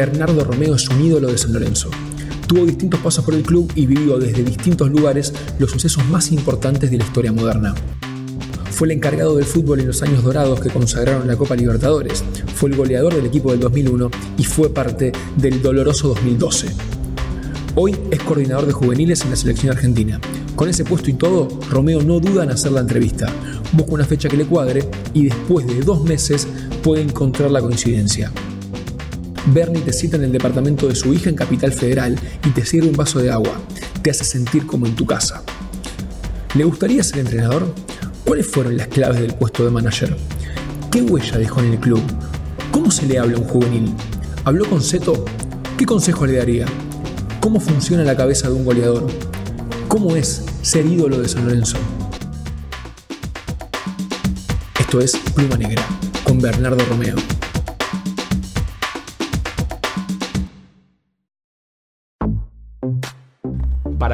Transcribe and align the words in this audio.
Bernardo 0.00 0.44
Romeo 0.44 0.76
es 0.76 0.88
un 0.88 1.04
ídolo 1.04 1.28
de 1.28 1.36
San 1.36 1.52
Lorenzo. 1.52 1.90
Tuvo 2.46 2.64
distintos 2.64 3.00
pasos 3.00 3.22
por 3.22 3.34
el 3.34 3.42
club 3.42 3.70
y 3.74 3.84
vivió 3.84 4.18
desde 4.18 4.42
distintos 4.42 4.88
lugares 4.88 5.30
los 5.58 5.70
sucesos 5.70 6.02
más 6.06 6.32
importantes 6.32 6.90
de 6.90 6.96
la 6.96 7.04
historia 7.04 7.32
moderna. 7.32 7.74
Fue 8.70 8.88
el 8.88 8.92
encargado 8.92 9.36
del 9.36 9.44
fútbol 9.44 9.80
en 9.80 9.88
los 9.88 10.02
años 10.02 10.24
dorados 10.24 10.58
que 10.58 10.70
consagraron 10.70 11.28
la 11.28 11.36
Copa 11.36 11.54
Libertadores, 11.54 12.24
fue 12.54 12.70
el 12.70 12.76
goleador 12.76 13.14
del 13.14 13.26
equipo 13.26 13.50
del 13.50 13.60
2001 13.60 14.10
y 14.38 14.44
fue 14.44 14.70
parte 14.70 15.12
del 15.36 15.60
doloroso 15.60 16.08
2012. 16.08 16.68
Hoy 17.74 17.94
es 18.10 18.20
coordinador 18.20 18.64
de 18.64 18.72
juveniles 18.72 19.20
en 19.20 19.30
la 19.30 19.36
selección 19.36 19.72
argentina. 19.72 20.18
Con 20.56 20.70
ese 20.70 20.86
puesto 20.86 21.10
y 21.10 21.14
todo, 21.14 21.46
Romeo 21.68 22.00
no 22.00 22.20
duda 22.20 22.44
en 22.44 22.52
hacer 22.52 22.72
la 22.72 22.80
entrevista. 22.80 23.30
Busca 23.72 23.92
una 23.92 24.06
fecha 24.06 24.30
que 24.30 24.38
le 24.38 24.46
cuadre 24.46 24.88
y 25.12 25.24
después 25.24 25.66
de 25.66 25.82
dos 25.82 26.02
meses 26.04 26.48
puede 26.82 27.02
encontrar 27.02 27.50
la 27.50 27.60
coincidencia. 27.60 28.32
Bernie 29.46 29.82
te 29.82 29.92
cita 29.92 30.16
en 30.16 30.24
el 30.24 30.32
departamento 30.32 30.86
de 30.86 30.94
su 30.94 31.12
hija 31.14 31.30
en 31.30 31.36
Capital 31.36 31.72
Federal 31.72 32.18
y 32.46 32.50
te 32.50 32.64
sirve 32.64 32.88
un 32.88 32.96
vaso 32.96 33.20
de 33.20 33.30
agua. 33.30 33.60
Te 34.02 34.10
hace 34.10 34.24
sentir 34.24 34.66
como 34.66 34.86
en 34.86 34.94
tu 34.94 35.06
casa. 35.06 35.42
¿Le 36.54 36.64
gustaría 36.64 37.02
ser 37.02 37.20
entrenador? 37.20 37.74
¿Cuáles 38.24 38.46
fueron 38.46 38.76
las 38.76 38.88
claves 38.88 39.20
del 39.20 39.34
puesto 39.34 39.64
de 39.64 39.70
manager? 39.70 40.16
¿Qué 40.90 41.02
huella 41.02 41.38
dejó 41.38 41.60
en 41.60 41.72
el 41.72 41.78
club? 41.80 42.02
¿Cómo 42.70 42.90
se 42.90 43.06
le 43.06 43.18
habla 43.18 43.36
a 43.36 43.40
un 43.40 43.46
juvenil? 43.46 43.94
¿Habló 44.44 44.68
con 44.68 44.82
Seto? 44.82 45.24
¿Qué 45.76 45.86
consejo 45.86 46.26
le 46.26 46.34
daría? 46.34 46.66
¿Cómo 47.40 47.60
funciona 47.60 48.04
la 48.04 48.16
cabeza 48.16 48.48
de 48.48 48.54
un 48.54 48.64
goleador? 48.64 49.06
¿Cómo 49.88 50.14
es 50.16 50.44
ser 50.62 50.86
ídolo 50.86 51.18
de 51.18 51.28
San 51.28 51.46
Lorenzo? 51.46 51.78
Esto 54.78 55.00
es 55.00 55.16
Pluma 55.34 55.56
Negra 55.56 55.82
con 56.24 56.40
Bernardo 56.40 56.84
Romeo. 56.84 57.16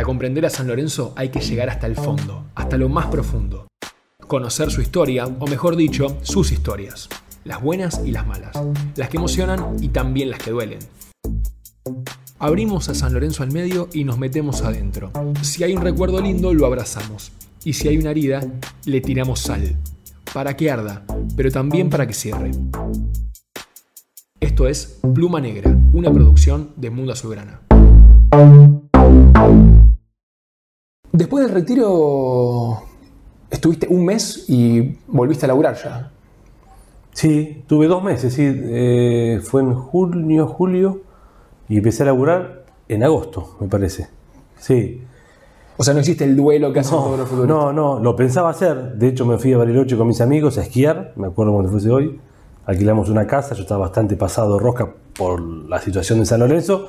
Comprender 0.07 0.47
a 0.47 0.51
San 0.51 0.69
Lorenzo 0.69 1.12
hay 1.17 1.31
que 1.31 1.41
llegar 1.41 1.69
hasta 1.69 1.89
el 1.89 1.97
fondo, 1.97 2.45
hasta 2.55 2.79
lo 2.79 2.89
más 2.89 3.07
profundo. 3.07 3.67
Conocer 4.29 4.71
su 4.71 4.81
historia, 4.81 5.27
o 5.27 5.48
mejor 5.48 5.75
dicho, 5.75 6.17
sus 6.23 6.53
historias. 6.53 7.09
Las 7.43 7.61
buenas 7.61 8.01
y 8.05 8.13
las 8.13 8.25
malas. 8.25 8.57
Las 8.95 9.09
que 9.09 9.17
emocionan 9.17 9.83
y 9.83 9.89
también 9.89 10.31
las 10.31 10.39
que 10.39 10.53
duelen. 10.53 10.79
Abrimos 12.39 12.89
a 12.89 12.95
San 12.95 13.15
Lorenzo 13.15 13.43
al 13.43 13.51
medio 13.51 13.89
y 13.93 14.05
nos 14.05 14.17
metemos 14.17 14.63
adentro. 14.63 15.11
Si 15.43 15.65
hay 15.65 15.75
un 15.75 15.83
recuerdo 15.83 16.20
lindo, 16.20 16.55
lo 16.55 16.67
abrazamos. 16.67 17.33
Y 17.65 17.73
si 17.73 17.89
hay 17.89 17.98
una 17.98 18.13
herida, 18.13 18.41
le 18.85 19.01
tiramos 19.01 19.41
sal. 19.41 19.77
Para 20.33 20.57
que 20.57 20.70
arda, 20.70 21.05
pero 21.37 21.51
también 21.51 21.91
para 21.91 22.07
que 22.07 22.15
cierre. 22.15 22.53
Esto 24.39 24.69
es 24.69 25.01
Pluma 25.13 25.41
Negra, 25.41 25.77
una 25.93 26.13
producción 26.13 26.75
de 26.77 26.91
Mundo 26.91 27.13
Azulgrana. 27.13 27.61
Después 31.17 31.47
del 31.47 31.55
retiro, 31.55 32.83
estuviste 33.50 33.89
un 33.89 34.05
mes 34.05 34.45
y 34.50 34.98
volviste 35.06 35.47
a 35.47 35.48
laburar 35.48 35.75
ya. 35.83 36.11
Sí, 37.12 37.64
tuve 37.67 37.86
dos 37.86 38.03
meses, 38.05 38.34
sí. 38.34 38.42
Eh, 38.47 39.41
fue 39.42 39.62
en 39.62 39.73
junio, 39.73 40.47
julio 40.47 41.00
y 41.70 41.78
empecé 41.78 42.03
a 42.03 42.06
laburar 42.06 42.67
en 42.89 43.03
agosto, 43.03 43.56
me 43.61 43.67
parece. 43.67 44.08
Sí. 44.58 45.03
O 45.78 45.84
sea, 45.84 45.95
no 45.95 46.00
hiciste 46.00 46.25
el 46.25 46.36
duelo 46.36 46.70
que 46.75 46.81
hacen 46.81 46.98
No, 46.98 47.05
todos 47.05 47.19
los 47.20 47.28
futbolistas. 47.30 47.56
no, 47.64 47.73
no, 47.73 47.98
lo 47.98 48.14
pensaba 48.14 48.51
hacer. 48.51 48.97
De 48.97 49.08
hecho, 49.08 49.25
me 49.25 49.39
fui 49.39 49.55
a 49.55 49.56
Bariloche 49.56 49.97
con 49.97 50.08
mis 50.08 50.20
amigos 50.20 50.58
a 50.58 50.62
esquiar, 50.64 51.14
me 51.17 51.28
acuerdo 51.28 51.55
cuando 51.55 51.70
fuese 51.70 51.91
hoy. 51.91 52.20
Alquilamos 52.67 53.08
una 53.08 53.27
casa, 53.27 53.55
yo 53.55 53.62
estaba 53.62 53.80
bastante 53.86 54.17
pasado 54.17 54.58
rosca 54.58 54.92
por 55.17 55.41
la 55.41 55.80
situación 55.80 56.18
de 56.18 56.27
San 56.27 56.41
Lorenzo, 56.41 56.89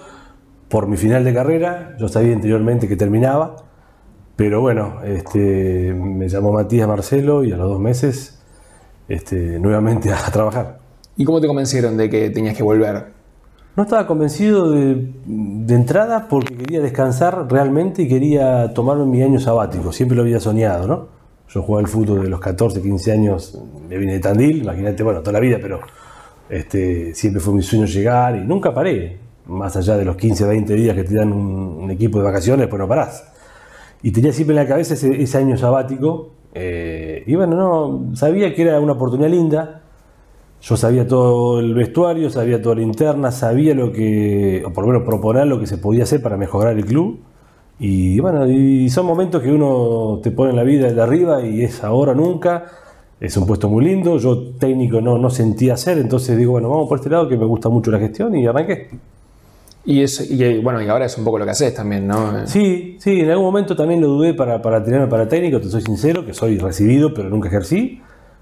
por 0.67 0.87
mi 0.87 0.97
final 0.97 1.23
de 1.23 1.33
carrera. 1.33 1.95
Yo 1.97 2.09
sabía 2.09 2.33
anteriormente 2.35 2.89
que 2.89 2.97
terminaba, 2.97 3.55
pero 4.37 4.61
bueno, 4.61 4.99
este, 5.03 5.93
me 5.95 6.29
llamó 6.29 6.53
Matías 6.53 6.87
Marcelo 6.87 7.43
y 7.43 7.51
a 7.51 7.57
los 7.57 7.67
dos 7.67 7.79
meses 7.79 8.39
este, 9.09 9.59
nuevamente 9.59 10.13
a 10.13 10.31
trabajar. 10.31 10.77
¿Y 11.17 11.25
cómo 11.25 11.41
te 11.41 11.47
convencieron 11.47 11.97
de 11.97 12.07
que 12.09 12.29
tenías 12.29 12.55
que 12.55 12.61
volver? 12.61 13.07
No 13.75 13.83
estaba 13.83 14.05
convencido 14.05 14.71
de, 14.71 15.11
de 15.25 15.75
entrada 15.75 16.27
porque 16.29 16.55
quería 16.55 16.81
descansar 16.81 17.47
realmente 17.49 18.03
y 18.03 18.07
quería 18.07 18.73
tomarme 18.75 19.05
mi 19.05 19.23
año 19.23 19.39
sabático. 19.39 19.91
Siempre 19.91 20.15
lo 20.15 20.21
había 20.21 20.39
soñado, 20.39 20.87
¿no? 20.87 21.07
Yo 21.49 21.63
jugaba 21.63 21.81
al 21.81 21.87
fútbol 21.87 22.21
de 22.21 22.29
los 22.29 22.39
14, 22.39 22.81
15 22.81 23.11
años, 23.11 23.59
me 23.89 23.97
vine 23.97 24.13
de 24.13 24.19
Tandil, 24.19 24.63
imagínate, 24.63 25.01
bueno, 25.01 25.21
toda 25.21 25.33
la 25.33 25.39
vida, 25.39 25.57
pero 25.59 25.79
este, 26.49 27.15
siempre 27.15 27.39
fue 27.39 27.53
mi 27.53 27.63
sueño 27.63 27.85
llegar 27.85 28.35
y 28.35 28.41
nunca 28.41 28.71
paré. 28.73 29.17
Más 29.47 29.75
allá 29.77 29.97
de 29.97 30.05
los 30.05 30.17
15, 30.17 30.45
20 30.45 30.73
días 30.75 30.95
que 30.95 31.03
te 31.05 31.15
dan 31.15 31.31
un, 31.31 31.83
un 31.83 31.89
equipo 31.89 32.19
de 32.19 32.25
vacaciones, 32.25 32.67
pues 32.67 32.79
no 32.79 32.87
parás. 32.87 33.23
Y 34.03 34.11
tenía 34.11 34.31
siempre 34.33 34.55
en 34.55 34.63
la 34.63 34.67
cabeza 34.67 34.93
ese, 34.93 35.21
ese 35.21 35.37
año 35.37 35.57
sabático. 35.57 36.31
eh, 36.53 37.23
y 37.25 37.35
bueno, 37.35 37.55
no, 37.55 38.15
sabía 38.15 38.53
que 38.53 38.61
era 38.63 38.79
una 38.79 38.93
oportunidad 38.93 39.29
linda. 39.29 39.81
Yo 40.61 40.75
sabía 40.75 41.07
todo 41.07 41.59
el 41.59 41.73
vestuario, 41.73 42.29
sabía 42.29 42.61
toda 42.61 42.75
la 42.75 42.81
interna, 42.81 43.31
sabía 43.31 43.75
lo 43.75 43.91
que, 43.91 44.63
o 44.65 44.73
por 44.73 44.85
lo 44.85 44.91
menos 44.93 45.07
proponer 45.07 45.45
lo 45.47 45.59
que 45.59 45.67
se 45.67 45.77
podía 45.77 46.03
hacer 46.03 46.21
para 46.21 46.37
mejorar 46.37 46.75
el 46.77 46.85
club. 46.85 47.19
Y 47.79 48.19
bueno, 48.19 48.47
y 48.49 48.89
son 48.89 49.05
momentos 49.05 49.41
que 49.43 49.51
uno 49.51 50.19
te 50.23 50.31
pone 50.31 50.49
en 50.51 50.55
la 50.55 50.63
vida 50.63 50.91
de 50.91 51.01
arriba 51.01 51.45
y 51.45 51.61
es 51.63 51.83
ahora 51.83 52.13
nunca. 52.15 52.65
Es 53.19 53.37
un 53.37 53.45
puesto 53.47 53.69
muy 53.69 53.85
lindo. 53.85 54.17
Yo 54.17 54.51
técnico 54.59 54.99
no, 55.01 55.17
no 55.17 55.29
sentía 55.29 55.75
hacer, 55.75 55.97
entonces 55.99 56.37
digo, 56.37 56.53
bueno, 56.53 56.69
vamos 56.69 56.89
por 56.89 56.97
este 56.97 57.09
lado 57.09 57.29
que 57.29 57.37
me 57.37 57.45
gusta 57.45 57.69
mucho 57.69 57.91
la 57.91 57.99
gestión 57.99 58.35
y 58.35 58.47
arranqué. 58.47 58.89
Y, 59.87 60.01
es, 60.01 60.29
y 60.29 60.43
eh, 60.43 60.59
bueno, 60.61 60.81
y 60.81 60.87
ahora 60.89 61.05
es 61.05 61.17
un 61.17 61.23
poco 61.23 61.39
lo 61.39 61.45
que 61.45 61.51
haces 61.51 61.73
también, 61.73 62.05
¿no? 62.05 62.45
Sí, 62.45 62.97
sí, 62.99 63.21
en 63.21 63.29
algún 63.29 63.45
momento 63.45 63.73
también 63.73 64.01
lo 64.01 64.07
dudé 64.07 64.33
para, 64.33 64.61
para 64.61 64.83
tirarme 64.83 65.07
para 65.07 65.29
técnico, 65.29 65.61
te 65.61 65.69
soy 65.69 65.81
sincero, 65.81 66.25
que 66.25 66.33
soy 66.33 66.57
recibido, 66.57 67.13
pero 67.13 67.29
nunca 67.29 67.47
ejercí. 67.47 68.01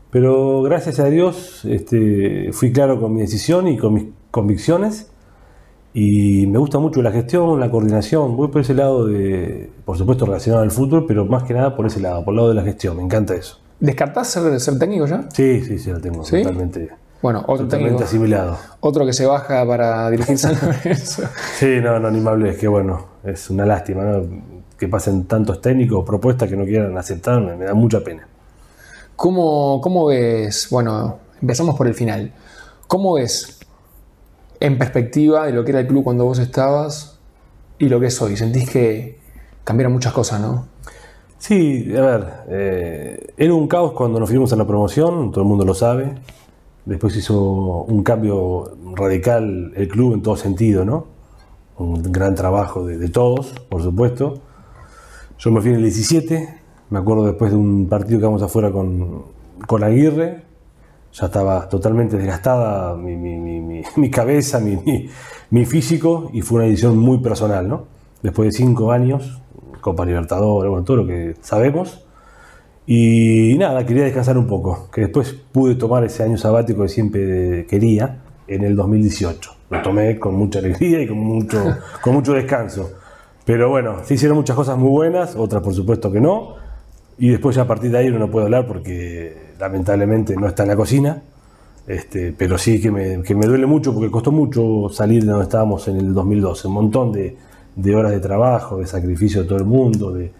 Pero 0.09 0.63
gracias 0.63 0.99
a 0.99 1.05
Dios 1.05 1.63
este, 1.65 2.49
fui 2.51 2.71
claro 2.71 2.99
con 2.99 3.13
mi 3.13 3.21
decisión 3.21 3.67
y 3.67 3.77
con 3.77 3.93
mis 3.93 4.05
convicciones. 4.31 5.11
Y 5.93 6.47
me 6.47 6.57
gusta 6.57 6.79
mucho 6.79 7.03
la 7.03 7.11
gestión, 7.11 7.59
la 7.59 7.69
coordinación. 7.69 8.35
Voy 8.35 8.47
por 8.47 8.61
ese 8.61 8.73
lado 8.73 9.05
de, 9.05 9.69
por 9.85 9.99
supuesto, 9.99 10.25
relacionado 10.25 10.63
al 10.63 10.71
fútbol, 10.71 11.05
pero 11.07 11.25
más 11.25 11.43
que 11.43 11.53
nada 11.53 11.75
por 11.75 11.85
ese 11.85 11.99
lado, 11.99 12.25
por 12.25 12.31
el 12.33 12.37
lado 12.37 12.49
de 12.49 12.55
la 12.55 12.63
gestión. 12.63 12.97
Me 12.97 13.03
encanta 13.03 13.35
eso. 13.35 13.59
¿Descartás 13.79 14.29
ser, 14.29 14.59
ser 14.59 14.79
técnico 14.79 15.05
ya? 15.05 15.29
Sí, 15.31 15.61
sí, 15.61 15.77
sí, 15.77 15.91
lo 15.91 16.01
tengo 16.01 16.23
¿Sí? 16.23 16.41
totalmente, 16.41 16.89
Bueno, 17.25 17.39
otro 17.39 17.65
totalmente 17.65 17.89
técnico. 17.89 18.03
asimilado. 18.03 18.57
Otro 18.81 19.03
que 19.03 19.11
se 19.11 19.25
baja 19.25 19.65
para 19.65 20.11
dirigir 20.11 20.37
San 20.37 20.55
Lorenzo. 20.61 21.23
Sí, 21.57 21.79
no, 21.81 21.99
no, 21.99 22.11
ni 22.11 22.19
me 22.19 22.29
hables, 22.29 22.55
que 22.55 22.67
bueno, 22.67 23.03
es 23.23 23.49
una 23.49 23.65
lástima, 23.65 24.03
¿no? 24.03 24.27
Que 24.77 24.87
pasen 24.87 25.25
tantos 25.25 25.59
técnicos, 25.59 26.05
propuestas 26.05 26.47
que 26.47 26.55
no 26.55 26.65
quieran 26.65 26.95
aceptar, 26.95 27.41
me, 27.41 27.55
me 27.55 27.65
da 27.65 27.73
mucha 27.73 28.01
pena. 28.01 28.27
¿Cómo, 29.15 29.81
¿Cómo 29.81 30.05
ves? 30.05 30.67
Bueno, 30.69 31.17
empezamos 31.41 31.75
por 31.75 31.87
el 31.87 31.95
final. 31.95 32.31
¿Cómo 32.85 33.13
ves 33.13 33.57
en 34.59 34.77
perspectiva 34.77 35.47
de 35.47 35.51
lo 35.51 35.65
que 35.65 35.71
era 35.71 35.79
el 35.79 35.87
club 35.87 36.03
cuando 36.03 36.25
vos 36.25 36.37
estabas 36.37 37.17
y 37.79 37.89
lo 37.89 37.99
que 37.99 38.05
es 38.05 38.21
hoy? 38.21 38.37
Sentís 38.37 38.69
que 38.69 39.17
cambiaron 39.63 39.93
muchas 39.93 40.13
cosas, 40.13 40.39
¿no? 40.41 40.67
Sí, 41.39 41.91
a 41.97 42.01
ver, 42.01 42.33
eh, 42.49 43.33
era 43.35 43.51
un 43.55 43.67
caos 43.67 43.93
cuando 43.93 44.19
nos 44.19 44.29
fuimos 44.29 44.53
a 44.53 44.55
la 44.55 44.67
promoción, 44.67 45.31
todo 45.31 45.41
el 45.41 45.47
mundo 45.47 45.65
lo 45.65 45.73
sabe. 45.73 46.13
Después 46.85 47.15
hizo 47.17 47.83
un 47.87 48.03
cambio 48.03 48.71
radical 48.95 49.73
el 49.75 49.87
club 49.87 50.13
en 50.13 50.21
todo 50.21 50.35
sentido, 50.37 50.85
¿no? 50.85 51.07
Un 51.77 52.01
gran 52.11 52.35
trabajo 52.35 52.85
de, 52.85 53.09
todos, 53.09 53.53
por 53.69 53.81
supuesto. 53.81 54.39
Yo 55.39 55.51
me 55.51 55.61
fui 55.61 55.71
en 55.71 55.77
el 55.77 55.81
17, 55.83 56.59
me 56.91 56.99
acuerdo 56.99 57.25
después 57.25 57.51
de 57.51 57.57
un 57.57 57.87
partido 57.89 58.19
que 58.19 58.25
vamos 58.25 58.41
afuera 58.43 58.71
con, 58.71 59.23
con 59.67 59.83
Aguirre, 59.83 60.43
ya 61.11 61.25
estaba 61.25 61.67
totalmente 61.69 62.17
desgastada 62.17 62.95
mi, 62.95 63.15
mi- 63.15 63.37
mi- 63.39 63.83
mi- 63.95 64.11
cabeza, 64.11 64.59
mi 65.49 65.65
físico, 65.65 66.29
y 66.33 66.41
fue 66.41 66.57
una 66.59 66.65
decisión 66.65 66.97
muy 66.97 67.17
personal, 67.17 67.67
¿no? 67.67 67.85
Después 68.21 68.47
de 68.47 68.51
cinco 68.57 68.91
años, 68.91 69.41
Copa 69.81 70.05
Libertadores, 70.05 70.69
bueno, 70.69 70.85
todo 70.85 70.97
lo 70.97 71.07
que 71.07 71.35
sabemos. 71.41 72.04
Y 72.87 73.55
nada, 73.57 73.85
quería 73.85 74.03
descansar 74.03 74.37
un 74.37 74.45
poco, 74.45 74.89
que 74.93 75.01
después 75.01 75.35
pude 75.51 75.75
tomar 75.75 76.03
ese 76.03 76.23
año 76.23 76.37
sabático 76.37 76.83
que 76.83 76.89
siempre 76.89 77.65
quería 77.65 78.19
en 78.47 78.63
el 78.63 78.75
2018. 78.75 79.51
Lo 79.71 79.81
tomé 79.81 80.19
con 80.19 80.35
mucha 80.35 80.59
alegría 80.59 81.01
y 81.01 81.07
con 81.07 81.17
mucho, 81.17 81.63
con 82.01 82.13
mucho 82.13 82.33
descanso. 82.33 82.91
Pero 83.43 83.69
bueno, 83.69 84.03
se 84.03 84.13
hicieron 84.13 84.37
muchas 84.37 84.55
cosas 84.55 84.77
muy 84.77 84.89
buenas, 84.89 85.35
otras 85.35 85.63
por 85.63 85.73
supuesto 85.73 86.11
que 86.11 86.21
no. 86.21 86.55
Y 87.17 87.29
después 87.29 87.55
ya 87.55 87.63
a 87.63 87.67
partir 87.67 87.91
de 87.91 87.97
ahí 87.97 88.11
no 88.11 88.29
puede 88.29 88.45
hablar 88.45 88.67
porque 88.67 89.53
lamentablemente 89.59 90.35
no 90.35 90.47
está 90.47 90.63
en 90.63 90.69
la 90.69 90.75
cocina. 90.75 91.23
Este, 91.87 92.33
pero 92.33 92.57
sí 92.57 92.81
que 92.81 92.91
me, 92.91 93.21
que 93.21 93.35
me 93.35 93.45
duele 93.45 93.65
mucho 93.67 93.93
porque 93.93 94.11
costó 94.11 94.31
mucho 94.31 94.89
salir 94.89 95.23
de 95.23 95.29
donde 95.29 95.43
estábamos 95.43 95.87
en 95.87 95.97
el 95.97 96.13
2012. 96.13 96.67
Un 96.67 96.73
montón 96.73 97.11
de, 97.11 97.37
de 97.75 97.95
horas 97.95 98.11
de 98.11 98.19
trabajo, 98.19 98.77
de 98.77 98.87
sacrificio 98.87 99.41
de 99.41 99.47
todo 99.47 99.57
el 99.57 99.65
mundo, 99.65 100.11
de, 100.11 100.31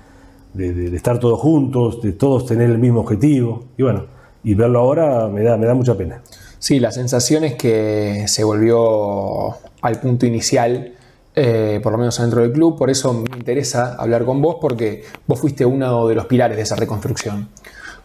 de- 0.56 0.96
estar 0.96 1.20
todos 1.20 1.40
juntos, 1.40 2.02
de 2.02 2.14
todos 2.14 2.46
tener 2.46 2.70
el 2.70 2.78
mismo 2.78 3.02
objetivo. 3.02 3.66
Y 3.78 3.84
bueno, 3.84 4.06
y 4.44 4.54
verlo 4.54 4.80
ahora 4.80 5.28
me 5.28 5.44
da, 5.44 5.58
me 5.58 5.66
da 5.66 5.74
mucha 5.74 5.96
pena. 5.96 6.22
Sí, 6.60 6.80
la 6.80 6.92
sensación 6.92 7.44
es 7.44 7.56
que 7.56 8.26
se 8.28 8.44
volvió 8.44 9.56
al 9.82 10.00
punto 10.02 10.26
inicial, 10.26 10.94
eh, 11.36 11.80
por 11.84 11.92
lo 11.92 11.98
menos 11.98 12.18
dentro 12.20 12.42
del 12.42 12.52
club. 12.52 12.78
Por 12.78 12.90
eso 12.90 13.14
me 13.14 13.38
interesa 13.38 13.96
hablar 13.96 14.26
con 14.26 14.42
vos, 14.42 14.58
porque 14.60 15.04
vos 15.28 15.40
fuiste 15.40 15.66
uno 15.66 16.08
de 16.08 16.16
los 16.16 16.26
pilares 16.26 16.58
de 16.58 16.64
esa 16.64 16.76
reconstrucción. 16.76 17.50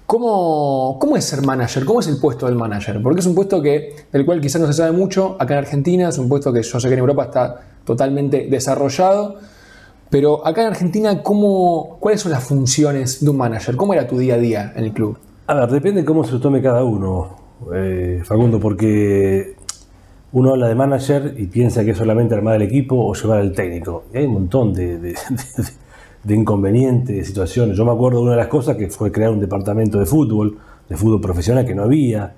¿Cómo, 0.06 0.99
¿Cómo, 1.00 1.17
es 1.17 1.25
ser 1.25 1.43
manager? 1.47 1.85
¿Cómo 1.85 2.00
es 2.00 2.08
el 2.08 2.19
puesto 2.19 2.47
del 2.47 2.56
manager? 2.56 3.00
Porque 3.00 3.20
es 3.20 3.26
un 3.26 3.35
puesto 3.37 3.62
que, 3.62 3.94
del 4.12 4.26
cual 4.26 4.41
quizás 4.41 4.61
no 4.61 4.67
se 4.67 4.73
sabe 4.73 4.91
mucho 4.91 5.37
acá 5.38 5.55
en 5.55 5.58
Argentina, 5.61 6.08
es 6.08 6.19
un 6.19 6.29
puesto 6.29 6.52
que 6.52 6.62
yo 6.64 6.81
sé 6.81 6.88
que 6.88 6.94
en 6.94 6.99
Europa 6.99 7.25
está 7.26 7.61
totalmente 7.85 8.49
desarrollado, 8.50 9.37
pero 10.11 10.47
acá 10.47 10.62
en 10.62 10.69
Argentina, 10.69 11.23
¿cómo, 11.23 11.97
¿cuáles 12.01 12.21
son 12.21 12.33
las 12.33 12.45
funciones 12.45 13.25
de 13.25 13.31
un 13.31 13.37
manager? 13.37 13.77
¿Cómo 13.77 13.95
era 13.95 14.07
tu 14.07 14.19
día 14.19 14.35
a 14.35 14.39
día 14.39 14.73
en 14.77 14.85
el 14.85 14.93
club? 14.93 15.17
A 15.47 15.55
ver, 15.55 15.71
depende 15.71 16.03
de 16.03 16.07
cómo 16.07 16.25
se 16.25 16.33
lo 16.33 16.41
tome 16.41 16.61
cada 16.61 16.85
uno, 16.85 17.37
eh, 17.75 18.21
Facundo, 18.25 18.61
porque 18.61 19.57
uno 20.33 20.51
habla 20.51 20.69
de 20.69 20.75
manager 20.75 21.35
y 21.39 21.47
piensa 21.47 21.85
que 21.85 21.93
es 21.93 21.99
solamente 21.99 22.35
armar 22.35 22.57
el 22.57 22.62
equipo 22.62 22.97
o 22.97 23.15
llevar 23.15 23.39
al 23.39 23.53
técnico. 23.53 24.05
Y 24.12 24.19
hay 24.19 24.27
un 24.27 24.35
montón 24.35 24.73
de 24.73 25.15
de 26.23 26.35
inconvenientes, 26.35 27.17
de 27.17 27.25
situaciones. 27.25 27.77
Yo 27.77 27.85
me 27.85 27.93
acuerdo 27.93 28.19
de 28.19 28.25
una 28.25 28.33
de 28.33 28.39
las 28.39 28.49
cosas 28.49 28.77
que 28.77 28.89
fue 28.89 29.11
crear 29.11 29.31
un 29.31 29.41
departamento 29.41 29.99
de 29.99 30.07
fútbol, 30.07 30.59
de 30.89 30.97
fútbol 30.97 31.21
profesional 31.21 31.65
que 31.65 31.75
no 31.75 31.85
había. 31.85 32.35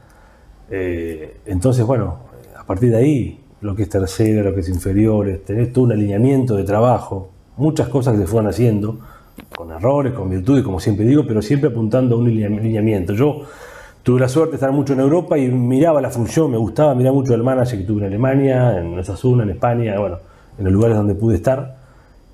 Eh, 0.70 1.38
entonces, 1.46 1.84
bueno, 1.84 2.18
a 2.56 2.64
partir 2.64 2.90
de 2.90 2.96
ahí, 2.96 3.40
lo 3.60 3.74
que 3.74 3.82
es 3.82 3.88
tercera, 3.88 4.42
lo 4.42 4.54
que 4.54 4.60
es 4.60 4.68
inferiores, 4.68 5.44
tenés 5.44 5.72
todo 5.72 5.84
un 5.84 5.92
alineamiento 5.92 6.56
de 6.56 6.64
trabajo, 6.64 7.30
muchas 7.56 7.88
cosas 7.88 8.14
que 8.14 8.20
se 8.20 8.26
fueron 8.26 8.48
haciendo, 8.48 8.98
con 9.54 9.70
errores, 9.70 10.12
con 10.12 10.28
virtudes, 10.28 10.62
como 10.62 10.80
siempre 10.80 11.04
digo, 11.04 11.24
pero 11.26 11.42
siempre 11.42 11.70
apuntando 11.70 12.16
a 12.16 12.18
un 12.18 12.26
alineamiento. 12.26 13.14
Yo 13.14 13.42
tuve 14.02 14.20
la 14.20 14.28
suerte 14.28 14.52
de 14.52 14.56
estar 14.56 14.72
mucho 14.72 14.92
en 14.92 15.00
Europa 15.00 15.38
y 15.38 15.48
miraba 15.48 16.00
la 16.00 16.10
función, 16.10 16.50
me 16.50 16.58
gustaba 16.58 16.94
mirar 16.94 17.12
mucho 17.12 17.34
el 17.34 17.42
manager 17.42 17.78
que 17.78 17.84
tuve 17.84 18.00
en 18.00 18.06
Alemania, 18.08 18.78
en 18.78 18.98
Osasuna, 18.98 19.44
en 19.44 19.50
España, 19.50 19.98
bueno, 19.98 20.18
en 20.58 20.64
los 20.64 20.72
lugares 20.72 20.96
donde 20.96 21.14
pude 21.14 21.36
estar 21.36 21.82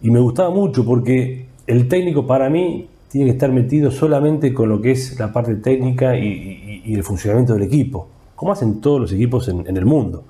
y 0.00 0.10
me 0.10 0.20
gustaba 0.20 0.50
mucho 0.50 0.84
porque 0.84 1.46
el 1.66 1.88
técnico 1.88 2.26
para 2.26 2.48
mí 2.48 2.88
tiene 3.08 3.26
que 3.26 3.32
estar 3.32 3.50
metido 3.50 3.90
solamente 3.90 4.54
con 4.54 4.68
lo 4.68 4.80
que 4.80 4.92
es 4.92 5.18
la 5.18 5.32
parte 5.32 5.56
técnica 5.56 6.16
y, 6.16 6.94
el 6.94 7.02
funcionamiento 7.02 7.52
del 7.52 7.64
equipo, 7.64 8.08
como 8.34 8.52
hacen 8.52 8.80
todos 8.80 9.00
los 9.00 9.12
equipos 9.12 9.48
en, 9.48 9.76
el 9.76 9.84
mundo. 9.84 10.24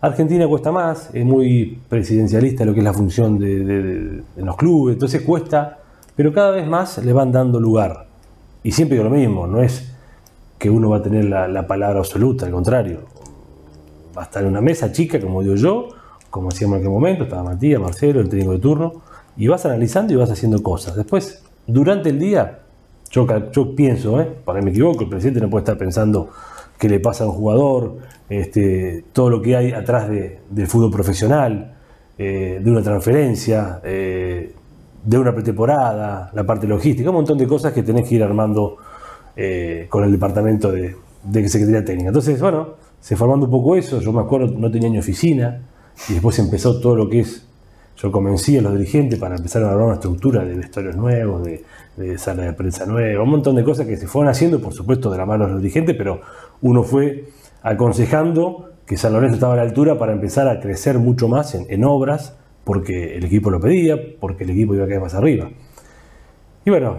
Argentina 0.00 0.48
cuesta 0.48 0.72
más, 0.72 1.10
es 1.12 1.24
muy 1.24 1.78
presidencialista 1.88 2.64
lo 2.64 2.72
que 2.72 2.80
es 2.80 2.84
la 2.84 2.94
función 2.94 3.38
de, 3.38 4.22
los 4.36 4.56
clubes, 4.56 4.94
entonces 4.94 5.22
cuesta, 5.22 5.78
pero 6.16 6.32
cada 6.32 6.52
vez 6.52 6.66
más 6.66 7.04
le 7.04 7.12
van 7.12 7.30
dando 7.30 7.60
lugar. 7.60 8.06
Y 8.62 8.72
siempre 8.72 8.96
digo 8.96 9.10
lo 9.10 9.14
mismo, 9.14 9.46
no 9.46 9.62
es 9.62 9.92
que 10.58 10.70
uno 10.70 10.88
va 10.90 10.98
a 10.98 11.02
tener 11.02 11.26
la, 11.26 11.48
la 11.48 11.66
palabra 11.66 11.98
absoluta, 11.98 12.46
al 12.46 12.52
contrario. 12.52 13.00
Va 14.16 14.22
a 14.22 14.24
estar 14.24 14.42
en 14.42 14.48
una 14.48 14.62
mesa 14.62 14.90
chica, 14.90 15.20
como 15.20 15.42
digo 15.42 15.54
yo, 15.54 15.88
como 16.30 16.48
decíamos 16.48 16.76
en 16.76 16.80
aquel 16.80 16.92
momento, 16.92 17.24
estaba 17.24 17.42
Matías, 17.42 17.80
Marcelo, 17.80 18.20
el 18.20 18.28
técnico 18.28 18.52
de 18.52 18.58
turno, 18.58 19.02
y 19.36 19.48
vas 19.48 19.66
analizando 19.66 20.14
y 20.14 20.16
vas 20.16 20.30
haciendo 20.30 20.62
cosas. 20.62 20.96
Después, 20.96 21.42
durante 21.66 22.08
el 22.08 22.18
día, 22.18 22.60
yo, 23.10 23.26
yo 23.50 23.74
pienso, 23.74 24.18
¿eh? 24.20 24.28
para 24.44 24.60
que 24.60 24.64
me 24.64 24.70
equivoco, 24.70 25.04
el 25.04 25.10
presidente 25.10 25.40
no 25.40 25.50
puede 25.50 25.62
estar 25.62 25.76
pensando 25.76 26.30
qué 26.80 26.88
le 26.88 26.98
pasa 26.98 27.24
a 27.24 27.26
un 27.28 27.34
jugador, 27.34 27.98
este, 28.30 29.04
todo 29.12 29.28
lo 29.28 29.42
que 29.42 29.54
hay 29.54 29.72
atrás 29.72 30.08
del 30.08 30.66
fútbol 30.66 30.90
profesional, 30.90 31.74
eh, 32.16 32.58
de 32.62 32.70
una 32.70 32.82
transferencia, 32.82 33.80
eh, 33.84 34.54
de 35.04 35.18
una 35.18 35.34
pretemporada, 35.34 36.30
la 36.32 36.44
parte 36.44 36.66
logística, 36.66 37.10
un 37.10 37.16
montón 37.16 37.36
de 37.36 37.46
cosas 37.46 37.74
que 37.74 37.82
tenés 37.82 38.08
que 38.08 38.14
ir 38.14 38.22
armando 38.22 38.78
eh, 39.36 39.86
con 39.90 40.04
el 40.04 40.10
departamento 40.10 40.72
de, 40.72 40.96
de 41.22 41.48
Secretaría 41.50 41.84
Técnica. 41.84 42.08
Entonces, 42.08 42.40
bueno, 42.40 42.70
se 42.98 43.14
formando 43.14 43.44
un 43.44 43.52
poco 43.52 43.76
eso, 43.76 44.00
yo 44.00 44.10
me 44.10 44.20
acuerdo, 44.20 44.46
no 44.58 44.70
tenía 44.70 44.88
ni 44.88 44.98
oficina, 44.98 45.60
y 46.08 46.14
después 46.14 46.38
empezó 46.38 46.80
todo 46.80 46.96
lo 46.96 47.10
que 47.10 47.20
es, 47.20 47.46
yo 47.96 48.10
convencí 48.10 48.56
a 48.56 48.62
los 48.62 48.72
dirigentes 48.72 49.18
para 49.18 49.36
empezar 49.36 49.62
a 49.62 49.70
armar 49.72 49.84
una 49.84 49.94
estructura 49.94 50.42
de 50.42 50.54
vestuarios 50.54 50.96
nuevos, 50.96 51.42
de, 51.44 51.62
sala 52.16 52.44
de 52.44 52.54
prensa 52.54 52.86
nueva, 52.86 53.22
un 53.22 53.28
montón 53.28 53.54
de 53.56 53.62
cosas 53.62 53.86
que 53.86 53.98
se 53.98 54.06
fueron 54.06 54.30
haciendo, 54.30 54.58
por 54.58 54.72
supuesto, 54.72 55.10
de 55.10 55.18
la 55.18 55.26
mano 55.26 55.44
de 55.44 55.52
los 55.52 55.60
dirigentes, 55.60 55.94
pero 55.98 56.22
uno 56.62 56.82
fue 56.82 57.28
aconsejando 57.62 58.70
que 58.86 58.96
San 58.96 59.12
Lorenzo 59.12 59.34
estaba 59.34 59.52
a 59.54 59.56
la 59.56 59.62
altura 59.62 59.98
para 59.98 60.12
empezar 60.12 60.48
a 60.48 60.60
crecer 60.60 60.98
mucho 60.98 61.28
más 61.28 61.54
en, 61.54 61.84
obras, 61.84 62.36
porque 62.64 63.16
el 63.16 63.24
equipo 63.24 63.50
lo 63.50 63.60
pedía, 63.60 63.96
porque 64.18 64.44
el 64.44 64.50
equipo 64.50 64.74
iba 64.74 64.84
a 64.84 64.88
quedar 64.88 65.02
más 65.02 65.14
arriba. 65.14 65.48
Y 66.64 66.70
bueno, 66.70 66.96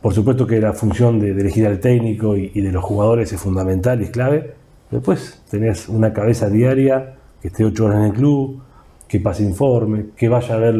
por 0.00 0.14
supuesto 0.14 0.46
que 0.46 0.60
la 0.60 0.72
función 0.72 1.20
de, 1.20 1.32
elegir 1.32 1.66
al 1.66 1.80
técnico 1.80 2.36
y, 2.36 2.60
de 2.60 2.72
los 2.72 2.82
jugadores 2.82 3.32
es 3.32 3.40
fundamental 3.40 4.00
y 4.00 4.04
es 4.04 4.10
clave. 4.10 4.54
Después 4.90 5.42
tenés 5.50 5.88
una 5.88 6.12
cabeza 6.12 6.48
diaria 6.48 7.16
que 7.42 7.48
esté 7.48 7.64
ocho 7.64 7.84
horas 7.84 7.98
en 7.98 8.04
el 8.04 8.12
club, 8.12 8.62
que 9.06 9.20
pase 9.20 9.42
informe, 9.42 10.06
que 10.16 10.28
vaya 10.28 10.54
a 10.54 10.58
ver 10.58 10.74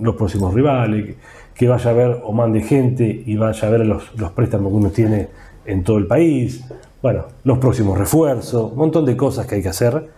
los 0.00 0.14
próximos 0.16 0.54
rivales, 0.54 1.16
que 1.54 1.68
vaya 1.68 1.90
a 1.90 1.92
ver 1.92 2.20
o 2.24 2.32
mande 2.32 2.60
gente 2.62 3.24
y 3.26 3.36
vaya 3.36 3.68
a 3.68 3.70
ver 3.70 3.84
los, 3.84 4.04
préstamos 4.34 4.70
que 4.70 4.76
uno 4.76 4.90
tiene 4.90 5.28
en 5.66 5.82
todo 5.82 5.98
el 5.98 6.06
país, 6.06 6.64
bueno, 7.02 7.24
los 7.44 7.58
próximos 7.58 7.96
refuerzos, 7.96 8.72
un 8.72 8.78
montón 8.78 9.04
de 9.04 9.16
cosas 9.16 9.46
que 9.46 9.56
hay 9.56 9.62
que 9.62 9.68
hacer, 9.68 10.08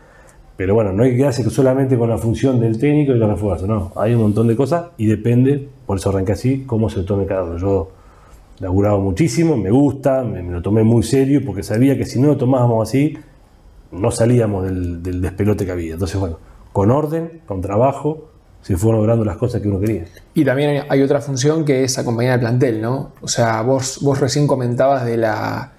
pero 0.57 0.75
bueno, 0.75 0.93
no 0.93 1.03
hay 1.03 1.13
que 1.13 1.19
quedarse 1.19 1.49
solamente 1.51 1.97
con 1.97 2.09
la 2.09 2.19
función 2.19 2.61
del 2.61 2.79
técnico 2.79 3.13
y 3.13 3.19
los 3.19 3.29
refuerzos, 3.29 3.69
no, 3.69 3.93
hay 3.97 4.15
un 4.15 4.23
montón 4.23 4.47
de 4.47 4.57
cosas 4.57 4.87
y 4.97 5.07
depende, 5.07 5.69
por 5.87 5.99
eso 5.99 6.11
arranqué 6.11 6.33
así, 6.33 6.65
cómo 6.67 6.89
se 6.89 7.03
tome 7.03 7.27
cada 7.27 7.45
uno. 7.45 7.59
Yo 7.59 7.91
laburaba 8.61 8.99
muchísimo, 8.99 9.57
me 9.57 9.71
gusta, 9.71 10.23
me, 10.23 10.43
lo 10.43 10.63
tomé 10.63 10.83
muy 10.83 11.03
serio 11.03 11.43
porque 11.45 11.63
sabía 11.63 11.97
que 11.97 12.07
si 12.07 12.21
no 12.21 12.29
lo 12.29 12.37
tomábamos 12.37 12.89
así, 12.89 13.17
no 13.91 14.11
salíamos 14.11 14.65
del, 14.65 15.23
despelote 15.23 15.67
que 15.67 15.73
había. 15.73 15.95
Entonces, 15.95 16.19
bueno, 16.19 16.39
con 16.73 16.91
orden, 16.91 17.41
con 17.47 17.61
trabajo, 17.61 18.29
se 18.63 18.77
fueron 18.77 19.01
logrando 19.01 19.25
las 19.25 19.39
cosas 19.39 19.63
que 19.63 19.69
uno 19.69 19.81
quería. 19.81 20.05
Y 20.35 20.45
también 20.45 20.85
hay 20.89 21.03
otra 21.03 21.21
función 21.21 21.65
que 21.65 21.85
es 21.85 21.99
acompañar 21.99 22.35
al 22.35 22.41
plantel, 22.41 22.81
¿no? 22.83 23.13
O 23.23 23.29
sea, 23.29 23.63
vos, 23.63 23.99
vos 24.03 24.21
recién 24.21 24.47
comentabas 24.47 25.07
de 25.07 25.17
la, 25.17 25.73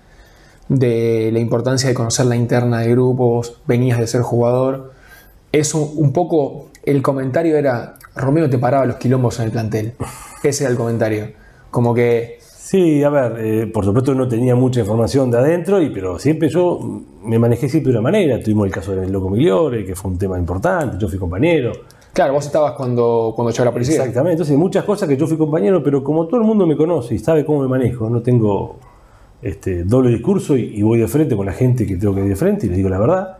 de 0.71 1.31
la 1.33 1.39
importancia 1.39 1.89
de 1.89 1.93
conocer 1.93 2.25
la 2.27 2.37
interna 2.37 2.79
de 2.79 2.91
grupos, 2.91 3.57
venías 3.67 3.99
de 3.99 4.07
ser 4.07 4.21
jugador. 4.21 4.93
Eso 5.51 5.79
un 5.79 6.13
poco, 6.13 6.69
el 6.85 7.01
comentario 7.01 7.57
era, 7.57 7.95
Romeo 8.15 8.49
te 8.49 8.57
paraba 8.57 8.85
los 8.85 8.95
quilombos 8.95 9.37
en 9.39 9.45
el 9.45 9.51
plantel. 9.51 9.93
Ese 10.43 10.63
era 10.63 10.71
el 10.71 10.77
comentario. 10.77 11.31
Como 11.71 11.93
que 11.93 12.39
Sí, 12.41 13.03
a 13.03 13.09
ver, 13.09 13.35
eh, 13.39 13.67
por 13.67 13.83
supuesto 13.83 14.15
no 14.15 14.29
tenía 14.29 14.55
mucha 14.55 14.79
información 14.79 15.29
de 15.29 15.39
adentro, 15.39 15.81
y, 15.81 15.89
pero 15.89 16.17
siempre 16.17 16.47
yo 16.47 16.79
me 17.21 17.37
manejé 17.37 17.67
siempre 17.67 17.91
de 17.91 17.99
una 17.99 18.03
manera. 18.03 18.41
Tuvimos 18.41 18.65
el 18.65 18.71
caso 18.71 18.95
del 18.95 19.11
Loco 19.11 19.29
Migliore, 19.29 19.83
que 19.83 19.93
fue 19.93 20.09
un 20.09 20.17
tema 20.17 20.39
importante, 20.39 20.95
yo 20.97 21.09
fui 21.09 21.19
compañero. 21.19 21.73
Claro, 22.13 22.31
vos 22.31 22.45
estabas 22.45 22.71
cuando, 22.73 23.33
cuando 23.35 23.51
llegó 23.51 23.65
la 23.65 23.73
policía. 23.73 23.97
Exactamente, 23.97 24.33
entonces 24.33 24.57
muchas 24.57 24.85
cosas 24.85 25.09
que 25.09 25.17
yo 25.17 25.27
fui 25.27 25.37
compañero, 25.37 25.83
pero 25.83 26.01
como 26.01 26.27
todo 26.27 26.39
el 26.39 26.47
mundo 26.47 26.65
me 26.65 26.77
conoce 26.77 27.15
y 27.15 27.19
sabe 27.19 27.43
cómo 27.43 27.61
me 27.61 27.67
manejo, 27.67 28.09
no 28.09 28.21
tengo 28.21 28.77
este, 29.41 29.83
doble 29.83 30.09
discurso 30.09 30.55
y, 30.55 30.81
voy 30.81 30.99
de 30.99 31.07
frente 31.07 31.35
con 31.35 31.45
la 31.45 31.53
gente 31.53 31.85
que 31.85 31.97
tengo 31.97 32.13
que 32.13 32.21
ir 32.21 32.29
de 32.29 32.35
frente 32.35 32.65
y 32.65 32.69
les 32.69 32.77
digo 32.77 32.89
la 32.89 32.99
verdad. 32.99 33.37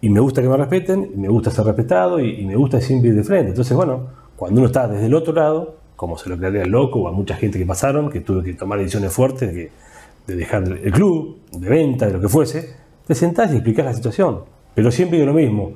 Y 0.00 0.10
me 0.10 0.20
gusta 0.20 0.42
que 0.42 0.48
me 0.48 0.56
respeten, 0.56 1.10
y 1.14 1.18
me 1.18 1.28
gusta 1.28 1.50
ser 1.50 1.64
respetado 1.64 2.20
y, 2.20 2.44
me 2.44 2.56
gusta 2.56 2.80
siempre 2.80 3.10
ir 3.10 3.16
de 3.16 3.24
frente. 3.24 3.50
Entonces, 3.50 3.76
bueno, 3.76 4.08
cuando 4.36 4.60
uno 4.60 4.66
está 4.66 4.86
desde 4.86 5.06
el 5.06 5.14
otro 5.14 5.32
lado, 5.32 5.76
como 5.96 6.18
se 6.18 6.28
lo 6.28 6.36
crearía 6.36 6.62
el 6.62 6.70
loco 6.70 7.00
o 7.00 7.08
a 7.08 7.12
mucha 7.12 7.34
gente 7.36 7.58
que 7.58 7.64
pasaron, 7.64 8.10
que 8.10 8.20
tuve 8.20 8.44
que 8.44 8.52
tomar 8.54 8.78
decisiones 8.78 9.12
fuertes 9.12 9.54
de, 9.54 9.70
dejar 10.26 10.64
el 10.64 10.92
club, 10.92 11.38
de 11.52 11.68
venta, 11.68 12.06
de 12.06 12.12
lo 12.12 12.20
que 12.20 12.28
fuese, 12.28 12.74
te 13.06 13.14
sentás 13.14 13.52
y 13.52 13.56
explicás 13.56 13.84
la 13.84 13.94
situación. 13.94 14.40
Pero 14.74 14.90
siempre 14.90 15.18
digo 15.18 15.32
lo 15.32 15.38
mismo, 15.38 15.72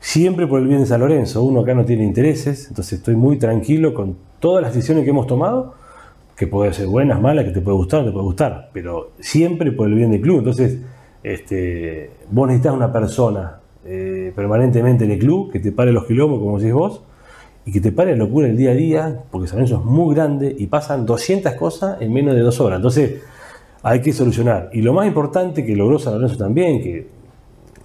siempre 0.00 0.46
por 0.46 0.60
el 0.60 0.66
bien 0.66 0.80
de 0.80 0.86
San 0.86 1.00
Lorenzo, 1.00 1.42
uno 1.42 1.60
acá 1.60 1.72
no 1.72 1.84
tiene 1.84 2.04
intereses, 2.04 2.68
entonces 2.68 2.98
estoy 2.98 3.16
muy 3.16 3.38
tranquilo 3.38 3.94
con 3.94 4.16
todas 4.40 4.62
las 4.62 4.74
decisiones 4.74 5.04
que 5.04 5.10
hemos 5.10 5.26
tomado, 5.26 5.74
que 6.36 6.46
pueden 6.46 6.74
ser 6.74 6.86
buenas, 6.86 7.20
malas, 7.20 7.44
que 7.44 7.50
te 7.50 7.60
puede 7.60 7.76
gustar, 7.76 8.04
te 8.04 8.12
puede 8.12 8.24
gustar, 8.24 8.70
pero 8.72 9.12
siempre 9.20 9.72
por 9.72 9.88
el 9.88 9.94
bien 9.94 10.10
del 10.10 10.20
club. 10.20 10.38
Entonces, 10.38 10.78
este, 11.22 12.10
vos 12.30 12.46
necesitas 12.46 12.74
una 12.74 12.92
persona 12.92 13.60
eh, 13.84 14.32
permanentemente 14.34 15.04
en 15.04 15.12
el 15.12 15.18
club 15.18 15.50
que 15.50 15.60
te 15.60 15.72
pare 15.72 15.92
los 15.92 16.04
kilómetros, 16.04 16.40
como 16.40 16.58
decís 16.58 16.74
vos, 16.74 17.02
y 17.64 17.72
que 17.72 17.80
te 17.80 17.90
pare 17.90 18.12
la 18.12 18.18
locura 18.18 18.46
el 18.46 18.56
día 18.56 18.70
a 18.70 18.74
día, 18.74 19.22
porque 19.30 19.48
San 19.48 19.58
Lorenzo 19.58 19.80
es 19.80 19.84
muy 19.84 20.14
grande 20.14 20.54
y 20.56 20.66
pasan 20.66 21.06
200 21.06 21.54
cosas 21.54 22.00
en 22.00 22.12
menos 22.12 22.34
de 22.34 22.40
dos 22.40 22.60
horas. 22.60 22.76
Entonces, 22.76 23.22
hay 23.82 24.00
que 24.00 24.12
solucionar. 24.12 24.70
Y 24.72 24.82
lo 24.82 24.92
más 24.92 25.06
importante 25.06 25.64
que 25.64 25.74
logró 25.74 25.98
San 25.98 26.14
Lorenzo 26.14 26.36
también, 26.36 26.82
que 26.82 27.06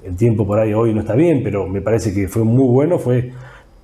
el 0.04 0.16
tiempo 0.16 0.46
por 0.46 0.60
ahí 0.60 0.74
hoy 0.74 0.94
no 0.94 1.02
está 1.02 1.14
bien, 1.16 1.42
pero 1.44 1.68
me 1.68 1.82
parece 1.82 2.14
que 2.14 2.28
fue 2.28 2.44
muy 2.44 2.68
bueno, 2.68 3.00
fue 3.00 3.32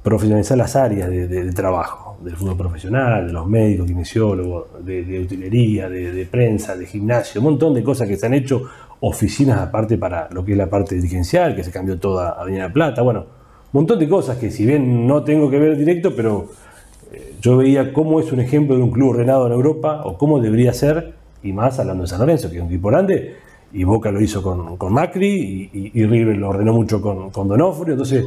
profesionalizar 0.03 0.57
las 0.57 0.75
áreas 0.75 1.09
de, 1.09 1.51
trabajo, 1.51 2.06
del 2.21 2.36
fútbol 2.36 2.57
profesional, 2.57 3.27
de 3.27 3.33
los 3.33 3.47
médicos, 3.47 3.88
kinesiólogos, 3.88 4.86
de, 4.86 5.19
utilería, 5.19 5.89
de, 5.89 6.25
prensa, 6.25 6.75
de 6.75 6.86
gimnasio, 6.86 7.41
un 7.41 7.45
montón 7.45 7.74
de 7.74 7.83
cosas 7.83 8.07
que 8.07 8.17
se 8.17 8.25
han 8.25 8.33
hecho, 8.33 8.63
oficinas 9.00 9.59
aparte 9.59 9.97
para 9.97 10.27
lo 10.31 10.43
que 10.43 10.53
es 10.53 10.57
la 10.57 10.69
parte 10.69 10.95
dirigencial, 10.95 11.55
que 11.55 11.63
se 11.63 11.71
cambió 11.71 12.00
toda 12.00 12.29
a 12.29 12.41
Avenida 12.41 12.71
Plata, 12.71 13.01
bueno, 13.01 13.19
un 13.19 13.81
montón 13.81 14.00
de 14.00 14.07
cosas 14.07 14.38
que 14.38 14.50
si 14.50 14.65
bien 14.65 15.05
no 15.05 15.24
tengo 15.24 15.50
que 15.50 15.59
ver 15.59 15.77
directo, 15.77 16.15
pero 16.15 16.50
eh, 17.12 17.36
yo 17.41 17.57
veía 17.57 17.93
cómo 17.93 18.19
es 18.19 18.31
un 18.31 18.39
ejemplo 18.39 18.75
de 18.75 18.81
un 18.81 18.91
club 18.91 19.09
ordenado 19.09 19.45
en 19.47 19.53
Europa 19.53 20.01
o 20.05 20.17
cómo 20.17 20.39
debería 20.39 20.74
ser, 20.74 21.13
y 21.43 21.53
más 21.53 21.77
hablando 21.79 22.03
de 22.03 22.07
San 22.07 22.19
Lorenzo, 22.19 22.50
que 22.50 22.57
es 22.57 22.62
un 22.62 22.69
equipo 22.69 22.89
grande, 22.89 23.36
y 23.74 23.83
Boca 23.83 24.12
lo 24.12 24.21
hizo 24.21 24.41
con, 24.41 24.77
con 24.77 24.93
Macri 24.93 25.69
y, 25.93 26.05
River 26.05 26.38
lo 26.38 26.50
ordenó 26.50 26.74
mucho 26.74 27.01
con, 27.01 27.29
con 27.31 27.47
Donofrio. 27.47 27.93
Entonces, 27.93 28.25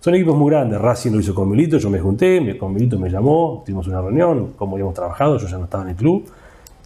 son 0.00 0.14
equipos 0.14 0.36
muy 0.36 0.50
grandes. 0.50 0.80
Racing 0.80 1.12
lo 1.12 1.20
hizo 1.20 1.34
con 1.34 1.48
Milito, 1.48 1.78
yo 1.78 1.90
me 1.90 2.00
junté, 2.00 2.56
con 2.58 2.72
Milito 2.72 2.98
me 2.98 3.10
llamó, 3.10 3.62
tuvimos 3.64 3.86
una 3.86 4.00
reunión, 4.00 4.54
cómo 4.56 4.76
habíamos 4.76 4.94
trabajado, 4.94 5.36
yo 5.38 5.46
ya 5.46 5.58
no 5.58 5.64
estaba 5.64 5.84
en 5.84 5.90
el 5.90 5.96
club. 5.96 6.24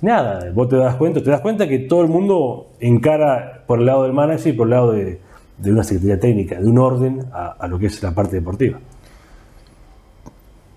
Nada, 0.02 0.50
vos 0.52 0.68
te 0.68 0.76
das 0.76 0.96
cuenta, 0.96 1.22
te 1.22 1.30
das 1.30 1.40
cuenta 1.40 1.68
que 1.68 1.78
todo 1.78 2.02
el 2.02 2.08
mundo 2.08 2.66
encara 2.80 3.62
por 3.66 3.78
el 3.78 3.86
lado 3.86 4.02
del 4.02 4.12
manager 4.12 4.52
y 4.52 4.56
por 4.56 4.66
el 4.66 4.70
lado 4.70 4.92
de, 4.92 5.20
una 5.64 5.84
secretaría 5.84 6.20
técnica, 6.20 6.60
de 6.60 6.66
un 6.66 6.78
orden 6.78 7.24
a, 7.32 7.66
lo 7.68 7.78
que 7.78 7.86
es 7.86 8.02
la 8.02 8.12
parte 8.12 8.36
deportiva. 8.36 8.80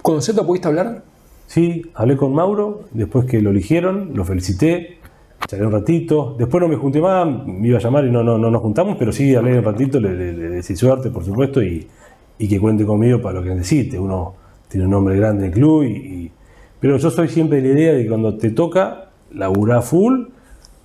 ¿Con 0.01 0.22
Zeto 0.22 0.46
pudiste 0.46 0.67
hablar? 0.67 1.01
Sí, 1.48 1.91
hablé 1.96 2.15
con 2.15 2.34
Mauro, 2.34 2.84
después 2.91 3.25
que 3.25 3.41
lo 3.41 3.50
eligieron, 3.50 4.12
lo 4.13 4.24
felicité, 4.24 5.00
charlé 5.48 5.65
un 5.65 5.72
ratito, 5.72 6.36
después 6.38 6.62
no 6.62 6.67
me 6.67 6.75
junté 6.75 7.01
más, 7.01 7.27
me 7.46 7.67
iba 7.67 7.79
a 7.79 7.82
llamar 7.82 8.06
y 8.06 8.12
no, 8.12 8.24
no, 8.24 8.38
no 8.38 8.51
nos 8.51 8.62
juntamos, 8.62 8.96
pero 8.98 9.12
sí 9.12 9.34
hablé 9.34 9.58
un 9.58 9.65
ratito, 9.65 10.00
le, 10.00 10.15
le, 10.15 10.34
le 10.34 10.50
decí 10.50 10.75
suerte, 10.75 11.10
por 11.10 11.25
supuesto, 11.25 11.62
y, 11.63 11.88
y 12.39 12.48
que 12.48 12.60
cuente 12.60 12.86
conmigo 12.86 13.22
para 13.22 13.39
lo 13.39 13.44
que 13.44 13.50
necesite. 13.53 14.00
Uno 14.00 14.36
tiene 14.67 14.86
un 14.86 14.91
nombre 14.91 15.15
grande 15.15 15.46
en 15.46 15.51
el 15.51 15.53
club, 15.53 15.84
y, 15.84 16.32
pero 16.79 16.98
yo 16.98 17.10
soy 17.10 17.27
siempre 17.27 17.62
de 17.62 17.74
la 17.74 17.79
idea 17.79 17.94
de 17.94 18.03
que 18.03 18.10
cuando 18.10 18.38
te 18.38 18.51
toca, 18.51 19.10
laburar 19.34 19.82
full, 19.82 20.25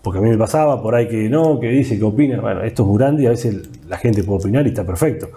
porque 0.02 0.18
a 0.18 0.22
mí 0.22 0.30
me 0.30 0.38
pasaba 0.38 0.82
por 0.82 0.94
ahí 0.94 1.06
que 1.06 1.28
no, 1.28 1.60
que 1.60 1.68
dice, 1.68 1.98
que 1.98 2.04
opina. 2.04 2.40
Bueno, 2.40 2.62
esto 2.62 2.82
es 2.82 3.20
y 3.20 3.26
a 3.26 3.30
veces 3.30 3.70
la 3.88 3.98
gente 3.98 4.24
puede 4.24 4.40
opinar 4.40 4.66
y 4.66 4.70
está 4.70 4.84
perfecto. 4.84 5.28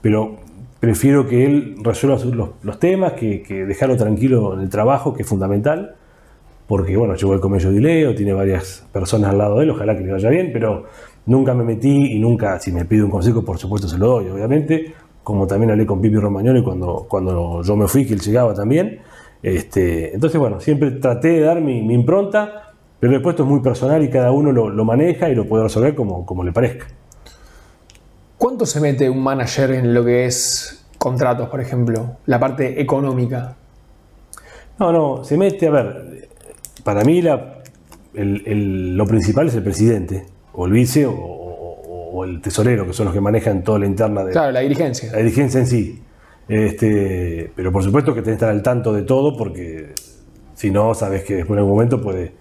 Pero 0.00 0.36
prefiero 0.80 1.26
que 1.26 1.44
él 1.44 1.76
resuelva 1.82 2.24
los, 2.24 2.50
los 2.62 2.78
temas, 2.78 3.12
que, 3.12 3.42
que, 3.42 3.66
dejarlo 3.66 3.96
tranquilo 3.96 4.54
en 4.54 4.60
el 4.60 4.70
trabajo, 4.70 5.12
que 5.12 5.22
es 5.22 5.28
fundamental. 5.28 5.96
Porque, 6.66 6.96
bueno, 6.96 7.14
llegó 7.14 7.34
el 7.34 7.40
comercio 7.40 7.70
de 7.70 7.80
Leo, 7.80 8.14
tiene 8.14 8.32
varias 8.32 8.86
personas 8.90 9.30
al 9.30 9.38
lado 9.38 9.58
de 9.58 9.64
él, 9.64 9.70
ojalá 9.70 9.94
que 9.98 10.02
le 10.02 10.12
vaya 10.12 10.30
bien, 10.30 10.50
pero 10.50 10.86
nunca 11.26 11.52
me 11.52 11.62
metí 11.62 12.14
y 12.14 12.18
nunca, 12.18 12.58
si 12.58 12.72
me 12.72 12.86
pide 12.86 13.02
un 13.02 13.10
consejo, 13.10 13.44
por 13.44 13.58
supuesto 13.58 13.86
se 13.86 13.98
lo 13.98 14.06
doy, 14.06 14.28
obviamente 14.30 14.94
como 15.24 15.46
también 15.46 15.70
hablé 15.70 15.86
con 15.86 16.00
Pipi 16.00 16.16
Romagnoli 16.16 16.62
cuando, 16.62 17.06
cuando 17.08 17.62
yo 17.62 17.76
me 17.76 17.88
fui, 17.88 18.06
que 18.06 18.12
él 18.12 18.20
llegaba 18.20 18.54
también. 18.54 19.00
Este, 19.42 20.14
entonces, 20.14 20.38
bueno, 20.38 20.60
siempre 20.60 20.92
traté 20.92 21.28
de 21.28 21.40
dar 21.40 21.60
mi, 21.60 21.78
impronta, 21.92 22.72
pero 23.00 23.14
después 23.14 23.32
esto 23.32 23.42
es 23.42 23.48
muy 23.48 23.60
personal 23.60 24.04
y 24.04 24.10
cada 24.10 24.30
uno 24.30 24.52
lo, 24.52 24.84
maneja 24.84 25.28
y 25.28 25.34
lo 25.34 25.48
puede 25.48 25.64
resolver 25.64 25.94
como, 25.94 26.24
como 26.24 26.44
le 26.44 26.52
parezca. 26.52 26.86
¿Cuánto 28.38 28.66
se 28.66 28.80
mete 28.80 29.08
un 29.08 29.22
manager 29.22 29.70
en 29.72 29.94
lo 29.94 30.04
que 30.04 30.26
es 30.26 30.86
contratos, 30.98 31.48
por 31.48 31.60
ejemplo, 31.60 32.18
la 32.26 32.38
parte 32.38 32.80
económica? 32.80 33.56
No, 34.78 34.92
no, 34.92 35.24
se 35.24 35.36
mete, 35.36 35.68
a 35.68 35.70
ver, 35.70 36.28
para 36.82 37.02
mí 37.04 37.22
la, 37.22 37.62
lo 38.12 39.06
principal 39.06 39.48
es 39.48 39.54
el 39.54 39.62
presidente, 39.62 40.26
o 40.52 40.66
el 40.66 40.72
vice, 40.72 41.06
o, 41.06 41.12
o 42.16 42.24
el 42.24 42.40
tesorero, 42.40 42.86
que 42.86 42.92
son 42.92 43.06
los 43.06 43.14
que 43.14 43.20
manejan 43.20 43.64
toda 43.64 43.80
la 43.80 43.86
interna 43.86 44.22
de... 44.22 44.30
Claro, 44.30 44.52
la 44.52 44.60
dirigencia. 44.60 45.10
La 45.10 45.18
dirigencia 45.18 45.58
en 45.58 45.66
sí. 45.66 46.00
Este, 46.46 47.50
pero 47.56 47.72
por 47.72 47.82
supuesto 47.82 48.14
que 48.14 48.22
tenés 48.22 48.38
que 48.38 48.44
estar 48.44 48.50
al 48.50 48.62
tanto 48.62 48.92
de 48.92 49.02
todo 49.02 49.36
porque 49.36 49.94
si 50.54 50.70
no, 50.70 50.94
sabes 50.94 51.24
que 51.24 51.34
después 51.34 51.56
en 51.56 51.58
algún 51.58 51.72
momento 51.72 52.00
puede... 52.00 52.32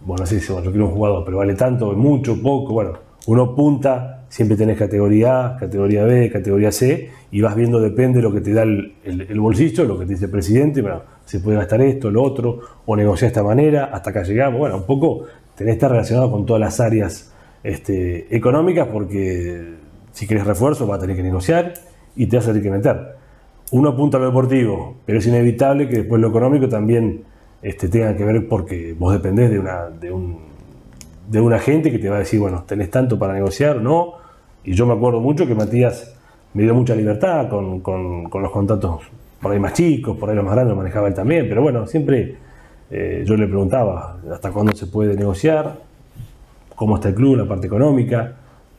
Bueno, 0.00 0.22
no 0.22 0.26
sé 0.26 0.40
si 0.40 0.52
bueno, 0.52 0.64
yo 0.64 0.72
quiero 0.72 0.88
un 0.88 0.94
jugador, 0.94 1.24
pero 1.24 1.36
vale 1.36 1.54
tanto, 1.54 1.92
mucho, 1.92 2.42
poco, 2.42 2.72
bueno, 2.72 2.94
uno 3.26 3.54
punta, 3.54 4.24
siempre 4.28 4.56
tenés 4.56 4.76
categoría 4.76 5.46
A, 5.46 5.56
categoría 5.58 6.02
B, 6.02 6.28
categoría 6.28 6.72
C, 6.72 7.08
y 7.30 7.40
vas 7.40 7.54
viendo, 7.54 7.80
depende 7.80 8.18
de 8.18 8.22
lo 8.24 8.32
que 8.32 8.40
te 8.40 8.52
da 8.52 8.64
el, 8.64 9.40
bolsillo, 9.40 9.84
lo 9.84 9.96
que 9.96 10.06
te 10.06 10.14
dice 10.14 10.24
el 10.24 10.32
presidente, 10.32 10.82
bueno, 10.82 11.02
se 11.24 11.38
puede 11.38 11.56
gastar 11.56 11.80
esto, 11.82 12.10
lo 12.10 12.20
otro, 12.22 12.60
o 12.84 12.96
negociar 12.96 13.28
de 13.30 13.32
esta 13.32 13.44
manera, 13.44 13.84
hasta 13.92 14.10
acá 14.10 14.24
llegamos, 14.24 14.58
bueno, 14.58 14.76
un 14.78 14.86
poco 14.86 15.24
tenés 15.54 15.72
que 15.72 15.76
estar 15.76 15.90
relacionado 15.92 16.32
con 16.32 16.44
todas 16.44 16.60
las 16.60 16.80
áreas 16.80 17.33
este, 17.64 18.34
económicas 18.36 18.86
porque 18.92 19.74
si 20.12 20.26
quieres 20.28 20.46
refuerzo 20.46 20.86
vas 20.86 20.98
a 20.98 21.00
tener 21.00 21.16
que 21.16 21.22
negociar 21.22 21.74
y 22.14 22.26
te 22.26 22.36
vas 22.36 22.44
a 22.46 22.48
tener 22.50 22.62
que 22.62 22.70
meter. 22.70 23.16
Uno 23.72 23.88
apunta 23.88 24.18
a 24.18 24.20
lo 24.20 24.26
deportivo, 24.26 24.96
pero 25.04 25.18
es 25.18 25.26
inevitable 25.26 25.88
que 25.88 25.96
después 25.96 26.20
lo 26.20 26.28
económico 26.28 26.68
también 26.68 27.24
este, 27.62 27.88
tenga 27.88 28.14
que 28.16 28.24
ver 28.24 28.46
porque 28.46 28.94
vos 28.96 29.12
dependés 29.12 29.50
de 29.50 29.58
una, 29.58 29.88
de, 29.88 30.12
un, 30.12 30.38
de 31.28 31.54
agente 31.54 31.90
que 31.90 31.98
te 31.98 32.08
va 32.08 32.16
a 32.16 32.18
decir, 32.20 32.38
bueno, 32.38 32.62
tenés 32.66 32.90
tanto 32.90 33.18
para 33.18 33.32
negociar 33.32 33.80
no. 33.80 34.12
Y 34.62 34.74
yo 34.74 34.86
me 34.86 34.92
acuerdo 34.92 35.20
mucho 35.20 35.46
que 35.46 35.54
Matías 35.54 36.14
me 36.52 36.62
dio 36.62 36.74
mucha 36.74 36.94
libertad 36.94 37.48
con, 37.48 37.82
los 37.82 38.50
contratos 38.52 39.02
por 39.40 39.52
ahí 39.52 39.58
más 39.58 39.72
chicos, 39.72 40.16
por 40.16 40.30
ahí 40.30 40.36
los 40.36 40.44
más 40.44 40.54
grandes 40.54 40.70
lo 40.70 40.76
manejaba 40.76 41.08
él 41.08 41.14
también, 41.14 41.46
pero 41.48 41.60
bueno, 41.60 41.86
siempre 41.86 42.36
eh, 42.90 43.24
yo 43.26 43.36
le 43.36 43.46
preguntaba 43.46 44.18
hasta 44.32 44.50
cuándo 44.50 44.72
se 44.72 44.86
puede 44.86 45.16
negociar, 45.16 45.80
cómo 46.74 46.96
está 46.96 47.08
el 47.08 47.14
club, 47.14 47.36
la 47.36 47.48
parte 47.48 47.66
económica, 47.66 48.36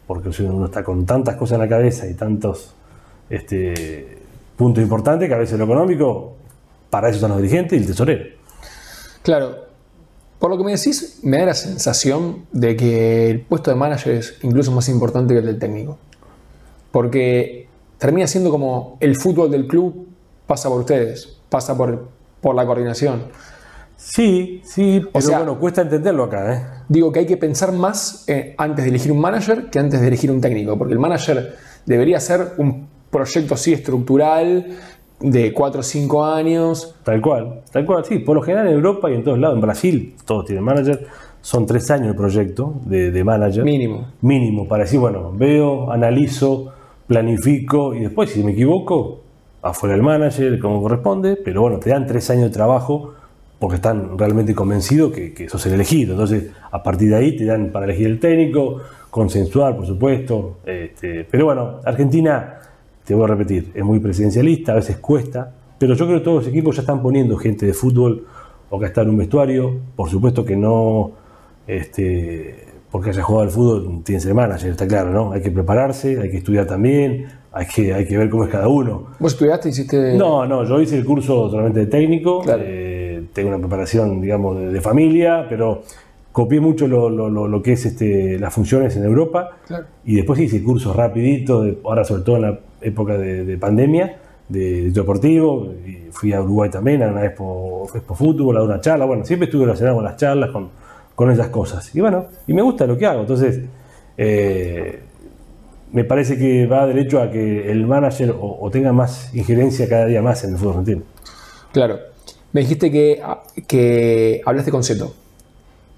porque 0.07 0.29
uno 0.43 0.65
está 0.65 0.83
con 0.83 1.05
tantas 1.05 1.35
cosas 1.35 1.55
en 1.55 1.61
la 1.61 1.69
cabeza 1.69 2.07
y 2.07 2.13
tantos 2.13 2.73
este, 3.29 4.17
puntos 4.55 4.83
importantes 4.83 5.27
que 5.27 5.33
a 5.33 5.37
veces 5.37 5.57
lo 5.57 5.65
económico, 5.65 6.33
para 6.89 7.09
eso 7.09 7.17
están 7.17 7.31
los 7.31 7.41
dirigentes 7.41 7.77
y 7.77 7.81
el 7.81 7.87
tesorero. 7.87 8.25
Claro, 9.23 9.65
por 10.39 10.51
lo 10.51 10.57
que 10.57 10.63
me 10.63 10.71
decís, 10.71 11.19
me 11.23 11.39
da 11.39 11.47
la 11.47 11.53
sensación 11.53 12.45
de 12.51 12.75
que 12.75 13.31
el 13.31 13.41
puesto 13.41 13.71
de 13.71 13.77
manager 13.77 14.15
es 14.15 14.37
incluso 14.43 14.71
más 14.71 14.87
importante 14.89 15.33
que 15.33 15.39
el 15.39 15.45
del 15.45 15.59
técnico. 15.59 15.97
Porque 16.91 17.67
termina 17.97 18.27
siendo 18.27 18.51
como 18.51 18.97
el 18.99 19.15
fútbol 19.15 19.49
del 19.49 19.67
club 19.67 20.07
pasa 20.45 20.69
por 20.69 20.81
ustedes, 20.81 21.37
pasa 21.49 21.75
por, 21.75 22.09
por 22.41 22.53
la 22.55 22.65
coordinación. 22.65 23.23
Sí, 23.97 24.61
sí, 24.63 25.01
pero 25.13 25.27
bueno, 25.37 25.59
cuesta 25.59 25.81
entenderlo 25.81 26.23
acá. 26.23 26.53
¿eh? 26.53 26.61
Digo 26.89 27.11
que 27.11 27.19
hay 27.19 27.25
que 27.25 27.37
pensar 27.37 27.71
más 27.71 28.25
eh, 28.27 28.53
antes 28.57 28.83
de 28.83 28.89
elegir 28.89 29.11
un 29.11 29.19
manager 29.19 29.69
que 29.69 29.79
antes 29.79 30.01
de 30.01 30.07
elegir 30.07 30.31
un 30.31 30.41
técnico, 30.41 30.77
porque 30.77 30.93
el 30.93 30.99
manager 30.99 31.55
debería 31.85 32.19
ser 32.19 32.53
un 32.57 32.87
proyecto 33.09 33.53
así 33.53 33.73
estructural 33.73 34.67
de 35.19 35.53
4 35.53 35.79
o 35.79 35.83
5 35.83 36.25
años. 36.25 36.95
Tal 37.03 37.21
cual, 37.21 37.61
tal 37.71 37.85
cual, 37.85 38.03
sí. 38.05 38.19
Por 38.19 38.35
lo 38.35 38.41
general 38.41 38.67
en 38.67 38.73
Europa 38.73 39.09
y 39.09 39.15
en 39.15 39.23
todos 39.23 39.39
lados, 39.39 39.55
en 39.55 39.61
Brasil, 39.61 40.15
todos 40.25 40.45
tienen 40.45 40.63
manager. 40.63 41.07
Son 41.41 41.65
tres 41.65 41.89
años 41.91 42.09
el 42.09 42.15
proyecto 42.15 42.73
de, 42.85 43.11
de 43.11 43.23
manager. 43.23 43.63
Mínimo. 43.63 44.07
Mínimo, 44.21 44.67
para 44.67 44.83
decir, 44.83 44.99
bueno, 44.99 45.31
veo, 45.31 45.91
analizo, 45.91 46.73
planifico 47.07 47.93
y 47.93 48.01
después, 48.01 48.31
si 48.31 48.43
me 48.43 48.51
equivoco, 48.51 49.21
afuera 49.61 49.95
el 49.95 50.01
manager, 50.01 50.59
como 50.59 50.81
corresponde, 50.81 51.35
pero 51.37 51.61
bueno, 51.61 51.79
te 51.79 51.91
dan 51.91 52.05
tres 52.07 52.29
años 52.29 52.45
de 52.45 52.49
trabajo 52.49 53.13
porque 53.59 53.75
están 53.75 54.17
realmente 54.17 54.53
convencidos 54.53 55.13
que, 55.13 55.33
que 55.33 55.49
sos 55.49 55.65
el 55.65 55.73
elegido. 55.73 56.13
Entonces, 56.13 56.51
a 56.71 56.83
partir 56.83 57.09
de 57.09 57.15
ahí 57.15 57.35
te 57.35 57.45
dan 57.45 57.71
para 57.71 57.85
elegir 57.85 58.07
el 58.07 58.19
técnico, 58.19 58.81
consensuar, 59.09 59.75
por 59.75 59.85
supuesto. 59.85 60.57
Este, 60.65 61.25
pero 61.29 61.45
bueno, 61.45 61.79
Argentina, 61.85 62.59
te 63.05 63.15
voy 63.15 63.23
a 63.23 63.27
repetir, 63.27 63.71
es 63.73 63.83
muy 63.83 63.99
presidencialista, 63.99 64.73
a 64.73 64.75
veces 64.75 64.97
cuesta, 64.97 65.53
pero 65.77 65.93
yo 65.93 66.05
creo 66.05 66.19
que 66.19 66.23
todos 66.23 66.43
los 66.43 66.47
equipos 66.47 66.75
ya 66.75 66.81
están 66.81 67.01
poniendo 67.01 67.37
gente 67.37 67.65
de 67.65 67.73
fútbol 67.73 68.25
o 68.69 68.79
que 68.79 68.87
está 68.87 69.03
en 69.03 69.11
un 69.11 69.17
vestuario. 69.17 69.73
Por 69.95 70.09
supuesto 70.09 70.43
que 70.43 70.55
no, 70.55 71.11
este, 71.67 72.65
porque 72.91 73.11
haya 73.11 73.21
jugado 73.21 73.43
al 73.43 73.51
fútbol, 73.51 74.03
tiene 74.03 74.19
que 74.19 74.25
ser 74.25 74.33
manager, 74.33 74.71
está 74.71 74.87
claro, 74.87 75.11
¿no? 75.11 75.31
Hay 75.31 75.41
que 75.41 75.51
prepararse, 75.51 76.19
hay 76.19 76.29
que 76.29 76.37
estudiar 76.37 76.65
también, 76.65 77.27
hay 77.51 77.67
que, 77.67 77.93
hay 77.93 78.05
que 78.05 78.17
ver 78.17 78.29
cómo 78.29 78.43
es 78.43 78.49
cada 78.49 78.67
uno. 78.67 79.07
¿Vos 79.19 79.33
estudiaste, 79.33 79.69
hiciste...? 79.69 80.17
No, 80.17 80.45
no, 80.45 80.65
yo 80.65 80.81
hice 80.81 80.97
el 80.97 81.05
curso 81.05 81.49
solamente 81.49 81.81
de 81.81 81.87
técnico. 81.87 82.43
Eh, 82.57 83.04
tengo 83.35 83.49
una 83.49 83.59
preparación, 83.59 84.21
digamos, 84.21 84.57
de, 84.71 84.81
familia, 84.81 85.45
pero 85.49 85.83
copié 86.31 86.61
mucho 86.61 86.87
lo, 86.87 87.61
que 87.61 87.73
es 87.73 87.85
este, 87.85 88.39
las 88.39 88.53
funciones 88.53 88.95
en 88.95 89.03
Europa 89.03 89.57
y 90.05 90.15
después 90.15 90.39
hice 90.39 90.63
cursos 90.63 90.95
rapiditos, 90.95 91.75
ahora 91.83 92.05
sobre 92.05 92.23
todo 92.23 92.37
en 92.37 92.41
la 92.43 92.59
época 92.81 93.17
de, 93.17 93.57
pandemia, 93.57 94.17
de, 94.47 94.89
deportivo, 94.89 95.73
y 95.85 96.09
fui 96.11 96.31
a 96.31 96.41
Uruguay 96.41 96.69
también, 96.69 97.03
a 97.03 97.09
una 97.09 97.25
Expo, 97.25 97.87
Expo 97.93 98.15
Fútbol, 98.15 98.57
a 98.57 98.63
una 98.63 98.79
charla, 98.79 99.05
bueno, 99.05 99.25
siempre 99.25 99.47
estuve 99.47 99.65
relacionado 99.65 99.97
con 99.97 100.05
las 100.05 100.15
charlas, 100.15 100.51
con, 100.51 100.69
con 101.13 101.29
esas 101.29 101.49
cosas. 101.49 101.93
Y 101.93 101.99
bueno, 101.99 102.27
y 102.47 102.53
me 102.53 102.61
gusta 102.61 102.87
lo 102.87 102.97
que 102.97 103.05
hago, 103.05 103.21
entonces 103.21 103.59
eh, 104.17 105.01
me 105.91 106.05
parece 106.05 106.37
que 106.37 106.67
va 106.67 106.87
derecho 106.87 107.21
a 107.21 107.29
que 107.29 107.69
el 107.69 107.85
manager 107.85 108.33
o, 108.39 108.69
tenga 108.71 108.93
más 108.93 109.35
injerencia 109.35 109.89
cada 109.89 110.05
día 110.05 110.21
más 110.21 110.41
en 110.45 110.51
el 110.51 110.57
fútbol 110.57 110.77
argentino. 110.77 111.01
Claro. 111.73 112.14
Me 112.55 112.61
dijiste 112.61 112.89
que, 112.89 113.21
que 113.67 114.41
hablaste 114.45 114.71
con 114.71 114.81
Seto. 114.81 115.13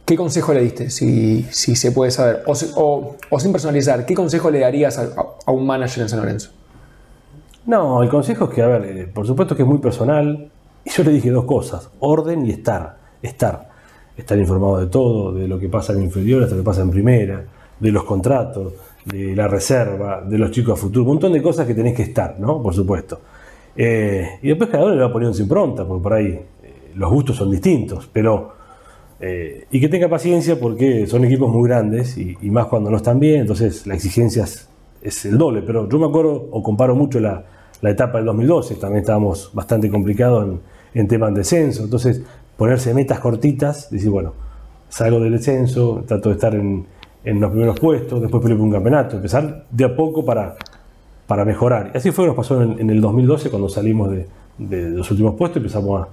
¿Qué 0.04 0.16
consejo 0.16 0.56
le 0.56 0.64
diste, 0.64 0.90
si, 0.90 1.44
si 1.52 1.76
se 1.76 1.92
puede 1.92 2.10
saber? 2.10 2.42
O, 2.48 3.16
o, 3.30 3.40
sin 3.40 3.52
personalizar, 3.52 4.08
¿qué 4.08 4.16
consejo 4.16 4.50
le 4.50 4.62
darías 4.62 4.98
a, 4.98 5.52
un 5.52 5.68
manager 5.68 6.02
en 6.02 6.10
San 6.10 6.20
Lorenzo? 6.20 6.50
No, 7.68 8.02
el 8.02 8.10
consejo 8.10 8.46
es 8.46 8.56
que, 8.56 8.64
a 8.64 8.68
ver, 8.70 8.86
eh, 8.86 9.06
por 9.06 9.28
supuesto 9.28 9.56
que 9.56 9.62
es 9.62 9.68
muy 9.68 9.78
personal. 9.78 10.50
Y 10.84 10.90
yo 10.90 11.04
le 11.04 11.12
dije 11.12 11.30
dos 11.30 11.46
cosas, 11.46 11.92
orden 12.00 12.44
y 12.48 12.50
estar. 12.50 12.98
Estar. 13.22 13.70
Estar 14.18 14.40
informado 14.40 14.80
de 14.80 14.88
todo, 14.88 15.34
de 15.34 15.48
lo 15.48 15.60
que 15.60 15.70
pasa 15.70 15.94
en 15.94 16.02
inferior 16.02 16.42
hasta 16.42 16.56
lo 16.56 16.64
que 16.64 16.66
pasa 16.66 16.82
en 16.82 16.90
primera, 16.90 17.46
de 17.80 17.92
los 17.92 18.04
contratos, 18.04 18.74
de 19.06 19.36
la 19.36 19.48
reserva, 19.48 20.24
de 20.28 20.40
los 20.40 20.50
chicos 20.50 20.74
a 20.74 20.82
futuro, 20.82 21.04
un 21.04 21.10
montón 21.10 21.34
de 21.34 21.42
cosas 21.44 21.68
que 21.68 21.76
tenés 21.76 21.94
que 21.94 22.02
estar, 22.02 22.40
¿no? 22.40 22.64
Por 22.64 22.74
supuesto. 22.74 23.22
Eh, 23.77 24.39
y 24.41 24.48
después 24.48 24.72
cada 24.72 24.86
uno 24.86 24.96
le 24.96 25.01
va 25.01 25.13
poniendo 25.13 25.36
su 25.36 25.43
impronta, 25.43 25.86
porque 25.86 26.03
por 26.03 26.13
ahí 26.13 26.27
eh, 26.27 26.46
los 26.96 27.12
gustos 27.12 27.36
son 27.36 27.51
distintos, 27.51 28.10
pero 28.12 28.53
eh, 29.19 29.67
y 29.72 29.79
que 29.79 29.88
tenga 29.88 30.10
paciencia 30.10 30.60
porque 30.60 31.05
son 31.07 31.25
equipos 31.25 31.51
muy 31.51 31.67
grandes 31.67 32.17
y, 32.17 32.36
más 32.50 32.65
cuando 32.65 32.89
no 32.89 32.98
están 32.98 33.19
bien, 33.19 33.41
entonces 33.41 33.86
la 33.86 33.93
exigencia 33.93 34.43
es, 34.43 35.25
el 35.25 35.38
doble. 35.38 35.62
Pero 35.62 35.88
yo 35.88 36.00
me 36.00 36.07
acuerdo 36.07 36.48
o 36.51 36.63
comparo 36.63 36.96
mucho 36.96 37.19
la, 37.19 37.46
la 37.81 37.89
etapa 37.91 38.17
del 38.17 38.25
2012, 38.25 38.75
también 38.75 39.01
estábamos 39.01 39.51
bastante 39.53 39.89
complicados 39.89 40.46
en, 40.48 40.60
en 41.00 41.07
temas 41.07 41.31
de 41.34 41.39
descenso, 41.39 41.84
entonces 41.84 42.24
ponerse 42.57 42.93
metas 42.93 43.19
cortitas, 43.19 43.91
decir, 43.91 44.10
bueno, 44.10 44.34
salgo 44.89 45.19
del 45.19 45.34
descenso, 45.34 46.03
trato 46.07 46.29
de 46.29 46.36
estar 46.36 46.55
en, 46.55 46.86
en 47.24 47.39
los 47.39 47.51
primeros 47.51 47.79
puestos, 47.79 48.22
después 48.22 48.41
pelear 48.41 48.57
por 48.57 48.67
un 48.67 48.74
campeonato, 48.74 49.15
empezar 49.17 49.65
de 49.69 49.86
a 49.86 49.96
poco 49.96 50.25
para, 50.25 50.55
para 51.27 51.43
mejorar. 51.43 51.91
Y 51.93 51.98
así 51.98 52.12
fue, 52.12 52.25
nos 52.25 52.36
pasó 52.36 52.62
en, 52.62 52.89
el 52.89 53.01
2012 53.01 53.50
cuando 53.50 53.69
salimos 53.69 54.10
de, 54.10 54.89
los 54.89 55.12
últimos 55.12 55.36
puestos, 55.36 55.57
empezamos 55.57 56.01
a, 56.01 56.07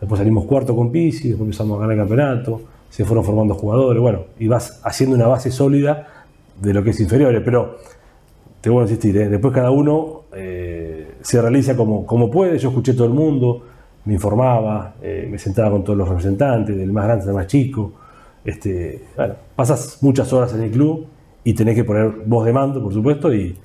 después 0.00 0.18
salimos 0.18 0.46
cuarto 0.46 0.74
con 0.74 0.90
Pisi, 0.90 1.28
después 1.28 1.46
empezamos 1.46 1.76
a 1.76 1.80
ganar 1.80 1.92
el 1.92 1.98
campeonato, 1.98 2.60
se 2.88 3.04
fueron 3.04 3.24
formando 3.24 3.54
jugadores, 3.54 4.00
bueno, 4.00 4.20
y 4.38 4.46
vas 4.46 4.80
haciendo 4.84 5.16
una 5.16 5.26
base 5.26 5.50
sólida 5.50 6.24
de 6.60 6.72
lo 6.72 6.82
que 6.82 6.90
es 6.90 7.00
inferior, 7.00 7.42
pero 7.44 7.76
te 8.60 8.70
voy 8.70 8.80
a 8.80 8.82
insistir, 8.82 9.16
¿eh? 9.16 9.28
después 9.28 9.52
cada 9.52 9.70
uno 9.70 10.22
eh, 10.34 11.14
se 11.20 11.42
realiza 11.42 11.76
como, 11.76 12.06
como 12.06 12.30
puede, 12.30 12.58
yo 12.58 12.68
escuché 12.68 12.94
todo 12.94 13.08
el 13.08 13.12
mundo, 13.12 13.64
me 14.04 14.14
informaba, 14.14 14.94
eh, 15.02 15.28
me 15.30 15.38
sentaba 15.38 15.70
con 15.70 15.82
todos 15.84 15.98
los 15.98 16.08
representantes, 16.08 16.76
del 16.76 16.92
más 16.92 17.04
grande 17.04 17.26
al 17.26 17.34
más 17.34 17.46
chico, 17.48 17.92
este, 18.44 19.04
pasas 19.56 19.98
muchas 20.02 20.32
horas 20.32 20.54
en 20.54 20.62
el 20.62 20.70
club 20.70 21.06
y 21.44 21.54
tenés 21.54 21.74
que 21.74 21.84
poner 21.84 22.10
voz 22.26 22.44
de 22.44 22.52
mando, 22.52 22.82
por 22.82 22.92
supuesto, 22.92 23.32
y, 23.34 23.56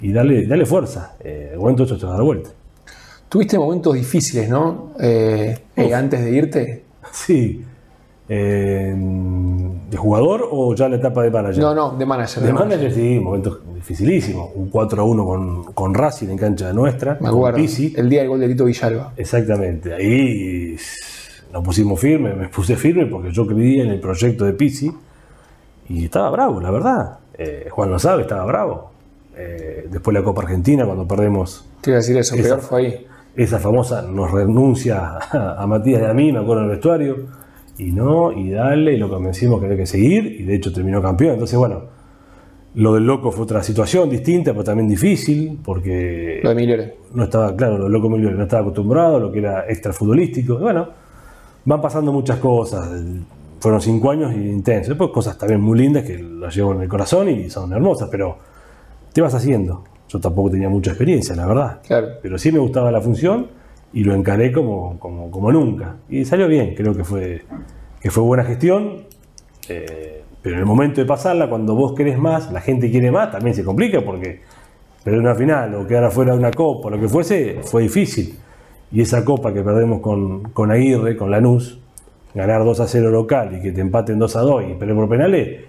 y 0.00 0.12
darle, 0.12 0.46
darle 0.46 0.66
fuerza, 0.66 1.16
eh, 1.20 1.50
el 1.52 1.58
momento 1.58 1.84
eso 1.84 1.96
te 1.96 2.06
va 2.06 2.12
a 2.12 2.14
dar 2.16 2.24
vuelta. 2.24 2.50
Tuviste 3.28 3.58
momentos 3.58 3.94
difíciles, 3.94 4.48
¿no? 4.48 4.92
Eh, 4.98 5.58
eh, 5.76 5.94
antes 5.94 6.24
de 6.24 6.30
irte. 6.30 6.84
Sí. 7.12 7.62
Eh, 8.30 8.94
¿De 9.90 9.96
jugador 9.96 10.48
o 10.50 10.74
ya 10.74 10.88
la 10.88 10.96
etapa 10.96 11.22
de 11.22 11.30
manager? 11.30 11.62
No, 11.62 11.74
no, 11.74 11.96
de 11.96 12.06
manager. 12.06 12.42
De 12.42 12.52
manager 12.52 12.92
sí, 12.92 13.18
momentos 13.18 13.60
dificilísimos. 13.74 14.50
Un 14.54 14.68
4 14.68 15.02
a 15.02 15.04
1 15.04 15.26
con, 15.26 15.64
con 15.72 15.94
Racing 15.94 16.28
en 16.28 16.38
cancha 16.38 16.72
nuestra. 16.72 17.14
Me 17.14 17.20
con 17.20 17.28
acuerdo. 17.28 17.56
Pisi. 17.58 17.94
El 17.96 18.08
día 18.08 18.20
del 18.20 18.28
gol 18.28 18.40
de 18.40 18.48
Tito 18.48 18.64
Villalba. 18.64 19.12
Exactamente. 19.16 19.94
Ahí 19.94 20.76
nos 21.52 21.64
pusimos 21.64 21.98
firmes, 21.98 22.36
me 22.36 22.48
puse 22.48 22.76
firme 22.76 23.06
porque 23.06 23.30
yo 23.32 23.46
creía 23.46 23.84
en 23.84 23.90
el 23.90 24.00
proyecto 24.00 24.44
de 24.44 24.52
Pisi 24.52 24.92
y 25.88 26.04
estaba 26.04 26.30
bravo, 26.30 26.60
la 26.60 26.70
verdad. 26.70 27.18
Eh, 27.36 27.68
Juan 27.70 27.90
lo 27.90 27.98
sabe, 27.98 28.22
estaba 28.22 28.44
bravo. 28.44 28.90
Eh, 29.38 29.86
después 29.90 30.12
la 30.14 30.22
Copa 30.24 30.42
Argentina, 30.42 30.84
cuando 30.84 31.06
perdemos 31.06 31.64
Te 31.80 31.90
iba 31.90 31.98
a 31.98 32.00
decir 32.00 32.16
eso, 32.16 32.34
Esa- 32.34 32.42
peor 32.56 32.60
fue 32.60 32.80
ahí. 32.80 33.06
esa 33.36 33.58
famosa 33.60 34.02
nos 34.02 34.30
renuncia 34.32 35.18
a, 35.32 35.62
a 35.62 35.66
Matías 35.66 36.02
y 36.02 36.04
a 36.06 36.12
mí, 36.14 36.32
me 36.32 36.40
acuerdo 36.40 36.62
en 36.62 36.70
el 36.70 36.70
vestuario, 36.72 37.16
y 37.78 37.92
no, 37.92 38.32
y 38.32 38.50
dale, 38.50 38.94
y 38.94 38.96
lo 38.96 39.08
convencimos 39.08 39.60
que 39.60 39.66
había 39.66 39.78
que 39.78 39.86
seguir, 39.86 40.26
y 40.40 40.42
de 40.42 40.56
hecho 40.56 40.72
terminó 40.72 41.00
campeón. 41.00 41.34
Entonces, 41.34 41.56
bueno, 41.56 41.82
lo 42.74 42.94
del 42.94 43.04
loco 43.06 43.30
fue 43.30 43.44
otra 43.44 43.62
situación 43.62 44.10
distinta, 44.10 44.50
pero 44.52 44.64
también 44.64 44.88
difícil, 44.88 45.60
porque 45.64 46.40
Lo 46.42 46.48
de 46.50 46.54
Migliore. 46.56 46.94
no 47.14 47.24
estaba, 47.24 47.54
claro, 47.54 47.78
lo 47.78 47.84
del 47.84 47.92
loco 47.92 48.08
Emilio 48.08 48.30
no 48.32 48.42
estaba 48.42 48.62
acostumbrado 48.62 49.16
a 49.16 49.20
lo 49.20 49.30
que 49.30 49.38
era 49.38 49.64
extra 49.68 49.92
futbolístico. 49.92 50.54
Y 50.54 50.62
bueno, 50.62 50.88
van 51.64 51.80
pasando 51.80 52.12
muchas 52.12 52.38
cosas. 52.38 52.90
Fueron 53.60 53.80
cinco 53.80 54.10
años 54.10 54.32
intensos. 54.34 54.88
Después 54.90 55.10
cosas 55.10 55.38
también 55.38 55.60
muy 55.60 55.78
lindas 55.78 56.04
que 56.04 56.18
las 56.18 56.54
llevo 56.54 56.72
en 56.74 56.82
el 56.82 56.88
corazón 56.88 57.28
y 57.28 57.48
son 57.50 57.72
hermosas, 57.72 58.08
pero 58.10 58.36
te 59.12 59.20
vas 59.20 59.34
haciendo. 59.34 59.84
Yo 60.08 60.20
tampoco 60.20 60.50
tenía 60.50 60.68
mucha 60.68 60.90
experiencia, 60.90 61.36
la 61.36 61.46
verdad. 61.46 61.80
Claro. 61.86 62.08
Pero 62.22 62.38
sí 62.38 62.50
me 62.50 62.58
gustaba 62.58 62.90
la 62.90 63.00
función 63.00 63.48
y 63.92 64.04
lo 64.04 64.14
encaré 64.14 64.52
como, 64.52 64.98
como, 64.98 65.30
como 65.30 65.52
nunca. 65.52 65.96
Y 66.08 66.24
salió 66.24 66.48
bien, 66.48 66.74
creo 66.74 66.94
que 66.94 67.04
fue, 67.04 67.42
que 68.00 68.10
fue 68.10 68.22
buena 68.22 68.44
gestión. 68.44 69.04
eh, 69.68 70.22
pero 70.40 70.54
en 70.54 70.60
el 70.60 70.66
momento 70.66 71.00
de 71.00 71.06
pasarla, 71.06 71.48
cuando 71.48 71.74
vos 71.74 71.94
querés 71.94 72.16
más, 72.16 72.52
la 72.52 72.60
gente 72.60 72.90
quiere 72.90 73.10
más, 73.10 73.32
también 73.32 73.54
se 73.56 73.64
complica 73.64 74.00
porque 74.02 74.40
perder 75.02 75.20
una 75.20 75.34
final 75.34 75.74
o 75.74 75.86
quedar 75.86 76.04
afuera 76.04 76.32
de 76.32 76.38
una 76.38 76.52
copa 76.52 76.86
o 76.88 76.90
lo 76.90 77.00
que 77.00 77.08
fuese, 77.08 77.58
fue 77.64 77.82
difícil. 77.82 78.38
Y 78.92 79.00
esa 79.02 79.24
copa 79.24 79.52
que 79.52 79.62
perdemos 79.62 80.00
con, 80.00 80.44
con 80.50 80.70
Aguirre, 80.70 81.16
con 81.16 81.30
Lanús, 81.30 81.80
ganar 82.34 82.64
2 82.64 82.80
a 82.80 82.86
0 82.86 83.10
local 83.10 83.56
y 83.58 83.60
que 83.60 83.72
te 83.72 83.80
empaten 83.80 84.18
2 84.18 84.36
a 84.36 84.40
2 84.40 84.64
y 84.70 84.74
pelear 84.74 84.96
por 84.96 85.08
penales, 85.08 85.64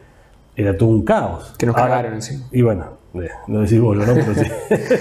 era 0.55 0.77
todo 0.77 0.89
un 0.89 1.03
caos. 1.03 1.55
Que 1.57 1.65
nos 1.65 1.75
cagaron 1.75 2.13
encima. 2.13 2.45
y 2.51 2.61
bueno, 2.61 2.98
eh, 3.15 3.29
no 3.47 3.61
decís 3.61 3.79
vos, 3.79 3.95
¿no? 3.97 4.05
Pero 4.13 4.33
sí. 4.35 4.45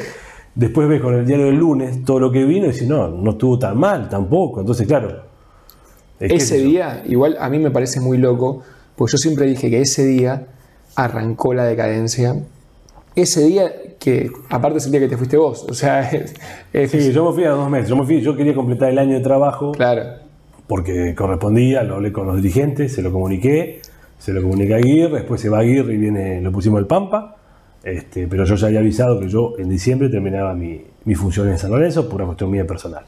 Después 0.55 0.89
ves 0.89 1.01
con 1.01 1.15
el 1.15 1.25
diario 1.25 1.47
del 1.47 1.57
lunes 1.57 2.05
todo 2.05 2.19
lo 2.19 2.33
que 2.33 2.45
vino 2.45 2.67
y 2.67 2.71
dices, 2.71 2.89
no, 2.89 3.09
no 3.09 3.31
estuvo 3.33 3.59
tan 3.59 3.79
mal 3.79 4.09
tampoco. 4.09 4.61
Entonces, 4.61 4.87
claro. 4.89 5.23
es 6.19 6.33
Ese 6.45 6.59
día, 6.59 7.03
igual 7.07 7.37
a 7.39 7.49
mí 7.49 7.59
me 7.59 7.71
parece 7.71 8.01
muy 8.01 8.19
loco, 8.19 8.63
porque 8.97 9.13
yo 9.13 9.19
siempre 9.19 9.47
dije 9.47 9.71
que 9.71 9.81
ese 9.81 10.05
día 10.05 10.47
arrancó 10.97 11.55
la 11.55 11.65
decadencia. 11.65 12.35
Ese 13.15 13.45
día 13.45 13.71
que, 14.01 14.31
aparte 14.51 14.79
es 14.79 14.87
el 14.87 14.93
día 14.93 15.01
que 15.01 15.09
te 15.09 15.17
fuiste 15.17 15.37
vos, 15.37 15.65
o 15.69 15.75
sea, 15.75 16.09
es, 16.11 16.35
es- 16.73 16.91
Sí, 16.91 17.13
yo 17.13 17.25
me 17.29 17.33
fui 17.33 17.45
a 17.45 17.51
dos 17.51 17.71
meses. 17.71 17.89
Yo 17.89 17.97
me 17.97 18.05
fui, 18.05 18.21
yo 18.21 18.37
quería 18.37 18.55
completar 18.55 18.91
el 18.91 18.99
año 18.99 19.15
de 19.15 19.21
trabajo 19.21 19.73
claro, 19.73 20.03
porque 20.67 21.15
correspondía, 21.15 21.83
lo 21.85 21.97
hablé 21.97 22.13
con 22.13 22.27
los 22.27 22.37
dirigentes, 22.37 22.93
se 22.95 23.03
lo 23.03 23.13
comuniqué, 23.13 23.81
se 24.19 24.33
lo 24.33 24.43
comuniqué 24.43 24.75
a 24.75 24.77
Aguirre, 24.79 25.19
después 25.19 25.41
se 25.41 25.49
va 25.49 25.61
Aguirre 25.61 25.95
y 25.95 25.99
viene, 25.99 26.41
lo 26.43 26.51
pusimos 26.53 26.81
el 26.81 26.87
Pampa. 26.87 27.37
Este, 27.83 28.27
pero 28.27 28.45
yo 28.45 28.55
ya 28.57 28.67
había 28.67 28.81
avisado 28.81 29.21
que 29.21 29.29
yo 29.29 29.55
en 29.59 29.69
diciembre 29.69 30.09
terminaba 30.09 30.55
mi, 30.55 30.83
mi 31.05 31.15
función 31.15 31.49
en 31.49 31.59
San 31.59 31.71
Lorenzo 31.71 32.09
por 32.09 32.17
una 32.17 32.27
cuestión 32.27 32.51
mía 32.51 32.67
personal. 32.67 33.05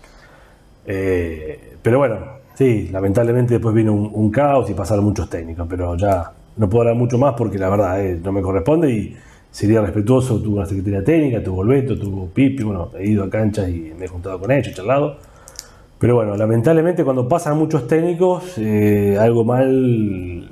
Eh, 0.86 1.76
pero 1.82 1.98
bueno, 1.98 2.16
sí, 2.54 2.88
lamentablemente 2.90 3.54
después 3.54 3.74
vino 3.74 3.92
un, 3.92 4.30
caos 4.30 4.70
y 4.70 4.74
pasaron 4.74 5.04
muchos 5.04 5.28
técnicos, 5.28 5.66
pero 5.68 5.96
ya 5.96 6.32
no 6.56 6.68
puedo 6.68 6.82
hablar 6.82 6.96
mucho 6.96 7.18
más 7.18 7.34
porque 7.36 7.58
la 7.58 7.68
verdad 7.68 8.04
eh, 8.04 8.18
no 8.22 8.32
me 8.32 8.40
corresponde 8.40 8.90
y 8.90 9.16
sería 9.50 9.82
respetuoso. 9.82 10.40
Tuvo 10.40 10.56
una 10.56 10.66
secretaria 10.66 11.04
técnica, 11.04 11.42
tuvo 11.42 11.64
Beto, 11.64 11.98
tuvo 11.98 12.26
Pipi, 12.28 12.62
bueno, 12.62 12.90
he 12.98 13.06
ido 13.06 13.24
a 13.24 13.30
canchas 13.30 13.68
y 13.68 13.92
me 13.98 14.06
he 14.06 14.08
juntado 14.08 14.40
con 14.40 14.50
ellos, 14.50 14.68
he 14.68 14.74
charlado. 14.74 15.18
Pero 15.98 16.14
bueno, 16.14 16.34
lamentablemente 16.36 17.04
cuando 17.04 17.28
pasan 17.28 17.58
muchos 17.58 17.86
técnicos, 17.86 18.56
eh, 18.56 19.18
algo 19.20 19.44
mal 19.44 20.50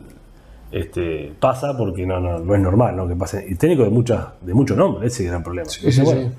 este, 0.71 1.33
pasa 1.41 1.77
porque 1.77 2.07
no, 2.07 2.21
no, 2.21 2.39
no 2.39 2.55
es 2.55 2.61
normal 2.61 2.97
¿no? 2.97 3.09
que 3.09 3.17
pase. 3.17 3.47
Y 3.49 3.55
técnico 3.55 3.85
de, 3.85 3.91
muchas 3.91 4.27
de 4.41 4.55
mucho 4.55 4.77
nombre, 4.77 5.07
ese 5.07 5.17
es 5.23 5.27
el 5.27 5.29
gran 5.29 5.43
problema. 5.43 5.69
sí, 5.69 5.91
sí, 5.91 6.03
Bueno, 6.03 6.31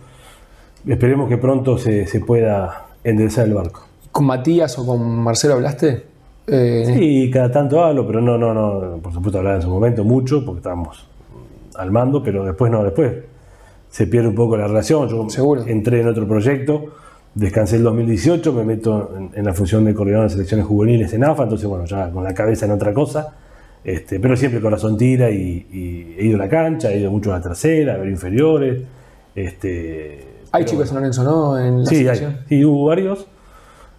sí. 0.83 0.91
Esperemos 0.91 1.27
que 1.27 1.37
pronto 1.37 1.77
se, 1.77 2.05
se 2.07 2.21
pueda 2.21 2.85
enderezar 3.03 3.47
el 3.47 3.53
barco. 3.53 3.81
¿Con 4.11 4.25
Matías 4.25 4.77
o 4.79 4.85
con 4.85 5.19
Marcelo 5.19 5.55
hablaste? 5.55 6.03
Eh, 6.47 6.83
Sí, 6.85 7.29
cada 7.31 7.51
tanto 7.51 7.83
hablo, 7.83 8.07
pero 8.07 8.21
no, 8.21 8.37
no, 8.37 8.53
no, 8.53 8.97
por 8.97 9.13
supuesto 9.13 9.37
hablaba 9.39 9.57
en 9.57 9.61
su 9.61 9.69
momento 9.69 10.03
mucho, 10.03 10.43
porque 10.45 10.59
estábamos 10.59 11.05
al 11.75 11.91
mando, 11.91 12.23
pero 12.23 12.43
después 12.45 12.71
no, 12.71 12.83
después 12.83 13.13
se 13.89 14.07
pierde 14.07 14.29
un 14.29 14.35
poco 14.35 14.57
la 14.57 14.67
relación. 14.67 15.07
Yo 15.09 15.29
Seguro. 15.29 15.63
entré 15.67 16.01
en 16.01 16.07
otro 16.07 16.27
proyecto, 16.27 16.85
descansé 17.35 17.75
el 17.75 17.83
2018, 17.83 18.53
me 18.53 18.63
meto 18.63 19.11
en, 19.17 19.31
en 19.35 19.45
la 19.45 19.53
función 19.53 19.85
de 19.85 19.93
coordinador 19.93 20.27
de 20.27 20.33
selecciones 20.33 20.65
juveniles 20.65 21.13
en 21.13 21.23
AFA, 21.23 21.43
entonces 21.43 21.67
bueno, 21.67 21.85
ya 21.85 22.09
con 22.09 22.23
la 22.23 22.33
cabeza 22.33 22.65
en 22.65 22.71
otra 22.71 22.93
cosa, 22.93 23.35
este, 23.83 24.19
pero 24.19 24.35
siempre 24.35 24.57
el 24.57 24.63
corazón 24.63 24.97
tira 24.97 25.29
y, 25.29 25.65
y 25.71 26.15
he 26.17 26.25
ido 26.25 26.35
a 26.35 26.39
la 26.39 26.49
cancha, 26.49 26.91
he 26.91 26.99
ido 26.99 27.11
mucho 27.11 27.33
a 27.33 27.37
la 27.37 27.43
tercera, 27.43 27.95
a 27.95 27.97
ver 27.97 28.09
inferiores. 28.09 28.83
Este, 29.35 30.27
hay 30.51 30.65
chicos 30.65 30.83
en 30.83 30.87
San 30.87 30.97
Lorenzo, 30.97 31.23
¿no? 31.23 31.59
En 31.59 31.79
la 31.83 31.85
Sí, 31.85 32.07
hay, 32.07 32.43
sí, 32.47 32.65
hubo 32.65 32.85
varios. 32.85 33.27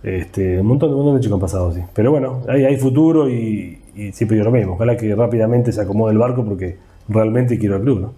Este, 0.03 0.61
un, 0.61 0.66
montón, 0.66 0.90
un 0.90 0.97
montón 0.97 1.16
de 1.16 1.21
chicos 1.21 1.37
han 1.37 1.40
pasado, 1.40 1.73
sí. 1.73 1.81
Pero 1.95 2.11
bueno, 2.11 2.43
hay, 2.49 2.64
hay 2.64 2.77
futuro 2.77 3.29
y, 3.29 3.81
y 3.95 4.12
siempre 4.12 4.37
digo 4.37 4.51
lo 4.51 4.57
mismo. 4.57 4.75
Ojalá 4.75 4.97
que 4.97 5.14
rápidamente 5.14 5.73
se 5.73 5.81
acomode 5.81 6.12
el 6.12 6.19
barco 6.19 6.45
porque 6.45 6.79
realmente 7.09 7.59
quiero 7.59 7.77
el 7.77 7.83
club, 7.83 8.01
¿no? 8.01 8.12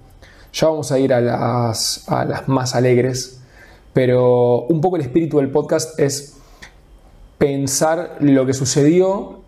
Ya 0.52 0.68
vamos 0.68 0.92
a 0.92 0.98
ir 0.98 1.12
a 1.14 1.20
las, 1.20 2.04
a 2.08 2.24
las 2.24 2.48
más 2.48 2.74
alegres, 2.74 3.42
pero 3.92 4.62
un 4.62 4.80
poco 4.80 4.96
el 4.96 5.02
espíritu 5.02 5.38
del 5.38 5.50
podcast 5.50 5.98
es 5.98 6.38
pensar 7.38 8.16
lo 8.20 8.44
que 8.44 8.52
sucedió 8.52 9.41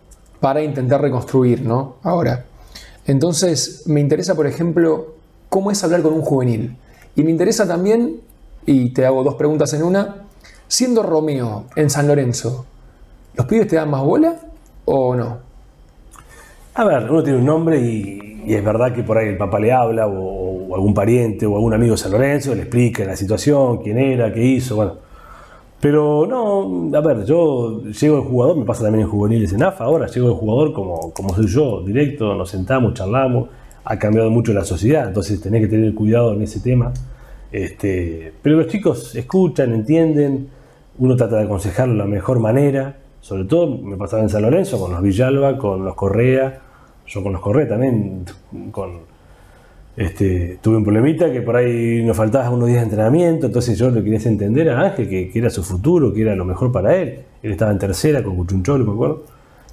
para 0.45 0.61
intentar 0.61 1.01
reconstruir, 1.01 1.63
¿no? 1.63 1.95
Ahora. 2.03 2.45
Entonces, 3.07 3.81
me 3.87 3.99
interesa, 3.99 4.35
por 4.35 4.45
ejemplo, 4.45 5.15
cómo 5.49 5.71
es 5.71 5.83
hablar 5.83 6.03
con 6.03 6.13
un 6.13 6.21
juvenil. 6.21 6.77
Y 7.15 7.23
me 7.23 7.31
interesa 7.31 7.67
también, 7.67 8.17
y 8.63 8.93
te 8.93 9.07
hago 9.07 9.23
dos 9.23 9.33
preguntas 9.33 9.73
en 9.73 9.81
una, 9.81 10.27
siendo 10.67 11.01
Romeo 11.01 11.65
en 11.75 11.89
San 11.89 12.07
Lorenzo, 12.07 12.63
¿los 13.33 13.47
pibes 13.47 13.67
te 13.67 13.77
dan 13.77 13.89
más 13.89 14.03
bola 14.03 14.35
o 14.85 15.15
no? 15.15 15.39
A 16.75 16.83
ver, 16.83 17.09
uno 17.09 17.23
tiene 17.23 17.39
un 17.39 17.45
nombre 17.45 17.79
y, 17.79 18.43
es 18.45 18.63
verdad 18.63 18.93
que 18.93 19.01
por 19.01 19.17
ahí 19.17 19.29
el 19.29 19.37
papá 19.37 19.59
le 19.59 19.73
habla 19.73 20.05
o, 20.05 20.67
o 20.69 20.75
algún 20.75 20.93
pariente 20.93 21.47
o 21.47 21.55
algún 21.55 21.73
amigo 21.73 21.93
de 21.93 21.97
San 21.97 22.11
Lorenzo 22.11 22.53
le 22.53 22.61
explica 22.61 23.03
la 23.03 23.15
situación, 23.15 23.81
quién 23.81 23.97
era, 23.97 24.31
qué 24.31 24.43
hizo, 24.43 24.75
bueno. 24.75 25.04
Pero 25.81 26.25
no, 26.25 26.97
a 26.97 27.01
ver, 27.01 27.25
yo 27.25 27.83
llego 27.83 28.17
de 28.17 28.23
jugador, 28.23 28.57
me 28.57 28.65
pasa 28.65 28.83
también 28.83 29.03
en 29.05 29.09
juveniles 29.11 29.53
en 29.53 29.63
AFA, 29.63 29.83
ahora 29.83 30.07
llego 30.07 30.29
de 30.29 30.35
jugador 30.35 30.73
como, 30.73 31.11
como 31.13 31.35
soy 31.35 31.47
yo, 31.47 31.81
directo, 31.81 32.33
nos 32.33 32.49
sentamos, 32.49 32.93
charlamos, 32.93 33.49
ha 33.83 33.99
cambiado 33.99 34.29
mucho 34.31 34.53
la 34.53 34.65
sociedad, 34.65 35.07
entonces 35.07 35.39
tenés 35.41 35.61
que 35.61 35.67
tener 35.67 35.93
cuidado 35.93 36.33
en 36.33 36.41
ese 36.41 36.59
tema. 36.59 36.91
Este, 37.51 38.33
pero 38.41 38.57
los 38.57 38.67
chicos 38.67 39.15
escuchan, 39.15 39.73
entienden, 39.73 40.49
uno 40.97 41.15
trata 41.15 41.37
de 41.37 41.43
aconsejarlo 41.43 41.93
de 41.93 41.99
la 41.99 42.05
mejor 42.05 42.39
manera. 42.39 42.97
Sobre 43.21 43.45
todo 43.45 43.77
me 43.77 43.97
pasaba 43.97 44.23
en 44.23 44.29
San 44.29 44.41
Lorenzo 44.41 44.79
con 44.79 44.91
los 44.91 45.01
Villalba, 45.01 45.57
con 45.57 45.85
los 45.85 45.95
Correa, 45.95 46.61
yo 47.07 47.23
con 47.23 47.33
los 47.33 47.41
Correa 47.41 47.67
también, 47.67 48.25
con, 48.71 49.14
este, 49.97 50.59
tuve 50.61 50.77
un 50.77 50.83
problemita 50.83 51.31
que 51.31 51.41
por 51.41 51.55
ahí 51.55 52.03
nos 52.03 52.17
faltaba 52.17 52.49
unos 52.49 52.67
días 52.67 52.79
de 52.79 52.85
entrenamiento, 52.85 53.45
entonces 53.47 53.77
yo 53.77 53.89
lo 53.89 54.03
quería 54.03 54.19
entender 54.19 54.69
a 54.69 54.81
Ángel 54.81 55.07
que, 55.07 55.31
era 55.33 55.49
su 55.49 55.63
futuro, 55.63 56.13
que 56.13 56.21
era 56.21 56.35
lo 56.35 56.43
mejor 56.43 56.71
para 56.71 56.95
él. 56.95 57.19
Él 57.41 57.51
estaba 57.51 57.71
en 57.71 57.79
tercera 57.79 58.21
con 58.23 58.35
Cuchuncholo, 58.35 58.85
me 58.85 58.91
acuerdo, 58.91 59.23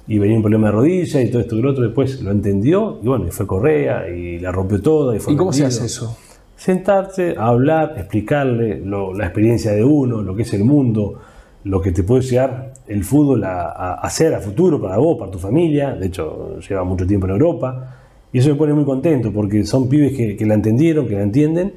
y 0.07 0.19
venía 0.19 0.37
un 0.37 0.43
problema 0.43 0.67
de 0.67 0.73
rodilla 0.73 1.21
y 1.21 1.29
todo 1.29 1.41
esto 1.41 1.57
y 1.57 1.61
lo 1.61 1.71
otro. 1.71 1.83
Después 1.83 2.21
lo 2.21 2.31
entendió 2.31 2.99
y 3.01 3.07
bueno, 3.07 3.27
y 3.27 3.31
fue 3.31 3.45
Correa 3.45 4.07
y 4.09 4.39
la 4.39 4.51
rompió 4.51 4.81
toda. 4.81 5.15
¿Y, 5.15 5.19
¿Y 5.27 5.35
cómo 5.35 5.51
se 5.51 5.65
hace 5.65 5.85
eso? 5.85 6.17
Sentarse, 6.55 7.35
hablar, 7.37 7.95
explicarle 7.97 8.81
la 8.85 9.25
experiencia 9.25 9.73
de 9.73 9.83
uno, 9.83 10.21
lo 10.21 10.35
que 10.35 10.43
es 10.43 10.53
el 10.53 10.63
mundo, 10.63 11.19
lo 11.65 11.81
que 11.81 11.91
te 11.91 12.03
puede 12.03 12.21
llegar 12.21 12.73
el 12.87 13.03
fútbol 13.03 13.43
a, 13.43 13.95
hacer 13.95 14.33
a 14.33 14.39
futuro 14.39 14.81
para 14.81 14.97
vos, 14.97 15.17
para 15.17 15.31
tu 15.31 15.39
familia. 15.39 15.93
De 15.93 16.07
hecho, 16.07 16.59
lleva 16.59 16.83
mucho 16.83 17.05
tiempo 17.05 17.25
en 17.27 17.33
Europa. 17.33 18.02
Y 18.33 18.39
eso 18.39 18.49
me 18.49 18.55
pone 18.55 18.73
muy 18.73 18.83
contento 18.83 19.31
porque 19.31 19.63
son 19.63 19.87
pibes 19.87 20.17
que, 20.17 20.45
la 20.45 20.55
entendieron, 20.55 21.07
que 21.07 21.13
la 21.15 21.21
entienden 21.21 21.73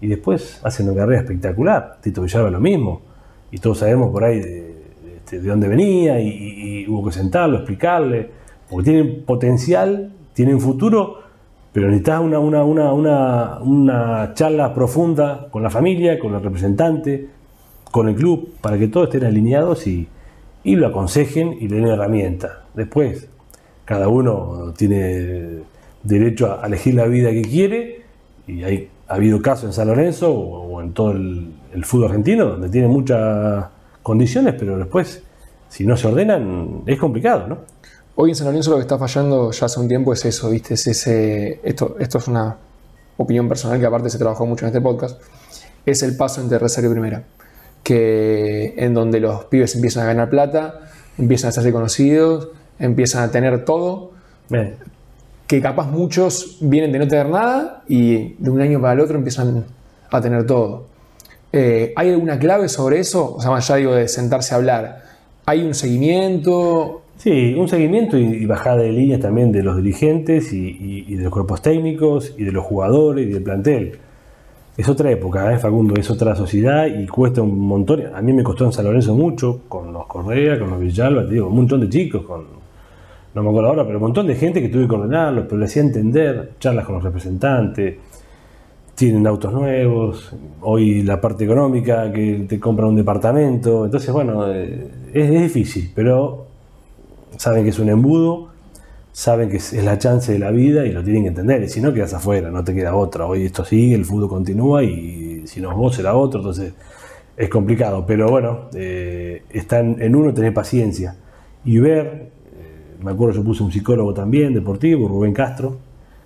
y 0.00 0.06
después 0.06 0.58
hacen 0.64 0.88
una 0.88 0.96
carrera 0.96 1.20
espectacular. 1.20 1.98
Tito 2.00 2.22
Villalba 2.22 2.50
lo 2.50 2.60
mismo. 2.60 3.02
Y 3.52 3.58
todos 3.58 3.78
sabemos 3.78 4.10
por 4.10 4.24
ahí 4.24 4.40
de, 4.40 4.74
este, 5.16 5.40
dónde 5.40 5.68
venía 5.68 6.18
y, 6.18 6.86
hubo 6.88 7.04
que 7.04 7.12
sentarlo, 7.12 7.58
explicarle. 7.58 8.30
Porque 8.70 8.90
tienen 8.90 9.22
potencial, 9.26 10.10
tienen 10.32 10.60
futuro, 10.60 11.18
pero 11.74 11.88
necesitas 11.88 12.22
una, 12.22 12.38
una, 12.38 12.64
una, 12.64 13.58
una 13.58 14.32
charla 14.32 14.72
profunda 14.72 15.48
con 15.50 15.62
la 15.62 15.68
familia, 15.68 16.18
con 16.18 16.34
el 16.34 16.42
representante, 16.42 17.28
con 17.90 18.08
el 18.08 18.14
club, 18.14 18.54
para 18.62 18.78
que 18.78 18.88
todos 18.88 19.08
estén 19.08 19.24
alineados 19.24 19.86
y, 19.86 20.08
y 20.64 20.76
lo 20.76 20.86
aconsejen 20.86 21.54
y 21.60 21.68
le 21.68 21.76
den 21.76 21.88
herramientas. 21.88 22.52
Después, 22.72 23.28
cada 23.84 24.08
uno 24.08 24.72
tiene 24.74 25.58
derecho 26.02 26.60
a 26.60 26.66
elegir 26.66 26.94
la 26.94 27.06
vida 27.06 27.30
que 27.30 27.42
quiere 27.42 28.02
y 28.46 28.62
hay, 28.64 28.90
ha 29.08 29.14
habido 29.14 29.40
casos 29.42 29.64
en 29.64 29.72
San 29.72 29.88
Lorenzo 29.88 30.32
o, 30.32 30.80
en 30.80 30.92
todo 30.92 31.12
el, 31.12 31.54
fútbol 31.82 32.06
argentino 32.06 32.46
donde 32.46 32.68
tiene 32.68 32.88
muchas 32.88 33.66
condiciones, 34.02 34.54
pero 34.58 34.76
después, 34.78 35.22
si 35.68 35.86
no 35.86 35.96
se 35.96 36.08
ordenan, 36.08 36.82
es 36.86 36.98
complicado, 36.98 37.46
¿no? 37.46 37.58
Hoy 38.16 38.30
en 38.30 38.36
San 38.36 38.48
Lorenzo 38.48 38.70
lo 38.70 38.76
que 38.76 38.82
está 38.82 38.98
fallando 38.98 39.52
ya 39.52 39.66
hace 39.66 39.78
un 39.78 39.86
tiempo 39.86 40.12
es 40.12 40.24
eso, 40.24 40.50
¿viste? 40.50 40.74
Es 40.74 40.86
ese, 40.88 41.60
esto, 41.62 41.96
esto 42.00 42.18
es 42.18 42.26
una 42.26 42.56
opinión 43.16 43.48
personal 43.48 43.78
que 43.78 43.86
aparte 43.86 44.10
se 44.10 44.18
trabajó 44.18 44.44
mucho 44.44 44.64
en 44.64 44.68
este 44.68 44.80
podcast, 44.80 45.20
es 45.86 46.02
el 46.02 46.16
paso 46.16 46.40
entre 46.40 46.58
reserva 46.58 46.88
y 46.88 46.92
primera 46.92 47.24
que 47.88 48.74
en 48.76 48.92
donde 48.92 49.18
los 49.18 49.46
pibes 49.46 49.74
empiezan 49.74 50.04
a 50.04 50.06
ganar 50.08 50.28
plata, 50.28 50.90
empiezan 51.16 51.48
a 51.48 51.52
ser 51.52 51.72
conocidos, 51.72 52.48
empiezan 52.78 53.22
a 53.22 53.30
tener 53.30 53.64
todo, 53.64 54.12
que 55.48 55.60
capaz 55.62 55.90
muchos 55.90 56.58
vienen 56.60 56.92
de 56.92 56.98
no 57.00 57.08
tener 57.08 57.28
nada 57.28 57.82
y 57.88 58.34
de 58.34 58.50
un 58.50 58.60
año 58.60 58.80
para 58.80 58.92
el 58.92 59.00
otro 59.00 59.16
empiezan 59.16 59.64
a 60.10 60.20
tener 60.20 60.46
todo. 60.46 60.84
Eh, 61.52 61.94
¿Hay 61.96 62.10
alguna 62.10 62.38
clave 62.38 62.68
sobre 62.68 63.00
eso? 63.00 63.34
O 63.34 63.40
sea, 63.40 63.50
más 63.50 63.66
ya 63.66 63.76
digo 63.76 63.94
de 63.94 64.06
sentarse 64.06 64.54
a 64.54 64.58
hablar. 64.58 65.02
¿Hay 65.46 65.62
un 65.62 65.74
seguimiento? 65.74 67.02
Sí, 67.16 67.54
un 67.54 67.66
seguimiento 67.66 68.18
y, 68.18 68.44
bajada 68.44 68.76
de 68.76 68.92
líneas 68.92 69.20
también 69.20 69.50
de 69.50 69.62
los 69.62 69.78
dirigentes 69.78 70.52
y, 70.52 71.16
de 71.16 71.24
los 71.24 71.32
cuerpos 71.32 71.62
técnicos 71.62 72.34
y 72.36 72.44
de 72.44 72.52
los 72.52 72.64
jugadores 72.64 73.26
y 73.26 73.32
del 73.32 73.42
plantel 73.42 73.98
es 74.78 74.88
otra 74.88 75.10
época, 75.10 75.52
¿eh, 75.52 75.58
Facundo, 75.58 75.96
es 75.98 76.08
otra 76.08 76.36
sociedad 76.36 76.86
y 76.86 77.04
cuesta 77.08 77.42
un 77.42 77.58
montón. 77.58 78.14
A 78.14 78.22
mí 78.22 78.32
me 78.32 78.44
costó 78.44 78.64
en 78.64 78.72
San 78.72 78.84
Lorenzo 78.84 79.12
mucho, 79.12 79.62
con 79.68 79.92
los 79.92 80.06
Correa, 80.06 80.56
con 80.56 80.70
los 80.70 80.78
Villalba, 80.78 81.26
te 81.26 81.32
digo, 81.32 81.48
un 81.48 81.56
montón 81.56 81.80
de 81.80 81.88
chicos, 81.88 82.22
con, 82.22 82.57
no 83.38 83.44
me 83.44 83.50
acuerdo 83.50 83.70
ahora, 83.70 83.84
pero 83.84 83.98
un 83.98 84.02
montón 84.02 84.26
de 84.26 84.34
gente 84.34 84.60
que 84.60 84.68
tuve 84.68 84.86
que 84.86 84.94
ordenarlos, 84.94 85.44
pero 85.44 85.58
le 85.58 85.64
hacía 85.64 85.82
entender, 85.82 86.52
charlas 86.58 86.84
con 86.84 86.96
los 86.96 87.04
representantes, 87.04 87.96
tienen 88.94 89.26
autos 89.26 89.52
nuevos, 89.52 90.34
hoy 90.60 91.02
la 91.02 91.20
parte 91.20 91.44
económica, 91.44 92.12
que 92.12 92.46
te 92.48 92.58
compran 92.58 92.88
un 92.88 92.96
departamento, 92.96 93.84
entonces 93.84 94.12
bueno, 94.12 94.52
eh, 94.52 94.90
es 95.12 95.30
difícil, 95.30 95.92
pero 95.94 96.46
saben 97.36 97.62
que 97.62 97.70
es 97.70 97.78
un 97.78 97.88
embudo 97.88 98.48
saben 99.18 99.48
que 99.48 99.56
es, 99.56 99.72
la 99.72 99.98
chance 99.98 100.32
de 100.32 100.38
la 100.38 100.52
vida 100.52 100.86
y 100.86 100.92
lo 100.92 101.02
tienen 101.02 101.24
que 101.24 101.28
entender. 101.30 101.60
Y 101.64 101.68
si 101.68 101.80
no, 101.80 101.92
quedas 101.92 102.14
afuera, 102.14 102.52
no 102.52 102.62
te 102.62 102.72
queda 102.72 102.94
otra. 102.94 103.26
Hoy 103.26 103.46
esto 103.46 103.64
sigue, 103.64 103.96
el 103.96 104.04
fútbol 104.04 104.28
continúa 104.28 104.84
y 104.84 105.44
si 105.44 105.60
no 105.60 105.74
vos 105.74 105.96
será 105.96 106.14
otro, 106.14 106.38
entonces 106.38 106.72
es 107.36 107.48
complicado. 107.48 108.06
Pero 108.06 108.28
bueno, 108.28 108.68
eh, 108.74 109.42
está 109.50 109.80
en, 109.80 110.14
uno 110.14 110.32
tener 110.32 110.54
paciencia 110.54 111.16
y 111.64 111.78
ver. 111.78 112.37
Me 113.02 113.12
acuerdo, 113.12 113.36
yo 113.36 113.44
puse 113.44 113.62
un 113.62 113.70
psicólogo 113.70 114.12
también 114.12 114.52
deportivo, 114.54 115.08
Rubén 115.08 115.32
Castro, 115.32 115.76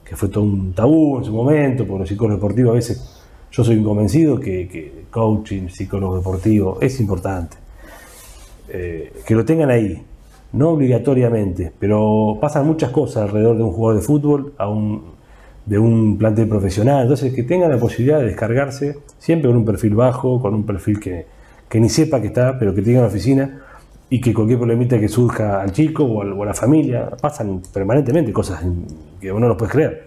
que 0.05 0.17
fue 0.17 0.29
todo 0.29 0.45
un 0.45 0.73
tabú 0.73 1.19
en 1.19 1.25
su 1.25 1.33
momento, 1.33 1.87
porque 1.87 2.01
los 2.01 2.09
psicólogos 2.09 2.41
deportivos 2.41 2.73
a 2.73 2.75
veces 2.75 3.23
yo 3.51 3.63
soy 3.63 3.83
convencido 3.83 4.41
que, 4.41 4.69
que 4.69 5.05
coaching, 5.11 5.69
psicólogo 5.69 6.17
deportivo 6.17 6.79
es 6.81 6.99
importante. 7.01 7.57
Eh, 8.69 9.13
que 9.27 9.35
lo 9.35 9.45
tengan 9.45 9.71
ahí, 9.71 10.03
no 10.53 10.71
obligatoriamente, 10.71 11.73
pero 11.79 12.39
pasan 12.41 12.67
muchas 12.67 12.91
cosas 12.91 13.25
alrededor 13.25 13.59
de 13.59 13.63
un 13.63 13.73
jugador 13.73 14.01
de 14.01 14.07
fútbol, 14.07 14.55
de 15.67 15.79
un 15.79 16.17
plantel 16.17 16.49
profesional, 16.49 17.03
entonces 17.03 17.35
que 17.35 17.43
tengan 17.43 17.71
la 17.71 17.79
posibilidad 17.79 18.21
de 18.21 18.27
descargarse, 18.27 18.99
siempre 19.19 19.51
con 19.51 19.59
un 19.59 19.65
perfil 19.67 19.95
bajo, 19.95 20.41
con 20.41 20.55
un 20.55 20.65
perfil 20.65 21.01
que, 21.01 21.27
ni 21.79 21.89
sepa 21.91 22.21
que 22.23 22.29
está, 22.29 22.59
pero 22.59 22.75
que 22.75 22.81
tenga 22.81 23.01
una 23.01 23.09
oficina 23.09 23.61
y 24.13 24.21
que 24.21 24.35
cualquier 24.35 24.59
problemita 24.59 25.01
que 25.01 25.09
surja 25.09 25.63
al 25.63 25.73
chico 25.73 26.05
o, 26.05 26.43
a 26.43 26.45
la 26.45 26.53
familia, 26.53 27.09
pasan 27.19 27.63
permanentemente 27.73 28.31
cosas 28.31 28.63
que 29.19 29.33
uno 29.33 29.49
no 29.49 29.57
puede 29.57 29.73
creer, 29.73 30.07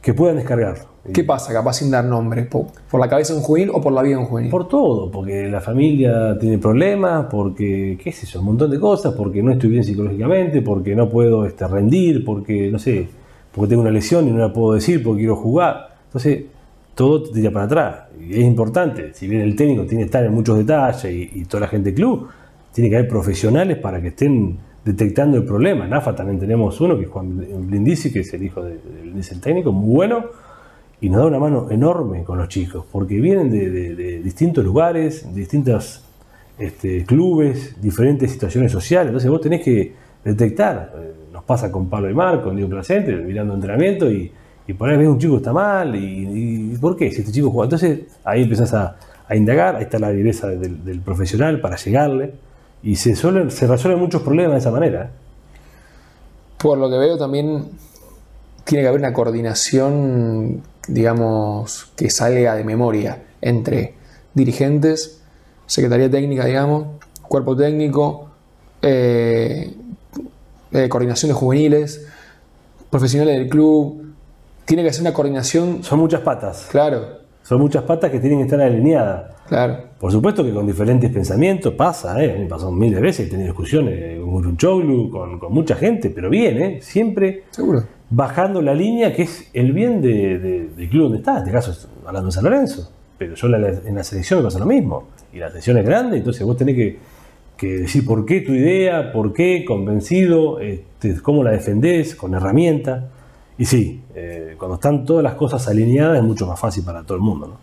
que 0.00 0.14
puedan 0.14 0.36
descargar. 0.36 0.78
¿Qué 1.12 1.22
pasa, 1.22 1.52
capaz 1.52 1.74
sin 1.74 1.90
dar 1.90 2.06
nombre? 2.06 2.44
¿Por, 2.44 2.98
la 2.98 3.06
cabeza 3.10 3.34
de 3.34 3.40
un 3.40 3.44
juvenil 3.44 3.70
o 3.74 3.80
por 3.82 3.92
la 3.92 4.00
vida 4.00 4.16
de 4.16 4.22
un 4.22 4.26
juvenil? 4.26 4.50
Por 4.50 4.66
todo, 4.68 5.10
porque 5.10 5.50
la 5.50 5.60
familia 5.60 6.38
tiene 6.40 6.56
problemas, 6.56 7.26
porque, 7.30 7.98
qué 8.02 8.10
sé 8.10 8.24
yo, 8.24 8.40
un 8.40 8.46
montón 8.46 8.70
de 8.70 8.80
cosas, 8.80 9.12
porque 9.12 9.42
no 9.42 9.52
estoy 9.52 9.68
bien 9.68 9.84
psicológicamente, 9.84 10.62
porque 10.62 10.96
no 10.96 11.10
puedo 11.10 11.44
este, 11.44 11.68
rendir, 11.68 12.24
porque, 12.24 12.70
no 12.72 12.78
sé, 12.78 13.06
porque 13.52 13.68
tengo 13.68 13.82
una 13.82 13.90
lesión 13.90 14.26
y 14.26 14.30
no 14.30 14.38
la 14.38 14.50
puedo 14.50 14.72
decir 14.72 15.02
porque 15.02 15.20
quiero 15.20 15.36
jugar. 15.36 15.94
Entonces, 16.06 16.44
todo 16.94 17.22
te 17.22 17.32
tira 17.32 17.50
para 17.50 17.66
atrás. 17.66 17.96
Y 18.18 18.32
es 18.32 18.46
importante, 18.46 19.12
si 19.12 19.28
bien 19.28 19.42
el 19.42 19.54
técnico 19.54 19.82
tiene 19.84 20.04
que 20.04 20.06
estar 20.06 20.24
en 20.24 20.32
muchos 20.32 20.56
detalles 20.56 21.04
y, 21.04 21.44
toda 21.44 21.60
la 21.60 21.68
gente 21.68 21.90
del 21.90 21.96
club, 21.96 22.28
tiene 22.76 22.90
que 22.90 22.96
haber 22.96 23.08
profesionales 23.08 23.78
para 23.78 24.02
que 24.02 24.08
estén 24.08 24.58
detectando 24.84 25.38
el 25.38 25.44
problema. 25.44 25.86
En 25.86 25.94
AFA 25.94 26.14
también 26.14 26.38
tenemos 26.38 26.78
uno, 26.78 26.98
que 26.98 27.04
es 27.04 27.10
Juan 27.10 27.38
Blindisi, 27.66 28.12
que 28.12 28.20
es 28.20 28.34
el 28.34 28.42
hijo 28.42 28.62
de, 28.62 28.76
técnico, 29.40 29.72
muy 29.72 29.94
bueno 29.94 30.26
y 31.00 31.08
nos 31.08 31.20
da 31.20 31.26
una 31.26 31.38
mano 31.38 31.70
enorme 31.70 32.22
con 32.22 32.36
los 32.36 32.48
chicos, 32.48 32.84
porque 32.92 33.18
vienen 33.18 33.50
de, 33.50 34.20
distintos 34.22 34.62
lugares, 34.62 35.26
de 35.32 35.40
distintos 35.40 36.04
este, 36.58 37.04
clubes, 37.04 37.80
diferentes 37.80 38.30
situaciones 38.30 38.72
sociales, 38.72 39.08
entonces 39.08 39.30
vos 39.30 39.40
tenés 39.40 39.62
que 39.62 39.94
detectar, 40.22 40.92
eh, 40.96 41.12
nos 41.32 41.44
pasa 41.44 41.72
con 41.72 41.88
Pablo 41.88 42.10
y 42.10 42.14
Marco, 42.14 42.44
con 42.44 42.56
Diego 42.56 42.70
Placente, 42.70 43.14
mirando 43.16 43.54
entrenamiento 43.54 44.10
y, 44.10 44.30
por 44.76 44.90
ahí 44.90 44.98
ves 44.98 45.08
un 45.08 45.18
chico 45.18 45.34
que 45.34 45.38
está 45.38 45.52
mal, 45.52 45.96
y, 45.96 46.76
¿por 46.78 46.94
qué? 46.94 47.10
Si 47.10 47.20
este 47.20 47.32
chico 47.32 47.50
juega, 47.50 47.64
entonces 47.64 48.00
ahí 48.22 48.42
empezás 48.42 48.74
a, 48.74 48.96
indagar, 49.34 49.76
ahí 49.76 49.84
está 49.84 49.98
la 49.98 50.10
viveza 50.10 50.48
del, 50.48 51.00
profesional 51.00 51.60
para 51.60 51.76
llegarle, 51.76 52.34
y 52.82 52.96
se, 52.96 53.14
resuelven 53.14 53.98
muchos 53.98 54.22
problemas 54.22 54.52
de 54.52 54.58
esa 54.58 54.70
manera. 54.70 55.10
Por 56.58 56.78
lo 56.78 56.88
que 56.88 56.96
veo 56.98 57.18
también 57.18 57.70
tiene 58.64 58.82
que 58.82 58.88
haber 58.88 59.00
una 59.00 59.12
coordinación 59.12 60.62
digamos, 60.88 61.92
que 61.96 62.10
salga 62.10 62.54
de 62.54 62.64
memoria 62.64 63.22
entre 63.40 63.94
dirigentes, 64.34 65.22
secretaría 65.66 66.10
técnica, 66.10 66.44
digamos, 66.44 66.86
cuerpo 67.22 67.56
técnico, 67.56 68.30
eh, 68.82 69.74
eh, 70.72 70.88
coordinación 70.88 71.30
de 71.30 71.34
juveniles, 71.34 72.06
profesionales 72.90 73.38
del 73.38 73.48
club. 73.48 74.14
Tiene 74.64 74.82
que 74.82 74.92
ser 74.92 75.02
una 75.02 75.12
coordinación. 75.12 75.82
Son 75.82 75.98
muchas 75.98 76.20
patas. 76.20 76.66
Claro. 76.70 77.20
Son 77.42 77.60
muchas 77.60 77.84
patas 77.84 78.10
que 78.10 78.18
tienen 78.18 78.38
que 78.38 78.44
estar 78.44 78.60
alineadas. 78.60 79.35
Claro. 79.48 79.78
Por 79.98 80.12
supuesto 80.12 80.44
que 80.44 80.52
con 80.52 80.66
diferentes 80.66 81.10
pensamientos 81.10 81.74
pasa, 81.74 82.22
¿eh? 82.22 82.36
me 82.38 82.46
pasó 82.46 82.70
miles 82.70 82.96
de 82.96 83.02
veces, 83.02 83.26
he 83.26 83.30
tenido 83.30 83.48
discusiones 83.48 84.20
con 84.20 84.46
un 84.46 85.10
con, 85.10 85.38
con 85.38 85.52
mucha 85.52 85.74
gente, 85.76 86.10
pero 86.10 86.28
bien, 86.28 86.62
¿eh? 86.62 86.78
Siempre. 86.82 87.44
Seguro 87.50 87.84
bajando 88.10 88.62
la 88.62 88.74
línea 88.74 89.12
que 89.12 89.22
es 89.22 89.50
el 89.52 89.72
bien 89.72 90.00
de, 90.00 90.68
del 90.76 90.88
club 90.88 91.04
donde 91.04 91.18
está, 91.18 91.32
en 91.32 91.38
este 91.38 91.52
caso 91.52 91.88
hablando 92.04 92.26
de 92.26 92.32
San 92.32 92.44
Lorenzo. 92.44 92.90
Pero 93.18 93.34
yo 93.34 93.48
en 93.48 93.94
la 93.94 94.04
selección 94.04 94.40
me 94.40 94.44
pasa 94.44 94.58
lo 94.58 94.66
mismo. 94.66 95.08
Y 95.32 95.38
la 95.38 95.48
selección 95.48 95.78
es 95.78 95.84
grande, 95.84 96.18
entonces 96.18 96.44
vos 96.44 96.56
tenés 96.56 96.76
que, 96.76 96.98
decir 97.66 98.04
por 98.04 98.26
qué 98.26 98.42
tu 98.42 98.52
idea, 98.52 99.12
por 99.12 99.32
qué, 99.32 99.64
convencido, 99.66 100.60
este, 100.60 101.20
cómo 101.22 101.42
la 101.42 101.52
defendés, 101.52 102.14
con 102.14 102.34
herramienta. 102.34 103.08
Y 103.58 103.64
sí, 103.64 104.02
eh, 104.14 104.54
cuando 104.58 104.74
están 104.74 105.06
todas 105.06 105.22
las 105.22 105.34
cosas 105.34 105.66
alineadas 105.66 106.18
es 106.18 106.24
mucho 106.24 106.46
más 106.46 106.60
fácil 106.60 106.84
para 106.84 107.02
todo 107.04 107.16
el 107.16 107.22
mundo. 107.22 107.58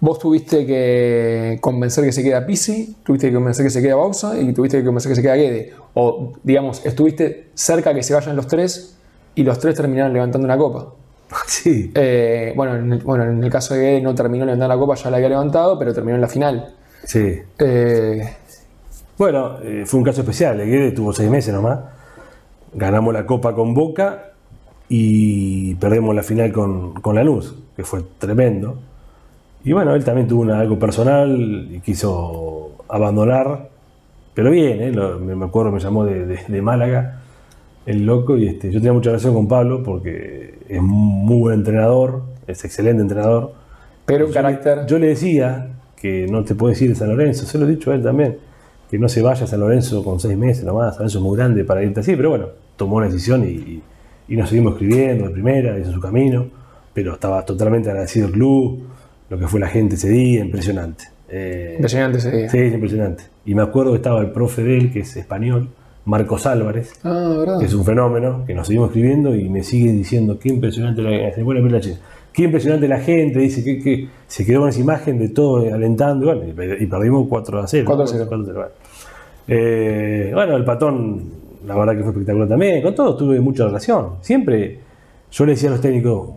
Vos 0.00 0.18
tuviste 0.18 0.64
que 0.64 1.58
convencer 1.60 2.04
que 2.04 2.12
se 2.12 2.22
queda 2.22 2.46
Pisi, 2.46 2.96
tuviste 3.04 3.28
que 3.28 3.34
convencer 3.34 3.64
que 3.64 3.70
se 3.70 3.82
queda 3.82 3.96
Bausa 3.96 4.38
y 4.40 4.52
tuviste 4.52 4.78
que 4.78 4.84
convencer 4.84 5.10
que 5.10 5.16
se 5.16 5.22
queda 5.22 5.34
Guede. 5.34 5.72
O, 5.94 6.32
digamos, 6.44 6.84
estuviste 6.86 7.48
cerca 7.54 7.92
que 7.92 8.02
se 8.02 8.14
vayan 8.14 8.36
los 8.36 8.46
tres 8.46 8.96
y 9.34 9.42
los 9.42 9.58
tres 9.58 9.74
terminaron 9.74 10.12
levantando 10.12 10.44
una 10.46 10.56
copa. 10.56 10.92
Sí. 11.46 11.90
Eh, 11.94 12.52
bueno, 12.56 12.76
en 12.76 12.92
el, 12.92 12.98
bueno, 13.00 13.24
en 13.24 13.42
el 13.42 13.50
caso 13.50 13.74
de 13.74 13.80
Guede 13.80 14.00
no 14.00 14.14
terminó 14.14 14.44
levantando 14.44 14.74
la 14.74 14.80
copa, 14.80 14.94
ya 14.94 15.10
la 15.10 15.16
había 15.16 15.28
levantado, 15.30 15.78
pero 15.78 15.92
terminó 15.92 16.14
en 16.14 16.20
la 16.22 16.28
final. 16.28 16.74
Sí. 17.04 17.40
Eh, 17.58 18.34
Bueno, 19.18 19.58
eh, 19.62 19.82
fue 19.84 19.98
un 19.98 20.04
caso 20.04 20.20
especial. 20.20 20.58
Guede 20.58 20.92
tuvo 20.92 21.12
seis 21.12 21.28
meses 21.28 21.52
nomás. 21.52 21.80
Ganamos 22.72 23.12
la 23.12 23.26
Copa 23.26 23.54
con 23.54 23.74
Boca 23.74 24.32
y 24.88 25.74
perdemos 25.76 26.14
la 26.14 26.22
final 26.22 26.52
con, 26.52 26.94
con 26.94 27.16
Lanús, 27.16 27.54
que 27.76 27.82
fue 27.82 28.04
tremendo. 28.18 28.78
Y 29.64 29.72
bueno, 29.72 29.94
él 29.94 30.04
también 30.04 30.28
tuvo 30.28 30.42
una- 30.42 30.60
algo 30.60 30.78
personal 30.78 31.68
y 31.72 31.80
quiso 31.80 32.72
abandonar, 32.88 33.68
pero 34.34 34.50
bien, 34.50 34.80
¿eh? 34.82 34.92
Lo- 34.92 35.18
me, 35.18 35.44
acuerdo, 35.44 35.72
me 35.72 35.80
llamó 35.80 36.04
de, 36.04 36.26
de- 36.26 36.40
de 36.46 36.62
Málaga, 36.62 37.20
el 37.86 38.06
loco, 38.06 38.36
y 38.36 38.46
este, 38.46 38.70
yo 38.70 38.78
tenía 38.80 38.92
mucha 38.92 39.10
relación 39.10 39.34
con 39.34 39.48
Pablo 39.48 39.82
porque 39.82 40.58
es 40.68 40.80
muy 40.82 41.38
buen 41.40 41.54
entrenador, 41.60 42.22
es 42.46 42.64
excelente 42.64 43.02
entrenador. 43.02 43.52
pero 44.06 44.24
un 44.26 44.30
Yo 44.30 44.34
carácter. 44.34 44.86
Yo 44.86 44.98
le 44.98 45.08
decía 45.08 45.68
que 45.96 46.26
no 46.30 46.44
te 46.44 46.54
puedes 46.54 46.80
ir 46.80 46.90
de 46.90 46.94
San 46.94 47.08
Lorenzo, 47.08 47.44
se 47.46 47.58
lo 47.58 47.66
he 47.66 47.70
dicho 47.70 47.90
a 47.90 47.94
él 47.94 48.02
también, 48.02 48.38
que 48.90 48.98
no 48.98 49.08
se 49.08 49.20
vaya 49.20 49.44
a 49.44 49.46
San 49.46 49.60
Lorenzo 49.60 50.02
con 50.04 50.18
seis 50.20 50.36
meses 50.38 50.64
nomás, 50.64 50.94
San 50.94 51.00
Lorenzo 51.00 51.18
es 51.18 51.24
muy 51.24 51.36
grande 51.36 51.64
para 51.64 51.82
irte 51.82 52.00
así, 52.00 52.14
pero 52.16 52.30
bueno, 52.30 52.46
tomó 52.76 52.96
una 52.96 53.06
decisión 53.06 53.44
y, 53.44 53.48
y- 53.48 53.82
y 54.28 54.36
nos 54.36 54.48
seguimos 54.50 54.74
escribiendo 54.74 55.24
de 55.26 55.30
primera, 55.30 55.78
hizo 55.78 55.90
su 55.92 56.00
camino, 56.00 56.46
pero 56.94 57.14
estaba 57.14 57.44
totalmente 57.44 57.90
agradecido 57.90 58.26
al 58.26 58.32
club, 58.32 58.82
lo 59.30 59.38
que 59.38 59.46
fue 59.46 59.60
la 59.60 59.68
gente 59.68 59.94
ese 59.96 60.08
día, 60.08 60.40
impresionante. 60.40 61.04
Eh, 61.30 61.72
Impresionante 61.76 62.18
ese 62.18 62.30
día. 62.36 62.48
sí, 62.48 62.58
es 62.58 62.72
impresionante. 62.74 63.24
Y 63.44 63.54
me 63.54 63.62
acuerdo 63.62 63.92
que 63.92 63.96
estaba 63.98 64.20
el 64.20 64.30
profe 64.30 64.62
de 64.62 64.78
él, 64.78 64.92
que 64.92 65.00
es 65.00 65.16
español, 65.16 65.68
Marcos 66.06 66.46
Álvarez, 66.46 66.92
Ah, 67.04 67.34
¿verdad? 67.38 67.58
que 67.58 67.66
es 67.66 67.74
un 67.74 67.84
fenómeno, 67.84 68.44
que 68.46 68.54
nos 68.54 68.66
seguimos 68.66 68.88
escribiendo 68.88 69.34
y 69.36 69.48
me 69.50 69.62
sigue 69.62 69.92
diciendo 69.92 70.38
qué 70.38 70.48
impresionante 70.48 71.02
la, 71.02 71.34
se 71.34 71.42
vuelve 71.42 71.68
la. 71.70 71.80
Qué 72.32 72.44
impresionante 72.44 72.88
la 72.88 73.00
gente, 73.00 73.40
dice 73.40 73.62
que, 73.64 73.78
que 73.80 74.08
se 74.26 74.46
quedó 74.46 74.60
con 74.60 74.68
esa 74.70 74.80
imagen 74.80 75.18
de 75.18 75.28
todo 75.30 75.74
alentando, 75.74 76.32
y, 76.46 76.52
bueno, 76.52 76.74
perdimos 76.88 77.26
4 77.28 77.60
a 77.60 77.66
0. 77.66 77.84
4 77.86 78.04
a 78.04 78.06
0. 78.06 78.24
4 78.28 78.42
a 78.42 78.46
0, 78.46 78.54
bueno. 78.58 78.70
Eh, 79.48 80.30
bueno, 80.34 80.56
el 80.56 80.64
patón, 80.64 81.22
la 81.66 81.76
verdad 81.76 81.94
que 81.96 82.00
fue 82.02 82.10
espectacular 82.12 82.48
también, 82.48 82.82
con 82.82 82.94
todos 82.94 83.16
tuve 83.16 83.40
mucha 83.40 83.64
relación. 83.66 84.10
Siempre 84.20 84.78
yo 85.30 85.44
le 85.46 85.52
decía 85.52 85.68
a 85.68 85.72
los 85.72 85.80
técnicos, 85.80 86.30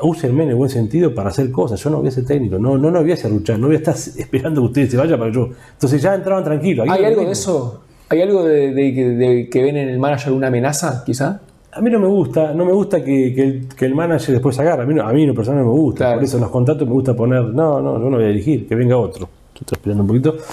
úsenme 0.00 0.44
en 0.44 0.50
el 0.50 0.54
buen 0.56 0.70
sentido 0.70 1.14
para 1.14 1.28
hacer 1.30 1.50
cosas, 1.50 1.82
yo 1.82 1.90
no 1.90 1.98
voy 1.98 2.08
a 2.08 2.10
ser 2.10 2.24
técnico, 2.24 2.58
no, 2.58 2.78
no, 2.78 2.90
no 2.90 3.02
voy 3.02 3.12
a 3.12 3.16
serruchar, 3.16 3.58
no 3.58 3.66
voy 3.66 3.76
a 3.76 3.78
estar 3.78 3.94
esperando 4.16 4.60
que 4.62 4.66
ustedes 4.66 4.90
se 4.90 4.96
vayan 4.96 5.18
para 5.18 5.30
que 5.30 5.36
yo... 5.36 5.48
Entonces 5.72 6.00
ya 6.02 6.14
entraban 6.14 6.42
tranquilos. 6.44 6.86
¿Hay 6.88 7.04
algo 7.04 7.24
de 7.24 7.32
eso? 7.32 7.82
¿Hay 8.08 8.20
algo 8.22 8.44
de, 8.44 8.72
de 8.72 8.94
que- 8.94 9.08
de 9.10 9.48
que 9.48 9.62
ven 9.62 9.76
en 9.76 9.88
el 9.88 9.98
manager 9.98 10.32
una 10.32 10.48
amenaza, 10.48 11.02
quizá? 11.04 11.40
A 11.74 11.80
mí 11.80 11.88
no 11.90 11.98
me 11.98 12.06
gusta, 12.06 12.52
no 12.52 12.64
me 12.66 12.72
gusta 12.72 13.02
que, 13.02 13.32
que 13.34 13.42
el, 13.42 13.68
que 13.68 13.86
el 13.86 13.94
manager 13.94 14.34
después 14.34 14.58
agarre. 14.58 14.82
A 14.82 14.86
mí, 14.86 14.92
no, 14.92 15.02
a 15.08 15.12
mí 15.12 15.26
no 15.26 15.34
personal 15.34 15.64
no 15.64 15.72
me 15.72 15.78
gusta. 15.78 15.98
Claro. 16.04 16.14
Por 16.16 16.24
eso 16.24 16.36
en 16.36 16.42
los 16.42 16.50
contratos 16.50 16.86
me 16.86 16.92
gusta 16.92 17.14
poner, 17.16 17.42
no, 17.44 17.80
no, 17.80 17.94
yo 17.98 18.10
no 18.10 18.16
voy 18.16 18.24
a 18.24 18.28
dirigir, 18.28 18.68
que 18.68 18.74
venga 18.74 18.98
otro. 18.98 19.26
Estoy 19.54 19.66
transpirando 19.66 20.02
un 20.02 20.08
poquito. 20.08 20.36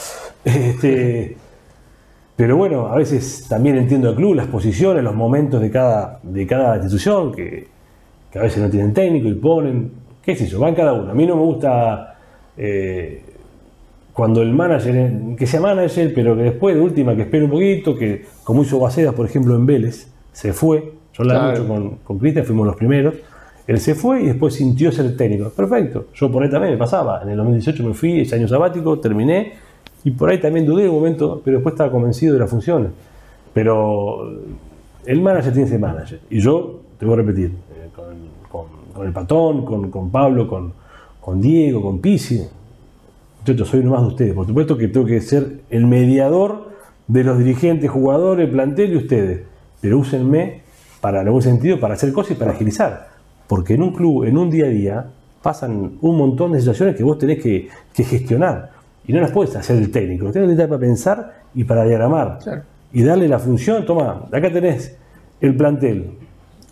Este, 0.46 1.36
pero 2.38 2.56
bueno, 2.56 2.88
a 2.88 2.96
veces 2.96 3.46
también 3.50 3.76
entiendo 3.78 4.10
el 4.10 4.16
club, 4.16 4.36
las 4.36 4.48
posiciones, 4.48 5.04
los 5.04 5.14
momentos 5.14 5.60
de 5.62 5.70
cada, 5.70 6.20
de 6.24 6.48
cada 6.48 6.76
institución, 6.78 7.34
que, 7.34 7.68
que 8.32 8.40
a 8.40 8.44
veces 8.44 8.62
no 8.62 8.70
tienen 8.70 8.94
técnico 8.94 9.28
y 9.28 9.34
ponen, 9.34 9.92
qué 10.24 10.36
sé 10.36 10.48
yo, 10.48 10.60
van 10.60 10.76
cada 10.76 10.94
uno. 10.94 11.12
A 11.12 11.14
mí 11.14 11.26
no 11.26 11.36
me 11.36 11.44
gusta 11.44 12.18
eh, 12.58 13.22
cuando 14.14 14.42
el 14.42 14.54
manager, 14.54 15.36
que 15.38 15.48
sea 15.48 15.62
manager, 15.62 16.14
pero 16.14 16.36
que 16.36 16.44
después 16.44 16.76
de 16.76 16.82
última 16.82 17.16
que 17.16 17.24
espere 17.24 17.46
un 17.46 17.52
poquito, 17.52 17.96
que 17.96 18.26
como 18.44 18.64
hizo 18.64 18.80
Bacedas, 18.80 19.14
por 19.14 19.26
ejemplo, 19.26 19.56
en 19.56 19.66
Vélez, 19.66 20.12
se 20.32 20.54
fue. 20.54 20.94
Yo 21.14 21.24
la 21.24 21.34
Claro. 21.34 21.50
mucho 21.52 21.68
con, 21.68 21.90
con 22.04 22.20
Cristian, 22.20 22.46
fuimos 22.46 22.68
los 22.68 22.76
primeros. 22.76 23.16
Él 23.66 23.80
se 23.80 23.94
fue 23.94 24.24
y 24.24 24.26
después 24.28 24.56
sintió 24.56 24.92
ser 24.92 25.16
técnico. 25.16 25.50
Perfecto. 25.52 26.08
Yo 26.16 26.32
por 26.32 26.44
ahí 26.44 26.50
también 26.50 26.74
me 26.74 26.78
pasaba. 26.78 27.22
En 27.22 27.30
el 27.30 27.38
2018 27.38 27.84
me 27.84 27.94
fui, 27.94 28.22
ese 28.22 28.36
año 28.36 28.48
sabático, 28.48 29.00
terminé. 29.00 29.54
Y 30.04 30.12
por 30.12 30.30
ahí 30.30 30.40
también 30.40 30.66
dudé 30.66 30.90
un 30.90 30.96
momento, 30.96 31.42
pero 31.44 31.58
después 31.58 31.74
estaba 31.74 31.92
convencido 31.92 32.34
de 32.34 32.40
las 32.40 32.50
funciones. 32.50 32.90
Pero 33.54 34.42
el 35.06 35.22
manager 35.22 35.54
tiene 35.54 35.68
ese 35.68 35.78
manager. 35.78 36.20
Y 36.30 36.40
yo, 36.40 36.80
te 36.98 37.06
voy 37.06 37.14
a 37.14 37.18
repetir, 37.18 37.52
con, 39.00 39.08
el 39.08 39.14
Patón, 39.14 39.64
con, 39.64 39.90
con 39.90 40.12
Pablo, 40.12 40.46
con, 40.46 40.74
con 41.22 41.40
Diego, 41.40 41.82
con 41.82 42.00
Pisi, 42.00 42.46
yo 43.46 43.64
soy 43.64 43.80
uno 43.80 43.92
más 43.92 44.02
de 44.02 44.08
ustedes. 44.08 44.34
Por 44.34 44.46
supuesto 44.46 44.78
que 44.78 44.90
tengo 44.90 45.06
que 45.06 45.22
ser 45.22 45.62
el 45.70 45.88
mediador 45.88 46.68
de 47.08 47.24
los 47.24 47.38
dirigentes, 47.38 47.90
jugadores, 47.90 48.50
plantel 48.50 48.92
y 48.92 48.98
ustedes. 48.98 49.44
Pero 49.80 50.00
úsenme 50.00 50.64
para, 51.00 51.22
en 51.22 51.28
algún 51.28 51.42
sentido, 51.42 51.80
para 51.80 51.94
hacer 51.94 52.12
cosas 52.12 52.32
y 52.32 52.36
para 52.36 52.52
agilizar. 52.52 53.08
Porque 53.48 53.76
en 53.76 53.84
un 53.84 53.94
club, 53.94 54.26
en 54.26 54.38
un 54.38 54.50
día 54.50 54.66
a 54.66 54.70
día, 54.70 55.06
pasan 55.42 55.94
un 56.02 56.18
montón 56.18 56.52
de 56.52 56.60
situaciones 56.60 56.98
que 56.98 57.04
vos 57.04 57.18
tenés 57.18 57.42
que, 57.42 57.70
que 57.94 58.04
gestionar. 58.04 58.72
Y 59.08 59.14
no 59.14 59.22
las 59.22 59.32
puedes 59.32 59.56
hacer 59.56 59.78
el 59.78 59.92
técnico. 59.92 60.30
Tenés 60.30 60.58
que 60.58 60.68
para 60.68 60.78
pensar 60.78 61.36
y 61.56 61.64
para 61.64 61.86
diagramar. 61.86 62.40
Claro. 62.44 62.64
Y 62.92 63.02
darle 63.02 63.30
la 63.30 63.40
función. 63.40 63.86
Toma, 63.86 64.28
acá 64.30 64.52
tenés 64.52 64.98
el 65.40 65.56
plantel. 65.56 66.18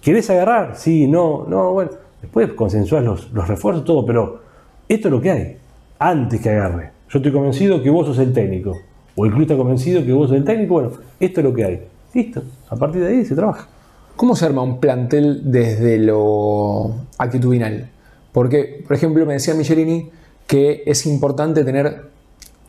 ¿Querés 0.02 0.30
agarrar? 0.30 0.76
Sí, 0.76 1.08
no, 1.08 1.46
no, 1.48 1.72
bueno. 1.72 2.07
Después 2.28 2.52
consensuás 2.54 3.06
los, 3.06 3.32
los 3.32 3.48
refuerzos, 3.48 3.86
todo, 3.86 4.06
pero 4.06 4.42
esto 4.90 5.08
es 5.08 5.12
lo 5.14 5.22
que 5.22 5.32
hay. 5.32 5.58
Antes 5.98 6.42
que 6.42 6.50
agarre. 6.50 6.92
Yo 7.10 7.20
estoy 7.20 7.32
convencido 7.32 7.82
que 7.82 7.90
vos 7.90 8.06
sos 8.06 8.20
el 8.20 8.34
técnico. 8.34 8.78
O 9.16 9.26
el 9.26 9.32
club 9.32 9.44
está 9.44 9.56
convencido 9.56 10.04
que 10.06 10.12
vos 10.12 10.28
sos 10.28 10.38
el 10.38 10.44
técnico. 10.44 10.74
Bueno, 10.74 10.92
esto 11.22 11.40
es 11.40 11.44
lo 11.46 11.54
que 11.54 11.64
hay. 11.64 11.88
Listo. 12.14 12.44
A 12.70 12.76
partir 12.76 13.02
de 13.02 13.08
ahí 13.08 13.24
se 13.24 13.34
trabaja. 13.34 13.70
¿Cómo 14.18 14.36
se 14.36 14.46
arma 14.46 14.62
un 14.62 14.82
plantel 14.82 15.50
desde 15.52 16.00
lo 16.00 16.96
actitudinal? 17.18 17.90
Porque, 18.34 18.84
por 18.86 18.98
ejemplo, 18.98 19.26
me 19.26 19.34
decía 19.34 19.54
Michelini 19.54 20.12
que 20.48 20.84
es 20.86 21.06
importante 21.06 21.64
tener 21.64 22.10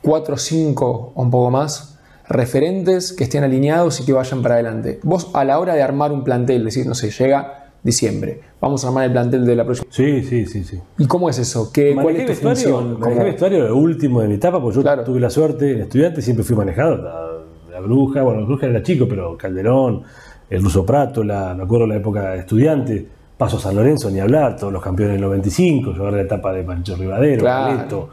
cuatro, 0.03 0.37
cinco 0.37 1.13
o 1.17 1.23
un 1.23 1.33
poco 1.33 1.51
más 1.51 1.99
referentes 2.29 3.13
que 3.13 3.25
estén 3.25 3.43
alineados 3.43 4.01
y 4.01 4.05
que 4.05 4.13
vayan 4.13 4.41
para 4.41 4.55
adelante. 4.55 5.01
Vos 5.03 5.31
a 5.35 5.45
la 5.45 5.59
hora 5.59 5.75
de 5.75 5.83
armar 5.83 6.13
un 6.13 6.23
plantel, 6.23 6.65
decís, 6.65 6.87
no 6.87 6.95
sé, 6.95 7.11
llega 7.11 7.58
diciembre, 7.83 8.41
vamos 8.61 8.85
a 8.85 8.89
armar 8.89 9.05
el 9.07 9.13
plantel 9.13 9.45
de 9.47 9.57
la 9.57 9.65
próxima. 9.65 9.89
Sí, 9.91 10.23
sí, 10.25 10.47
sí, 10.47 10.65
sí. 10.65 10.79
¿Y 10.99 11.07
cómo 11.07 11.29
es 11.31 11.39
eso? 11.39 11.71
¿Qué, 11.73 11.95
¿Cuál 11.95 12.17
es 12.17 12.23
tu 12.27 12.29
vestuario, 12.31 12.63
función? 12.79 13.01
manejé 13.01 13.15
¿Cómo- 13.19 13.25
vestuario 13.25 13.69
lo 13.69 13.77
último 13.77 14.21
de 14.21 14.29
mi 14.29 14.35
etapa, 14.35 14.61
porque 14.61 14.77
yo 14.77 14.83
Claro. 14.83 15.05
tuve 15.05 15.21
la 15.21 15.31
suerte, 15.31 15.73
en 15.73 15.81
estudiante 15.83 16.21
siempre 16.23 16.45
fui 16.45 16.57
manejado, 16.57 16.97
la, 16.97 17.29
la 17.73 17.81
bruja, 17.81 18.23
bueno, 18.23 18.41
la 18.41 18.47
bruja 18.47 18.67
era 18.67 18.83
chico, 18.83 19.07
pero 19.09 19.37
Calderón, 19.37 20.03
el 20.51 20.63
ruso 20.63 20.85
Prato, 20.85 21.23
la, 21.23 21.55
me 21.55 21.63
acuerdo 21.63 21.87
la 21.87 21.97
época 21.97 22.31
de 22.33 22.39
estudiante, 22.41 23.07
Paso 23.39 23.59
San 23.61 23.77
Lorenzo, 23.77 24.11
ni 24.11 24.19
hablar, 24.19 24.57
todos 24.57 24.73
los 24.73 24.83
campeones 24.83 25.15
del 25.15 25.23
95, 25.23 25.93
yo 25.95 26.03
agarré 26.03 26.17
la 26.19 26.23
etapa 26.25 26.53
de 26.53 26.65
Pancho 26.65 26.97
Rivadero, 26.97 27.41
Claro. 27.43 28.09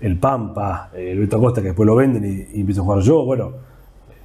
El 0.00 0.18
Pampa, 0.18 0.90
el 0.96 1.18
Beto 1.18 1.36
Acosta, 1.36 1.60
que 1.60 1.66
después 1.68 1.86
lo 1.86 1.94
venden 1.94 2.24
y, 2.24 2.56
y 2.56 2.60
empiezo 2.60 2.80
a 2.80 2.84
jugar 2.84 3.00
yo, 3.00 3.22
bueno, 3.26 3.52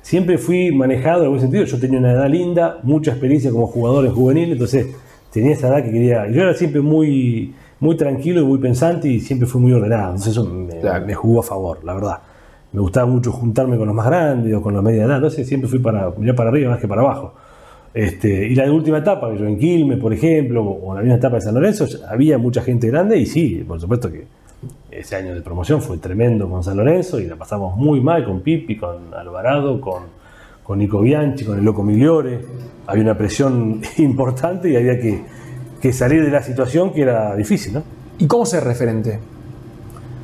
siempre 0.06 0.38
fui 0.38 0.72
manejado 0.72 1.22
en 1.22 1.24
algún 1.26 1.40
sentido. 1.40 1.64
Yo 1.66 1.80
tenía 1.80 1.98
una 1.98 2.12
edad 2.12 2.30
linda, 2.30 2.78
mucha 2.84 3.10
experiencia 3.12 3.50
como 3.50 3.66
jugador 3.66 4.06
en 4.06 4.12
juvenil, 4.12 4.52
entonces 4.52 4.86
tenía 5.32 5.54
esa 5.54 5.68
edad 5.70 5.84
que 5.84 5.92
quería. 5.92 6.28
Yo 6.30 6.44
era 6.44 6.54
siempre 6.54 6.80
muy, 6.80 7.56
muy 7.80 7.98
tranquilo 7.98 8.42
y 8.42 8.46
muy 8.46 8.60
pensante 8.60 9.08
y 9.10 9.20
siempre 9.20 9.48
fui 9.48 9.60
muy 9.62 9.74
ordenado. 9.74 10.12
Entonces 10.12 10.32
eso 10.34 10.46
me, 10.46 10.80
Claro. 10.80 11.06
me 11.08 11.16
jugó 11.16 11.40
a 11.40 11.44
favor, 11.44 11.84
la 11.84 11.96
verdad. 11.96 12.18
Me 12.72 12.82
gustaba 12.82 13.08
mucho 13.08 13.32
juntarme 13.32 13.78
con 13.78 13.88
los 13.88 13.96
más 13.96 14.06
grandes 14.06 14.54
o 14.54 14.62
con 14.62 14.76
los 14.76 14.84
media 14.84 15.06
edad. 15.06 15.16
Entonces 15.16 15.48
siempre 15.48 15.68
fui 15.68 15.80
para 15.80 16.12
mirar 16.12 16.36
para 16.36 16.50
arriba 16.52 16.70
más 16.70 16.80
que 16.80 16.88
para 16.88 17.02
abajo. 17.02 17.34
Este, 17.92 18.48
y 18.48 18.54
la 18.54 18.72
última 18.72 19.00
etapa, 19.00 19.32
que 19.32 19.40
yo 19.40 19.48
en 19.48 19.58
Quilmes, 19.58 19.98
por 19.98 20.14
ejemplo, 20.14 20.62
o 20.62 20.92
en 20.92 20.98
la 20.98 21.02
misma 21.02 21.16
etapa 21.18 21.36
de 21.38 21.42
San 21.42 21.56
Lorenzo, 21.56 21.88
había 22.08 22.38
mucha 22.38 22.62
gente 22.62 22.88
grande 22.90 23.18
y 23.18 23.26
sí, 23.26 23.64
por 23.68 23.80
supuesto 23.82 24.12
que 24.12 24.26
ese 24.92 25.16
año 25.16 25.34
de 25.34 25.42
promoción 25.42 25.82
fue 25.82 25.98
tremendo 25.98 26.50
con 26.50 26.64
San 26.64 26.78
Lorenzo 26.78 27.20
y 27.20 27.26
la 27.26 27.36
pasamos 27.36 27.76
muy 27.76 28.02
mal 28.02 28.24
con 28.26 28.42
Pipi, 28.42 28.78
con 28.78 29.14
Alvarado, 29.14 29.80
con, 29.82 30.04
con 30.64 30.80
Nico 30.80 31.02
Bianchi, 31.02 31.46
con 31.46 31.58
el 31.58 31.66
Loco 31.66 31.84
Migliore. 31.84 32.40
Había 32.88 33.04
una 33.04 33.18
presión 33.18 33.82
importante 33.98 34.70
y 34.70 34.76
había 34.76 35.00
que, 35.00 35.22
que 35.82 35.94
salir 35.94 36.24
de 36.24 36.32
la 36.32 36.42
situación 36.42 36.94
que 36.94 37.02
era 37.02 37.36
difícil, 37.36 37.74
¿no? 37.74 37.84
¿Y 38.18 38.28
cómo 38.28 38.46
ser 38.46 38.64
referente? 38.64 39.20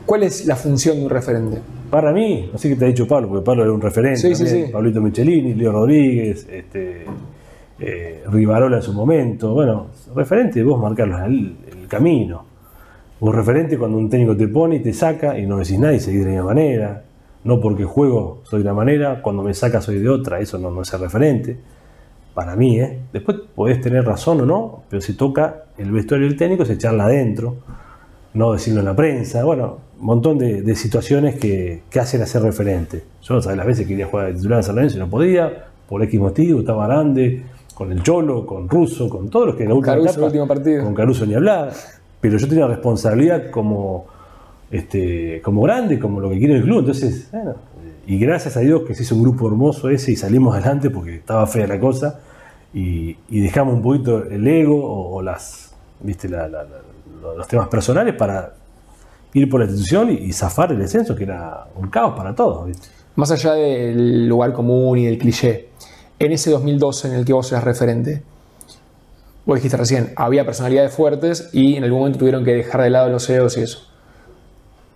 ¿Cuál 0.05 0.23
es 0.23 0.45
la 0.45 0.55
función 0.55 0.97
de 0.97 1.03
un 1.03 1.09
referente? 1.09 1.59
Para 1.89 2.13
mí, 2.13 2.49
no 2.51 2.57
sé 2.57 2.69
qué 2.69 2.75
te 2.77 2.85
ha 2.85 2.87
dicho 2.87 3.05
Pablo, 3.05 3.27
porque 3.27 3.45
Pablo 3.45 3.63
era 3.63 3.73
un 3.73 3.81
referente. 3.81 4.19
Sí, 4.21 4.33
sí, 4.33 4.45
también, 4.45 4.67
sí. 4.67 4.71
Pablito 4.71 5.01
Michelini, 5.01 5.53
Leo 5.53 5.73
Rodríguez, 5.73 6.47
este, 6.49 7.05
eh, 7.79 8.23
Rivarola 8.31 8.77
en 8.77 8.81
su 8.81 8.93
momento. 8.93 9.53
Bueno, 9.53 9.87
referente, 10.15 10.63
vos 10.63 10.79
marcarlo 10.79 11.25
el, 11.25 11.57
el 11.69 11.87
camino. 11.87 12.50
Vos 13.21 13.35
referente 13.35 13.77
cuando 13.77 13.99
un 13.99 14.09
técnico 14.09 14.35
te 14.35 14.47
pone 14.47 14.77
y 14.77 14.79
te 14.79 14.93
saca 14.93 15.37
y 15.37 15.45
no 15.45 15.59
decís 15.59 15.77
nada 15.77 15.93
y 15.93 15.99
seguís 15.99 16.21
de 16.21 16.25
la 16.25 16.31
misma 16.31 16.47
manera. 16.47 17.03
No 17.43 17.61
porque 17.61 17.83
juego 17.83 18.41
soy 18.45 18.63
de 18.63 18.63
una 18.63 18.73
manera, 18.73 19.21
cuando 19.21 19.43
me 19.43 19.53
saca 19.53 19.79
soy 19.79 19.99
de 19.99 20.09
otra, 20.09 20.39
eso 20.39 20.57
no, 20.57 20.71
no 20.71 20.81
es 20.81 20.91
referente. 20.99 21.55
Para 22.33 22.55
mí, 22.55 22.79
¿eh? 22.79 22.99
Después 23.13 23.37
podés 23.53 23.79
tener 23.79 24.05
razón 24.05 24.41
o 24.41 24.45
no, 24.47 24.83
pero 24.89 25.01
si 25.01 25.13
toca 25.13 25.65
el 25.77 25.91
vestuario 25.91 26.27
del 26.27 26.35
técnico, 26.35 26.65
se 26.65 26.79
charla 26.79 27.05
adentro. 27.05 27.57
no 28.33 28.53
decirlo 28.53 28.79
en 28.79 28.87
la 28.87 28.95
prensa, 28.95 29.43
bueno, 29.43 29.77
un 29.99 30.05
montón 30.05 30.39
de, 30.39 30.75
situaciones 30.75 31.35
que, 31.35 31.83
que, 31.91 31.99
hacen 31.99 32.23
a 32.23 32.25
ser 32.25 32.41
referente. 32.41 33.03
Yo, 33.21 33.39
¿sabes? 33.39 33.55
Las 33.55 33.67
veces 33.67 33.85
quería 33.85 34.07
jugar 34.07 34.27
de 34.27 34.33
titular 34.33 34.57
en 34.57 34.63
San 34.63 34.75
Lorenzo 34.75 34.97
y 34.97 34.99
no 34.99 35.09
podía, 35.11 35.67
por 35.87 36.01
X 36.01 36.19
motivo, 36.19 36.61
estaba 36.61 36.87
grande, 36.87 37.43
con 37.75 37.91
el 37.91 38.01
Cholo, 38.01 38.47
con 38.47 38.67
Russo, 38.67 39.07
con 39.09 39.29
todos 39.29 39.47
los 39.47 39.55
que 39.55 39.63
en 39.63 39.69
la 39.69 39.75
última 39.75 39.93
Caruso, 39.93 40.25
último 40.25 40.47
partido. 40.47 40.83
con 40.83 40.95
Caruso 40.95 41.25
ni 41.27 41.35
hablar, 41.35 41.71
pero 42.21 42.37
yo 42.37 42.47
tenía 42.47 42.67
responsabilidad 42.67 43.49
como, 43.49 44.05
este, 44.69 45.41
como 45.41 45.63
grande, 45.63 45.99
como 45.99 46.21
lo 46.21 46.29
que 46.29 46.37
quiere 46.37 46.55
el 46.57 46.63
club, 46.63 46.79
entonces, 46.79 47.29
bueno, 47.31 47.55
y 48.07 48.17
gracias 48.19 48.57
a 48.57 48.61
Dios 48.61 48.83
que 48.87 48.95
se 48.95 49.03
hizo 49.03 49.15
un 49.15 49.23
grupo 49.23 49.47
hermoso 49.47 49.89
ese 49.89 50.11
y 50.11 50.15
salimos 50.15 50.55
adelante 50.55 50.89
porque 50.89 51.15
estaba 51.15 51.45
fea 51.47 51.67
la 51.67 51.79
cosa 51.79 52.19
y, 52.73 53.17
dejamos 53.29 53.75
un 53.75 53.81
poquito 53.81 54.23
el 54.23 54.47
ego 54.47 55.11
o, 55.11 55.21
las, 55.21 55.73
viste, 55.99 56.29
los 56.29 57.47
temas 57.47 57.67
personales 57.67 58.15
para 58.15 58.53
ir 59.33 59.49
por 59.49 59.59
la 59.59 59.65
institución 59.65 60.09
y, 60.11 60.31
zafar 60.33 60.71
el 60.71 60.79
descenso, 60.79 61.15
que 61.15 61.23
era 61.23 61.67
un 61.75 61.89
caos 61.89 62.15
para 62.15 62.33
todos. 62.35 62.69
Más 63.15 63.31
allá 63.31 63.53
del 63.53 64.27
lugar 64.27 64.53
común 64.53 64.97
y 64.97 65.05
del 65.05 65.17
cliché, 65.17 65.69
en 66.17 66.31
ese 66.31 66.51
2012 66.51 67.07
en 67.09 67.13
el 67.15 67.25
que 67.25 67.33
vos 67.33 67.51
eras 67.51 67.63
referente, 67.63 68.23
vos 69.45 69.55
dijiste 69.55 69.77
recién, 69.77 70.13
había 70.15 70.45
personalidades 70.45 70.93
fuertes 70.93 71.49
y 71.53 71.75
en 71.75 71.83
algún 71.83 71.99
momento 71.99 72.19
tuvieron 72.19 72.43
que 72.43 72.53
dejar 72.53 72.81
de 72.81 72.89
lado 72.89 73.09
los 73.09 73.29
egos 73.29 73.57
y 73.57 73.61
eso. 73.61 73.87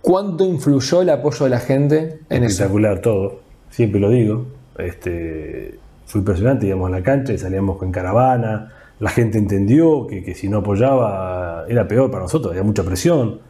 ¿Cuánto 0.00 0.44
influyó 0.44 1.02
el 1.02 1.10
apoyo 1.10 1.44
de 1.44 1.50
la 1.50 1.58
gente 1.58 2.20
en 2.30 2.44
eso? 2.44 2.52
Espectacular 2.52 3.00
todo, 3.00 3.40
siempre 3.70 4.00
lo 4.00 4.10
digo. 4.10 4.46
Este, 4.78 5.78
fue 6.04 6.20
impresionante, 6.20 6.66
íbamos 6.66 6.88
a 6.88 6.90
la 6.90 7.02
cancha 7.02 7.32
y 7.32 7.38
salíamos 7.38 7.76
con 7.76 7.90
caravana, 7.90 8.72
la 9.00 9.10
gente 9.10 9.38
entendió 9.38 10.06
que, 10.06 10.34
si 10.34 10.48
no 10.48 10.58
apoyaba 10.58 11.64
era 11.68 11.86
peor 11.88 12.10
para 12.10 12.22
nosotros, 12.22 12.52
había 12.52 12.62
mucha 12.62 12.84
presión. 12.84 13.40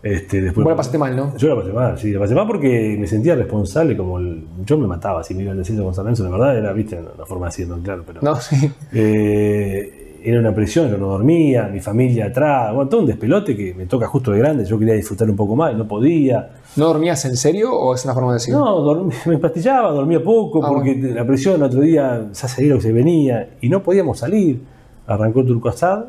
Este, 0.00 0.40
después, 0.40 0.62
Vos 0.62 0.70
la 0.70 0.76
pasaste 0.76 0.96
mal, 0.96 1.16
¿no? 1.16 1.36
Yo 1.36 1.48
la 1.48 1.56
pasé 1.56 1.72
mal, 1.72 1.98
sí, 1.98 2.12
la 2.12 2.20
pasé 2.20 2.34
mal 2.36 2.46
porque 2.46 2.96
me 2.98 3.08
sentía 3.08 3.34
responsable, 3.34 3.96
como 3.96 4.20
yo 4.64 4.78
me 4.78 4.86
mataba 4.86 5.24
si 5.24 5.34
me 5.34 5.42
iba 5.42 5.50
al 5.50 5.58
desierto 5.58 5.84
con 5.84 5.92
San 5.92 6.04
Lorenzo, 6.04 6.22
la 6.22 6.30
verdad 6.30 6.56
era, 6.56 6.72
viste, 6.72 6.96
una 6.96 7.26
forma 7.26 7.46
de 7.46 7.50
decirlo, 7.50 7.78
claro, 7.82 8.04
pero... 8.06 8.20
No, 8.22 8.36
sí. 8.36 8.70
Eh, 8.92 10.07
era 10.28 10.40
una 10.40 10.54
presión, 10.54 10.90
yo 10.90 10.98
no 10.98 11.06
dormía, 11.08 11.68
mi 11.68 11.80
familia 11.80 12.26
atrás, 12.26 12.74
bueno, 12.74 12.88
todo 12.88 13.00
un 13.00 13.06
despelote 13.06 13.56
que 13.56 13.74
me 13.74 13.86
toca 13.86 14.06
justo 14.06 14.32
de 14.32 14.38
grande, 14.38 14.64
yo 14.64 14.78
quería 14.78 14.94
disfrutar 14.94 15.28
un 15.30 15.36
poco 15.36 15.56
más 15.56 15.72
y 15.72 15.76
no 15.76 15.86
podía. 15.86 16.50
¿No 16.76 16.86
dormías 16.86 17.24
en 17.24 17.36
serio 17.36 17.72
o 17.72 17.94
es 17.94 18.04
una 18.04 18.14
forma 18.14 18.30
de 18.30 18.34
decir? 18.34 18.54
No, 18.54 19.08
me 19.26 19.38
pastillaba, 19.38 19.90
dormía 19.90 20.22
poco, 20.22 20.64
ah, 20.64 20.68
porque 20.68 20.96
la 20.96 21.26
presión 21.26 21.56
el 21.56 21.62
otro 21.62 21.80
día 21.80 22.28
se 22.32 22.48
salía 22.48 22.70
lo 22.70 22.76
que 22.76 22.82
se 22.82 22.92
venía 22.92 23.50
y 23.60 23.68
no 23.68 23.82
podíamos 23.82 24.18
salir. 24.18 24.60
Arrancó 25.06 25.44
Turco 25.44 25.70
Asad, 25.70 26.04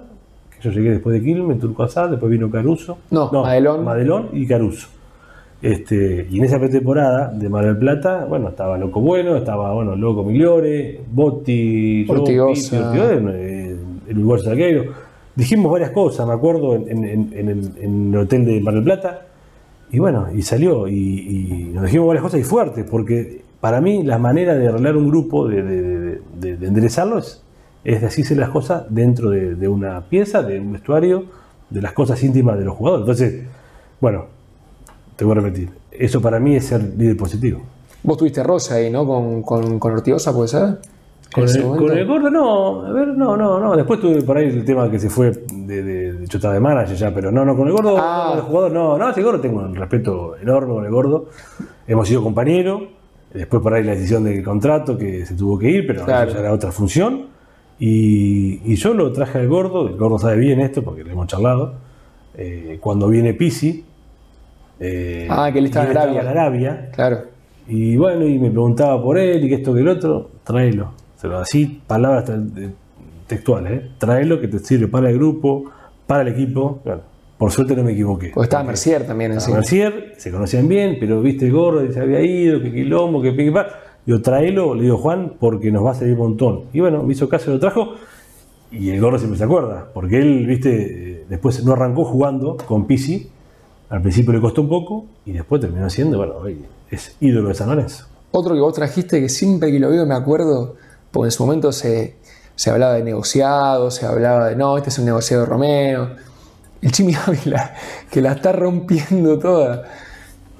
que 0.52 0.62
yo 0.62 0.72
llegué 0.72 0.92
después 0.92 1.14
de 1.14 1.24
Quilmes, 1.24 1.60
Turco 1.60 1.84
Asad, 1.84 2.10
después 2.10 2.30
vino 2.30 2.52
Caruso. 2.52 2.98
No, 3.12 3.32
Madelón. 3.32 3.86
Madelón 3.86 4.30
y 4.34 4.46
Caruso. 4.46 4.90
Este, 5.62 6.26
y 6.30 6.38
en 6.38 6.46
esa 6.46 6.58
pretemporada 6.58 7.34
de 7.34 7.50
Mar 7.50 7.66
del 7.66 7.78
Plata, 7.78 8.26
bueno, 8.26 8.48
estaba 8.48 8.78
Loco 8.78 9.02
Bueno, 9.02 9.36
estaba, 9.36 9.74
bueno, 9.74 9.96
Loco 9.96 10.24
Migliore, 10.24 11.02
Botti, 11.12 12.06
Ortigosa 12.08 12.94
el 14.10 14.18
uruguayo 14.18 14.44
Salguero. 14.44 14.86
Dijimos 15.36 15.72
varias 15.72 15.92
cosas, 15.92 16.28
me 16.28 16.34
acuerdo, 16.34 16.76
en, 16.76 17.04
el, 17.04 18.18
hotel 18.18 18.46
de 18.46 18.60
Mar 18.60 18.74
del 18.74 18.84
Plata. 18.84 19.28
Y 19.92 20.00
bueno, 20.00 20.28
y 20.34 20.42
salió. 20.42 20.88
Y, 20.88 21.72
nos 21.74 21.86
dijimos 21.86 22.08
varias 22.08 22.24
cosas 22.24 22.42
y 22.42 22.44
fuertes, 22.44 22.86
porque 22.90 23.44
para 23.62 23.80
mí 23.80 24.04
la 24.04 24.18
manera 24.18 24.56
de 24.56 24.68
arreglar 24.68 24.98
un 24.98 25.08
grupo, 25.08 25.48
de, 25.48 26.22
enderezarlo, 26.42 27.20
es, 27.20 27.42
es 27.84 28.02
decirse 28.02 28.36
las 28.36 28.50
cosas 28.50 28.84
dentro 28.90 29.30
de, 29.30 29.68
una 29.68 30.02
pieza, 30.02 30.44
de 30.44 30.60
un 30.60 30.74
vestuario, 30.74 31.26
de 31.70 31.82
las 31.82 31.94
cosas 31.94 32.22
íntimas 32.24 32.58
de 32.58 32.66
los 32.66 32.76
jugadores. 32.76 33.04
Entonces, 33.04 33.48
bueno, 34.02 34.26
te 35.16 35.24
voy 35.24 35.38
a 35.38 35.42
repetir, 35.42 35.70
eso 35.92 36.22
para 36.22 36.40
mí 36.40 36.56
es 36.56 36.66
ser 36.66 36.82
líder 36.98 37.16
positivo. 37.16 37.62
Vos 38.02 38.18
tuviste 38.18 38.42
Rosa 38.44 38.76
ahí, 38.76 38.90
¿no? 38.90 39.06
Con, 39.06 39.42
con, 39.44 39.78
con 39.78 39.92
Ortigosa, 39.92 40.34
¿puede 40.34 40.48
ser? 40.48 40.80
Con 41.32 41.48
el, 41.48 42.08
gordo 42.08 42.32
no, 42.32 42.86
a 42.88 42.92
ver, 42.92 43.10
no, 43.10 43.38
no, 43.38 43.60
no. 43.60 43.76
Después 43.76 44.00
tuve 44.00 44.24
por 44.24 44.38
ahí 44.38 44.46
el 44.48 44.66
tema 44.66 44.90
que 44.90 44.98
se 44.98 45.12
fue 45.12 45.32
de, 45.32 45.84
de, 45.84 46.14
de 46.14 46.28
chota 46.28 46.52
de 46.52 46.60
manager 46.60 46.96
ya, 46.96 47.14
pero 47.14 47.32
no, 47.32 47.46
no, 47.46 47.56
con 47.56 47.68
el 47.68 47.74
gordo, 47.74 47.98
ah. 48.00 48.34
el 48.36 48.42
jugador, 48.42 48.72
no, 48.72 48.98
no, 48.98 49.10
ese 49.12 49.22
gordo 49.22 49.40
tengo 49.40 49.60
un 49.60 49.76
respeto 49.76 50.36
enorme 50.38 50.74
con 50.74 50.86
el 50.86 50.92
gordo. 50.92 51.30
Hemos 51.88 52.08
sido 52.08 52.24
compañeros, 52.24 52.82
después 53.32 53.62
por 53.62 53.76
ahí 53.76 53.84
la 53.84 53.92
decisión 53.92 54.24
del 54.24 54.44
contrato 54.44 54.98
que 54.98 55.24
se 55.24 55.36
tuvo 55.36 55.60
que 55.60 55.70
ir, 55.70 55.86
pero 55.86 56.04
claro. 56.04 56.32
era 56.32 56.52
otra 56.52 56.72
función. 56.72 57.28
Y, 57.78 58.62
y, 58.66 58.76
yo 58.76 58.96
lo 58.96 59.14
traje 59.14 59.38
al 59.38 59.48
gordo, 59.48 59.88
el 59.88 59.98
gordo 59.98 60.18
sabe 60.18 60.38
bien 60.38 60.60
esto 60.60 60.84
porque 60.84 61.04
le 61.04 61.12
hemos 61.12 61.28
charlado. 61.28 61.76
Eh, 62.36 62.80
cuando 62.82 63.08
viene 63.08 63.36
Pisi, 63.36 63.86
eh, 64.80 65.28
ah, 65.30 65.50
que 65.54 65.60
él 65.60 65.68
en 65.68 65.78
Arabia. 65.78 66.22
Arabia. 66.22 66.90
Claro. 66.92 67.20
Y 67.68 67.96
bueno, 67.98 68.26
y 68.26 68.40
me 68.40 68.50
preguntaba 68.50 69.02
por 69.02 69.18
él 69.20 69.44
y 69.44 69.48
que 69.48 69.56
esto 69.56 69.76
que 69.76 69.82
el 69.82 69.88
otro, 69.88 70.32
tráelo 70.44 70.92
así, 71.42 71.82
palabras 71.86 72.32
textuales, 73.28 73.72
¿eh? 73.72 73.92
traerlo 73.98 74.40
que 74.40 74.48
te 74.48 74.60
sirve 74.60 74.88
para 74.88 75.10
el 75.10 75.18
grupo, 75.18 75.66
para 76.08 76.24
el 76.24 76.30
equipo. 76.30 76.82
por 77.38 77.52
suerte 77.52 77.76
no 77.76 77.84
me 77.84 77.94
equivoqué. 77.94 78.32
Pues 78.34 78.46
estaba 78.46 78.64
Mercier 78.64 79.06
también 79.06 79.34
encima. 79.34 79.58
Mercier, 79.58 80.16
se 80.18 80.32
conocían 80.32 80.68
bien, 80.68 80.98
pero 81.00 81.22
viste 81.22 81.46
el 81.46 81.54
gordo, 81.54 81.92
se 81.92 82.00
había 82.00 82.22
ido, 82.22 82.62
que 82.62 82.72
quilombo, 82.72 83.22
que 83.22 83.32
pique 83.32 83.54
Yo 84.06 84.22
tráelo, 84.22 84.74
le 84.76 84.84
digo 84.84 84.98
Juan, 84.98 85.34
porque 85.40 85.72
nos 85.72 85.86
va 85.86 85.92
a 85.92 85.96
servir 85.96 86.16
un 86.16 86.20
montón. 86.20 86.64
Y 86.74 86.80
bueno, 86.80 87.04
me 87.04 87.14
hizo 87.14 87.30
caso, 87.30 87.52
lo 87.52 87.60
trajo. 87.60 87.96
Y 88.72 88.90
el 88.92 89.02
gordo 89.02 89.18
siempre 89.18 89.38
se 89.38 89.44
acuerda, 89.44 89.90
porque 89.94 90.18
él, 90.20 90.46
viste, 90.46 91.26
después 91.28 91.64
no 91.64 91.74
arrancó 91.74 92.06
jugando 92.06 92.58
con 92.68 92.86
Pisi. 92.86 93.30
Al 93.90 94.02
principio 94.02 94.34
le 94.34 94.40
costó 94.40 94.62
un 94.62 94.70
poco 94.70 95.06
y 95.26 95.32
después 95.32 95.60
terminó 95.60 95.90
siendo, 95.90 96.18
bueno, 96.18 96.36
es 96.92 97.16
ídolo 97.20 97.50
de 97.50 97.56
San 97.56 97.70
Lorenzo. 97.70 98.06
Otro 98.32 98.54
que 98.54 98.62
vos 98.62 98.74
trajiste 98.74 99.20
que 99.20 99.30
siempre 99.30 99.72
que 99.72 99.80
lo 99.80 99.90
veo 99.90 100.06
me 100.06 100.14
acuerdo 100.14 100.76
porque 101.12 101.28
en 101.28 101.32
su 101.32 101.46
momento 101.46 101.72
se, 101.72 102.16
hablaba 102.68 102.94
de 102.94 103.04
negociados, 103.04 103.96
se 103.96 104.06
hablaba 104.06 104.50
de, 104.50 104.56
no, 104.56 104.78
este 104.78 104.90
es 104.90 105.00
un 105.00 105.06
negociado 105.06 105.44
de 105.44 105.50
Romeo. 105.50 106.10
El 106.82 106.92
Jimmy 106.92 107.14
Ávila, 107.28 107.74
que 108.10 108.22
la 108.22 108.34
está 108.34 108.52
rompiendo 108.52 109.38
toda. 109.40 109.84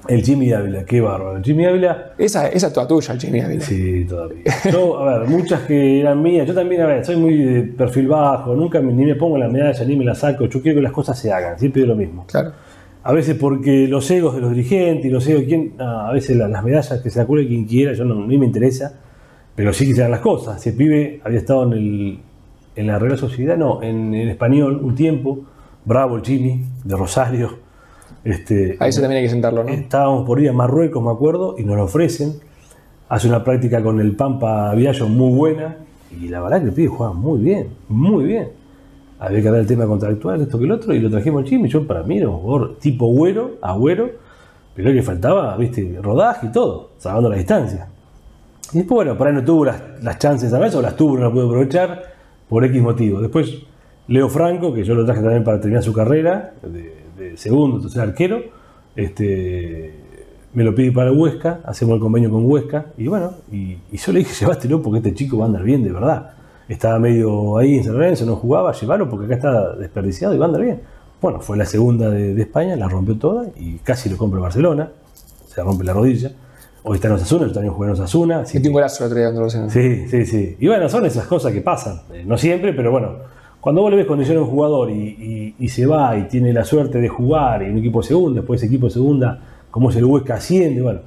El 0.08 0.22
Jimmy 0.22 0.52
Ávila, 0.52 0.84
qué 0.84 1.00
bárbaro. 1.00 1.36
El 1.36 1.44
Jimmy 1.44 1.66
Ávila. 1.66 2.12
Esa, 2.18 2.48
esa 2.48 2.68
es 2.68 2.72
toda 2.72 2.88
tuya, 2.88 3.12
el 3.14 3.20
Jimmy 3.20 3.40
Ávila. 3.40 3.64
Sí, 3.64 4.04
todavía. 4.06 4.42
Yo, 4.72 4.98
a 4.98 5.18
ver, 5.18 5.28
muchas 5.28 5.60
que 5.62 6.00
eran 6.00 6.22
mías. 6.22 6.48
Yo 6.48 6.54
también, 6.54 6.80
a 6.82 6.86
ver, 6.86 7.04
soy 7.04 7.16
muy 7.16 7.36
de 7.36 7.62
perfil 7.62 8.08
bajo. 8.08 8.54
Nunca 8.54 8.80
ni 8.80 9.04
me 9.04 9.14
pongo 9.14 9.38
la 9.38 9.48
medalla 9.48 9.84
ni 9.84 9.96
me 9.96 10.04
la 10.04 10.14
saco. 10.14 10.46
Yo 10.46 10.62
quiero 10.62 10.78
que 10.78 10.82
las 10.82 10.92
cosas 10.92 11.18
se 11.18 11.32
hagan. 11.32 11.58
Siempre 11.58 11.82
digo 11.82 11.94
lo 11.94 11.98
mismo. 11.98 12.26
Claro. 12.26 12.52
A 13.02 13.12
veces 13.12 13.36
porque 13.36 13.86
los 13.88 14.10
egos 14.10 14.34
de 14.34 14.40
los 14.40 14.50
dirigentes 14.50 15.06
y 15.06 15.10
los 15.10 15.26
egos 15.26 15.42
de 15.42 15.46
quién. 15.46 15.74
a 15.78 16.12
veces 16.12 16.36
las, 16.36 16.64
medallas 16.64 17.00
que 17.00 17.10
se 17.10 17.20
acuerde 17.20 17.46
quien 17.46 17.66
quiera, 17.66 17.92
yo 17.92 18.04
no, 18.04 18.26
ni 18.26 18.36
me 18.36 18.46
interesa 18.46 19.00
pero 19.60 19.74
sí 19.74 19.92
que 19.92 20.08
las 20.08 20.20
cosas. 20.20 20.56
Ese 20.56 20.72
pibe 20.72 21.20
había 21.22 21.38
estado 21.38 21.64
en, 21.64 21.72
el, 21.74 22.18
en 22.76 22.86
la 22.86 22.98
Real 22.98 23.18
Sociedad, 23.18 23.58
no, 23.58 23.82
en 23.82 24.14
el 24.14 24.30
español 24.30 24.80
un 24.82 24.94
tiempo. 24.94 25.40
Bravo 25.84 26.16
el 26.16 26.22
Jimmy, 26.24 26.64
de 26.82 26.96
Rosario. 26.96 27.58
Este, 28.24 28.78
a 28.80 28.88
eso 28.88 29.02
también 29.02 29.18
hay 29.18 29.24
que 29.24 29.32
sentarlo, 29.32 29.62
¿no? 29.62 29.68
Estábamos 29.68 30.24
por 30.24 30.40
ir 30.40 30.48
a 30.48 30.54
Marruecos, 30.54 31.04
me 31.04 31.10
acuerdo, 31.10 31.56
y 31.58 31.64
nos 31.64 31.76
lo 31.76 31.84
ofrecen. 31.84 32.40
Hace 33.10 33.28
una 33.28 33.44
práctica 33.44 33.82
con 33.82 34.00
el 34.00 34.16
Pampa 34.16 34.72
Viallo 34.74 35.06
muy 35.10 35.30
buena. 35.30 35.76
Y 36.18 36.28
la 36.28 36.40
verdad 36.40 36.62
que 36.62 36.68
el 36.68 36.72
pibe 36.72 36.88
juega 36.88 37.12
muy 37.12 37.40
bien, 37.40 37.68
muy 37.86 38.24
bien. 38.24 38.48
Había 39.18 39.42
que 39.42 39.48
hablar 39.48 39.60
el 39.60 39.68
tema 39.68 39.84
contractual, 39.84 40.40
esto 40.40 40.58
que 40.58 40.64
el 40.64 40.72
otro, 40.72 40.94
y 40.94 41.00
lo 41.00 41.10
trajimos 41.10 41.42
al 41.42 41.48
Jimmy. 41.50 41.68
Yo 41.68 41.86
para 41.86 42.02
mí 42.02 42.16
era 42.16 42.30
un 42.30 42.38
jugador 42.38 42.78
tipo 42.78 43.08
güero, 43.08 43.58
agüero, 43.60 44.10
pero 44.74 44.90
que 44.90 45.02
faltaba, 45.02 45.54
viste, 45.58 45.98
rodaje 46.00 46.46
y 46.46 46.50
todo, 46.50 46.92
salvando 46.96 47.28
la 47.28 47.36
distancia. 47.36 47.89
Y 48.72 48.78
después, 48.78 48.96
bueno, 48.96 49.16
por 49.16 49.26
ahí 49.26 49.34
no 49.34 49.44
tuvo 49.44 49.64
las, 49.64 50.18
chances 50.18 50.52
a 50.52 50.58
veces, 50.58 50.76
o 50.76 50.82
las 50.82 50.96
tuvo, 50.96 51.16
no 51.16 51.24
las 51.24 51.32
pudo 51.32 51.46
aprovechar, 51.46 52.02
por 52.48 52.64
X 52.64 52.80
motivo. 52.80 53.20
Después, 53.20 53.62
Leo 54.08 54.28
Franco, 54.28 54.72
que 54.72 54.84
yo 54.84 54.94
lo 54.94 55.04
traje 55.04 55.20
también 55.20 55.44
para 55.44 55.60
terminar 55.60 55.82
su 55.82 55.92
carrera, 55.92 56.54
de, 56.62 57.36
segundo, 57.36 57.80
tercer 57.80 58.02
arquero, 58.02 58.42
este, 58.96 59.94
me 60.54 60.64
lo 60.64 60.74
pide 60.74 60.92
para 60.92 61.12
Huesca, 61.12 61.60
hacemos 61.64 61.94
el 61.94 62.00
convenio 62.00 62.30
con 62.30 62.48
Huesca, 62.50 62.86
y 62.96 63.08
bueno, 63.08 63.34
y, 63.50 63.78
yo 63.92 64.12
le 64.12 64.20
dije, 64.20 64.34
llevátelo 64.40 64.82
porque 64.82 64.98
este 64.98 65.14
chico 65.14 65.38
va 65.38 65.44
a 65.44 65.46
andar 65.48 65.62
bien 65.62 65.82
de 65.82 65.92
verdad. 65.92 66.32
Estaba 66.68 67.00
medio 67.00 67.58
ahí 67.58 67.78
en 67.78 67.84
San 68.16 68.26
no 68.28 68.36
jugaba, 68.36 68.72
llevarlo 68.72 69.10
porque 69.10 69.26
acá 69.26 69.34
está 69.34 69.74
desperdiciado 69.74 70.34
y 70.34 70.38
va 70.38 70.44
a 70.44 70.48
andar 70.48 70.62
bien. 70.62 70.80
Bueno, 71.20 71.40
fue 71.40 71.56
la 71.56 71.66
segunda 71.66 72.08
de, 72.08 72.32
de 72.32 72.42
España, 72.42 72.76
la 72.76 72.88
rompió 72.88 73.18
toda 73.18 73.48
y 73.56 73.78
casi 73.78 74.08
lo 74.08 74.16
compra 74.16 74.38
Barcelona, 74.38 74.90
se 75.46 75.62
rompe 75.62 75.82
la 75.82 75.92
rodilla. 75.92 76.30
Hoy 76.82 76.96
está 76.96 77.08
en 77.08 77.14
Osasuna, 77.14 77.46
yo 77.46 77.52
también 77.52 77.74
jugué 77.74 77.88
en 77.88 77.92
Osasuna. 77.92 78.46
Sí, 78.46 78.58
un 78.58 78.72
golazo 78.72 79.04
el 79.04 79.12
otro 79.12 79.46
día 79.46 79.68
Sí, 79.68 80.08
sí, 80.08 80.24
sí. 80.24 80.56
Y 80.58 80.66
bueno, 80.66 80.88
son 80.88 81.04
esas 81.04 81.26
cosas 81.26 81.52
que 81.52 81.60
pasan. 81.60 82.00
Eh, 82.12 82.24
no 82.26 82.38
siempre, 82.38 82.72
pero 82.72 82.90
bueno. 82.90 83.16
Cuando 83.60 83.82
vos 83.82 83.90
le 83.90 84.02
ves 84.02 84.08
a 84.08 84.32
un 84.40 84.46
jugador 84.46 84.90
y, 84.90 85.68
se 85.68 85.84
va 85.84 86.16
y 86.16 86.22
tiene 86.28 86.50
la 86.54 86.64
suerte 86.64 86.98
de 86.98 87.08
jugar 87.08 87.62
en 87.62 87.72
un 87.72 87.78
equipo 87.78 88.00
de 88.00 88.08
segunda, 88.08 88.40
después 88.40 88.58
ese 88.58 88.68
equipo 88.68 88.86
de 88.86 88.92
segunda, 88.92 89.38
como 89.70 89.90
es 89.90 89.96
el 89.96 90.06
Huesca, 90.06 90.36
asciende, 90.36 90.80
bueno. 90.80 91.00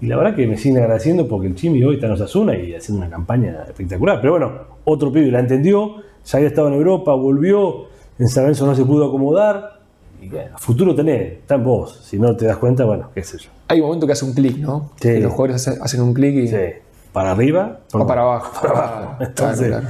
Y 0.00 0.06
la 0.06 0.16
verdad 0.16 0.34
que 0.34 0.44
me 0.48 0.56
sigue 0.56 0.78
agradeciendo 0.78 1.28
porque 1.28 1.46
el 1.46 1.54
Chimi 1.54 1.84
hoy 1.84 1.94
está 1.94 2.06
en 2.06 2.12
Osasuna 2.12 2.56
y 2.56 2.74
haciendo 2.74 3.04
una 3.04 3.10
campaña 3.10 3.62
espectacular. 3.68 4.20
Pero 4.20 4.32
bueno, 4.32 4.52
otro 4.84 5.12
pibe 5.12 5.30
la 5.30 5.38
entendió, 5.38 5.96
ya 6.24 6.38
había 6.38 6.48
estado 6.48 6.66
en 6.66 6.74
Europa, 6.74 7.14
volvió, 7.14 7.84
en 8.18 8.26
San 8.26 8.42
Lorenzo 8.42 8.66
no 8.66 8.74
se 8.74 8.84
pudo 8.84 9.06
acomodar 9.06 9.79
Y 10.20 10.30
futuro 10.58 10.94
tenés, 10.94 11.32
está 11.38 11.54
en 11.54 11.64
vos. 11.64 12.00
Si 12.04 12.18
no 12.18 12.36
te 12.36 12.44
das 12.46 12.56
cuenta, 12.58 12.84
bueno, 12.84 13.08
qué 13.14 13.22
sé 13.24 13.38
yo. 13.38 13.50
Hay 13.68 13.80
un 13.80 13.86
momento 13.86 14.06
que 14.06 14.12
hace 14.12 14.24
un 14.24 14.32
clic, 14.34 14.58
¿no? 14.58 14.90
Sí. 14.96 15.08
Que 15.08 15.20
los 15.20 15.32
jugadores 15.32 15.66
hace- 15.66 15.80
hacen 15.82 16.02
un 16.02 16.12
clic 16.14 16.34
y. 16.36 16.48
Sí. 16.48 16.56
Para 17.12 17.32
arriba 17.32 17.80
O 17.92 18.06
para 18.06 18.22
abajo. 18.22 18.52
Para 18.62 18.72
abajo. 18.72 19.16
Entonces, 19.20 19.66
claro. 19.68 19.88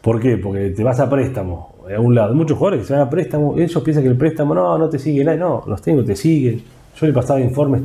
¿Por 0.00 0.20
qué? 0.20 0.38
Porque 0.38 0.70
te 0.70 0.82
vas 0.82 0.98
a 1.00 1.08
préstamo 1.10 1.74
a 1.94 2.00
un 2.00 2.14
lado. 2.14 2.30
Hay 2.30 2.36
muchos 2.36 2.56
jugadores 2.56 2.80
que 2.82 2.86
se 2.88 2.92
van 2.94 3.02
a 3.02 3.10
préstamo, 3.10 3.54
ellos 3.58 3.82
piensan 3.82 4.02
que 4.04 4.08
el 4.10 4.16
préstamo 4.16 4.54
no, 4.54 4.78
no 4.78 4.88
te 4.88 4.98
sigue 4.98 5.22
nadie. 5.24 5.38
No, 5.38 5.62
los 5.66 5.82
técnicos 5.82 6.06
te 6.06 6.16
siguen. 6.16 6.62
Yo 6.98 7.06
le 7.06 7.12
pasaba 7.12 7.40
informes 7.40 7.82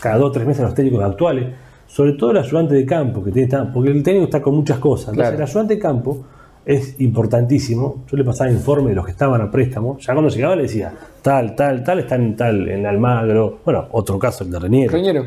cada 0.00 0.16
dos 0.18 0.28
o 0.30 0.32
tres 0.32 0.46
meses 0.46 0.62
a 0.62 0.66
los 0.66 0.74
técnicos 0.74 1.04
actuales, 1.04 1.46
sobre 1.86 2.12
todo 2.12 2.30
el 2.30 2.38
ayudante 2.38 2.74
de 2.74 2.86
campo, 2.86 3.22
que 3.24 3.30
tiene 3.32 3.48
porque 3.74 3.90
el 3.90 4.02
técnico 4.02 4.24
está 4.26 4.40
con 4.40 4.54
muchas 4.54 4.78
cosas. 4.78 5.08
Entonces, 5.08 5.30
Claro. 5.30 5.36
el 5.36 5.42
ayudante 5.42 5.74
de 5.74 5.80
campo 5.80 6.24
es 6.68 7.00
importantísimo. 7.00 8.04
Yo 8.10 8.16
le 8.18 8.24
pasaba 8.24 8.50
informes 8.50 8.90
de 8.90 8.96
los 8.96 9.06
que 9.06 9.12
estaban 9.12 9.40
a 9.40 9.50
préstamo. 9.50 9.96
Ya 10.00 10.12
cuando 10.12 10.28
llegaba 10.30 10.54
le 10.54 10.64
decía, 10.64 10.92
tal, 11.22 11.56
tal, 11.56 11.82
tal, 11.82 12.00
están 12.00 12.22
en 12.22 12.36
tal, 12.36 12.68
en 12.68 12.84
Almagro. 12.84 13.60
Bueno, 13.64 13.88
otro 13.92 14.18
caso, 14.18 14.44
el 14.44 14.50
de 14.50 14.58
Reniero 14.58 14.92
Reñero. 14.92 15.24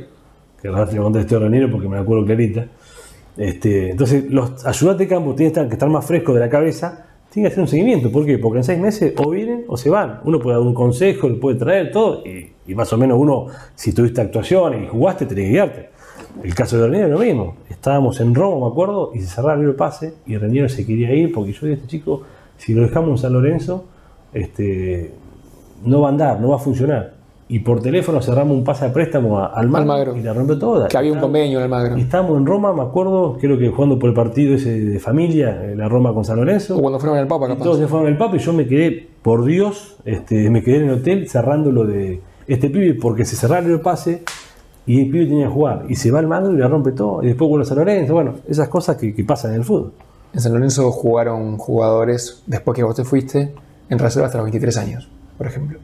que 0.62 0.68
ahora 0.68 0.86
te 0.86 0.96
lo 0.98 1.04
conté 1.04 1.22
este 1.22 1.40
Reniero 1.40 1.72
porque 1.72 1.90
me 1.90 1.96
lo 1.96 2.04
acuerdo 2.04 2.26
clarita. 2.28 2.68
Este, 3.36 3.90
entonces, 3.90 4.30
los 4.30 4.64
ayudantes 4.68 5.10
de 5.10 5.16
campo 5.16 5.34
tienen 5.34 5.68
que 5.68 5.74
estar 5.74 5.90
más 5.90 6.06
frescos 6.06 6.36
de 6.36 6.42
la 6.42 6.50
cabeza, 6.50 7.08
tienen 7.32 7.50
que 7.50 7.54
hacer 7.54 7.64
un 7.64 7.68
seguimiento. 7.68 8.12
¿Por 8.12 8.24
qué? 8.24 8.38
Porque 8.38 8.60
en 8.60 8.64
seis 8.64 8.80
meses 8.80 9.16
o 9.18 9.32
vienen 9.32 9.66
o 9.68 9.78
se 9.78 9.90
van. 9.90 10.20
Uno 10.24 10.38
puede 10.40 10.58
dar 10.58 10.68
un 10.68 10.76
consejo, 10.76 11.28
le 11.28 11.38
puede 11.38 11.58
traer 11.58 11.92
todo, 11.92 12.24
y, 12.24 12.54
y 12.68 12.76
más 12.76 12.94
o 12.94 13.00
menos 13.00 13.18
uno, 13.20 13.48
si 13.74 13.94
tuviste 13.94 14.22
actuación 14.22 14.84
y 14.84 14.88
jugaste, 14.88 15.26
tenés 15.26 15.46
que 15.46 15.50
guiarte. 15.50 15.90
El 16.44 16.56
caso 16.56 16.78
de 16.78 16.88
Reniero 16.88 17.08
es 17.08 17.14
lo 17.14 17.20
mismo. 17.20 17.56
Estábamos 17.70 18.20
en 18.20 18.34
Roma, 18.36 18.66
me 18.68 18.72
acuerdo, 18.72 19.12
y 19.14 19.20
se 19.20 19.28
cerraba 19.28 19.62
el 19.62 19.76
pase, 19.76 20.16
y 20.26 20.38
Reniero 20.38 20.70
se 20.70 20.86
quería 20.86 21.14
ir 21.14 21.32
porque 21.34 21.52
yo 21.54 21.60
dije, 21.68 21.74
este 21.74 21.88
chico, 21.88 22.22
si 22.58 22.74
lo 22.74 22.82
dejamos 22.84 23.12
en 23.12 23.18
San 23.18 23.34
Lorenzo, 23.34 23.86
este, 24.34 25.12
no 25.86 26.02
va 26.02 26.08
a 26.08 26.12
andar, 26.12 26.40
no 26.40 26.50
va 26.50 26.56
a 26.56 26.60
funcionar. 26.60 27.14
Y 27.48 27.60
por 27.60 27.82
teléfono 27.82 28.22
cerramos 28.22 28.56
un 28.56 28.64
pase 28.64 28.86
de 28.86 28.92
préstamo 28.92 29.38
a 29.38 29.48
Almagro, 29.48 29.92
Almagro. 29.92 30.18
y 30.18 30.22
la 30.22 30.34
rompe 30.34 30.56
toda. 30.56 30.88
Que 30.88 30.98
había 30.98 31.12
un 31.12 31.20
convenio 31.20 31.58
en 31.58 31.66
Almagro. 31.66 31.98
Estábamos 31.98 32.38
en 32.38 32.46
Roma, 32.46 32.72
me 32.74 32.82
acuerdo, 32.82 33.38
creo 33.42 33.58
que 33.58 33.68
jugando 33.70 34.00
por 34.00 34.08
el 34.10 34.16
partido 34.16 34.56
ese 34.56 34.80
de 34.80 35.00
familia, 35.00 35.66
en 35.72 35.78
la 35.78 35.90
Roma 35.90 36.14
con 36.14 36.24
San 36.24 36.38
Lorenzo. 36.38 36.78
O 36.78 36.82
cuando 36.82 36.98
fueron 36.98 37.18
al 37.18 37.28
Papa, 37.28 37.48
Y 37.48 37.50
capaz. 37.50 37.64
todos 37.66 37.78
se 37.80 37.88
fueron 37.88 38.08
al 38.08 38.18
Papa 38.18 38.38
y 38.38 38.40
yo 38.40 38.54
me 38.54 38.66
quedé, 38.66 39.06
por 39.22 39.44
Dios, 39.44 39.98
este, 40.06 40.50
me 40.50 40.64
quedé 40.64 40.78
en 40.78 40.84
el 40.86 40.92
hotel 41.00 41.28
cerrando 41.28 41.72
lo 41.74 41.86
de 41.86 42.22
este 42.48 42.70
pibe 42.70 42.94
porque 42.94 43.26
se 43.26 43.36
cerraron 43.36 43.70
el 43.70 43.82
pase 43.82 44.24
y 44.86 45.02
el 45.02 45.12
pibe 45.12 45.26
tenía 45.26 45.46
que 45.48 45.54
jugar. 45.54 45.86
Y 45.90 45.96
se 45.96 46.12
va 46.12 46.20
al 46.20 46.28
mando 46.28 46.52
y 46.52 46.58
le 46.58 46.68
rompe 46.68 46.92
todo. 46.92 47.24
Y 47.24 47.28
después 47.28 47.50
vuelve 47.50 47.64
a 47.64 47.68
San 47.68 47.78
Lorenzo. 47.78 48.14
Bueno, 48.14 48.36
esas 48.48 48.68
cosas 48.68 48.98
que, 48.98 49.14
que 49.14 49.24
pasan 49.24 49.52
en 49.52 49.58
el 49.58 49.64
fútbol. 49.64 49.94
En 50.34 50.40
San 50.40 50.54
Lorenzo 50.54 50.92
jugaron 50.92 51.58
jugadores 51.58 52.44
después 52.46 52.76
que 52.76 52.84
vos 52.84 52.96
te 52.96 53.04
fuiste 53.04 53.54
en 53.90 54.00
reserva 54.00 54.28
hasta 54.28 54.38
los 54.38 54.46
23 54.46 54.78
años, 54.78 55.10
por 55.38 55.48
ejemplo. 55.48 55.80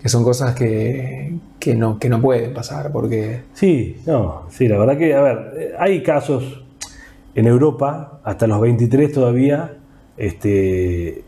Que 0.00 0.08
son 0.08 0.22
cosas 0.22 0.54
que, 0.54 1.36
que, 1.58 1.74
no, 1.74 1.98
que 1.98 2.08
no 2.08 2.20
pueden 2.20 2.54
pasar 2.54 2.92
porque. 2.92 3.42
Sí, 3.52 3.96
no, 4.06 4.42
sí, 4.48 4.68
la 4.68 4.78
verdad 4.78 4.96
que, 4.96 5.12
a 5.14 5.20
ver, 5.20 5.54
eh, 5.58 5.72
hay 5.76 6.02
casos 6.04 6.62
en 7.34 7.46
Europa, 7.46 8.20
hasta 8.22 8.46
los 8.46 8.60
23 8.60 9.12
todavía, 9.12 9.76
este, 10.16 11.24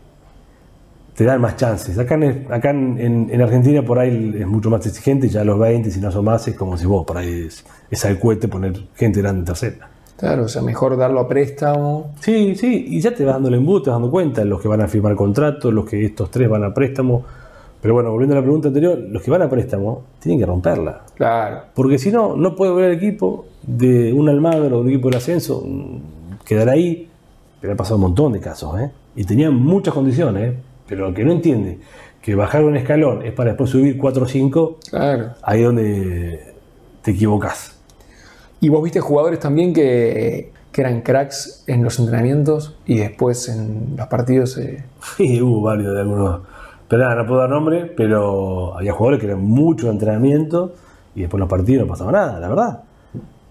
te 1.15 1.23
dan 1.25 1.41
más 1.41 1.55
chances. 1.57 1.97
Acá, 1.99 2.15
en, 2.15 2.47
acá 2.49 2.69
en, 2.71 2.97
en- 2.99 3.29
en 3.31 3.41
Argentina 3.41 3.83
por 3.83 3.99
ahí 3.99 4.35
es 4.39 4.47
mucho 4.47 4.69
más 4.69 4.85
exigente, 4.85 5.27
ya 5.29 5.41
a 5.41 5.43
los 5.43 5.59
20, 5.59 5.91
si 5.91 5.99
no 5.99 6.11
son 6.11 6.25
más, 6.25 6.47
es 6.47 6.55
como 6.55 6.77
si 6.77 6.85
vos, 6.85 7.05
por 7.05 7.17
ahí 7.17 7.45
es, 7.47 7.65
es 7.89 8.05
al 8.05 8.17
cohete 8.19 8.47
poner 8.47 8.73
gente 8.95 9.21
grande 9.21 9.39
en 9.39 9.45
tercera. 9.45 9.89
Claro, 10.17 10.43
o 10.43 10.47
sea, 10.47 10.61
mejor 10.61 10.97
darlo 10.97 11.19
a 11.21 11.27
préstamo. 11.27 12.13
Sí, 12.19 12.55
sí, 12.55 12.85
y 12.89 13.01
ya 13.01 13.13
te 13.15 13.25
vas 13.25 13.33
dando 13.35 13.49
el 13.49 13.55
embudo, 13.55 13.81
te 13.81 13.89
vas 13.89 13.95
dando 13.97 14.11
cuenta, 14.11 14.45
los 14.45 14.61
que 14.61 14.67
van 14.67 14.81
a 14.81 14.87
firmar 14.87 15.15
contrato, 15.15 15.71
los 15.71 15.85
que 15.85 16.05
estos 16.05 16.29
tres 16.29 16.47
van 16.47 16.63
a 16.63 16.73
préstamo. 16.73 17.23
Pero 17.81 17.95
bueno, 17.95 18.11
volviendo 18.11 18.35
a 18.35 18.39
la 18.39 18.43
pregunta 18.43 18.67
anterior, 18.67 18.99
los 19.09 19.23
que 19.23 19.31
van 19.31 19.41
a 19.41 19.49
préstamo 19.49 20.03
tienen 20.19 20.39
que 20.39 20.45
romperla. 20.45 21.01
Claro. 21.15 21.61
Porque 21.73 21.97
si 21.97 22.11
no, 22.11 22.35
no 22.35 22.55
puede 22.55 22.71
volver 22.71 22.91
el 22.91 22.97
equipo 22.97 23.45
de 23.63 24.13
un 24.13 24.29
Almagro 24.29 24.77
o 24.77 24.81
un 24.81 24.89
equipo 24.89 25.09
del 25.09 25.17
ascenso, 25.17 25.63
mm, 25.65 26.45
quedar 26.45 26.69
ahí. 26.69 27.09
Pero 27.59 27.73
ha 27.73 27.75
pasado 27.75 27.95
un 27.95 28.01
montón 28.03 28.33
de 28.33 28.39
casos, 28.39 28.79
¿eh? 28.79 28.91
Y 29.15 29.23
tenían 29.23 29.55
muchas 29.55 29.91
condiciones, 29.95 30.43
¿eh? 30.53 30.55
Pero 30.91 31.07
el 31.07 31.13
que 31.13 31.23
no 31.23 31.31
entiende 31.31 31.79
que 32.21 32.35
bajar 32.35 32.65
un 32.65 32.75
escalón 32.75 33.25
es 33.25 33.31
para 33.31 33.51
después 33.51 33.69
subir 33.69 33.97
4 33.97 34.23
o 34.23 34.27
5, 34.27 34.77
Claro. 34.89 35.29
ahí 35.41 35.61
es 35.61 35.65
donde 35.65 36.53
te 37.01 37.11
equivocas. 37.11 37.79
Y 38.59 38.67
vos 38.67 38.83
viste 38.83 38.99
jugadores 38.99 39.39
también 39.39 39.73
que, 39.73 40.51
que 40.73 40.81
eran 40.81 40.99
cracks 41.01 41.63
en 41.67 41.81
los 41.81 41.97
entrenamientos 41.97 42.75
y 42.85 42.97
después 42.97 43.47
en 43.47 43.93
los 43.95 44.07
partidos. 44.07 44.57
eh, 44.57 44.83
Sí, 45.17 45.41
hubo 45.41 45.61
varios 45.61 45.93
de 45.93 46.01
algunos. 46.01 46.41
Pero 46.89 47.03
nada, 47.03 47.15
no 47.15 47.25
puedo 47.25 47.39
dar 47.39 47.49
nombre, 47.49 47.85
pero 47.85 48.77
había 48.77 48.91
jugadores 48.91 49.21
que 49.21 49.27
eran 49.27 49.41
mucho 49.41 49.89
entrenamiento 49.89 50.73
y 51.15 51.21
después 51.21 51.37
en 51.37 51.41
los 51.41 51.49
partidos 51.49 51.85
no 51.87 51.91
pasaba 51.93 52.11
nada, 52.11 52.37
la 52.37 52.49
verdad. 52.49 52.81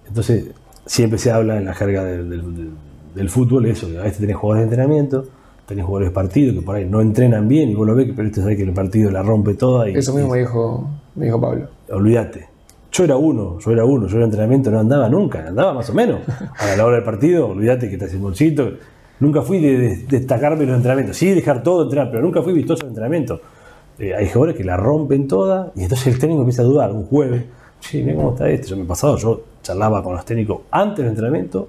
Entonces, 0.06 0.44
siempre 0.84 1.18
se 1.18 1.32
habla 1.32 1.56
en 1.56 1.64
la 1.64 1.72
jerga 1.72 2.04
del, 2.04 2.28
del- 2.28 2.54
del- 2.54 2.70
del 3.14 3.28
fútbol 3.30 3.64
eso, 3.66 3.88
que 3.88 3.98
a 3.98 4.02
veces 4.02 4.18
tenés 4.20 4.36
jugadores 4.36 4.68
de 4.68 4.74
entrenamiento, 4.76 5.24
tenés 5.70 5.84
jugadores 5.86 6.10
de 6.10 6.14
partido 6.14 6.52
que 6.54 6.60
por 6.62 6.76
ahí 6.76 6.84
no 6.84 7.00
entrenan 7.00 7.48
bien 7.48 7.70
y 7.70 7.74
vos 7.74 7.86
lo 7.86 7.94
ves, 7.94 8.08
pero 8.14 8.28
este 8.28 8.40
sabe 8.42 8.56
que 8.56 8.64
el 8.64 8.72
partido 8.72 9.10
la 9.10 9.22
rompe 9.22 9.54
toda 9.54 9.88
y, 9.88 9.94
eso 9.94 10.12
mismo 10.12 10.28
y- 10.28 10.32
me 10.32 10.38
dijo, 10.40 10.88
me 11.14 11.24
dijo 11.26 11.40
Pablo. 11.40 11.68
olvídate. 11.90 12.48
Yo 12.92 13.04
era 13.04 13.16
uno, 13.16 13.58
yo 13.60 13.70
era 13.70 13.84
uno, 13.84 14.08
yo 14.08 14.16
en 14.16 14.24
entrenamiento 14.24 14.70
no 14.70 14.80
andaba 14.80 15.08
nunca, 15.08 15.46
andaba 15.46 15.72
más 15.74 15.88
o 15.90 15.94
menos. 15.94 16.20
A 16.58 16.76
la 16.76 16.84
hora 16.84 16.96
del 16.96 17.04
partido, 17.04 17.46
olvídate 17.48 17.88
que 17.88 17.96
te 17.96 18.06
haces 18.06 18.20
bolsito. 18.20 18.68
Nunca 19.20 19.42
fui 19.42 19.60
de, 19.60 19.78
de- 19.78 19.96
destacarme 20.08 20.62
en 20.64 20.70
los 20.70 20.76
entrenamientos, 20.78 21.16
sí 21.16 21.30
dejar 21.30 21.62
todo 21.62 21.84
entrenar, 21.84 22.10
pero 22.10 22.22
nunca 22.22 22.42
fui 22.42 22.52
vistoso 22.52 22.82
en 22.82 22.88
entrenamiento. 22.88 23.40
Eh, 23.98 24.12
hay 24.14 24.26
jugadores 24.26 24.56
que 24.56 24.64
la 24.64 24.76
rompen 24.76 25.28
toda 25.28 25.70
y 25.76 25.82
entonces 25.84 26.06
el 26.08 26.18
técnico 26.18 26.40
empieza 26.42 26.62
a 26.62 26.64
dudar 26.64 26.90
un 26.90 27.04
jueves. 27.04 27.44
Che, 27.80 28.02
mira 28.02 28.16
cómo 28.16 28.30
está 28.32 28.48
este. 28.50 28.66
Yo 28.66 28.76
me 28.76 28.82
he 28.82 28.86
pasado, 28.86 29.16
yo 29.18 29.40
charlaba 29.62 30.02
con 30.02 30.14
los 30.14 30.24
técnicos 30.24 30.62
antes 30.72 30.98
del 31.04 31.08
entrenamiento, 31.10 31.68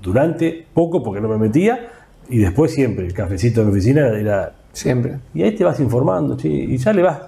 durante, 0.00 0.66
poco 0.72 1.02
porque 1.02 1.20
no 1.20 1.28
me 1.28 1.36
metía, 1.36 1.88
y 2.28 2.38
después 2.38 2.72
siempre. 2.72 3.06
El 3.06 3.12
cafecito 3.12 3.60
de 3.60 3.66
mi 3.66 3.72
oficina 3.72 4.08
era 4.18 4.52
Siempre. 4.72 5.18
y 5.32 5.42
ahí 5.42 5.52
te 5.52 5.64
vas 5.64 5.78
informando, 5.80 6.36
che, 6.36 6.48
y 6.48 6.76
ya 6.76 6.92
le 6.92 7.02
vas 7.02 7.20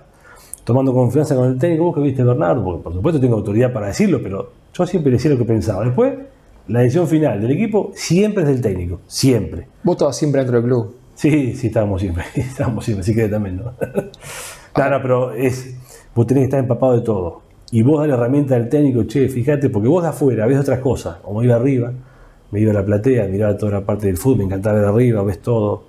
tomando 0.64 0.92
confianza 0.92 1.34
con 1.36 1.48
el 1.52 1.58
técnico. 1.58 1.84
Vos 1.84 1.94
que 1.94 2.00
viste, 2.00 2.24
Bernardo, 2.24 2.62
porque 2.64 2.82
por 2.82 2.92
supuesto 2.92 3.20
tengo 3.20 3.36
autoridad 3.36 3.72
para 3.72 3.86
decirlo, 3.88 4.20
pero 4.22 4.50
yo 4.74 4.86
siempre 4.86 5.12
decía 5.12 5.30
lo 5.30 5.38
que 5.38 5.44
pensaba. 5.44 5.84
Después, 5.84 6.14
la 6.68 6.80
decisión 6.80 7.06
final 7.06 7.40
del 7.40 7.52
equipo 7.52 7.92
siempre 7.94 8.42
es 8.42 8.48
del 8.48 8.60
técnico, 8.60 9.00
siempre. 9.06 9.68
Vos 9.84 9.94
estabas 9.94 10.16
siempre 10.16 10.40
dentro 10.40 10.56
del 10.60 10.66
club. 10.66 10.96
Sí, 11.14 11.54
sí, 11.54 11.68
estábamos 11.68 12.00
siempre, 12.00 12.24
estábamos 12.34 12.84
siempre, 12.84 13.02
así 13.02 13.14
que 13.14 13.28
también, 13.28 13.56
¿no? 13.64 13.64
no, 13.64 15.02
pero 15.02 15.32
es, 15.32 15.74
vos 16.14 16.26
tenés 16.26 16.42
que 16.42 16.44
estar 16.46 16.60
empapado 16.60 16.94
de 16.94 17.02
todo. 17.02 17.42
Y 17.70 17.82
vos 17.82 18.00
das 18.00 18.08
la 18.08 18.14
herramienta 18.14 18.54
al 18.54 18.68
técnico, 18.68 19.04
che, 19.04 19.28
fíjate, 19.28 19.70
porque 19.70 19.88
vos 19.88 20.02
de 20.02 20.10
afuera 20.10 20.46
ves 20.46 20.58
otras 20.58 20.80
cosas, 20.80 21.16
como 21.16 21.42
iba 21.42 21.54
arriba, 21.56 21.92
me 22.50 22.60
iba 22.60 22.70
a 22.70 22.74
la 22.74 22.84
platea, 22.84 23.26
miraba 23.28 23.56
toda 23.56 23.72
la 23.72 23.80
parte 23.84 24.06
del 24.06 24.16
fútbol, 24.16 24.38
me 24.38 24.44
encantaba 24.44 24.78
ver 24.78 24.84
arriba, 24.86 25.22
ves 25.22 25.40
todo. 25.40 25.82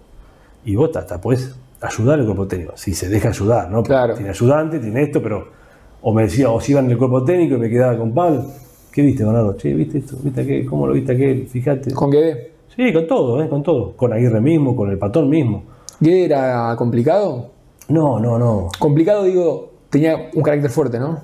Y 0.65 0.75
vos 0.75 0.95
hasta 0.95 1.21
podés 1.21 1.55
ayudar 1.81 2.19
al 2.19 2.25
cuerpo 2.25 2.47
técnico, 2.47 2.73
si 2.75 2.93
se 2.93 3.09
deja 3.09 3.29
ayudar, 3.29 3.69
¿no? 3.69 3.83
Claro. 3.83 4.15
Tiene 4.15 4.29
ayudante, 4.29 4.79
tiene 4.79 5.03
esto, 5.03 5.21
pero. 5.21 5.55
O 6.01 6.13
me 6.13 6.23
decía, 6.23 6.49
o 6.51 6.61
si 6.61 6.73
iban 6.73 6.85
en 6.85 6.91
el 6.91 6.97
cuerpo 6.97 7.23
técnico 7.23 7.55
y 7.55 7.59
me 7.59 7.69
quedaba 7.69 7.97
con 7.97 8.13
Pablo. 8.13 8.45
¿Qué 8.91 9.01
viste, 9.01 9.23
Bernardo? 9.23 9.55
Che, 9.57 9.73
¿viste 9.73 9.99
esto? 9.99 10.17
¿Viste 10.23 10.41
aquel? 10.41 10.65
¿Cómo 10.65 10.87
lo 10.87 10.93
viste 10.93 11.13
aquel? 11.13 11.47
Fíjate. 11.47 11.93
Con 11.93 12.11
Guede. 12.11 12.51
Sí, 12.75 12.93
con 12.93 13.07
todo, 13.07 13.41
¿eh? 13.41 13.49
con 13.49 13.63
todo. 13.63 13.93
Con 13.95 14.13
Aguirre 14.13 14.39
mismo, 14.39 14.75
con 14.75 14.89
el 14.91 14.97
patón 14.97 15.29
mismo. 15.29 15.63
¿Guede 15.99 16.25
era 16.25 16.75
complicado? 16.77 17.49
No, 17.89 18.19
no, 18.19 18.37
no. 18.37 18.69
Complicado, 18.77 19.23
digo, 19.23 19.71
tenía 19.89 20.29
un 20.33 20.43
carácter 20.43 20.69
fuerte, 20.69 20.99
¿no? 20.99 21.19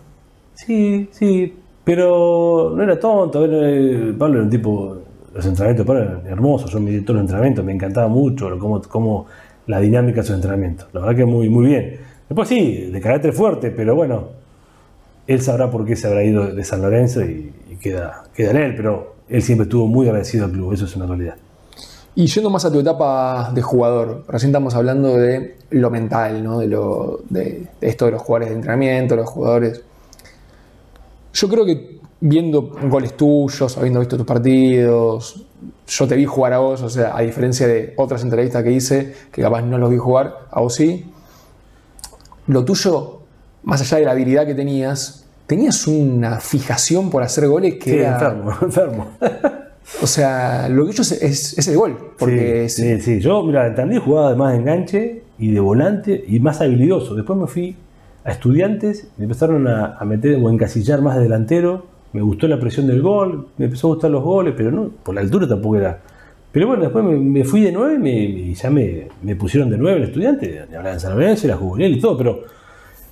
Sí, 0.55 1.07
sí, 1.11 1.53
pero 1.83 2.73
no 2.75 2.83
era 2.83 2.99
tonto. 2.99 3.41
Pablo 3.41 4.35
era 4.35 4.43
un 4.43 4.49
tipo. 4.49 4.97
Los 5.33 5.45
entrenamientos 5.45 5.95
eran 5.95 6.27
hermosos. 6.27 6.71
Yo 6.71 6.79
miré 6.79 7.01
todos 7.01 7.15
los 7.15 7.21
entrenamientos, 7.21 7.65
me 7.65 7.73
encantaba 7.73 8.07
mucho 8.07 8.49
cómo, 8.59 8.81
cómo 8.83 9.25
la 9.67 9.79
dinámica 9.79 10.21
de 10.21 10.27
sus 10.27 10.35
entrenamientos. 10.35 10.87
La 10.93 11.01
verdad 11.01 11.15
que 11.15 11.25
muy, 11.25 11.49
muy 11.49 11.67
bien. 11.67 11.97
Después 12.29 12.47
sí, 12.49 12.89
de 12.91 13.01
carácter 13.01 13.33
fuerte, 13.33 13.71
pero 13.71 13.95
bueno, 13.95 14.29
él 15.27 15.41
sabrá 15.41 15.69
por 15.69 15.85
qué 15.85 15.95
se 15.95 16.07
habrá 16.07 16.23
ido 16.23 16.47
de 16.47 16.63
San 16.63 16.81
Lorenzo 16.81 17.21
y, 17.21 17.51
y 17.71 17.75
queda, 17.77 18.23
queda 18.33 18.51
en 18.51 18.57
él, 18.57 18.75
pero 18.75 19.15
él 19.29 19.41
siempre 19.41 19.63
estuvo 19.63 19.87
muy 19.87 20.07
agradecido 20.07 20.45
al 20.45 20.51
club, 20.51 20.73
eso 20.73 20.85
es 20.85 20.95
una 20.95 21.05
realidad. 21.05 21.35
Y 22.15 22.27
yendo 22.27 22.49
más 22.51 22.63
a 22.65 22.71
tu 22.71 22.79
etapa 22.79 23.51
de 23.53 23.61
jugador, 23.61 24.23
recién 24.27 24.49
estamos 24.49 24.75
hablando 24.75 25.17
de 25.17 25.57
lo 25.71 25.89
mental, 25.89 26.43
¿no? 26.43 26.59
De, 26.59 26.67
lo, 26.67 27.21
de, 27.29 27.67
de 27.81 27.87
esto 27.87 28.05
de 28.05 28.11
los 28.11 28.21
jugadores 28.21 28.49
de 28.49 28.55
entrenamiento, 28.55 29.15
los 29.15 29.29
jugadores. 29.29 29.81
Yo 31.33 31.49
creo 31.49 31.65
que 31.65 31.99
viendo 32.25 32.71
goles 32.89 33.17
tuyos, 33.17 33.77
habiendo 33.77 33.99
visto 33.99 34.15
tus 34.15 34.25
partidos, 34.25 35.43
yo 35.85 36.07
te 36.07 36.15
vi 36.15 36.23
jugar 36.25 36.53
a 36.53 36.59
vos, 36.59 36.81
o 36.81 36.89
sea, 36.89 37.17
a 37.17 37.21
diferencia 37.21 37.67
de 37.67 37.93
otras 37.97 38.23
entrevistas 38.23 38.63
que 38.63 38.71
hice, 38.71 39.13
que 39.29 39.41
capaz 39.41 39.61
no 39.63 39.77
los 39.77 39.89
vi 39.89 39.97
jugar, 39.97 40.33
a 40.49 40.61
vos 40.61 40.73
sí. 40.73 41.05
Lo 42.47 42.63
tuyo, 42.63 43.19
más 43.63 43.81
allá 43.81 43.97
de 43.97 44.05
la 44.05 44.11
habilidad 44.11 44.45
que 44.45 44.55
tenías, 44.55 45.25
tenías 45.47 45.85
una 45.85 46.39
fijación 46.39 47.09
por 47.09 47.23
hacer 47.23 47.45
goles 47.49 47.75
que 47.75 47.89
Sí, 47.91 47.97
era. 47.97 48.13
enfermo, 48.13 48.51
enfermo. 48.61 49.07
O 50.01 50.07
sea, 50.07 50.69
lo 50.69 50.85
tuyo 50.85 51.01
es, 51.01 51.11
es, 51.11 51.57
es 51.57 51.67
el 51.67 51.75
gol. 51.75 52.13
Porque 52.17 52.69
sí, 52.69 52.83
sí, 52.95 53.01
sí. 53.01 53.19
Yo, 53.19 53.43
mira, 53.43 53.67
en 53.67 53.75
Tandil 53.75 53.99
jugaba 53.99 54.27
además 54.27 54.53
de 54.53 54.59
enganche 54.59 55.23
y 55.37 55.51
de 55.51 55.59
volante 55.59 56.23
y 56.25 56.39
más 56.39 56.61
habilidoso. 56.61 57.15
Después 57.15 57.37
me 57.37 57.47
fui 57.47 57.75
a 58.23 58.31
estudiantes, 58.31 59.09
me 59.17 59.25
empezaron 59.25 59.67
a, 59.67 59.97
a 59.97 60.05
meter 60.05 60.39
o 60.41 60.49
encasillar 60.49 61.01
más 61.01 61.17
de 61.17 61.23
delantero. 61.23 61.91
Me 62.13 62.21
gustó 62.21 62.47
la 62.47 62.59
presión 62.59 62.87
del 62.87 63.01
gol, 63.01 63.47
me 63.57 63.65
empezó 63.65 63.87
a 63.87 63.91
gustar 63.91 64.11
los 64.11 64.23
goles, 64.23 64.53
pero 64.55 64.71
no, 64.71 64.89
por 65.03 65.15
la 65.15 65.21
altura 65.21 65.47
tampoco 65.47 65.77
era. 65.77 65.99
Pero 66.51 66.67
bueno, 66.67 66.83
después 66.83 67.03
me, 67.03 67.17
me 67.17 67.43
fui 67.43 67.61
de 67.61 67.71
nueve 67.71 67.97
me- 67.97 68.11
y 68.23 68.53
ya 68.53 68.69
me, 68.69 69.07
me 69.23 69.35
pusieron 69.35 69.69
de 69.71 69.77
nueve 69.77 69.97
en 69.97 70.03
estudiante, 70.03 70.59
hablaban 70.61 70.93
en 70.93 70.99
San 70.99 71.13
Lorenzo, 71.13 71.47
la 71.47 71.55
juvenil 71.57 71.97
y 71.97 71.99
todo, 71.99 72.15
pero 72.17 72.41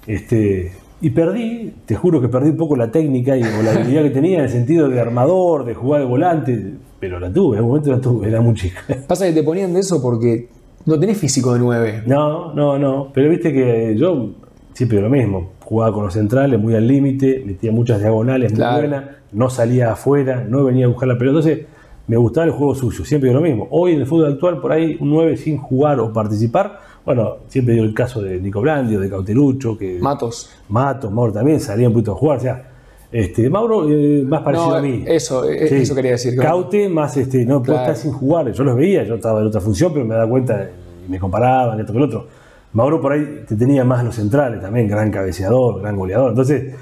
este, 0.07 0.71
y 1.01 1.09
perdí, 1.09 1.73
te 1.85 1.95
juro 1.95 2.21
que 2.21 2.27
perdí 2.27 2.49
un 2.51 2.57
poco 2.57 2.75
la 2.75 2.91
técnica 2.91 3.35
y 3.35 3.41
o 3.41 3.63
la 3.63 3.71
habilidad 3.71 4.03
que 4.03 4.09
tenía 4.11 4.37
en 4.37 4.43
el 4.45 4.49
sentido 4.49 4.87
de 4.87 4.99
armador, 4.99 5.65
de 5.65 5.73
jugar 5.73 6.01
de 6.01 6.07
volante, 6.07 6.73
pero 6.99 7.19
la 7.19 7.31
tuve, 7.33 7.57
en 7.57 7.63
un 7.63 7.69
momento 7.69 7.89
la 7.91 7.99
tuve, 7.99 8.27
era 8.27 8.41
muy 8.41 8.53
chica. 8.53 8.81
Pasa 9.07 9.25
que 9.25 9.33
te 9.33 9.43
ponían 9.43 9.73
de 9.73 9.79
eso 9.79 10.01
porque 10.01 10.47
no 10.85 10.99
tenés 10.99 11.17
físico 11.17 11.53
de 11.53 11.59
9. 11.59 12.03
No, 12.05 12.53
no, 12.53 12.77
no, 12.77 13.09
pero 13.13 13.29
viste 13.29 13.51
que 13.51 13.95
yo 13.97 14.29
siempre 14.73 15.01
lo 15.01 15.09
mismo, 15.09 15.51
jugaba 15.71 15.93
con 15.93 16.03
los 16.03 16.13
centrales 16.13 16.59
muy 16.59 16.75
al 16.75 16.85
límite, 16.85 17.43
metía 17.45 17.71
muchas 17.71 18.01
diagonales 18.01 18.51
muy 18.51 18.61
buenas, 18.61 19.05
no 19.31 19.49
salía 19.49 19.93
afuera, 19.93 20.45
no 20.45 20.65
venía 20.65 20.83
a 20.83 20.89
buscar 20.89 21.07
la 21.07 21.17
pelota, 21.17 21.37
entonces 21.39 21.65
me 22.07 22.17
gustaba 22.17 22.45
el 22.47 22.51
juego 22.51 22.75
suyo, 22.75 23.05
siempre 23.05 23.29
digo 23.29 23.39
lo 23.39 23.47
mismo. 23.47 23.69
Hoy 23.71 23.93
en 23.93 24.01
el 24.01 24.05
fútbol 24.05 24.33
actual, 24.33 24.59
por 24.59 24.73
ahí 24.73 24.97
un 24.99 25.09
9 25.11 25.37
sin 25.37 25.57
jugar 25.57 26.01
o 26.01 26.11
participar, 26.11 26.77
bueno, 27.05 27.37
siempre 27.47 27.75
digo 27.75 27.85
el 27.85 27.93
caso 27.93 28.21
de 28.21 28.41
Nico 28.41 28.59
Blandi 28.59 28.97
o 28.97 28.99
de 28.99 29.09
Cauterucho, 29.09 29.77
que 29.77 29.97
Matos. 30.01 30.49
Matos, 30.67 31.09
Mauro 31.09 31.31
también 31.31 31.61
salía 31.61 31.87
un 31.87 31.93
poquito 31.93 32.11
a 32.11 32.15
jugar. 32.15 32.37
O 32.39 32.41
sea, 32.41 32.63
este, 33.09 33.49
Mauro 33.49 33.89
eh, 33.89 34.25
más 34.27 34.41
parecido 34.41 34.71
No, 34.71 34.75
a 34.75 34.81
mí. 34.81 35.05
eso, 35.07 35.49
eh, 35.49 35.81
eso 35.81 35.95
quería 35.95 36.11
decir. 36.11 36.35
Caute 36.35 36.89
más, 36.89 37.15
este, 37.15 37.45
no 37.45 37.63
puedo 37.63 37.77
Claro. 37.77 37.93
estar 37.93 37.95
sin 37.95 38.11
jugar. 38.11 38.51
Yo 38.51 38.65
los 38.65 38.75
veía, 38.75 39.03
yo 39.05 39.15
estaba 39.15 39.39
en 39.39 39.47
otra 39.47 39.61
función, 39.61 39.93
pero 39.93 40.03
me 40.05 40.15
daba 40.15 40.29
cuenta 40.29 40.69
y 41.07 41.09
me 41.09 41.17
comparaban, 41.17 41.79
esto 41.79 41.93
que 41.93 41.97
el 41.97 42.03
otro. 42.05 42.27
Mauro 42.73 43.01
por 43.01 43.11
ahí 43.11 43.43
te 43.47 43.55
tenía 43.55 43.83
más 43.83 44.03
los 44.03 44.15
centrales 44.15 44.61
también, 44.61 44.87
gran 44.87 45.11
cabeceador, 45.11 45.81
gran 45.81 45.95
goleador. 45.97 46.29
Entonces, 46.29 46.73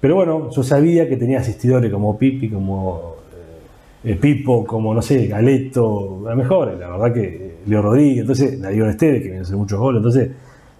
pero 0.00 0.16
bueno, 0.16 0.50
yo 0.50 0.62
sabía 0.62 1.08
que 1.08 1.16
tenía 1.16 1.38
asistidores 1.38 1.92
como 1.92 2.18
Pipi, 2.18 2.50
como 2.50 3.16
eh, 4.04 4.12
eh, 4.12 4.14
Pipo, 4.16 4.64
como 4.64 4.92
no 4.92 5.02
sé, 5.02 5.26
Galeto, 5.26 6.26
a 6.26 6.30
lo 6.30 6.36
mejor, 6.36 6.76
la 6.78 6.88
verdad 6.90 7.12
que 7.12 7.24
eh, 7.24 7.56
Leo 7.66 7.82
Rodríguez, 7.82 8.20
entonces 8.20 8.60
Darío 8.60 8.88
Esteves, 8.88 9.18
que 9.20 9.28
viene 9.28 9.38
a 9.38 9.42
hacer 9.42 9.56
muchos 9.56 9.78
goles, 9.78 9.98
entonces 9.98 10.30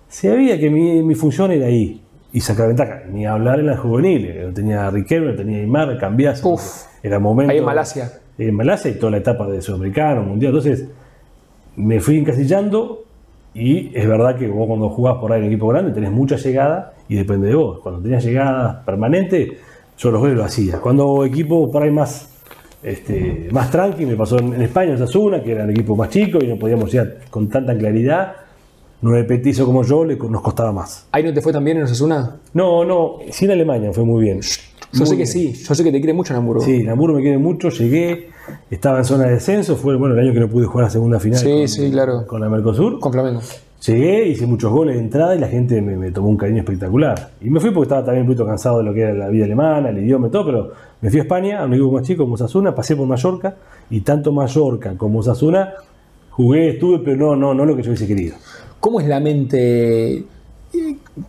sabía 0.09 0.59
que 0.59 0.69
mi, 0.69 1.03
mi 1.03 1.15
función 1.15 1.53
era 1.53 1.67
ahí 1.67 2.03
y 2.33 2.41
sacar 2.41 2.67
ventaja, 2.69 3.03
ni 3.11 3.25
hablar 3.25 3.61
en 3.61 3.67
las 3.67 3.79
juveniles, 3.79 4.53
tenía 4.53 4.91
Riquelme, 4.91 5.33
tenía 5.33 5.59
Aymar, 5.59 5.97
cambiazo, 5.99 6.51
Uf. 6.51 6.85
era 7.03 7.19
momento. 7.19 7.53
Ahí 7.53 7.59
en 7.59 7.65
Malasia. 7.65 8.13
En 8.37 8.55
Malasia 8.55 8.91
y 8.91 8.95
toda 8.95 9.13
la 9.13 9.19
etapa 9.19 9.47
de 9.47 9.63
Sudamericano, 9.63 10.23
Mundial, 10.23 10.51
entonces 10.51 10.89
me 11.77 12.01
fui 12.01 12.19
encasillando 12.19 13.06
y 13.57 13.91
es 13.95 14.07
verdad 14.07 14.37
que 14.37 14.47
vos 14.49 14.67
cuando 14.67 14.91
jugás 14.91 15.17
por 15.17 15.33
ahí 15.33 15.41
en 15.41 15.47
equipo 15.47 15.69
grande 15.69 15.93
tenés 15.93 16.13
mucha 16.13 16.37
llegada 16.37 16.93
y 17.09 17.17
depende 17.17 17.49
de 17.49 17.55
vos. 17.55 17.81
Cuando 17.81 18.03
tenías 18.03 18.23
llegada 18.23 18.85
permanente, 18.85 19.59
yo 19.97 20.11
los 20.11 20.21
goles 20.21 20.37
lo 20.37 20.45
hacía. 20.45 20.79
Cuando 20.79 21.25
equipo 21.25 21.71
por 21.73 21.83
ahí 21.83 21.91
más, 21.91 22.29
este, 22.83 23.49
más 23.53 23.71
tranqui, 23.71 24.05
me 24.05 24.15
pasó 24.15 24.39
en, 24.39 24.53
en 24.53 24.61
España, 24.61 24.93
en 24.93 24.99
Sasuna, 24.99 25.43
que 25.43 25.53
era 25.53 25.65
un 25.65 25.71
equipo 25.71 25.97
más 25.97 26.11
chico 26.11 26.39
y 26.43 26.49
no 26.49 26.59
podíamos 26.59 26.93
ir 26.93 27.21
con 27.31 27.49
tanta 27.49 27.77
claridad. 27.77 28.35
Nueve 29.01 29.25
petizo 29.25 29.65
como 29.65 29.83
yo 29.85 30.05
le, 30.05 30.17
nos 30.17 30.43
costaba 30.43 30.73
más. 30.73 31.09
¿Ahí 31.13 31.23
no 31.23 31.33
te 31.33 31.41
fue 31.41 31.53
tan 31.53 31.65
bien 31.65 31.79
en 31.79 31.85
Osasuna? 31.85 32.37
No, 32.53 32.85
no, 32.85 33.19
sí 33.31 33.47
en 33.47 33.53
Alemania 33.53 33.91
fue 33.93 34.05
muy 34.05 34.23
bien. 34.23 34.41
Yo 34.97 35.01
Muy 35.01 35.07
sé 35.07 35.13
que 35.13 35.41
bien. 35.41 35.55
sí, 35.57 35.65
yo 35.65 35.75
sé 35.75 35.85
que 35.85 35.93
te 35.93 35.99
quiere 35.99 36.13
mucho 36.13 36.35
Hamburgo. 36.35 36.63
Sí, 36.65 36.83
Namur 36.83 37.13
me 37.13 37.21
quiere 37.21 37.39
mucho, 37.39 37.69
llegué, 37.69 38.29
estaba 38.71 38.99
en 38.99 39.05
zona 39.05 39.25
de 39.25 39.33
descenso, 39.33 39.77
fue 39.77 39.97
bueno 39.97 40.15
el 40.15 40.21
año 40.21 40.33
que 40.33 40.41
no 40.41 40.49
pude 40.49 40.67
jugar 40.67 40.85
la 40.87 40.91
segunda 40.91 41.21
final 41.21 41.39
Sí, 41.39 41.51
con, 41.51 41.69
sí, 41.69 41.91
claro. 41.91 42.27
con 42.27 42.41
la 42.41 42.49
Mercosur. 42.49 42.99
Con 42.99 43.13
Flamengo. 43.13 43.41
Llegué, 43.87 44.27
hice 44.29 44.47
muchos 44.47 44.73
goles 44.73 44.97
de 44.97 45.03
entrada 45.03 45.37
y 45.37 45.39
la 45.39 45.49
gente 45.49 45.81
me, 45.83 45.97
me 45.97 46.11
tomó 46.11 46.29
un 46.29 46.37
cariño 46.37 46.61
espectacular. 46.61 47.31
Y 47.43 47.51
me 47.51 47.61
fui 47.61 47.71
porque 47.71 47.85
estaba 47.85 48.05
también 48.05 48.23
un 48.23 48.29
poquito 48.29 48.47
cansado 48.47 48.79
de 48.79 48.85
lo 48.85 48.95
que 48.95 49.03
era 49.03 49.13
la 49.15 49.29
vida 49.29 49.45
alemana, 49.45 49.91
el 49.91 49.99
idioma 49.99 50.29
y 50.29 50.31
todo, 50.31 50.47
pero 50.47 50.73
me 51.03 51.11
fui 51.11 51.21
a 51.21 51.23
España, 51.23 51.61
a 51.61 51.67
un 51.67 51.75
equipo 51.75 51.93
más 51.93 52.03
chico 52.03 52.23
como 52.25 52.35
Osasuna, 52.35 52.75
pasé 52.75 52.97
por 52.97 53.07
Mallorca 53.07 53.55
y 53.91 54.01
tanto 54.01 54.33
Mallorca 54.33 54.97
como 54.97 55.19
Osasuna 55.19 55.75
jugué, 56.31 56.71
estuve, 56.71 57.01
pero 57.01 57.17
no, 57.17 57.37
no, 57.37 57.55
no 57.55 57.65
lo 57.67 57.77
que 57.77 57.83
yo 57.83 57.91
hubiese 57.91 58.07
querido. 58.07 58.37
¿Cómo 58.81 58.99
es 59.01 59.07
la 59.07 59.21
mente? 59.21 60.17
Eh, 60.17 60.25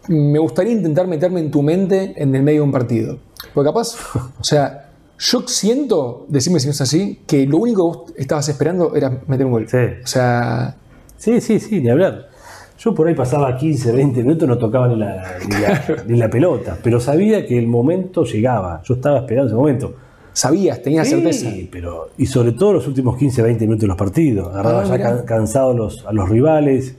Me 0.08 0.40
gustaría 0.40 0.74
intentar 0.74 1.06
meterme 1.08 1.42
en 1.42 1.52
tu 1.52 1.62
mente 1.62 2.14
en 2.16 2.34
el 2.34 2.44
medio 2.44 2.62
de 2.62 2.66
un 2.66 2.72
partido. 2.72 3.18
Porque 3.54 3.68
capaz, 3.70 3.96
o 4.40 4.44
sea, 4.44 4.90
yo 5.20 5.44
siento, 5.48 6.26
decime 6.30 6.60
si 6.60 6.68
no 6.68 6.72
es 6.72 6.82
así, 6.82 7.22
que 7.28 7.46
lo 7.46 7.58
único 7.58 7.92
que 7.92 7.98
vos 8.00 8.14
estabas 8.18 8.48
esperando 8.50 8.96
era 8.96 9.22
meter 9.28 9.46
un 9.46 9.52
gol. 9.52 9.68
Sí. 9.70 9.78
O 10.04 10.08
sea, 10.08 10.76
Sí, 11.18 11.42
sí, 11.42 11.60
sí, 11.60 11.82
ni 11.82 11.90
hablar. 11.90 12.30
Yo 12.78 12.94
por 12.94 13.08
ahí 13.08 13.16
pasaba 13.16 13.58
15, 13.58 13.92
20 13.92 14.22
minutos, 14.22 14.48
no 14.48 14.56
tocaba 14.60 14.88
ni 14.88 14.96
la, 14.98 15.38
ni 15.48 15.56
la, 15.56 16.04
ni 16.08 16.16
la 16.18 16.30
pelota, 16.30 16.78
pero 16.84 17.00
sabía 17.00 17.44
que 17.48 17.58
el 17.58 17.66
momento 17.68 18.24
llegaba. 18.24 18.82
Yo 18.84 18.94
estaba 18.94 19.18
esperando 19.20 19.48
ese 19.48 19.56
momento. 19.56 19.96
sabías, 20.32 20.80
tenías 20.84 21.08
Sí, 21.08 21.16
certeza. 21.16 21.50
pero 21.72 22.10
y 22.20 22.28
sobre 22.28 22.52
todo 22.52 22.74
los 22.74 22.88
últimos 22.88 23.18
15, 23.18 23.42
20 23.42 23.66
minutos 23.66 23.82
de 23.82 23.88
los 23.88 23.98
partidos. 23.98 24.50
Agarraba 24.54 24.82
Ah, 24.84 24.86
ya 24.86 25.00
can- 25.00 25.26
cansado 25.26 25.74
los, 25.74 26.06
a 26.06 26.14
los 26.14 26.30
rivales. 26.30 26.96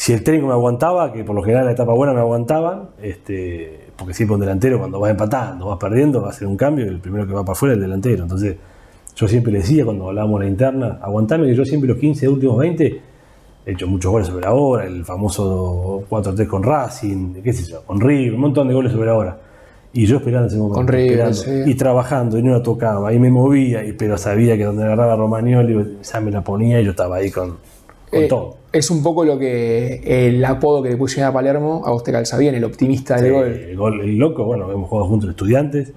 Si 0.00 0.14
el 0.14 0.24
técnico 0.24 0.46
me 0.46 0.54
aguantaba, 0.54 1.12
que 1.12 1.24
por 1.24 1.36
lo 1.36 1.42
general 1.42 1.64
en 1.64 1.66
la 1.66 1.72
etapa 1.72 1.92
buena 1.92 2.14
me 2.14 2.20
aguantaban, 2.20 2.88
este, 3.02 3.88
porque 3.98 4.14
siempre 4.14 4.36
un 4.36 4.40
delantero 4.40 4.78
cuando 4.78 4.98
vas 4.98 5.10
empatando, 5.10 5.66
vas 5.66 5.76
perdiendo, 5.76 6.22
va 6.22 6.28
a 6.28 6.30
hacer 6.30 6.48
un 6.48 6.56
cambio 6.56 6.86
y 6.86 6.88
el 6.88 7.00
primero 7.00 7.26
que 7.26 7.34
va 7.34 7.44
para 7.44 7.52
afuera 7.52 7.74
es 7.74 7.76
el 7.76 7.82
delantero. 7.82 8.22
Entonces, 8.22 8.56
yo 9.14 9.28
siempre 9.28 9.52
le 9.52 9.58
decía 9.58 9.84
cuando 9.84 10.08
hablábamos 10.08 10.40
de 10.40 10.46
la 10.46 10.50
interna, 10.52 10.98
aguantame 11.02 11.48
que 11.48 11.54
yo 11.54 11.66
siempre 11.66 11.86
los 11.86 11.98
15 11.98 12.28
últimos 12.30 12.56
20 12.56 13.00
he 13.66 13.72
hecho 13.72 13.86
muchos 13.86 14.10
goles 14.10 14.28
sobre 14.28 14.46
la 14.46 14.54
hora, 14.54 14.86
el 14.86 15.04
famoso 15.04 16.02
4-3 16.08 16.46
con 16.46 16.62
Racing, 16.62 17.34
qué 17.42 17.52
sé 17.52 17.70
yo, 17.70 17.82
con 17.84 18.00
River, 18.00 18.36
un 18.36 18.40
montón 18.40 18.68
de 18.68 18.72
goles 18.72 18.92
sobre 18.92 19.04
la 19.08 19.14
hora. 19.14 19.38
Y 19.92 20.06
yo 20.06 20.16
esperando 20.16 20.46
ese 20.46 20.56
momento. 20.56 20.76
Con 20.76 20.88
River, 20.88 21.28
esperando, 21.28 21.66
sí. 21.66 21.70
Y 21.70 21.74
trabajando, 21.74 22.38
y 22.38 22.42
no 22.42 22.52
la 22.52 22.62
tocaba, 22.62 23.12
y 23.12 23.18
me 23.18 23.30
movía, 23.30 23.84
y, 23.84 23.92
pero 23.92 24.16
sabía 24.16 24.56
que 24.56 24.64
donde 24.64 24.82
agarraba 24.82 25.14
Romagnoli 25.16 25.98
ya 26.02 26.20
me 26.22 26.30
la 26.30 26.42
ponía 26.42 26.80
y 26.80 26.86
yo 26.86 26.92
estaba 26.92 27.16
ahí 27.16 27.30
con, 27.30 27.58
con 28.10 28.22
Eh, 28.22 28.26
todo. 28.26 28.59
Es 28.72 28.90
un 28.90 29.02
poco 29.02 29.24
lo 29.24 29.38
que 29.38 30.02
el 30.28 30.44
apodo 30.44 30.82
que 30.82 30.90
le 30.90 30.96
pusieron 30.96 31.30
a 31.30 31.32
Palermo, 31.32 31.82
a 31.84 31.90
vos 31.90 32.02
te 32.04 32.12
calza 32.12 32.38
bien, 32.38 32.54
el 32.54 32.64
optimista 32.64 33.16
del 33.16 33.24
Sí, 33.24 33.30
gol. 33.30 33.46
el, 33.46 33.76
gol, 33.76 34.00
el 34.00 34.16
loco, 34.16 34.44
bueno, 34.44 34.70
hemos 34.70 34.88
jugado 34.88 35.08
juntos 35.08 35.30
estudiantes. 35.30 35.92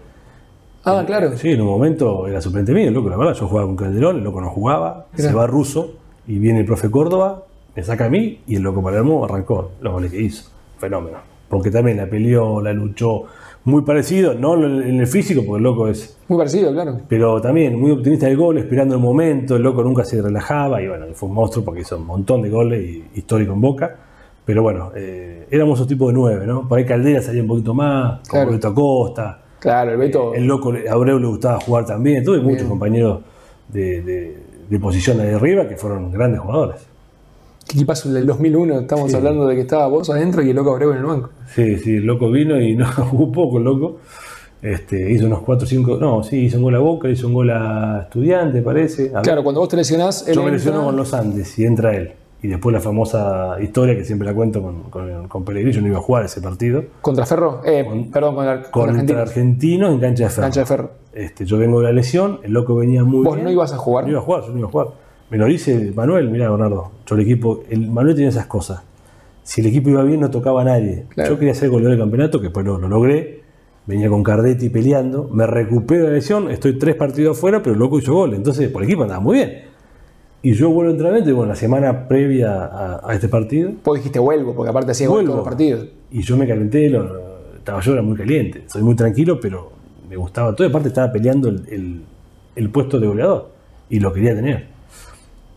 Ah, 0.85 1.03
claro. 1.05 1.37
Sí, 1.37 1.51
en 1.51 1.61
un 1.61 1.67
momento 1.67 2.27
era 2.27 2.41
suplente 2.41 2.73
mío, 2.73 2.87
el 2.87 2.93
loco, 2.93 3.09
la 3.09 3.17
verdad, 3.17 3.33
yo 3.35 3.47
jugaba 3.47 3.67
con 3.67 3.75
Calderón, 3.77 4.17
el 4.17 4.23
loco 4.23 4.41
no 4.41 4.49
jugaba, 4.49 5.05
se 5.15 5.31
va 5.31 5.47
ruso, 5.47 5.93
y 6.27 6.39
viene 6.39 6.59
el 6.61 6.65
profe 6.65 6.89
Córdoba, 6.91 7.43
me 7.75 7.83
saca 7.83 8.05
a 8.05 8.09
mí, 8.09 8.39
y 8.47 8.55
el 8.55 8.63
loco 8.63 8.81
Palermo 8.83 9.23
arrancó 9.23 9.71
los 9.81 9.93
goles 9.93 10.11
que 10.11 10.21
hizo. 10.21 10.49
Fenómeno. 10.79 11.17
Porque 11.49 11.71
también 11.71 11.97
la 11.97 12.07
peleó, 12.07 12.59
la 12.61 12.73
luchó, 12.73 13.23
muy 13.65 13.81
parecido, 13.83 14.33
no 14.33 14.55
en 14.63 14.99
el 14.99 15.07
físico, 15.07 15.41
porque 15.45 15.57
el 15.57 15.63
loco 15.63 15.87
es 15.87 16.17
Muy 16.27 16.37
parecido, 16.37 16.73
claro. 16.73 16.99
pero 17.07 17.39
también 17.41 17.79
muy 17.79 17.91
optimista 17.91 18.25
del 18.27 18.35
gol, 18.37 18.57
esperando 18.57 18.95
el 18.95 19.01
momento, 19.01 19.55
el 19.55 19.61
loco 19.63 19.83
nunca 19.83 20.03
se 20.03 20.21
relajaba 20.21 20.81
y 20.81 20.87
bueno, 20.87 21.05
fue 21.13 21.29
un 21.29 21.35
monstruo 21.35 21.63
porque 21.63 21.81
hizo 21.81 21.97
un 21.97 22.05
montón 22.05 22.41
de 22.41 22.49
goles 22.49 22.83
y 22.83 23.03
histórico 23.19 23.53
en 23.53 23.61
Boca. 23.61 23.95
Pero 24.45 24.61
bueno, 24.61 24.91
eh, 24.93 25.47
éramos 25.51 25.79
un 25.79 25.87
tipo 25.87 26.07
de 26.07 26.13
nueve, 26.13 26.45
¿no? 26.45 26.67
Por 26.67 26.77
ahí 26.77 26.85
Caldera 26.85 27.21
salía 27.21 27.41
un 27.41 27.47
poquito 27.47 27.73
más, 27.73 28.19
como 28.27 28.41
Claro. 28.41 28.51
Beto 28.51 28.67
Acosta. 28.67 29.39
Claro, 29.59 29.91
el 29.91 29.97
Beto. 29.97 30.33
El 30.33 30.45
loco, 30.45 30.73
a 30.73 30.91
Abreu 30.91 31.17
le 31.17 31.27
gustaba 31.27 31.61
jugar 31.61 31.85
también. 31.85 32.25
Tuve 32.25 32.39
muchos 32.41 32.67
compañeros 32.67 33.21
de, 33.69 34.01
de, 34.01 34.37
de 34.69 34.79
posición 34.79 35.21
ahí 35.21 35.29
arriba 35.29 35.65
que 35.69 35.77
fueron 35.77 36.11
grandes 36.11 36.41
jugadores. 36.41 36.85
¿Qué 37.67 37.77
equipazo 37.77 38.09
el 38.09 38.15
del 38.15 38.25
2001? 38.27 38.79
Estamos 38.81 39.11
Sí. 39.11 39.17
hablando 39.17 39.47
de 39.47 39.55
que 39.55 39.61
estaba 39.61 39.87
vos 39.87 40.09
adentro 40.09 40.41
y 40.43 40.49
el 40.49 40.55
loco 40.55 40.71
Abreu 40.71 40.91
en 40.91 40.97
el 40.97 41.05
banco. 41.05 41.29
Sí, 41.47 41.77
sí, 41.77 41.95
el 41.97 42.05
loco 42.05 42.29
vino 42.29 42.59
y 42.59 42.75
no 42.75 42.85
jugó 43.09 43.31
poco 43.31 43.57
el 43.57 43.63
loco. 43.63 43.97
Este, 44.61 45.11
hizo 45.11 45.25
unos 45.25 45.39
4 45.41 45.65
o 45.65 45.67
5, 45.67 45.97
no, 45.99 46.23
sí, 46.23 46.45
hizo 46.45 46.55
un 46.57 46.63
gol 46.63 46.75
a 46.75 46.79
Boca, 46.79 47.09
hizo 47.09 47.27
un 47.27 47.33
gol 47.33 47.49
a 47.49 48.03
Estudiante, 48.03 48.61
parece. 48.61 49.11
A 49.13 49.21
Claro, 49.21 49.43
cuando 49.43 49.59
vos 49.59 49.67
te 49.67 49.75
lesionás, 49.75 50.25
él 50.27 50.35
Yo 50.35 50.41
me 50.41 50.51
entra- 50.51 50.57
lesiono 50.57 50.85
con 50.85 50.95
los 50.95 51.13
Andes 51.13 51.59
y 51.59 51.65
entra 51.65 51.93
él. 51.95 52.13
Y 52.41 52.47
después 52.47 52.73
la 52.73 52.79
famosa 52.81 53.55
historia 53.61 53.95
que 53.95 54.03
siempre 54.05 54.25
la 54.25 54.33
cuento 54.33 54.61
con, 54.61 54.83
con, 54.83 55.27
con 55.29 55.43
Pellegrini, 55.45 55.73
yo 55.73 55.81
no 55.81 55.87
iba 55.87 55.97
a 55.97 56.01
jugar 56.01 56.25
ese 56.25 56.41
partido. 56.41 56.83
¿Contra 57.01 57.25
Ferro? 57.25 57.61
Eh, 57.65 57.85
perdón, 58.11 58.35
con, 58.35 58.45
con 58.71 58.95
Contra. 58.95 59.21
Argentinos 59.21 59.91
en 59.93 59.99
cancha 59.99 60.23
de 60.25 60.29
ferro. 60.29 60.43
Cancha 60.43 60.59
de 60.61 60.65
Ferro. 60.65 60.91
Este, 61.13 61.45
yo 61.45 61.57
vengo 61.57 61.79
de 61.79 61.85
la 61.87 61.91
lesión, 61.93 62.39
el 62.43 62.51
loco 62.53 62.75
venía 62.75 63.03
muy 63.03 63.23
¿Vos 63.25 63.35
bien. 63.35 63.45
no 63.45 63.51
ibas 63.51 63.71
a 63.73 63.77
jugar? 63.77 64.05
No 64.05 64.11
iba 64.11 64.19
a 64.19 64.23
jugar, 64.23 64.43
yo 64.43 64.49
no 64.53 64.59
iba 64.59 64.67
a 64.67 64.71
jugar. 64.71 64.87
Me 65.33 65.39
lo 65.39 65.47
dice 65.47 65.91
Manuel, 65.95 66.29
mirá 66.29 66.47
Bernardo, 66.47 66.91
yo 67.07 67.15
el 67.15 67.21
equipo, 67.21 67.63
el 67.67 67.87
Manuel 67.89 68.13
tenía 68.13 68.29
esas 68.29 68.45
cosas. 68.45 68.83
Si 69.41 69.61
el 69.61 69.67
equipo 69.67 69.89
iba 69.89 70.03
bien 70.03 70.19
no 70.19 70.29
tocaba 70.29 70.61
a 70.61 70.63
nadie. 70.63 71.05
Claro. 71.09 71.31
Yo 71.31 71.39
quería 71.39 71.55
ser 71.55 71.69
goleador 71.71 71.93
del 71.97 71.99
campeonato, 72.01 72.37
que 72.39 72.43
después 72.45 72.63
lo, 72.63 72.77
lo 72.77 72.87
logré. 72.87 73.41
Venía 73.87 74.09
con 74.09 74.21
Cardetti 74.21 74.69
peleando, 74.69 75.27
me 75.33 75.47
recupero 75.47 76.03
de 76.03 76.09
la 76.09 76.13
lesión, 76.17 76.51
estoy 76.51 76.77
tres 76.77 76.93
partidos 76.95 77.35
afuera, 77.35 77.63
pero 77.63 77.73
el 77.73 77.79
loco 77.79 77.97
hizo 77.97 78.13
gol. 78.13 78.35
Entonces, 78.35 78.69
por 78.69 78.83
el 78.83 78.87
equipo 78.87 79.01
andaba 79.01 79.21
muy 79.21 79.37
bien. 79.37 79.53
Y 80.43 80.53
yo 80.53 80.69
vuelvo 80.69 80.89
a 80.89 80.91
entrenamiento 80.91 81.31
y 81.31 81.33
bueno, 81.33 81.49
la 81.49 81.55
semana 81.55 82.07
previa 82.07 82.53
a, 82.65 83.01
a 83.09 83.13
este 83.15 83.27
partido, 83.27 83.71
Vos 83.83 83.97
dijiste 83.97 84.19
vuelvo, 84.19 84.53
porque 84.53 84.69
aparte 84.69 84.91
hacías 84.91 85.09
gol 85.09 85.17
Vuelvo. 85.25 85.31
todos 85.31 85.45
los 85.45 85.49
partidos. 85.51 85.87
y 86.11 86.21
yo 86.21 86.37
me 86.37 86.47
calenté, 86.47 86.89
lo- 86.91 87.57
estaba 87.57 87.79
yo 87.81 87.93
era 87.93 88.03
muy 88.03 88.15
caliente, 88.15 88.65
soy 88.67 88.83
muy 88.83 88.95
tranquilo, 88.95 89.39
pero 89.41 89.71
me 90.07 90.15
gustaba 90.15 90.55
todo. 90.55 90.67
Aparte 90.67 90.89
estaba 90.89 91.11
peleando 91.11 91.49
el, 91.49 91.63
el- 91.71 92.01
el 92.55 92.69
puesto 92.69 92.99
de 92.99 93.07
goleador 93.07 93.49
y 93.89 93.99
lo 93.99 94.13
quería 94.13 94.35
tener. 94.35 94.72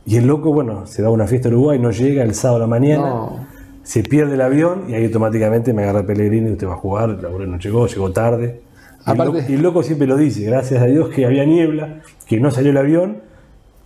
Y 0.06 0.16
el 0.16 0.26
loco, 0.26 0.52
bueno, 0.52 0.86
se 0.86 1.02
va 1.02 1.08
a 1.08 1.10
una 1.10 1.26
fiesta 1.26 1.48
en 1.48 1.54
Uruguay, 1.54 1.78
no 1.78 1.90
llega 1.90 2.22
el 2.22 2.34
sábado 2.34 2.56
a 2.58 2.60
la 2.60 2.66
mañana. 2.68 3.02
No. 3.08 3.46
se 3.82 4.02
pierde 4.02 4.34
el 4.34 4.40
avión 4.40 4.84
y 4.88 4.94
ahí 4.94 5.04
automáticamente 5.06 5.72
me 5.72 5.82
agarra 5.82 6.04
Pellegrini, 6.06 6.50
usted 6.52 6.66
va 6.68 6.72
a 6.74 6.76
jugar, 6.76 7.08
la 7.10 7.28
hora 7.28 7.46
no 7.46 7.58
llegó, 7.58 7.86
llegó 7.86 8.10
tarde. 8.12 8.60
Y 9.06 9.10
el, 9.10 9.16
loco, 9.18 9.38
y 9.48 9.52
el 9.54 9.62
loco 9.62 9.82
siempre 9.84 10.06
lo 10.08 10.16
dice, 10.16 10.42
gracias 10.44 10.82
a 10.82 10.86
Dios 10.86 11.08
que 11.10 11.24
había 11.26 11.44
niebla, 11.44 12.00
que 12.26 12.40
no 12.40 12.50
salió 12.50 12.70
el 12.72 12.76
avión, 12.78 13.18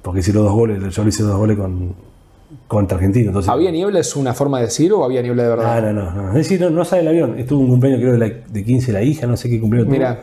porque 0.02 0.20
hice 0.20 0.32
los 0.32 0.44
dos 0.44 0.52
goles, 0.54 0.94
yo 0.94 1.02
le 1.02 1.08
hice 1.10 1.22
dos 1.22 1.36
goles 1.36 1.58
con, 1.58 1.94
contra 2.66 2.96
Argentina. 2.96 3.26
Entonces, 3.26 3.50
¿Había 3.50 3.70
niebla 3.70 4.00
es 4.00 4.16
una 4.16 4.32
forma 4.32 4.58
de 4.60 4.64
decir 4.66 4.92
o 4.94 5.04
había 5.04 5.20
niebla 5.20 5.42
de 5.42 5.48
verdad? 5.50 5.82
no, 5.82 5.92
no, 5.92 6.10
no, 6.10 6.22
no. 6.22 6.28
Es 6.30 6.34
decir, 6.36 6.60
no, 6.62 6.70
no 6.70 6.84
sale 6.86 7.02
el 7.02 7.08
avión. 7.08 7.38
Estuvo 7.38 7.60
un 7.60 7.68
cumpleaños 7.68 8.00
creo 8.00 8.12
de, 8.12 8.18
la- 8.18 8.34
de 8.50 8.64
15 8.64 8.92
la 8.92 9.02
hija, 9.02 9.26
no 9.26 9.36
sé 9.36 9.50
qué 9.50 9.60
cumpleaños 9.60 9.88
tuvo. 9.88 9.98
Mira, 9.98 10.20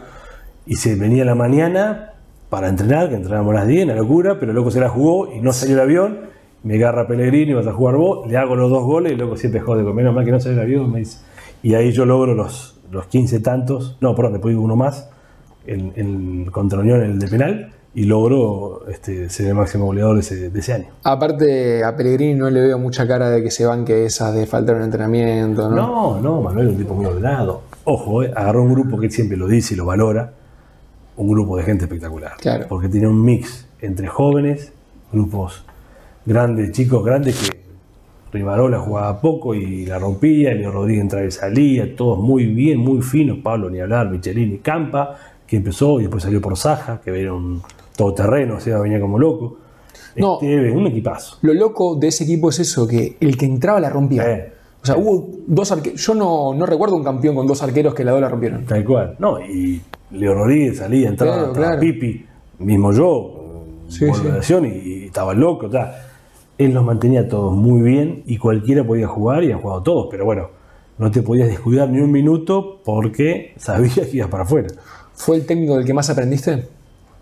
Y 0.66 0.76
se 0.78 0.96
venía 0.96 1.22
a 1.22 1.26
la 1.28 1.36
mañana 1.36 2.14
para 2.50 2.70
entrenar, 2.70 3.10
que 3.10 3.16
entrenábamos 3.16 3.56
a 3.56 3.60
las 3.60 3.68
10, 3.68 3.86
una 3.86 3.96
locura, 3.96 4.40
pero 4.40 4.52
el 4.52 4.56
loco 4.56 4.72
se 4.72 4.80
la 4.80 4.90
jugó 4.90 5.34
y 5.34 5.42
no 5.42 5.52
salió 5.52 5.76
el 5.76 5.82
avión. 5.82 6.18
Me 6.64 6.76
agarra 6.76 7.08
Pellegrini, 7.08 7.54
vas 7.54 7.68
a 7.68 7.74
jugar 7.74 7.96
vos, 7.96 8.30
le 8.30 8.38
hago 8.38 8.56
los 8.56 8.70
dos 8.70 8.84
goles 8.84 9.12
y 9.12 9.14
el 9.14 9.20
loco 9.20 9.38
siempre 9.38 9.62
jode 9.62 9.84
con 9.84 9.96
menos 9.96 10.14
mal 10.14 10.26
que 10.26 10.32
no 10.32 10.40
salió 10.40 10.58
el 10.58 10.64
avión, 10.64 10.92
me 10.92 11.00
dice. 11.00 11.20
Y 11.62 11.74
ahí 11.76 11.92
yo 11.92 12.06
logro 12.06 12.34
los, 12.34 12.80
los 12.92 13.08
15 13.08 13.40
tantos, 13.42 13.98
no, 14.02 14.16
perdón, 14.16 14.34
después 14.34 14.56
uno 14.56 14.76
más, 14.76 15.10
en, 15.66 15.94
en, 15.96 16.46
contra 16.46 16.80
Unión, 16.80 17.02
el 17.02 17.20
de 17.20 17.28
penal, 17.28 17.74
y 17.94 18.04
logro 18.04 18.88
este, 18.90 19.30
ser 19.30 19.48
el 19.48 19.56
máximo 19.56 19.86
goleador 19.86 20.16
de 20.16 20.22
ese, 20.22 20.50
de 20.50 20.60
ese 20.60 20.74
año. 20.74 20.86
aparte 21.04 21.84
a 21.84 21.96
Pellegrini 21.96 22.36
no 22.36 22.50
le 22.50 22.62
veo 22.62 22.78
mucha 22.78 23.08
cara 23.08 23.30
de 23.30 23.42
que 23.42 23.50
se 23.50 23.66
banque 23.66 24.06
esas 24.06 24.34
de 24.36 24.46
faltar 24.46 24.76
un 24.76 24.84
entrenamiento, 24.84 25.70
¿no? 25.70 25.76
No, 25.76 26.22
no, 26.22 26.42
Manuel 26.42 26.68
es 26.68 26.74
un 26.74 26.80
tipo 26.80 26.94
muy 26.94 27.06
ordenado. 27.06 27.62
Ojo, 27.86 28.24
eh, 28.24 28.32
agarró 28.36 28.64
un 28.64 28.74
grupo 28.74 28.98
que 29.00 29.08
él 29.08 29.12
siempre 29.12 29.38
lo 29.38 29.48
dice 29.48 29.74
y 29.74 29.78
lo 29.78 29.86
valora, 29.86 30.34
un 31.18 31.28
grupo 31.28 31.58
de 31.58 31.64
gente 31.64 31.86
espectacular. 31.86 32.38
Claro. 32.38 32.66
Porque 32.70 32.88
tiene 32.88 33.08
un 33.08 33.24
mix 33.24 33.68
entre 33.82 34.08
jóvenes, 34.08 34.72
grupos 35.12 35.64
grandes, 36.26 36.72
chicos 36.72 37.04
grandes 37.04 37.38
que 37.40 37.58
Rivarola 38.32 38.80
jugaba 38.80 39.20
poco 39.22 39.56
y 39.56 39.86
la 39.86 40.00
rompía, 40.00 40.54
Leo 40.54 40.72
Rodríguez 40.72 41.02
entraba 41.02 41.26
y 41.26 41.32
salía, 41.32 41.96
todos 41.96 42.20
muy 42.20 42.46
bien, 42.46 42.78
muy 42.78 43.02
finos, 43.02 43.40
Pablo 43.42 43.70
ni 43.70 43.80
hablar, 43.80 44.10
Michelini, 44.10 44.58
Campa, 44.58 45.16
que 45.46 45.58
empezó 45.58 46.00
y 46.00 46.04
después 46.04 46.24
salió 46.24 46.42
por 46.42 46.58
Saja, 46.58 47.00
que 47.04 47.20
era 47.20 47.34
un 47.34 47.62
todoterreno, 47.96 48.56
o 48.56 48.60
sea, 48.60 48.80
venía 48.80 49.00
como 49.00 49.18
loco. 49.18 49.58
No. 50.18 50.40
Un 50.40 50.88
equipazo. 50.88 51.38
Lo 51.42 51.54
loco 51.54 51.96
de 51.96 52.08
ese 52.08 52.24
equipo 52.24 52.50
es 52.50 52.60
eso, 52.60 52.88
que 52.88 53.18
el 53.20 53.38
que 53.38 53.46
entraba 53.46 53.80
la 53.80 53.90
rompía. 53.90 54.30
Eh. 54.32 54.54
O 54.82 54.86
sea, 54.86 54.98
hubo 54.98 55.30
dos 55.46 55.72
arqueros. 55.72 56.02
Yo 56.02 56.16
no, 56.16 56.54
no 56.56 56.66
recuerdo 56.66 56.96
un 56.96 57.04
campeón 57.04 57.36
con 57.36 57.46
dos 57.46 57.62
arqueros 57.62 57.94
que 57.94 58.04
la 58.04 58.12
dos 58.12 58.22
la 58.22 58.30
rompieron. 58.30 58.66
Tal 58.66 58.84
cual. 58.84 59.16
No, 59.20 59.40
y 59.40 59.82
Leo 60.12 60.34
Rodríguez 60.34 60.78
salía, 60.78 61.10
entraba, 61.10 61.38
Claro, 61.38 61.54
claro. 61.54 61.80
Pipi, 61.82 62.26
mismo 62.60 62.92
yo, 62.92 63.34
Sí, 63.90 64.06
por 64.06 64.44
sí. 64.44 64.54
y, 64.66 64.68
y 64.68 65.06
estaba 65.06 65.34
loco. 65.34 65.68
o 65.68 65.72
sea, 65.72 66.04
él 66.58 66.74
los 66.74 66.84
mantenía 66.84 67.28
todos 67.28 67.56
muy 67.56 67.82
bien 67.82 68.24
y 68.26 68.38
cualquiera 68.38 68.84
podía 68.84 69.08
jugar 69.08 69.44
y 69.44 69.52
han 69.52 69.60
jugado 69.62 69.84
todos, 69.84 70.08
pero 70.12 70.26
bueno, 70.26 70.50
no 70.98 71.12
te 71.12 71.22
podías 71.22 71.48
descuidar 71.48 71.90
ni 71.90 72.00
un 72.02 72.12
minuto 72.12 72.82
porque 72.84 73.54
sabías 73.58 74.08
que 74.08 74.18
ibas 74.18 74.30
para 74.30 74.44
afuera. 74.44 74.68
¿Fue 75.14 75.38
el 75.38 75.46
técnico 75.46 75.76
del 75.78 75.86
que 75.86 75.94
más 75.94 76.10
aprendiste? 76.10 76.66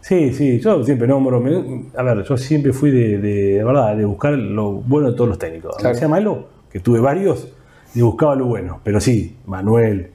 Sí, 0.01 0.33
sí, 0.33 0.59
yo 0.59 0.83
siempre 0.83 1.07
nombro, 1.07 1.39
me- 1.39 1.85
a 1.97 2.03
ver, 2.03 2.23
yo 2.23 2.37
siempre 2.37 2.71
fui 2.73 2.91
de, 2.91 3.17
de, 3.17 3.33
de 3.55 3.63
verdad, 3.63 3.95
de 3.97 4.05
buscar 4.05 4.33
lo 4.33 4.71
bueno 4.73 5.09
de 5.11 5.15
todos 5.17 5.29
los 5.29 5.39
técnicos. 5.39 5.71
Aunque 5.71 5.81
Claro. 5.81 5.97
sea 5.97 6.07
malo, 6.07 6.45
que 6.71 6.79
tuve 6.79 6.99
varios, 6.99 7.47
y 7.95 8.01
buscaba 8.01 8.35
lo 8.35 8.45
bueno. 8.45 8.79
Pero 8.83 8.99
sí, 8.99 9.35
Manuel, 9.47 10.11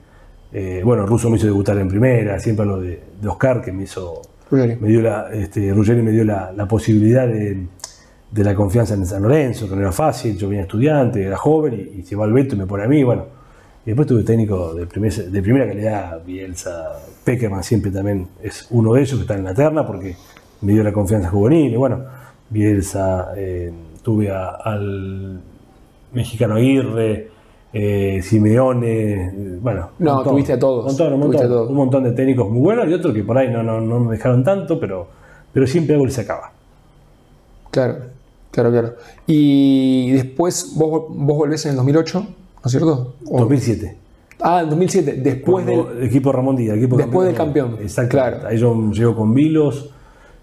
eh, 0.53 0.83
bueno, 0.85 1.07
Russo 1.07 1.31
me 1.31 1.37
hizo 1.37 1.47
debutar 1.47 1.79
en 1.79 1.89
primera, 1.89 2.39
siempre 2.39 2.67
lo 2.67 2.81
de, 2.81 3.01
de 3.21 3.29
Oscar, 3.29 3.61
que 3.63 3.73
me 3.73 3.85
hizo, 3.85 4.23
Ruggeri. 4.51 4.77
me 4.81 4.89
dio 4.89 5.01
la, 5.03 5.29
este, 5.33 5.73
Ruggeri 5.73 6.03
me 6.03 6.11
dio 6.11 6.25
la, 6.25 6.53
la 6.53 6.67
posibilidad 6.67 7.27
de, 7.27 7.67
de 8.31 8.45
la 8.45 8.55
confianza 8.55 8.95
en 8.95 9.07
San 9.07 9.23
Lorenzo, 9.23 9.69
que 9.69 9.75
no 9.75 9.81
era 9.83 9.93
fácil, 9.93 10.37
yo 10.37 10.49
venía 10.49 10.63
estudiante, 10.63 11.23
era 11.23 11.37
joven, 11.37 11.75
y, 11.97 12.01
y 12.01 12.03
se 12.03 12.17
va 12.17 12.25
al 12.25 12.33
Beto 12.33 12.55
y 12.55 12.59
me 12.59 12.67
pone 12.67 12.85
a 12.85 12.89
mí, 12.89 13.03
bueno. 13.05 13.27
Y 13.85 13.91
después 13.91 14.07
tuve 14.07 14.23
técnico 14.25 14.75
de, 14.75 14.87
primer- 14.87 15.31
de 15.31 15.43
primera 15.43 15.67
calidad, 15.67 16.23
Bielsa, 16.25 16.99
Peckerman 17.25 17.63
siempre 17.65 17.91
también 17.91 18.27
es 18.43 18.67
uno 18.71 18.93
de 18.93 19.01
ellos 19.01 19.15
que 19.17 19.23
está 19.23 19.35
en 19.37 19.45
la 19.45 19.55
terna 19.55 19.87
porque 19.87 20.17
me 20.61 20.73
dio 20.75 20.83
la 20.85 20.93
confianza 20.93 21.31
juvenil. 21.31 21.73
Y 21.73 21.77
bueno, 21.77 22.05
Bielsa, 22.51 23.29
eh, 23.37 23.73
tuve 24.03 24.31
a- 24.31 24.51
al 24.51 25.41
mexicano 26.13 26.57
Aguirre, 26.57 27.31
eh, 27.73 28.21
Simeone, 28.23 29.59
bueno. 29.61 29.91
No, 29.99 30.15
montón, 30.17 30.33
tuviste 30.35 30.53
a 30.55 30.59
todos, 30.59 30.81
Un 30.85 30.87
montón, 30.91 31.13
un 31.15 31.21
tuviste 31.21 31.37
montón, 31.45 31.47
a 31.47 31.55
todos. 31.57 31.71
un 31.71 31.77
montón 31.77 32.05
de 32.05 32.13
técnicos 32.13 32.49
muy 32.51 32.61
buenos 32.61 32.89
y 32.89 32.93
otros 32.95 33.15
que 33.15 33.23
por 33.25 33.39
ahí 33.39 33.49
no, 33.51 33.63
no, 33.63 33.81
no 33.81 34.01
me 34.01 34.17
dejaron 34.17 34.43
tanto, 34.45 34.79
pero, 34.81 35.07
pero 35.53 35.67
siempre 35.67 35.95
algo 35.95 36.07
les 36.07 36.15
sacaba. 36.15 36.53
Claro, 37.71 37.97
claro, 38.51 38.71
claro. 38.71 38.95
Y 39.27 40.11
después 40.13 40.73
vos, 40.77 41.05
vos 41.09 41.37
volvés 41.39 41.65
en 41.67 41.71
el 41.71 41.77
2008, 41.77 42.21
¿no 42.21 42.27
es 42.65 42.71
cierto? 42.71 43.15
O- 43.31 43.39
2007. 43.41 43.97
ah, 44.41 44.61
en 44.63 44.71
2007, 44.71 45.13
después 45.23 45.65
del... 45.67 45.77
Cuando- 45.83 45.99
el 46.01 46.07
equipo 46.07 46.33
Ramón 46.33 46.57
Díaz, 46.57 46.77
equipo 46.77 46.97
Después 46.97 47.27
del 47.29 47.37
campeón. 47.37 47.77
Exacto. 47.81 48.11
Claro. 48.11 48.39
Ahí 48.49 48.59
yo 48.59 48.91
llego 48.91 49.15
con 49.15 49.33
Vilos 49.35 49.91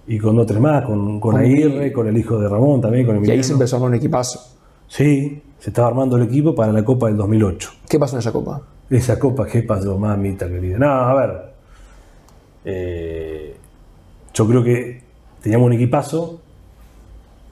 y 0.08 0.18
con 0.20 0.38
dos 0.38 0.48
tres 0.48 0.62
más, 0.62 0.86
con, 0.86 1.20
con 1.20 1.34
Con 1.34 1.42
Aguirre, 1.42 1.92
con 1.92 2.08
el 2.08 2.18
hijo 2.18 2.40
de 2.40 2.48
Ramón 2.48 2.80
también, 2.80 3.06
con 3.06 3.16
Y 3.16 3.18
ahí 3.18 3.24
Emiliano. 3.24 3.44
se 3.44 3.54
empezó 3.54 3.76
a 3.76 3.80
armar 3.80 3.90
un 3.90 3.96
equipazo. 3.98 4.57
Sí, 4.88 5.42
se 5.60 5.70
estaba 5.70 5.88
armando 5.88 6.18
el 6.18 6.24
equipo 6.24 6.56
para 6.56 6.72
la 6.72 6.84
Copa 6.84 7.08
del 7.08 7.18
2008. 7.18 7.72
¿Qué 7.90 8.00
pasó 8.00 8.16
en 8.16 8.20
esa 8.20 8.32
copa? 8.32 8.62
Esa 8.90 9.20
Copa, 9.20 9.46
¿qué 9.46 9.64
pasó, 9.64 9.98
mamita 9.98 10.48
querida? 10.48 10.78
No, 10.78 10.90
a 10.90 11.14
ver. 11.14 11.42
eh, 12.66 13.56
yo 14.34 14.48
creo 14.48 14.64
que 14.64 15.02
teníamos 15.42 15.68
un 15.68 15.74
equipazo 15.74 16.40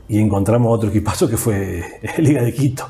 y 0.08 0.20
encontramos 0.20 0.72
otro 0.72 0.90
equipazo 0.90 1.28
que 1.28 1.38
fue 1.38 1.84
Liga 2.18 2.44
de 2.44 2.54
Quito, 2.54 2.86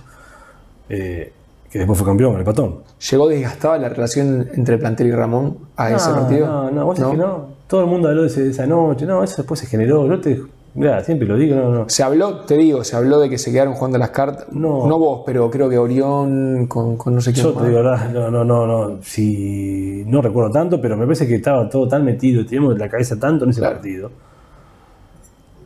eh, 0.89 1.32
que 1.70 1.80
después 1.80 1.98
fue 1.98 2.06
campeón, 2.06 2.38
el 2.38 2.43
patón. 2.43 2.82
¿Llegó 3.10 3.28
desgastada 3.28 3.78
la 3.78 3.89
relación 3.89 4.50
entre 4.54 4.78
plantel 4.78 5.08
y 5.08 5.12
Ramón 5.12 5.58
a 5.78 5.91
ese 5.91 6.10
no, 6.10 6.16
partido? 6.16 6.48
No, 6.48 6.72
no, 6.72 6.86
vos 6.86 6.98
sabés 6.98 7.14
que 7.14 7.18
no. 7.18 7.48
Todo 7.68 7.82
el 7.82 7.88
mundo 7.88 8.10
habló 8.10 8.24
de, 8.24 8.50
esa 8.50 8.68
noche. 8.68 9.06
No, 9.06 9.24
eso 9.24 9.38
después 9.38 9.60
se 9.60 9.66
generó. 9.66 10.08
Yo 10.08 10.20
te. 10.20 10.41
Mirá, 10.78 11.01
siempre 11.03 11.26
lo 11.26 11.38
digo, 11.38 11.55
no, 11.55 11.71
no. 11.71 11.86
Se 11.89 12.03
habló, 12.03 12.41
te 12.41 12.57
digo, 12.57 12.84
se 12.84 12.97
habló 12.97 13.19
de 13.21 13.30
que 13.30 13.38
se 13.38 13.49
quedaron 13.51 13.76
jugando 13.76 13.97
las 13.97 14.09
cartas. 14.09 14.47
No. 14.51 14.86
No 14.88 14.99
vos, 14.99 15.21
pero 15.26 15.49
creo 15.49 15.69
que 15.69 15.78
Orión 15.78 16.67
con, 16.67 16.97
con 16.97 17.15
no 17.15 17.21
sé 17.21 17.32
quién 17.32 17.45
Yo 17.45 17.53
más. 17.53 17.63
te 17.63 17.69
digo, 17.69 17.82
verdad, 17.82 18.09
no, 18.11 18.30
no, 18.30 18.43
no, 18.43 18.67
no. 18.67 18.97
Si 19.01 20.03
no 20.07 20.21
recuerdo 20.21 20.51
tanto, 20.51 20.82
pero 20.82 20.97
me 20.97 21.05
parece 21.05 21.28
que 21.28 21.36
estaba 21.36 21.69
todo 21.69 21.88
tan 21.88 22.03
metido, 22.03 22.45
teníamos 22.45 22.78
la 22.78 22.89
cabeza 22.89 23.17
tanto 23.17 23.45
en 23.45 23.51
ese 23.51 23.61
Claro. 23.61 23.76
partido. 23.76 24.11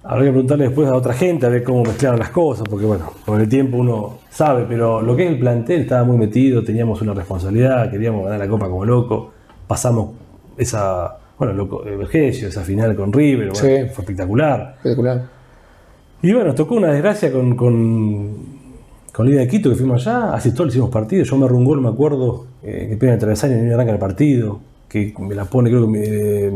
Habrá 0.04 0.24
que 0.26 0.30
preguntarle 0.32 0.66
después 0.66 0.88
a 0.88 0.96
otra 0.96 1.14
gente 1.14 1.46
a 1.46 1.50
ver 1.50 1.64
cómo 1.64 1.84
mezclaron 1.84 2.20
las 2.20 2.30
cosas, 2.30 2.66
porque 2.70 2.86
bueno, 2.86 3.12
con 3.26 3.42
el 3.42 3.50
tiempo 3.50 3.78
uno 3.78 4.20
sabe, 4.30 4.66
pero 4.68 5.02
lo 5.02 5.16
que 5.16 5.26
es 5.26 5.32
el 5.32 5.40
plantel 5.40 5.82
estaba 5.82 6.04
muy 6.06 6.18
metido, 6.18 6.64
teníamos 6.64 7.02
una 7.02 7.14
responsabilidad, 7.14 7.92
queríamos 7.92 8.24
ganar 8.24 8.40
la 8.40 8.48
copa 8.48 8.70
como 8.70 8.86
loco, 8.86 9.32
pasamos 9.68 10.12
esa, 10.58 11.18
bueno, 11.40 11.54
loco, 11.54 11.82
Vergesio, 11.84 12.50
esa 12.50 12.62
final 12.62 12.96
con 12.96 13.12
River, 13.12 13.50
bueno, 13.52 13.56
Sí. 13.56 13.90
fue 13.94 14.04
espectacular. 14.04 14.74
Espectacular. 14.78 15.24
Y 16.22 16.32
bueno, 16.34 16.48
nos 16.48 16.56
tocó 16.56 16.76
una 16.76 16.92
desgracia 16.92 17.32
con, 17.32 17.56
con, 17.56 18.36
con 19.14 19.26
Liga 19.28 19.40
de 19.42 19.48
Quito, 19.48 19.70
que 19.70 19.76
fuimos 19.78 20.06
allá, 20.06 20.34
así 20.34 20.54
todos 20.54 20.70
hicimos 20.70 20.90
partido. 20.90 21.24
Yo 21.24 21.38
me 21.38 21.46
arrugué 21.46 21.60
un 21.60 21.66
gol, 21.66 21.82
me 21.82 21.90
acuerdo, 21.90 22.46
eh, 22.62 22.88
que 22.90 22.98
pega 22.98 23.12
en 23.12 23.16
el 23.16 23.20
travesaño 23.20 23.58
y 23.58 23.62
me 23.62 23.74
arranca 23.74 23.94
el 23.94 24.00
partido, 24.00 24.60
que 24.90 25.14
me 25.20 25.34
la 25.34 25.46
pone, 25.46 25.70
creo 25.70 25.84
que 25.86 25.88
me, 25.92 26.02
eh, 26.04 26.52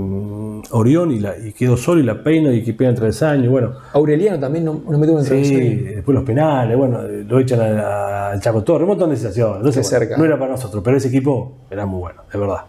Orión 0.72 1.12
y, 1.12 1.20
la, 1.20 1.38
y 1.38 1.54
quedó 1.54 1.78
solo 1.78 2.02
y 2.02 2.04
la 2.04 2.22
peino 2.22 2.52
y 2.52 2.62
que 2.62 2.74
pega 2.74 2.90
en 2.90 2.94
el 2.96 2.98
travesaño. 3.00 3.50
Bueno, 3.50 3.72
Aureliano 3.94 4.38
también 4.38 4.66
no, 4.66 4.82
no 4.90 4.98
metió 4.98 5.14
un 5.16 5.22
sí, 5.24 5.30
travesaño. 5.30 5.96
después 5.96 6.14
los 6.16 6.24
penales, 6.26 6.78
bueno, 6.78 7.00
lo 7.04 7.40
echan 7.40 7.62
al 7.62 8.42
Chaco 8.42 8.64
Torre, 8.64 8.84
un 8.84 8.90
montón 8.90 9.12
de 9.12 9.16
sensaciones. 9.16 9.58
Entonces, 9.58 9.90
bueno, 9.90 10.00
cerca. 10.08 10.18
no 10.18 10.26
era 10.26 10.38
para 10.38 10.52
nosotros, 10.52 10.84
pero 10.84 10.98
ese 10.98 11.08
equipo 11.08 11.54
era 11.72 11.86
muy 11.86 12.00
bueno, 12.02 12.22
de 12.34 12.38
verdad. 12.40 12.66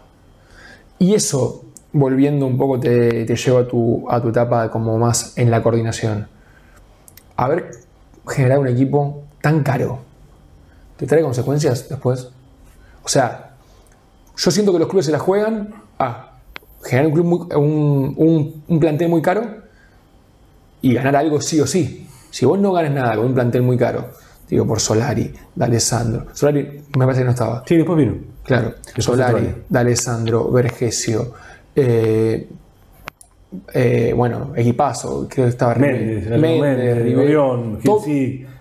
Y 0.99 1.13
eso, 1.13 1.64
volviendo 1.99 2.45
un 2.45 2.57
poco, 2.57 2.77
te, 2.79 3.23
te 3.25 3.35
lleva 3.37 3.61
a 3.61 3.67
tu, 3.67 4.05
a 4.09 4.21
tu 4.21 4.29
etapa 4.29 4.69
como 4.69 4.97
más 4.97 5.37
en 5.37 5.49
la 5.49 5.63
coordinación. 5.63 6.27
Haber 7.37 7.71
generado 8.27 8.61
un 8.61 8.67
equipo 8.67 9.23
tan 9.41 9.63
caro, 9.63 9.99
¿te 10.97 11.05
trae 11.07 11.21
consecuencias 11.21 11.87
después? 11.87 12.29
O 13.03 13.07
sea, 13.07 13.51
yo 14.35 14.51
siento 14.51 14.73
que 14.73 14.79
los 14.79 14.89
clubes 14.89 15.05
se 15.05 15.11
la 15.13 15.19
juegan 15.19 15.73
a 15.97 16.31
generar 16.83 17.07
un, 17.07 17.13
club 17.13 17.25
muy- 17.25 17.55
un, 17.55 18.13
un- 18.17 18.63
un 18.67 18.79
plantel 18.79 19.07
muy 19.09 19.21
caro 19.21 19.45
y 20.81 20.93
ganar 20.93 21.15
algo 21.15 21.39
sí 21.41 21.59
o 21.61 21.67
sí. 21.67 22.07
Si 22.29 22.45
vos 22.45 22.59
no 22.59 22.73
ganas 22.73 22.91
nada 22.91 23.15
con 23.15 23.27
un 23.27 23.33
plantel 23.33 23.61
muy 23.61 23.77
caro, 23.77 24.09
digo 24.49 24.67
por 24.67 24.81
Solari, 24.81 25.33
D'Alessandro. 25.55 26.25
Solari 26.33 26.83
me 26.97 27.05
parece 27.05 27.21
que 27.21 27.25
no 27.25 27.31
estaba. 27.31 27.63
Sí, 27.65 27.77
después 27.77 27.97
vino. 27.97 28.15
Claro, 28.43 28.73
fue 28.93 29.01
Solari. 29.01 29.55
D'Alessandro, 29.69 30.51
Vergesio, 30.51 31.33
eh, 31.75 32.47
eh, 33.73 34.13
bueno, 34.15 34.51
equipazo, 34.55 35.27
creo 35.29 35.45
que 35.45 35.49
estaba 35.49 35.75
Méndez, 35.75 36.29
Méndez, 36.39 37.79
to- 37.83 38.01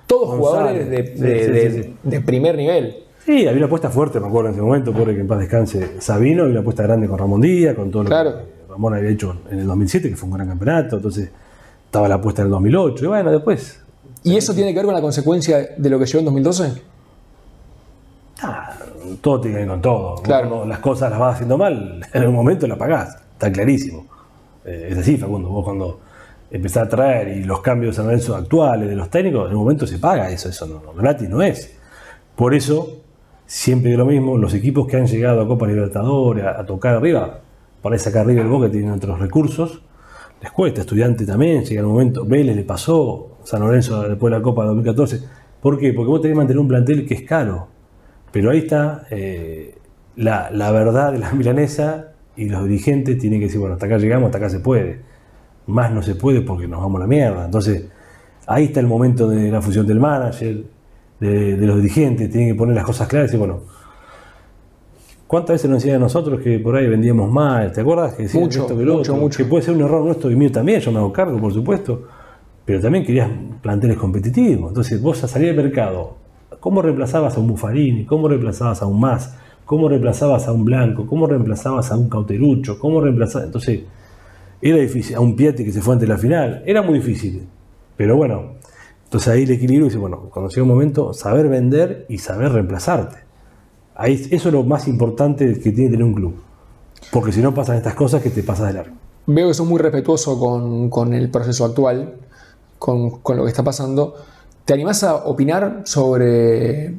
todos 0.06 0.36
jugadores 0.38 0.88
de, 0.90 1.06
Sí, 1.16 1.22
de- 1.22 1.44
sí, 1.44 1.50
de- 1.50 1.70
sí, 1.70 1.82
sí. 1.82 1.94
de 2.02 2.20
primer 2.20 2.56
nivel. 2.56 2.96
Sí, 3.24 3.46
había 3.46 3.56
una 3.58 3.66
apuesta 3.66 3.88
fuerte, 3.90 4.20
me 4.20 4.26
acuerdo 4.28 4.48
en 4.50 4.54
ese 4.54 4.62
momento, 4.62 4.92
pobre 4.92 5.14
que 5.14 5.20
en 5.22 5.26
paz 5.26 5.38
descanse 5.38 6.00
Sabino, 6.00 6.46
y 6.46 6.50
una 6.50 6.60
apuesta 6.60 6.82
grande 6.82 7.08
con 7.08 7.18
Ramón 7.18 7.40
Díaz, 7.40 7.74
con 7.74 7.90
todo 7.90 8.02
lo 8.04 8.08
que 8.10 8.14
Ramón 8.68 8.94
había 8.94 9.10
hecho 9.10 9.36
en 9.50 9.60
el 9.60 9.66
2007, 9.66 10.10
que 10.10 10.16
fue 10.16 10.28
un 10.28 10.34
gran 10.34 10.48
campeonato, 10.48 10.96
entonces 10.96 11.30
estaba 11.86 12.06
la 12.08 12.16
apuesta 12.16 12.42
en 12.42 12.46
el 12.46 12.50
2008, 12.52 13.04
y 13.04 13.08
bueno, 13.08 13.30
después, 13.30 13.80
¿Y 14.22 14.36
eso 14.38 14.54
tiene 14.54 14.70
que 14.72 14.76
ver 14.76 14.86
con 14.86 14.94
la 14.94 15.02
consecuencia 15.02 15.68
de 15.76 15.90
lo 15.90 15.98
que 15.98 16.06
llegó 16.06 16.18
en 16.20 16.24
2012? 16.26 16.72
Todo 19.24 19.40
tiene 19.40 19.56
que 19.56 19.60
ver 19.60 19.68
con 19.70 19.80
todo. 19.80 20.16
Claro. 20.16 20.50
cuando 20.50 20.66
las 20.66 20.80
cosas 20.80 21.10
las 21.10 21.18
vas 21.18 21.34
haciendo 21.36 21.56
mal, 21.56 22.06
en 22.12 22.20
algún 22.20 22.36
momento 22.36 22.66
las 22.66 22.76
pagás, 22.76 23.16
está 23.32 23.50
clarísimo. 23.50 24.06
Eh, 24.66 24.88
es 24.90 24.98
así, 24.98 25.16
Facundo, 25.16 25.48
vos 25.48 25.64
cuando 25.64 26.00
empezás 26.50 26.86
a 26.86 26.88
traer 26.90 27.28
y 27.28 27.44
los 27.44 27.62
cambios 27.62 27.92
de 27.92 27.96
San 27.96 28.04
Lorenzo 28.04 28.36
actuales 28.36 28.86
de 28.86 28.94
los 28.94 29.08
técnicos, 29.08 29.48
en 29.48 29.56
un 29.56 29.62
momento 29.62 29.86
se 29.86 29.98
paga 29.98 30.30
eso, 30.30 30.50
eso 30.50 30.66
no, 30.66 30.82
no, 30.84 30.92
gratis 30.92 31.26
no 31.30 31.40
es. 31.40 31.74
Por 32.36 32.54
eso, 32.54 32.98
siempre 33.46 33.92
digo 33.92 34.04
lo 34.04 34.10
mismo, 34.10 34.36
los 34.36 34.52
equipos 34.52 34.86
que 34.86 34.98
han 34.98 35.06
llegado 35.06 35.40
a 35.40 35.48
Copa 35.48 35.66
Libertadores, 35.66 36.44
a, 36.44 36.60
a 36.60 36.66
tocar 36.66 36.94
arriba, 36.94 37.40
por 37.80 37.94
ahí 37.94 37.98
sacar 37.98 38.26
arriba 38.26 38.42
el 38.42 38.48
Boca 38.48 38.70
tienen 38.70 38.90
otros 38.90 39.18
recursos, 39.18 39.80
les 40.42 40.52
cuesta, 40.52 40.82
estudiante 40.82 41.24
también, 41.24 41.64
llega 41.64 41.80
el 41.80 41.86
momento, 41.86 42.26
Vélez 42.26 42.54
le 42.54 42.64
pasó, 42.64 43.38
San 43.44 43.60
Lorenzo 43.60 44.02
después 44.06 44.30
de 44.30 44.38
la 44.38 44.42
Copa 44.42 44.66
2014. 44.66 45.22
¿Por 45.62 45.78
qué? 45.78 45.94
Porque 45.94 46.10
vos 46.10 46.20
tenés 46.20 46.34
que 46.34 46.38
mantener 46.38 46.60
un 46.60 46.68
plantel 46.68 47.06
que 47.06 47.14
es 47.14 47.22
caro. 47.22 47.68
Pero 48.34 48.50
ahí 48.50 48.58
está 48.58 49.06
eh, 49.10 49.76
la, 50.16 50.50
la 50.50 50.72
verdad 50.72 51.12
de 51.12 51.20
la 51.20 51.30
milanesa 51.32 52.08
y 52.36 52.48
los 52.48 52.64
dirigentes 52.64 53.16
tienen 53.16 53.38
que 53.38 53.46
decir, 53.46 53.60
bueno, 53.60 53.74
hasta 53.74 53.86
acá 53.86 53.96
llegamos, 53.96 54.26
hasta 54.26 54.38
acá 54.38 54.50
se 54.50 54.58
puede. 54.58 54.98
Más 55.68 55.92
no 55.92 56.02
se 56.02 56.16
puede 56.16 56.40
porque 56.40 56.66
nos 56.66 56.80
vamos 56.80 56.98
a 56.98 57.04
la 57.04 57.06
mierda. 57.06 57.44
Entonces, 57.44 57.86
ahí 58.48 58.64
está 58.64 58.80
el 58.80 58.88
momento 58.88 59.28
de 59.28 59.52
la 59.52 59.62
fusión 59.62 59.86
del 59.86 60.00
manager, 60.00 60.64
de, 61.20 61.56
de 61.56 61.66
los 61.66 61.76
dirigentes, 61.76 62.28
tienen 62.28 62.48
que 62.48 62.54
poner 62.56 62.74
las 62.74 62.84
cosas 62.84 63.06
claras 63.06 63.30
y 63.30 63.38
decir, 63.38 63.38
bueno, 63.38 63.60
¿Cuántas 65.26 65.54
veces 65.54 65.70
nos 65.70 65.82
decían 65.82 65.96
a 65.96 66.00
nosotros 66.00 66.40
que 66.40 66.58
por 66.58 66.76
ahí 66.76 66.86
vendíamos 66.86 67.30
mal? 67.30 67.72
¿Te 67.72 67.80
acuerdas? 67.80 68.14
Que 68.14 68.24
decían 68.24 68.44
Mucho, 68.44 68.62
esto, 68.62 68.76
que 68.76 68.84
lo 68.84 68.96
mucho, 68.96 69.12
otro? 69.12 69.22
mucho. 69.22 69.38
Que 69.38 69.44
puede 69.46 69.62
ser 69.64 69.74
un 69.74 69.80
error 69.80 70.04
nuestro 70.04 70.30
y 70.30 70.36
mío 70.36 70.52
también, 70.52 70.80
yo 70.80 70.92
me 70.92 70.98
hago 70.98 71.12
cargo, 71.12 71.40
por 71.40 71.52
supuesto. 71.52 72.06
Pero 72.64 72.80
también 72.80 73.04
querías 73.04 73.30
planteles 73.62 73.96
competitivos. 73.96 74.68
Entonces, 74.68 75.00
vos 75.00 75.24
a 75.24 75.28
salir 75.28 75.50
al 75.50 75.56
mercado, 75.56 76.18
¿cómo 76.64 76.80
reemplazabas 76.80 77.36
a 77.36 77.40
un 77.40 77.48
Buffarini? 77.48 78.06
¿Cómo 78.06 78.26
reemplazabas 78.26 78.80
a 78.80 78.86
un 78.86 78.98
Más? 78.98 79.34
¿Cómo 79.66 79.86
reemplazabas 79.86 80.48
a 80.48 80.52
un 80.52 80.64
Blanco? 80.64 81.06
¿Cómo 81.06 81.26
reemplazabas 81.26 81.92
a 81.92 81.96
un 81.98 82.08
Cauterucho? 82.08 82.78
¿Cómo 82.78 83.02
reemplazabas? 83.02 83.48
Entonces, 83.48 83.80
era 84.62 84.78
difícil. 84.78 85.14
A 85.14 85.20
un 85.20 85.36
Piatti 85.36 85.62
que 85.62 85.72
se 85.72 85.82
fue 85.82 85.92
ante 85.92 86.06
la 86.06 86.16
final. 86.16 86.62
Era 86.64 86.80
muy 86.80 86.94
difícil. 87.00 87.46
Pero 87.98 88.16
bueno, 88.16 88.52
entonces 89.04 89.28
ahí 89.28 89.42
el 89.42 89.50
equilibrio 89.50 89.84
dice, 89.84 89.98
bueno, 89.98 90.30
cuando 90.32 90.48
llega 90.48 90.62
un 90.62 90.70
momento, 90.70 91.12
saber 91.12 91.50
vender 91.50 92.06
y 92.08 92.16
saber 92.16 92.52
reemplazarte. 92.52 93.16
Ahí, 93.94 94.14
eso 94.30 94.48
es 94.48 94.54
lo 94.54 94.62
más 94.62 94.88
importante 94.88 95.60
que 95.60 95.70
tiene 95.70 95.90
tener 95.90 96.04
un 96.04 96.14
club. 96.14 96.34
Porque 97.12 97.30
si 97.30 97.42
no 97.42 97.52
pasan 97.52 97.76
estas 97.76 97.94
cosas 97.94 98.22
que 98.22 98.30
te 98.30 98.42
pasas 98.42 98.68
de 98.68 98.72
largo. 98.72 98.96
Veo 99.26 99.48
que 99.48 99.54
sos 99.54 99.66
muy 99.66 99.80
respetuoso 99.82 100.38
con, 100.38 100.88
con 100.88 101.12
el 101.12 101.30
proceso 101.30 101.66
actual, 101.66 102.14
con, 102.78 103.18
con 103.20 103.36
lo 103.36 103.42
que 103.42 103.50
está 103.50 103.62
pasando. 103.62 104.14
¿Te 104.64 104.72
animás 104.72 105.04
a 105.04 105.16
opinar 105.26 105.82
sobre 105.84 106.94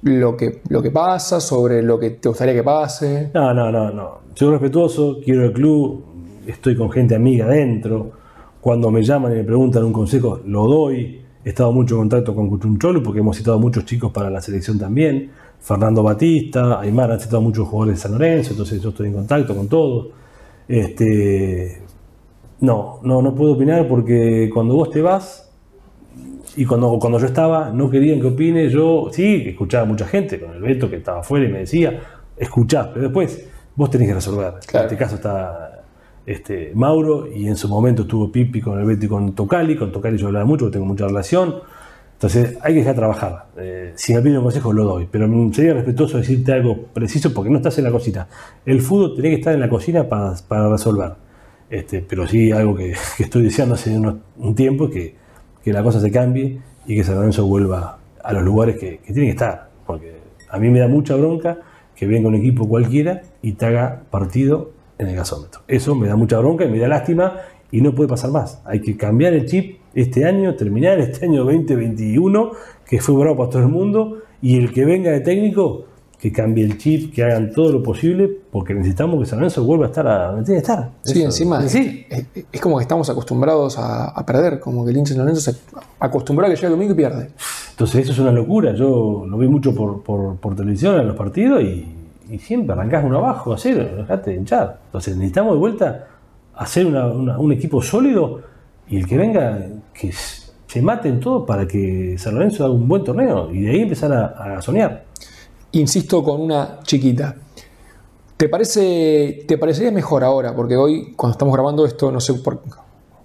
lo 0.00 0.34
que, 0.34 0.62
lo 0.70 0.80
que 0.80 0.90
pasa, 0.90 1.40
sobre 1.40 1.82
lo 1.82 1.98
que 1.98 2.10
te 2.10 2.28
gustaría 2.30 2.54
que 2.54 2.62
pase? 2.62 3.30
No, 3.34 3.52
no, 3.52 3.70
no, 3.70 3.90
no. 3.90 4.20
Soy 4.34 4.50
respetuoso, 4.50 5.18
quiero 5.22 5.44
el 5.44 5.52
club, 5.52 6.02
estoy 6.46 6.74
con 6.74 6.90
gente 6.90 7.14
amiga 7.14 7.44
adentro. 7.44 8.12
Cuando 8.62 8.90
me 8.90 9.02
llaman 9.02 9.32
y 9.32 9.34
me 9.36 9.44
preguntan 9.44 9.84
un 9.84 9.92
consejo, 9.92 10.40
lo 10.46 10.66
doy. 10.66 11.20
He 11.44 11.50
estado 11.50 11.70
mucho 11.70 11.96
en 11.96 12.00
contacto 12.02 12.34
con 12.34 12.48
Cuchuncholo 12.48 13.02
porque 13.02 13.20
hemos 13.20 13.36
citado 13.36 13.58
muchos 13.58 13.84
chicos 13.84 14.10
para 14.10 14.30
la 14.30 14.40
selección 14.40 14.78
también. 14.78 15.30
Fernando 15.60 16.02
Batista, 16.02 16.80
Aymar 16.80 17.12
han 17.12 17.20
citado 17.20 17.42
muchos 17.42 17.68
jugadores 17.68 17.98
de 17.98 18.02
San 18.02 18.12
Lorenzo, 18.12 18.52
entonces 18.52 18.80
yo 18.80 18.88
estoy 18.88 19.08
en 19.08 19.14
contacto 19.14 19.54
con 19.54 19.68
todos. 19.68 20.06
Este, 20.66 21.82
no, 22.60 23.00
no, 23.02 23.20
no 23.20 23.34
puedo 23.34 23.52
opinar 23.52 23.86
porque 23.86 24.48
cuando 24.54 24.76
vos 24.76 24.88
te 24.88 25.02
vas, 25.02 25.51
y 26.56 26.64
cuando, 26.64 26.98
cuando 26.98 27.18
yo 27.18 27.26
estaba, 27.26 27.70
no 27.70 27.88
querían 27.90 28.20
que 28.20 28.26
opine. 28.28 28.68
Yo 28.68 29.08
sí, 29.12 29.44
escuchaba 29.46 29.84
a 29.84 29.86
mucha 29.86 30.06
gente, 30.06 30.38
con 30.40 30.52
el 30.54 30.60
Beto 30.62 30.88
que 30.90 30.96
estaba 30.96 31.20
afuera 31.20 31.46
y 31.46 31.52
me 31.52 31.60
decía, 31.60 32.00
escuchá, 32.36 32.90
pero 32.92 33.06
después 33.06 33.48
vos 33.74 33.90
tenés 33.90 34.08
que 34.08 34.14
resolver. 34.14 34.54
Claro. 34.66 34.86
En 34.88 34.92
este 34.92 34.96
caso 35.04 35.14
está 35.16 35.84
este, 36.26 36.72
Mauro 36.74 37.26
y 37.32 37.48
en 37.48 37.56
su 37.56 37.68
momento 37.68 38.02
estuvo 38.02 38.30
Pipi 38.30 38.60
con 38.60 38.78
el 38.78 38.84
Beto 38.86 39.06
y 39.06 39.08
con 39.08 39.34
Tocali. 39.34 39.76
Con 39.76 39.92
Tocali 39.92 40.18
yo 40.18 40.26
hablaba 40.28 40.44
mucho, 40.44 40.64
porque 40.66 40.74
tengo 40.74 40.86
mucha 40.86 41.06
relación. 41.06 41.54
Entonces 42.14 42.56
hay 42.62 42.74
que 42.74 42.78
dejar 42.80 42.94
trabajar. 42.94 43.46
Eh, 43.56 43.92
si 43.96 44.14
me 44.14 44.20
piden 44.22 44.38
un 44.38 44.44
consejo, 44.44 44.72
lo 44.72 44.84
doy. 44.84 45.08
Pero 45.10 45.26
mm, 45.26 45.52
sería 45.52 45.74
respetuoso 45.74 46.18
decirte 46.18 46.52
algo 46.52 46.84
preciso 46.92 47.34
porque 47.34 47.50
no 47.50 47.56
estás 47.56 47.76
en 47.78 47.84
la 47.84 47.90
cocina. 47.90 48.28
El 48.64 48.80
fútbol 48.80 49.14
tiene 49.14 49.30
que 49.30 49.36
estar 49.36 49.52
en 49.54 49.60
la 49.60 49.68
cocina 49.68 50.08
para, 50.08 50.34
para 50.46 50.68
resolver. 50.70 51.12
Este, 51.68 52.04
pero 52.06 52.26
sí 52.28 52.52
algo 52.52 52.74
que, 52.76 52.94
que 53.16 53.24
estoy 53.24 53.42
deseando 53.42 53.74
hace 53.74 53.96
unos- 53.96 54.16
un 54.38 54.54
tiempo 54.54 54.88
que, 54.88 55.16
que 55.62 55.72
la 55.72 55.82
cosa 55.82 56.00
se 56.00 56.10
cambie 56.10 56.60
y 56.86 56.96
que 56.96 57.04
San 57.04 57.16
Lorenzo 57.16 57.46
vuelva 57.46 57.98
a 58.22 58.32
los 58.32 58.42
lugares 58.42 58.76
que, 58.78 58.98
que 58.98 59.12
tiene 59.12 59.28
que 59.28 59.32
estar. 59.32 59.70
Porque 59.86 60.16
a 60.48 60.58
mí 60.58 60.68
me 60.70 60.80
da 60.80 60.88
mucha 60.88 61.14
bronca 61.16 61.58
que 61.94 62.06
venga 62.06 62.28
un 62.28 62.34
equipo 62.34 62.68
cualquiera 62.68 63.22
y 63.42 63.52
te 63.52 63.66
haga 63.66 64.02
partido 64.10 64.70
en 64.98 65.08
el 65.08 65.16
gasómetro. 65.16 65.62
Eso 65.68 65.94
me 65.94 66.08
da 66.08 66.16
mucha 66.16 66.38
bronca 66.38 66.64
y 66.64 66.68
me 66.68 66.78
da 66.78 66.88
lástima 66.88 67.36
y 67.70 67.80
no 67.80 67.94
puede 67.94 68.08
pasar 68.08 68.30
más. 68.30 68.60
Hay 68.64 68.80
que 68.80 68.96
cambiar 68.96 69.32
el 69.32 69.46
chip 69.46 69.78
este 69.94 70.24
año, 70.24 70.54
terminar 70.54 70.98
este 71.00 71.26
año 71.26 71.44
2021, 71.44 72.52
que 72.86 73.00
fue 73.00 73.14
bravo 73.16 73.36
para 73.36 73.50
todo 73.50 73.62
el 73.62 73.68
mundo, 73.68 74.18
y 74.40 74.58
el 74.58 74.72
que 74.72 74.84
venga 74.84 75.10
de 75.10 75.20
técnico, 75.20 75.86
que 76.22 76.30
cambie 76.30 76.64
el 76.64 76.78
chip, 76.78 77.12
que 77.12 77.24
hagan 77.24 77.50
todo 77.50 77.72
lo 77.72 77.82
posible, 77.82 78.30
porque 78.52 78.74
necesitamos 78.74 79.18
que 79.18 79.26
San 79.26 79.40
Lorenzo 79.40 79.64
vuelva 79.64 79.86
a 79.86 79.88
estar 79.88 80.06
a 80.06 80.26
donde 80.28 80.44
tiene 80.44 80.60
que 80.62 80.70
estar. 80.70 80.90
Sí, 81.02 81.18
Eso- 81.18 81.24
encima 81.24 81.58
Es, 82.08 82.26
es 82.52 82.60
como 82.60 82.76
que 82.78 82.82
estamos 82.82 83.10
acostumbrados 83.10 83.76
a, 83.76 84.04
a 84.10 84.24
perder, 84.24 84.60
como 84.60 84.84
que 84.84 84.92
el 84.92 84.98
hincha 84.98 85.14
de 85.14 85.16
San 85.16 85.26
Lorenzo 85.26 85.50
se 85.50 85.58
acostumbró 85.98 86.46
a 86.46 86.48
que 86.48 86.54
llega 86.54 86.68
el 86.68 86.74
domingo 86.74 86.92
y 86.92 86.96
pierde. 86.96 87.30
Entonces 87.70 88.02
eso 88.04 88.12
es 88.12 88.18
una 88.20 88.30
locura. 88.30 88.72
Yo 88.72 89.24
lo 89.28 89.36
vi 89.36 89.48
mucho 89.48 89.74
por, 89.74 90.04
por, 90.04 90.36
por 90.36 90.54
televisión 90.54 91.00
en 91.00 91.08
los 91.08 91.16
partidos 91.16 91.60
y, 91.60 91.92
y 92.30 92.38
siempre 92.38 92.72
arrancás 92.72 93.04
uno 93.04 93.18
abajo, 93.18 93.52
a 93.52 93.58
cero, 93.58 93.84
dejate 93.96 94.30
de 94.30 94.36
hinchar. 94.36 94.78
Entonces 94.86 95.16
necesitamos 95.16 95.54
de 95.54 95.58
vuelta 95.58 96.06
hacer 96.54 96.86
una- 96.86 97.08
una- 97.08 97.38
un 97.40 97.50
equipo 97.50 97.82
sólido 97.82 98.42
y 98.88 98.98
el 98.98 99.08
que 99.08 99.16
venga, 99.18 99.58
que 99.92 100.12
se 100.12 100.82
maten 100.82 101.18
todos 101.18 101.44
para 101.48 101.66
que 101.66 102.14
San 102.16 102.34
Lorenzo 102.34 102.64
haga 102.64 102.72
un 102.74 102.86
buen 102.86 103.02
torneo 103.02 103.50
y 103.52 103.62
de 103.62 103.70
ahí 103.72 103.80
empezar 103.80 104.12
a, 104.12 104.58
a 104.58 104.62
soñar. 104.62 105.04
Insisto 105.72 106.22
con 106.22 106.40
una 106.40 106.80
chiquita. 106.82 107.34
¿Te, 108.36 108.48
parece, 108.48 109.44
¿Te 109.48 109.56
parecería 109.56 109.90
mejor 109.90 110.22
ahora? 110.24 110.54
Porque 110.54 110.76
hoy, 110.76 111.14
cuando 111.16 111.32
estamos 111.32 111.54
grabando 111.54 111.86
esto, 111.86 112.12
no 112.12 112.20
sé, 112.20 112.34
por, 112.34 112.62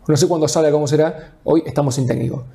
no 0.08 0.18
sé 0.18 0.28
cuándo 0.28 0.48
sale, 0.48 0.72
cómo 0.72 0.88
será, 0.88 1.36
hoy 1.44 1.64
estamos 1.66 1.96
sin 1.96 2.08
técnico. 2.08 2.46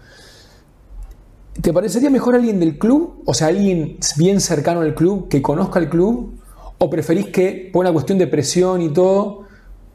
¿Te 1.61 1.73
parecería 1.73 2.09
mejor 2.09 2.35
alguien 2.35 2.59
del 2.59 2.79
club? 2.79 3.23
O 3.27 3.35
sea, 3.35 3.49
alguien 3.49 3.99
bien 4.17 4.41
cercano 4.41 4.81
al 4.81 4.95
club, 4.95 5.29
que 5.29 5.43
conozca 5.43 5.79
el 5.79 5.91
club. 5.91 6.39
¿O 6.79 6.89
preferís 6.89 7.27
que, 7.27 7.71
por 7.73 7.81
una 7.81 7.93
cuestión 7.93 8.19
de 8.19 8.27
presión 8.27 8.81
y 8.81 8.89
todo, 8.89 9.43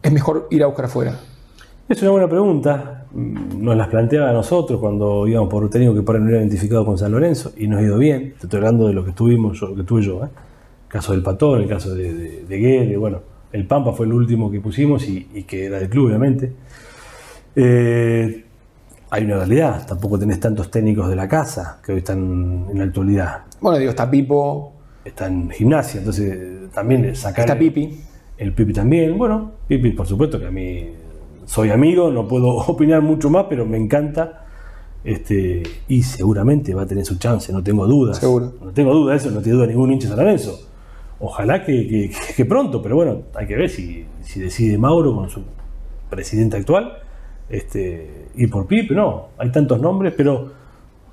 es 0.01 0.11
mejor 0.11 0.47
ir 0.51 0.63
a 0.63 0.67
buscar 0.67 0.85
afuera? 0.85 1.19
Es 1.89 2.01
una 2.01 2.11
buena 2.11 2.29
pregunta. 2.29 2.96
Mm, 3.13 3.63
Nos 3.63 3.75
las 3.77 3.87
planteaba 3.87 4.29
a 4.29 4.33
nosotros 4.33 4.79
cuando 4.79 5.27
íbamos 5.27 5.49
por 5.49 5.63
un 5.63 5.69
técnico 5.69 5.93
que 5.95 6.01
por 6.01 6.15
ahí 6.15 6.21
no 6.21 6.29
era 6.29 6.39
identificado 6.39 6.85
con 6.85 6.97
San 6.97 7.11
Lorenzo 7.11 7.53
y 7.57 7.67
nos 7.67 7.79
ha 7.79 7.83
ido 7.83 7.97
bien. 7.97 8.33
Te 8.39 8.45
estoy 8.47 8.57
hablando 8.57 8.87
de 8.87 8.93
lo 8.93 9.03
que 9.03 9.11
estuvimos, 9.11 9.59
yo, 9.59 9.67
lo 9.69 9.75
que 9.75 9.83
tuve 9.83 10.01
yo. 10.01 10.23
¿eh? 10.25 10.27
El 10.85 10.89
caso 10.91 11.11
del 11.13 11.21
Patón, 11.23 11.61
el 11.61 11.67
caso 11.67 11.93
de, 11.93 12.13
de, 12.13 12.45
de 12.45 12.57
Guede, 12.57 12.97
bueno, 12.97 13.19
el 13.51 13.65
Pampa 13.65 13.93
fue 13.93 14.05
el 14.05 14.13
último 14.13 14.51
que 14.51 14.59
pusimos 14.59 15.07
y, 15.07 15.27
y 15.33 15.43
que 15.43 15.65
era 15.65 15.79
del 15.79 15.89
club, 15.89 16.07
obviamente. 16.07 16.51
Eh, 17.55 18.43
hay 19.09 19.23
una 19.23 19.37
realidad, 19.37 19.85
tampoco 19.87 20.19
tenés 20.19 20.39
tantos 20.39 20.69
técnicos 20.69 21.09
de 21.09 21.15
la 21.15 21.27
casa 21.27 21.79
que 21.85 21.93
hoy 21.93 21.99
están 21.99 22.65
en 22.69 22.77
la 22.77 22.83
actualidad. 22.83 23.43
Bueno, 23.61 23.79
digo, 23.79 23.89
está 23.91 24.09
Pipo, 24.09 24.73
Está 25.05 25.27
en 25.27 25.49
gimnasia, 25.49 25.99
entonces 25.99 26.69
también 26.73 27.15
sacar. 27.15 27.45
está 27.45 27.57
Pipi. 27.57 27.97
El 28.37 28.51
Pipi 28.51 28.73
también, 28.73 29.17
bueno, 29.17 29.53
Pipi 29.65 29.91
por 29.91 30.05
supuesto 30.05 30.37
que 30.37 30.47
a 30.47 30.51
mí 30.51 30.85
soy 31.47 31.71
amigo, 31.71 32.11
no 32.11 32.27
puedo 32.27 32.49
opinar 32.67 33.01
mucho 33.01 33.31
más, 33.31 33.47
pero 33.49 33.65
me 33.65 33.77
encanta. 33.77 34.43
Este, 35.03 35.63
y 35.87 36.03
seguramente 36.03 36.73
va 36.75 36.81
a 36.83 36.85
tener 36.85 37.05
su 37.05 37.17
chance, 37.17 37.51
no 37.53 37.63
tengo 37.63 37.87
dudas. 37.87 38.17
Seguro. 38.17 38.53
No 38.61 38.71
tengo 38.71 38.93
dudas, 38.93 39.21
eso 39.25 39.33
no 39.33 39.41
tiene 39.41 39.57
duda 39.57 39.67
ningún 39.67 39.91
hincha 39.93 40.07
San 40.09 40.17
Lorenzo. 40.17 40.59
Ojalá 41.19 41.63
que, 41.65 42.11
que- 42.35 42.45
pronto, 42.45 42.81
pero 42.81 42.95
bueno, 42.97 43.21
hay 43.33 43.47
que 43.47 43.55
ver 43.55 43.69
si, 43.69 44.05
si 44.21 44.39
decide 44.39 44.77
Mauro 44.77 45.15
con 45.15 45.29
su 45.29 45.41
presidente 46.09 46.57
actual 46.57 46.99
este, 47.49 48.27
ir 48.35 48.49
por 48.51 48.67
Pipi. 48.67 48.93
No, 48.93 49.29
hay 49.37 49.49
tantos 49.51 49.79
nombres, 49.79 50.13
pero 50.15 50.51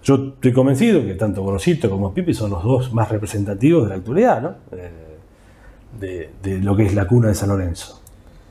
yo 0.03 0.15
estoy 0.35 0.53
convencido 0.53 1.05
que 1.07 1.15
tanto 1.15 1.43
Gorosito 1.43 1.89
como 1.89 2.13
Pipi 2.13 2.35
son 2.35 2.51
los 2.51 2.63
dos 2.65 2.93
más 2.93 3.09
representativos 3.11 3.85
de 3.85 3.89
la 3.91 3.95
actualidad, 3.95 4.43
¿no? 4.43 4.55
Eh, 4.77 4.91
de, 6.01 6.31
de 6.43 6.59
lo 6.59 6.75
que 6.77 6.85
es 6.87 6.95
la 6.95 7.07
cuna 7.07 7.29
de 7.29 7.35
San 7.35 7.49
Lorenzo. 7.51 8.01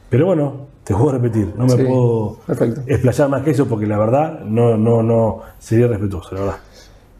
Pero 0.10 0.26
bueno, 0.28 0.68
te 0.84 0.94
voy 0.94 1.10
a 1.10 1.12
repetir, 1.14 1.54
no 1.58 1.66
me 1.66 1.72
Sí, 1.72 1.84
puedo 1.84 2.38
perfecto. 2.46 2.82
explayar 2.88 3.30
más 3.30 3.42
que 3.44 3.52
eso 3.52 3.66
porque 3.68 3.86
la 3.88 3.98
verdad 3.98 4.42
no, 4.42 4.76
no, 4.78 5.02
no 5.02 5.40
sería 5.60 5.88
respetuoso, 5.88 6.36
la 6.36 6.42
verdad. 6.42 6.58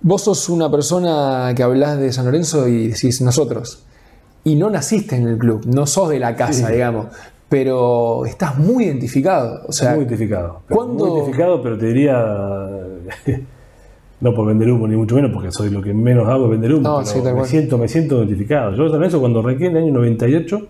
Vos 0.02 0.22
sos 0.24 0.50
una 0.50 0.70
persona 0.70 1.54
que 1.56 1.64
hablas 1.64 1.98
de 1.98 2.12
San 2.12 2.26
Lorenzo 2.26 2.68
y 2.68 2.90
decís 2.90 3.22
nosotros. 3.22 3.84
Y 4.44 4.56
no 4.56 4.70
naciste 4.70 5.16
en 5.16 5.28
el 5.30 5.38
club, 5.38 5.66
no 5.66 5.86
sos 5.88 6.10
de 6.10 6.20
la 6.20 6.36
casa, 6.36 6.68
Sí. 6.68 6.74
digamos. 6.74 7.08
Pero 7.48 8.26
estás 8.26 8.58
muy 8.58 8.84
identificado. 8.86 9.62
O 9.68 9.72
sea, 9.72 9.92
muy 9.92 10.00
identificado. 10.00 10.62
¿cuándo- 10.68 11.06
Muy 11.06 11.14
identificado, 11.20 11.62
pero 11.62 11.78
te 11.78 11.86
diría. 11.86 12.26
No 14.22 14.34
por 14.34 14.48
vender 14.48 14.72
humo, 14.72 14.88
ni 14.88 14.96
mucho 14.96 15.16
menos, 15.16 15.32
porque 15.34 15.52
soy 15.52 15.70
lo 15.70 15.82
que 15.82 15.94
menos 15.94 16.30
hago 16.30 16.46
es 16.46 16.52
vender 16.52 16.74
humo. 16.74 16.82
No, 16.82 16.98
pero 17.04 17.06
sí, 17.08 17.22
me, 17.22 17.46
siento, 17.46 17.78
me 17.78 17.90
siento 17.90 18.20
identificado. 18.20 18.74
Yo 18.74 18.90
también 18.90 19.10
eso 19.10 19.20
cuando 19.20 19.40
arranqué 19.42 19.66
en 19.66 19.76
el 19.76 19.84
año 19.84 19.94
98, 19.96 20.62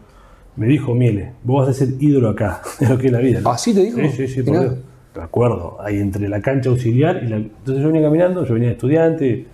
me 0.56 0.68
dijo 0.68 0.94
Miele, 0.94 1.32
vos 1.44 1.66
vas 1.66 1.76
a 1.76 1.86
ser 1.86 1.96
ídolo 2.00 2.30
acá, 2.30 2.62
de 2.80 2.90
lo 2.90 2.98
que 2.98 3.08
es 3.08 3.14
la 3.14 3.20
vida. 3.20 3.42
¿Así 3.46 3.74
te 3.74 3.82
dijo? 3.82 3.98
Sí, 3.98 4.10
sí, 4.10 4.28
sí, 4.28 4.44
por 4.44 4.54
Mirá. 4.54 4.64
Dios. 4.64 4.76
Me 5.16 5.22
acuerdo, 5.22 5.78
ahí 5.80 6.00
entre 6.00 6.28
la 6.28 6.42
cancha 6.42 6.70
auxiliar 6.70 7.22
y 7.24 7.28
la... 7.28 7.36
Entonces 7.36 7.84
yo 7.84 7.88
venía 7.88 8.02
caminando, 8.02 8.46
yo 8.46 8.54
venía 8.56 8.70
de 8.70 8.74
estudiante, 8.74 9.46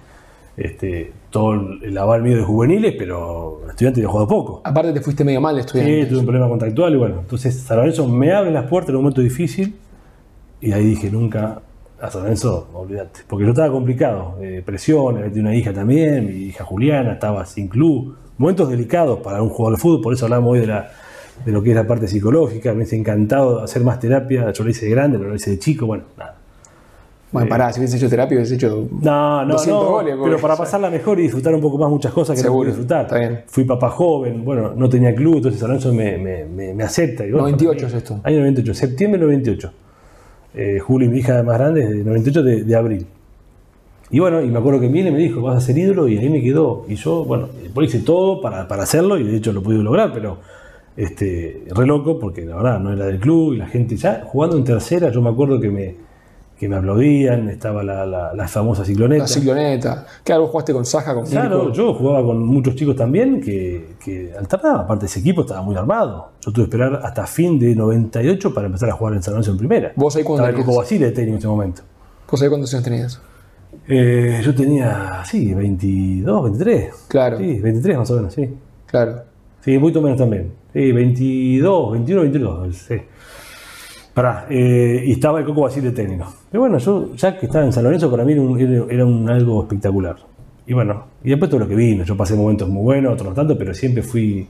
este, 0.56 1.12
todo 1.30 1.54
el 1.54 1.98
aval 1.98 2.22
mío 2.22 2.38
de 2.38 2.44
juveniles, 2.44 2.96
pero 2.98 3.62
estudiante 3.70 4.00
había 4.00 4.10
jugado 4.10 4.28
poco. 4.28 4.62
Aparte 4.64 4.94
te 4.94 5.02
fuiste 5.02 5.24
medio 5.24 5.42
mal 5.42 5.56
de 5.56 5.62
estudiante. 5.62 6.04
Sí, 6.04 6.10
tuve 6.10 6.20
un 6.20 6.26
problema 6.26 6.48
contractual 6.48 6.94
y 6.94 6.98
bueno, 6.98 7.20
entonces 7.20 7.56
San 7.56 7.78
Lorenzo 7.78 8.08
me 8.08 8.32
abre 8.32 8.52
las 8.52 8.66
puertas 8.68 8.90
en 8.90 8.96
un 8.96 9.04
momento 9.04 9.22
difícil 9.22 9.76
y 10.62 10.72
ahí 10.72 10.86
dije 10.86 11.10
nunca 11.10 11.62
a 12.02 12.10
San 12.12 12.24
Lorenzo, 12.24 12.68
olvídate, 12.74 13.22
porque 13.28 13.44
yo 13.46 13.52
estaba 13.52 13.72
complicado, 13.72 14.36
eh, 14.42 14.62
presión, 14.66 15.18
había 15.18 15.30
tenido 15.30 15.50
una 15.50 15.56
hija 15.56 15.74
también, 15.74 16.28
mi 16.28 16.34
hija 16.46 16.64
Juliana 16.64 17.14
estaba 17.14 17.46
sin 17.46 17.68
club, 17.68 18.16
momentos 18.38 18.70
delicados 18.70 19.20
para 19.20 19.42
un 19.42 19.50
jugador 19.50 19.78
de 19.78 19.82
fútbol, 19.82 20.02
por 20.02 20.14
eso 20.14 20.26
hablamos 20.26 20.54
hoy 20.54 20.60
de, 20.60 20.68
la, 20.68 20.90
de 21.46 21.52
lo 21.52 21.62
que 21.62 21.72
es 21.72 21.76
la 21.76 21.86
parte 21.88 22.08
psicológica, 22.08 22.70
me 22.72 22.78
hubiese 22.78 22.96
encantado 22.98 23.62
hacer 23.62 23.84
más 23.84 24.00
terapia, 24.00 24.52
yo 24.52 24.64
lo 24.64 24.70
hice 24.70 24.86
de 24.86 24.92
grande, 24.92 25.18
no 25.18 25.26
lo 25.26 25.36
hice 25.36 25.52
de 25.52 25.60
chico, 25.60 25.86
bueno, 25.86 26.04
nada. 26.18 26.36
Bueno, 27.32 27.48
pará, 27.48 27.72
si 27.72 27.80
hubiese 27.80 27.98
hecho 27.98 28.10
terapia, 28.10 28.38
hubiese 28.38 28.56
hecho. 28.56 28.88
No, 29.04 29.46
no, 29.46 29.54
200 29.54 29.84
no, 29.84 29.90
goles, 29.92 30.16
pero 30.24 30.40
para 30.40 30.56
pasarla 30.56 30.90
mejor 30.90 31.20
y 31.20 31.24
disfrutar 31.24 31.54
un 31.54 31.62
poco 31.62 31.78
más 31.78 31.88
muchas 31.88 32.12
cosas 32.12 32.36
que 32.36 32.42
no 32.42 32.48
Seguro, 32.48 32.60
pude 32.62 32.68
disfrutar. 32.72 33.02
está 33.06 33.20
bien. 33.20 33.42
Fui 33.46 33.66
papá 33.66 33.90
joven, 33.92 34.44
bueno, 34.44 34.74
no 34.76 34.90
tenía 34.90 35.14
club, 35.14 35.36
entonces 35.36 35.60
San 35.60 35.70
Lorenzo 35.70 35.94
me, 35.94 36.18
me, 36.18 36.46
me, 36.46 36.74
me 36.74 36.84
acepta. 36.84 37.24
Y 37.28 37.32
bueno, 37.32 37.44
98 37.50 37.78
para 37.78 37.88
mí- 37.92 37.98
es 37.98 38.04
esto. 38.04 38.20
Año 38.24 38.40
98, 38.40 38.74
septiembre 38.74 39.22
98. 39.22 39.72
Eh, 40.54 40.80
Juli, 40.80 41.08
mi 41.08 41.20
hija 41.20 41.44
más 41.44 41.58
grande, 41.58 41.88
de 41.88 42.04
98 42.04 42.44
de, 42.44 42.76
abril. 42.76 43.06
Y 44.12 44.20
bueno, 44.20 44.42
y 44.42 44.48
me 44.48 44.58
acuerdo 44.58 44.80
que 44.80 44.90
Miele 44.90 45.12
me 45.12 45.20
dijo, 45.20 45.42
vas 45.42 45.58
a 45.58 45.62
ser 45.62 45.78
ídolo, 45.78 46.08
y 46.08 46.18
ahí 46.18 46.30
me 46.30 46.42
quedó. 46.42 46.86
Y 46.88 46.96
yo, 46.96 47.24
bueno, 47.24 47.50
después 47.62 47.94
hice 47.94 48.04
todo 48.04 48.42
para, 48.42 48.68
para 48.68 48.84
hacerlo, 48.84 49.18
y 49.18 49.24
de 49.24 49.38
hecho 49.38 49.54
lo 49.54 49.62
pude 49.62 49.78
lograr, 49.78 50.12
pero 50.14 50.38
este, 50.98 51.64
re 51.70 51.86
loco, 51.86 52.20
porque 52.20 52.46
la 52.46 52.56
verdad 52.56 52.80
no 52.80 52.92
era 52.92 53.06
del 53.06 53.20
club, 53.20 53.54
y 53.54 53.58
la 53.58 53.68
gente 53.68 53.96
ya 53.96 54.24
jugando 54.26 54.58
en 54.58 54.64
tercera, 54.64 55.12
yo 55.12 55.22
me 55.22 55.30
acuerdo 55.30 55.60
que 55.60 55.70
me, 55.70 55.96
que 56.60 56.68
me 56.68 56.76
aplaudían, 56.76 57.48
estaba 57.50 57.84
la, 57.84 58.06
la, 58.06 58.34
la 58.34 58.48
famosa 58.50 58.84
cicloneta. 58.84 59.24
La 59.24 59.28
cicloneta. 59.28 60.06
Claro, 60.26 60.42
vos 60.42 60.52
jugaste 60.52 60.74
con 60.74 60.86
Saja, 60.86 61.14
con 61.16 61.26
Claro, 61.26 61.60
Mirko. 61.60 61.74
yo 61.74 61.94
jugaba 61.94 62.22
con 62.26 62.46
muchos 62.46 62.76
chicos 62.76 62.98
también 62.98 63.40
que, 63.40 63.96
que 64.04 64.34
alternaban. 64.38 64.82
Aparte, 64.82 65.06
ese 65.06 65.22
equipo 65.22 65.42
estaba 65.42 65.62
muy 65.62 65.76
armado. 65.78 66.32
Yo 66.42 66.52
tuve 66.52 66.66
que 66.66 66.76
esperar 66.76 67.00
hasta 67.04 67.26
fin 67.26 67.58
de 67.58 67.74
98 67.76 68.54
para 68.54 68.68
empezar 68.68 68.90
a 68.90 68.92
jugar 68.92 69.14
en 69.14 69.24
San 69.24 69.34
Lorenzo 69.36 69.52
en 69.52 69.58
primera. 69.58 69.94
¿Vos 69.96 70.16
ahí 70.18 70.24
cuándo 70.24 70.46
Estaba 70.46 70.70
el 70.70 70.78
Basile 70.78 71.06
de 71.06 71.12
técnico 71.14 71.36
en 71.36 71.40
ese 71.40 71.48
momento. 71.48 71.82
¿Vos 72.30 72.40
sabés 72.40 72.50
cuántos 72.50 72.74
años 72.74 72.84
tenías? 72.84 73.22
Eh, 73.88 74.42
yo 74.44 74.54
tenía, 74.54 75.24
sí, 75.26 75.54
22, 75.54 76.44
23. 76.44 76.94
Claro. 77.08 77.38
Sí, 77.38 77.60
23 77.60 77.98
más 77.98 78.12
o 78.12 78.16
menos, 78.18 78.34
sí. 78.34 78.50
Claro. 78.86 79.22
Sí, 79.64 79.78
poquito 79.80 80.02
menos 80.02 80.18
también. 80.18 80.52
Sí, 80.74 80.92
22, 80.92 81.92
21, 81.94 82.22
22. 82.24 82.76
Sí. 82.76 82.96
Pará, 84.22 84.48
eh, 84.50 85.04
y 85.06 85.12
estaba 85.14 85.40
el 85.40 85.46
Coco 85.46 85.62
Basile 85.62 85.92
de 85.92 85.96
técnico. 85.96 86.26
Pero 86.52 86.60
bueno, 86.60 86.78
yo 86.78 87.16
ya 87.16 87.38
que 87.40 87.46
estaba 87.46 87.64
en 87.64 87.72
San 87.72 87.86
Lorenzo, 87.86 88.12
para 88.12 88.26
mí 88.26 88.34
era, 88.34 88.42
un, 88.42 88.88
era- 88.92 89.06
un 89.06 89.30
algo 89.30 89.62
espectacular. 89.62 90.18
Y 90.68 90.74
bueno, 90.74 91.06
y 91.24 91.30
después 91.30 91.50
todo 91.50 91.62
lo 91.62 91.68
que 91.70 91.76
vino. 91.76 92.04
Yo 92.04 92.18
pasé 92.18 92.36
momentos 92.36 92.68
muy 92.68 92.84
buenos, 92.84 93.14
otros 93.14 93.34
tanto, 93.34 93.58
pero 93.58 93.74
siempre 93.74 94.04
fui 94.04 94.46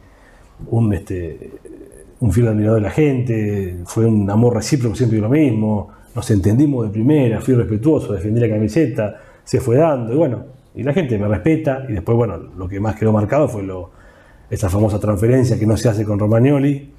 un, 0.72 0.91
este, 0.91 1.51
un 2.20 2.32
fiel 2.34 2.47
admirador 2.47 2.80
de 2.80 2.82
la 2.82 2.89
gente. 2.89 3.76
Fue 3.86 4.07
un 4.07 4.28
amor 4.32 4.55
recíproco, 4.55 4.95
siempre 4.95 5.20
lo 5.20 5.30
mismo. 5.30 5.89
Nos 6.15 6.32
entendimos 6.32 6.88
de 6.88 6.91
primera, 6.91 7.39
fui 7.39 7.53
respetuoso, 7.53 8.11
defendí 8.13 8.39
la 8.41 8.49
camiseta, 8.49 9.22
se 9.43 9.61
fue 9.61 9.76
dando. 9.78 10.11
Y 10.11 10.17
bueno, 10.17 10.45
y 10.74 10.82
la 10.82 10.93
gente 10.93 11.15
me 11.20 11.28
respeta. 11.28 11.86
Y 11.88 11.93
después, 11.93 12.17
bueno, 12.17 12.38
lo 12.57 12.67
que 12.67 12.80
más 12.80 12.95
quedó 12.95 13.11
marcado 13.13 13.47
fue 13.47 13.61
lo, 13.61 13.91
esa 14.49 14.67
famosa 14.67 14.99
transferencia 14.99 15.59
que 15.59 15.67
no 15.67 15.78
se 15.78 15.89
hace 15.89 16.03
con 16.05 16.17
Romagnoli 16.17 16.93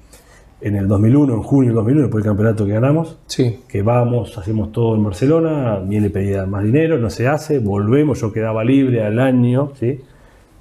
en 0.61 0.75
el 0.75 0.87
2001, 0.87 1.33
en 1.33 1.41
junio 1.41 1.69
del 1.69 1.75
2001, 1.75 2.01
después 2.03 2.23
del 2.23 2.31
campeonato 2.31 2.65
que 2.65 2.71
ganamos, 2.73 3.17
Sí. 3.25 3.59
que 3.67 3.81
vamos, 3.81 4.37
hacemos 4.37 4.71
todo 4.71 4.95
en 4.95 5.03
Barcelona, 5.03 5.79
Miel 5.85 6.03
le 6.03 6.09
pedía 6.11 6.45
más 6.45 6.63
dinero, 6.63 6.97
no 6.99 7.09
se 7.09 7.27
hace, 7.27 7.59
volvemos, 7.59 8.21
yo 8.21 8.31
quedaba 8.31 8.63
libre 8.63 9.03
al 9.03 9.19
año, 9.19 9.71
¿sí? 9.79 9.99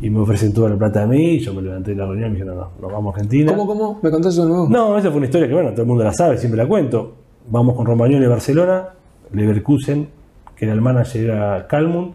Y 0.02 0.08
me 0.08 0.20
ofrecen 0.20 0.54
toda 0.54 0.70
la 0.70 0.76
plata 0.76 1.02
a 1.02 1.06
mí, 1.06 1.38
yo 1.40 1.52
me 1.52 1.60
levanté 1.60 1.90
de 1.90 1.96
la 1.98 2.06
reunión 2.06 2.28
y 2.30 2.32
me 2.32 2.38
dijeron, 2.38 2.56
no, 2.56 2.62
no, 2.64 2.70
nos 2.80 2.92
vamos 2.92 3.12
a 3.12 3.16
Argentina. 3.16 3.52
¿Cómo, 3.52 3.66
cómo? 3.66 4.00
¿Me 4.02 4.10
contás 4.10 4.32
eso 4.32 4.44
de 4.44 4.48
nuevo? 4.48 4.68
No, 4.70 4.96
esa 4.96 5.08
fue 5.10 5.18
una 5.18 5.26
historia 5.26 5.46
que, 5.46 5.54
bueno, 5.54 5.70
todo 5.72 5.82
el 5.82 5.88
mundo 5.88 6.02
la 6.04 6.12
sabe, 6.14 6.38
siempre 6.38 6.56
la 6.56 6.66
cuento. 6.66 7.12
Vamos 7.50 7.76
con 7.76 7.84
Romagnoli 7.84 8.24
a 8.24 8.28
Barcelona, 8.30 8.88
Leverkusen, 9.32 10.08
que 10.56 10.64
era 10.64 10.72
el 10.74 10.80
manager, 10.80 11.24
era 11.24 11.66
Calmund, 11.66 12.12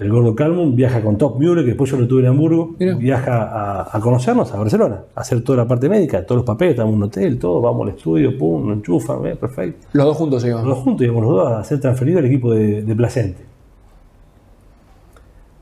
el 0.00 0.10
gordo 0.10 0.34
Calmund, 0.34 0.74
viaja 0.74 1.00
con 1.02 1.16
Top 1.18 1.38
Müller, 1.38 1.58
que 1.64 1.68
después 1.70 1.90
yo 1.90 1.96
lo 1.98 2.06
tuve 2.08 2.20
en 2.22 2.28
Hamburgo, 2.28 2.74
viaja 2.98 3.42
a, 3.82 3.96
a 3.96 4.00
conocernos 4.00 4.52
a 4.52 4.58
Barcelona, 4.58 5.00
a 5.14 5.20
hacer 5.20 5.42
toda 5.42 5.58
la 5.58 5.66
parte 5.68 5.88
médica, 5.88 6.24
todos 6.24 6.38
los 6.38 6.46
papeles, 6.46 6.72
estamos 6.74 6.92
en 6.92 6.96
un 6.98 7.02
hotel, 7.04 7.38
todo, 7.38 7.60
vamos 7.60 7.82
al 7.88 7.94
estudio, 7.96 8.36
pum, 8.38 8.66
nos 8.68 8.76
enchufan, 8.78 9.26
eh, 9.26 9.36
perfecto. 9.36 9.86
Los 9.92 10.06
dos 10.06 10.16
juntos 10.16 10.42
se 10.42 10.50
Los 10.50 10.64
dos 10.64 10.78
juntos 10.78 11.04
íbamos 11.04 11.22
los 11.24 11.32
dos 11.32 11.52
a 11.52 11.64
ser 11.64 11.80
transferidos 11.80 12.20
al 12.20 12.26
equipo 12.26 12.52
de, 12.52 12.82
de 12.82 12.96
Placente. 12.96 13.42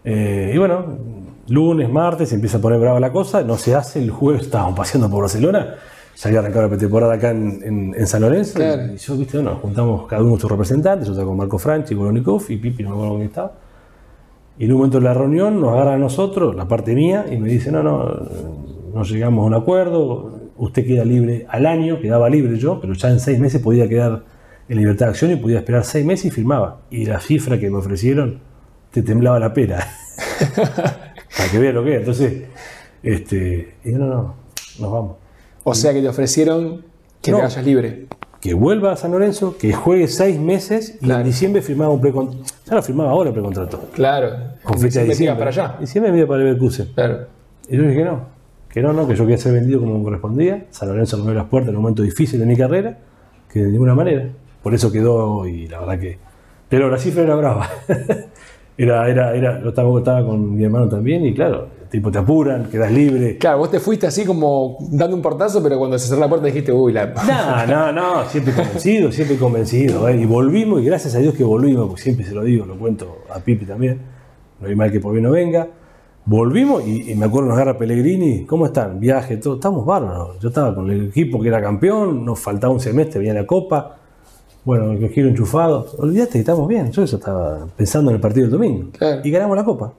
Eh, 0.04 0.52
y 0.54 0.58
bueno, 0.58 0.84
lunes, 1.48 1.90
martes, 1.90 2.28
se 2.28 2.36
empieza 2.36 2.58
a 2.58 2.60
poner 2.60 2.78
brava 2.78 3.00
la 3.00 3.10
cosa, 3.12 3.42
no 3.42 3.56
se 3.56 3.74
hace, 3.74 4.00
el 4.02 4.10
jueves 4.10 4.42
estábamos 4.42 4.76
paseando 4.76 5.10
por 5.10 5.22
Barcelona, 5.22 5.74
ya 6.16 6.28
había 6.28 6.40
arrancado 6.40 6.62
la 6.62 6.68
pretemporada 6.68 7.14
acá 7.14 7.30
en, 7.30 7.60
en- 7.64 7.94
en 7.96 8.06
San 8.06 8.22
Lorenzo, 8.22 8.54
Claro. 8.54 8.92
y 8.94 8.96
yo, 8.96 9.16
viste, 9.16 9.36
bueno, 9.36 9.50
nos 9.52 9.60
juntamos 9.60 10.06
cada 10.06 10.22
uno 10.22 10.30
con 10.32 10.40
sus 10.40 10.50
representantes, 10.50 11.06
yo 11.08 11.12
estaba 11.12 11.28
con 11.28 11.36
Marco 11.36 11.58
Franchi, 11.58 11.94
Bolonikov 11.94 12.42
y 12.48 12.56
Pipi, 12.56 12.82
no 12.84 12.90
me 12.90 12.94
acuerdo 12.94 13.10
con 13.10 13.18
quién 13.18 13.28
estaba. 13.28 13.52
Y 14.58 14.64
en 14.64 14.72
un 14.72 14.78
momento 14.78 14.98
de 14.98 15.04
la 15.04 15.14
reunión 15.14 15.60
nos 15.60 15.72
agarra 15.72 15.94
a 15.94 15.98
nosotros, 15.98 16.54
la 16.56 16.66
parte 16.66 16.94
mía, 16.94 17.26
y 17.30 17.36
me 17.36 17.48
dice, 17.48 17.70
no, 17.70 17.82
no, 17.82 18.08
no 18.94 19.02
llegamos 19.04 19.42
a 19.42 19.46
un 19.46 19.54
acuerdo, 19.54 20.32
usted 20.56 20.86
queda 20.86 21.04
libre 21.04 21.44
al 21.48 21.66
año, 21.66 22.00
quedaba 22.00 22.30
libre 22.30 22.56
yo, 22.58 22.80
pero 22.80 22.94
ya 22.94 23.10
en 23.10 23.20
seis 23.20 23.38
meses 23.38 23.60
podía 23.60 23.88
quedar 23.88 24.24
en 24.68 24.78
libertad 24.78 25.06
de 25.06 25.10
acción 25.10 25.30
y 25.32 25.36
podía 25.36 25.58
esperar 25.58 25.84
seis 25.84 26.04
meses 26.06 26.26
y 26.26 26.30
firmaba. 26.30 26.80
Y 26.90 27.04
la 27.04 27.20
cifra 27.20 27.58
que 27.60 27.70
me 27.70 27.76
ofrecieron, 27.76 28.40
te 28.90 29.02
temblaba 29.02 29.38
la 29.38 29.52
pera. 29.52 29.86
Para 30.56 31.50
que 31.50 31.58
vea 31.58 31.72
lo 31.72 31.84
que 31.84 31.92
es. 31.94 31.98
Entonces, 32.00 32.44
este, 33.02 33.74
y 33.84 33.92
yo, 33.92 33.98
no, 33.98 34.06
no, 34.06 34.34
nos 34.80 34.92
vamos. 34.92 35.16
O 35.64 35.74
sea 35.74 35.92
que 35.92 36.00
te 36.00 36.08
ofrecieron 36.08 36.84
que 37.20 37.30
No. 37.30 37.38
te 37.38 37.42
vayas 37.44 37.64
libre. 37.64 38.06
Que 38.40 38.54
vuelva 38.54 38.92
a 38.92 38.96
San 38.96 39.12
Lorenzo, 39.12 39.56
que 39.58 39.72
juegue 39.72 40.06
seis 40.08 40.38
meses 40.38 40.96
y 41.00 41.04
Claro. 41.06 41.20
en 41.22 41.26
diciembre 41.26 41.62
firmaba 41.62 41.90
un 41.92 42.00
precontrato. 42.00 42.44
Ya 42.66 42.74
lo 42.74 42.82
firmaba 42.82 43.10
ahora 43.10 43.28
el 43.30 43.34
precontrato. 43.34 43.88
Claro. 43.94 44.30
Con 44.62 44.78
fecha 44.78 45.00
de 45.00 45.06
Diciembre 45.06 45.38
para 45.38 45.50
allá. 45.50 45.76
Diciembre 45.80 46.12
me 46.12 46.18
iba 46.18 46.26
para 46.28 46.40
Leverkusen. 46.40 46.88
Claro. 46.94 47.26
Y 47.68 47.76
yo 47.76 47.82
dije 47.82 47.96
que 47.96 48.04
no, 48.04 48.20
que 48.68 48.82
no, 48.82 48.92
no, 48.92 49.08
que 49.08 49.14
yo 49.16 49.24
quería 49.24 49.38
ser 49.38 49.52
vendido 49.52 49.80
como 49.80 50.02
correspondía. 50.04 50.66
San 50.70 50.88
Lorenzo 50.88 51.16
me 51.16 51.22
abrió 51.24 51.38
las 51.40 51.48
puertas 51.48 51.70
en 51.70 51.76
un 51.76 51.82
momento 51.82 52.02
difícil 52.02 52.38
de 52.38 52.46
mi 52.46 52.56
carrera, 52.56 52.98
que 53.52 53.60
de 53.64 53.70
ninguna 53.72 53.94
manera. 53.94 54.28
Por 54.62 54.74
eso 54.74 54.92
quedó 54.92 55.46
y 55.46 55.66
la 55.68 55.80
verdad 55.80 55.98
que. 55.98 56.18
Pero 56.68 56.90
la 56.90 56.98
cifra 56.98 57.22
era 57.22 57.34
brava. 57.36 57.68
era, 58.78 59.08
era, 59.08 59.34
era, 59.34 59.62
yo 59.62 59.70
estaba, 59.70 59.98
estaba 59.98 60.26
con 60.26 60.54
mi 60.54 60.64
hermano 60.64 60.88
también 60.88 61.24
y 61.24 61.32
claro, 61.32 61.68
tipo 61.90 62.10
te 62.10 62.18
apuran, 62.18 62.68
quedas 62.70 62.92
libre. 62.92 63.38
Claro, 63.38 63.58
vos 63.58 63.70
te 63.70 63.80
fuiste 63.80 64.06
así 64.06 64.24
como 64.24 64.76
dando 64.90 65.16
un 65.16 65.22
portazo, 65.22 65.62
pero 65.62 65.78
cuando 65.78 65.98
se 65.98 66.08
cerró 66.08 66.20
la 66.20 66.28
puerta 66.28 66.46
dijiste, 66.46 66.72
uy, 66.72 66.92
la. 66.92 67.06
No, 67.06 67.66
no, 67.66 67.92
no, 67.92 68.24
siempre 68.28 68.52
convencido, 68.52 69.10
siempre 69.10 69.38
convencido. 69.38 70.08
¿eh? 70.08 70.16
Y 70.16 70.26
volvimos, 70.26 70.82
y 70.82 70.84
gracias 70.84 71.14
a 71.14 71.18
Dios 71.18 71.34
que 71.34 71.44
volvimos, 71.44 71.86
porque 71.86 72.02
siempre 72.02 72.26
se 72.26 72.34
lo 72.34 72.42
digo, 72.42 72.66
lo 72.66 72.78
cuento 72.78 73.24
a 73.34 73.38
Pipi 73.38 73.64
también, 73.64 74.00
no 74.60 74.68
hay 74.68 74.74
mal 74.74 74.92
que 74.92 75.00
por 75.00 75.12
bien 75.12 75.24
no 75.24 75.30
venga. 75.30 75.68
Volvimos 76.26 76.86
y, 76.86 77.12
y 77.12 77.14
me 77.14 77.26
acuerdo 77.26 77.48
nos 77.48 77.56
agarra 77.56 77.78
Pellegrini, 77.78 78.44
¿cómo 78.46 78.66
están? 78.66 78.98
Viaje, 78.98 79.36
todo, 79.36 79.54
estamos 79.54 79.86
bárbaros. 79.86 80.38
Yo 80.40 80.48
estaba 80.48 80.74
con 80.74 80.90
el 80.90 81.06
equipo 81.06 81.40
que 81.40 81.48
era 81.48 81.62
campeón, 81.62 82.24
nos 82.24 82.40
faltaba 82.40 82.72
un 82.72 82.80
semestre, 82.80 83.20
venía 83.20 83.32
la 83.32 83.46
copa. 83.46 84.00
Bueno, 84.66 84.90
el 84.90 85.08
giro 85.10 85.28
enchufado. 85.28 85.86
Olvídate 85.98 86.40
estamos 86.40 86.66
bien. 86.66 86.90
Yo 86.90 87.04
eso 87.04 87.18
estaba 87.18 87.68
pensando 87.76 88.10
en 88.10 88.16
el 88.16 88.20
partido 88.20 88.48
del 88.48 88.50
domingo. 88.50 88.90
Claro. 88.98 89.20
Y 89.22 89.30
ganamos 89.30 89.56
la 89.56 89.64
copa. 89.64 89.92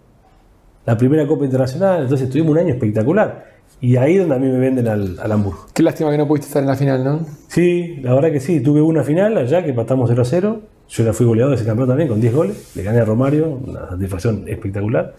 La 0.86 0.98
primera 0.98 1.26
copa 1.26 1.46
internacional, 1.46 2.04
entonces 2.04 2.30
tuvimos 2.30 2.52
un 2.52 2.58
año 2.58 2.74
espectacular. 2.74 3.46
Y 3.80 3.96
ahí 3.96 4.16
es 4.16 4.20
donde 4.20 4.36
a 4.36 4.40
mí 4.40 4.48
me 4.48 4.60
venden 4.60 4.90
al, 4.90 5.18
al 5.22 5.32
Hamburgo. 5.32 5.68
Qué 5.74 5.84
lástima 5.84 6.12
que 6.12 6.18
no 6.18 6.28
pudiste 6.28 6.48
estar 6.48 6.62
en 6.62 6.68
la 6.68 6.76
final, 6.76 7.02
¿no? 7.02 7.26
Sí, 7.48 7.96
la 8.02 8.14
verdad 8.14 8.30
que 8.30 8.42
sí. 8.42 8.60
Tuve 8.60 8.82
una 8.82 9.06
final 9.06 9.38
allá 9.38 9.64
que 9.64 9.70
empatamos 9.70 10.10
0 10.10 10.22
a 10.22 10.26
0. 10.26 10.62
Yo 10.90 11.04
la 11.06 11.14
fui 11.14 11.26
goleador 11.26 11.52
de 11.52 11.56
ese 11.56 11.66
campeón 11.66 11.88
también 11.88 12.10
con 12.10 12.20
10 12.20 12.36
goles. 12.36 12.76
Le 12.76 12.84
gané 12.84 13.00
a 13.00 13.06
Romario, 13.06 13.48
una 13.66 13.88
satisfacción 13.92 14.44
espectacular. 14.50 15.14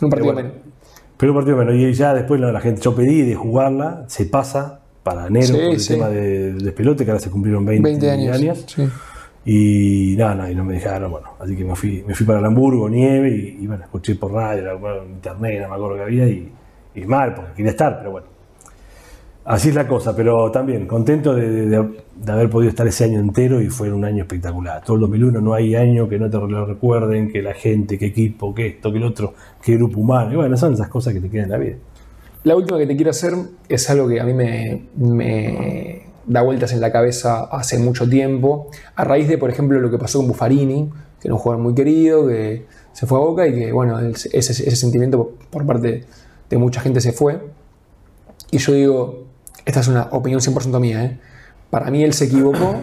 Un 0.00 0.08
partido 0.08 0.32
bueno, 0.32 0.48
menos. 0.48 0.64
Pero 1.18 1.32
un 1.32 1.36
partido 1.36 1.56
menos. 1.58 1.74
Y 1.74 1.92
ya 1.92 2.14
después 2.14 2.40
la, 2.40 2.50
la 2.50 2.60
gente, 2.60 2.80
yo 2.80 2.94
pedí 2.94 3.20
de 3.28 3.34
jugarla, 3.34 4.04
se 4.06 4.24
pasa 4.24 4.85
para 5.06 5.28
enero 5.28 5.46
Sí, 5.46 5.52
por 5.52 5.62
el 5.74 5.80
sí. 5.80 5.94
tema 5.94 6.08
de, 6.08 6.52
de 6.54 6.72
pelote, 6.72 7.04
que 7.04 7.10
ahora 7.12 7.22
se 7.22 7.30
cumplieron 7.30 7.64
20, 7.64 7.88
20 7.88 8.10
años. 8.10 8.64
Sí. 8.66 8.88
Y 9.44 10.16
nada, 10.18 10.34
no, 10.34 10.50
y 10.50 10.54
no 10.56 10.64
me 10.64 10.74
dejaron, 10.74 11.12
bueno, 11.12 11.28
así 11.38 11.54
que 11.54 11.64
me 11.64 11.76
fui, 11.76 12.02
me 12.04 12.12
fui 12.16 12.26
para 12.26 12.40
el 12.40 12.44
Hamburgo, 12.44 12.88
nieve, 12.88 13.30
y, 13.30 13.62
y 13.62 13.66
bueno, 13.68 13.84
escuché 13.84 14.16
por 14.16 14.32
radio, 14.32 14.76
bueno, 14.80 15.04
internet, 15.04 15.62
no 15.62 15.68
me 15.68 15.74
acuerdo 15.76 15.94
que 15.98 16.02
había, 16.02 16.26
y, 16.26 16.50
y 16.96 17.00
mal, 17.04 17.32
porque 17.34 17.52
quería 17.54 17.70
estar, 17.70 17.96
pero 17.98 18.10
bueno. 18.10 18.26
Así 19.44 19.68
es 19.68 19.76
la 19.76 19.86
cosa, 19.86 20.16
pero 20.16 20.50
también 20.50 20.88
contento 20.88 21.32
de, 21.32 21.48
de- 21.68 21.88
de 22.16 22.32
haber 22.32 22.50
podido 22.50 22.70
estar 22.70 22.84
ese 22.88 23.04
año 23.04 23.20
entero 23.20 23.60
y 23.62 23.68
fue 23.68 23.92
un 23.92 24.04
año 24.04 24.22
espectacular. 24.24 24.82
Todo 24.84 24.96
el 24.96 25.02
2001 25.02 25.40
no 25.40 25.54
hay 25.54 25.76
año 25.76 26.08
que 26.08 26.18
no 26.18 26.28
te 26.28 26.36
lo 26.38 26.66
recuerden, 26.66 27.30
que 27.30 27.40
la 27.42 27.54
gente, 27.54 27.96
que 27.98 28.06
equipo, 28.06 28.52
que 28.52 28.66
esto, 28.66 28.90
que 28.90 28.98
el 28.98 29.04
otro, 29.04 29.34
que 29.62 29.76
grupo 29.76 30.00
humano. 30.00 30.32
Y 30.32 30.36
bueno, 30.36 30.56
son 30.56 30.72
esas 30.72 30.88
cosas 30.88 31.12
que 31.14 31.20
te 31.20 31.28
quedan 31.30 31.44
en 31.44 31.50
la 31.52 31.58
vida. 31.58 31.76
La 32.46 32.54
última 32.54 32.78
que 32.78 32.86
te 32.86 32.94
quiero 32.94 33.10
hacer 33.10 33.34
es 33.68 33.90
algo 33.90 34.06
que 34.06 34.20
a 34.20 34.24
mí 34.24 34.32
me, 34.32 34.86
me 34.94 36.02
da 36.26 36.42
vueltas 36.42 36.72
en 36.72 36.80
la 36.80 36.92
cabeza 36.92 37.42
hace 37.46 37.76
mucho 37.76 38.08
tiempo, 38.08 38.70
a 38.94 39.02
raíz 39.02 39.26
de, 39.26 39.36
por 39.36 39.50
ejemplo, 39.50 39.80
lo 39.80 39.90
que 39.90 39.98
pasó 39.98 40.20
con 40.20 40.28
Buffarini, 40.28 40.88
que 41.20 41.26
era 41.26 41.34
un 41.34 41.40
jugador 41.40 41.60
muy 41.60 41.74
querido, 41.74 42.28
que 42.28 42.66
se 42.92 43.04
fue 43.04 43.18
a 43.18 43.22
Boca 43.22 43.48
y 43.48 43.52
que, 43.52 43.72
bueno, 43.72 43.98
ese, 43.98 44.30
ese 44.32 44.76
sentimiento 44.76 45.32
por 45.50 45.66
parte 45.66 46.04
de 46.48 46.56
mucha 46.56 46.80
gente 46.80 47.00
se 47.00 47.10
fue. 47.10 47.40
Y 48.52 48.58
yo 48.58 48.74
digo, 48.74 49.24
esta 49.64 49.80
es 49.80 49.88
una 49.88 50.04
opinión 50.12 50.40
100% 50.40 50.78
mía, 50.78 51.04
¿eh? 51.04 51.18
para 51.70 51.90
mí 51.90 52.04
él 52.04 52.12
se 52.12 52.26
equivocó 52.26 52.76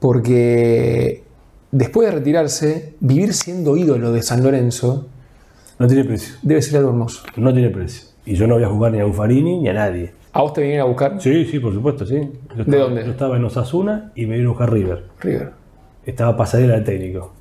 porque 0.00 1.24
después 1.72 2.10
de 2.10 2.14
retirarse, 2.14 2.94
vivir 3.00 3.32
siendo 3.32 3.74
ídolo 3.78 4.12
de 4.12 4.20
San 4.20 4.42
Lorenzo 4.42 5.08
No 5.78 5.86
tiene 5.86 6.04
precio, 6.04 6.34
debe 6.42 6.60
ser 6.60 6.76
algo 6.76 6.90
hermoso. 6.90 7.22
no 7.38 7.54
tiene 7.54 7.70
precio. 7.70 8.07
Y 8.30 8.34
yo 8.36 8.46
no 8.46 8.54
voy 8.54 8.64
a 8.64 8.68
jugar 8.68 8.92
ni 8.92 9.00
a 9.00 9.04
Buffarini 9.04 9.58
ni 9.60 9.68
a 9.68 9.72
nadie. 9.72 10.12
¿A 10.32 10.42
vos 10.42 10.52
te 10.52 10.60
vinieron 10.60 10.86
a 10.86 10.88
buscar? 10.88 11.20
Sí, 11.20 11.44
sí, 11.46 11.58
por 11.58 11.72
supuesto, 11.72 12.04
sí. 12.06 12.16
Yo 12.50 12.56
¿De 12.56 12.62
estaba- 12.62 12.82
dónde? 12.84 13.04
Yo 13.04 13.10
estaba 13.10 13.36
en 13.36 13.44
Osasuna 13.44 14.12
y 14.14 14.26
me 14.26 14.36
vino 14.36 14.50
a 14.50 14.52
buscar 14.52 14.72
River. 14.72 15.04
River. 15.20 15.52
Estaba 16.04 16.36
pasadera 16.36 16.74
de 16.76 16.82
técnico. 16.82 17.32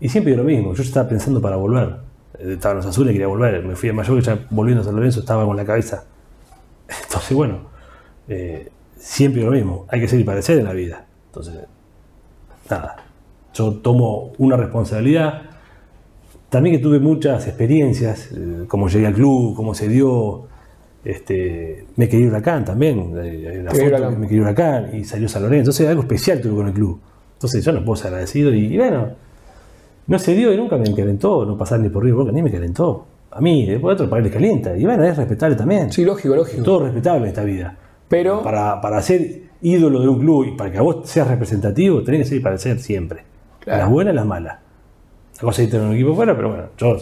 Y 0.00 0.08
siempre 0.08 0.34
lo 0.36 0.44
mismo, 0.44 0.72
yo 0.74 0.82
estaba 0.82 1.08
pensando 1.08 1.40
para 1.40 1.56
volver. 1.56 1.96
Eh, 2.38 2.54
Estaba 2.54 2.72
en 2.74 2.78
Osasuna 2.80 3.10
y 3.10 3.14
quería 3.14 3.26
volver. 3.28 3.62
Me 3.64 3.76
fui 3.76 3.88
a 3.90 3.92
Mayor, 3.92 4.20
ya 4.22 4.38
volviendo 4.50 4.80
a 4.82 4.84
San 4.84 4.96
Lorenzo 4.96 5.20
estaba 5.20 5.44
con 5.44 5.56
la 5.56 5.64
cabeza. 5.64 6.04
Entonces, 7.04 7.36
bueno, 7.36 7.58
eh, 8.28 8.68
siempre 8.96 9.42
lo 9.42 9.50
mismo, 9.50 9.84
hay 9.88 10.00
que 10.00 10.08
ser 10.08 10.18
y 10.20 10.24
parecer 10.24 10.58
en 10.58 10.64
la 10.64 10.72
vida. 10.72 11.04
Entonces, 11.26 11.54
nada, 12.70 12.96
yo 13.54 13.74
tomo 13.74 14.32
una 14.38 14.56
responsabilidad. 14.56 15.42
También 16.50 16.76
que 16.76 16.82
tuve 16.82 16.98
muchas 16.98 17.46
experiencias, 17.46 18.30
eh, 18.32 18.64
cómo 18.66 18.88
llegué 18.88 19.06
al 19.06 19.14
club, 19.14 19.54
cómo 19.54 19.74
se 19.74 19.88
dio. 19.88 20.48
Este, 21.02 21.86
me 21.96 22.08
quería 22.08 22.26
Huracán 22.28 22.64
también, 22.64 23.14
eh, 23.16 23.64
quería 23.70 23.70
foto 23.70 23.86
Huracán. 23.86 24.20
me 24.20 24.26
quería 24.28 24.42
Huracán 24.42 24.90
y 24.94 25.04
salió 25.04 25.28
San 25.28 25.42
Lorenzo. 25.42 25.70
Entonces, 25.70 25.88
algo 25.88 26.02
especial 26.02 26.40
tuve 26.40 26.56
con 26.56 26.66
el 26.66 26.74
club. 26.74 27.00
Entonces, 27.34 27.64
yo 27.64 27.72
no 27.72 27.84
puedo 27.84 27.96
ser 27.96 28.08
agradecido 28.08 28.52
y, 28.52 28.66
y 28.66 28.76
bueno, 28.76 29.08
no 30.08 30.18
se 30.18 30.34
dio 30.34 30.52
y 30.52 30.56
nunca 30.56 30.76
me 30.76 30.92
calentó, 30.94 31.46
no 31.46 31.56
pasar 31.56 31.80
ni 31.80 31.88
por 31.88 32.02
River 32.02 32.18
Boca, 32.18 32.32
ni 32.32 32.42
me 32.42 32.50
calentó. 32.50 33.06
A 33.30 33.40
mí, 33.40 33.64
después 33.64 33.94
otro 33.94 34.10
país 34.10 34.24
les 34.24 34.32
calienta. 34.32 34.76
Y 34.76 34.84
bueno, 34.84 35.04
es 35.04 35.16
respetable 35.16 35.54
también. 35.56 35.92
Sí, 35.92 36.04
lógico, 36.04 36.34
lógico. 36.34 36.64
Todo 36.64 36.84
respetable 36.84 37.22
en 37.22 37.28
esta 37.28 37.44
vida. 37.44 37.76
Pero 38.08 38.42
Para, 38.42 38.80
para 38.80 39.00
ser 39.00 39.42
ídolo 39.62 40.00
de 40.00 40.08
un 40.08 40.18
club 40.18 40.46
y 40.48 40.56
para 40.56 40.72
que 40.72 40.78
a 40.78 40.82
vos 40.82 41.08
seas 41.08 41.28
representativo, 41.28 42.02
tenés 42.02 42.22
que 42.22 42.28
ser 42.30 42.38
y 42.38 42.40
parecer 42.40 42.80
siempre. 42.80 43.22
Claro. 43.60 43.82
Las 43.82 43.90
buenas 43.90 44.12
y 44.12 44.16
las 44.16 44.26
malas. 44.26 44.58
La 45.40 45.46
cosa 45.46 45.62
irte 45.62 45.76
en 45.76 45.82
un 45.84 45.94
equipo 45.94 46.14
fuera, 46.14 46.36
pero 46.36 46.48
bueno, 46.50 46.64
yo 46.76 46.96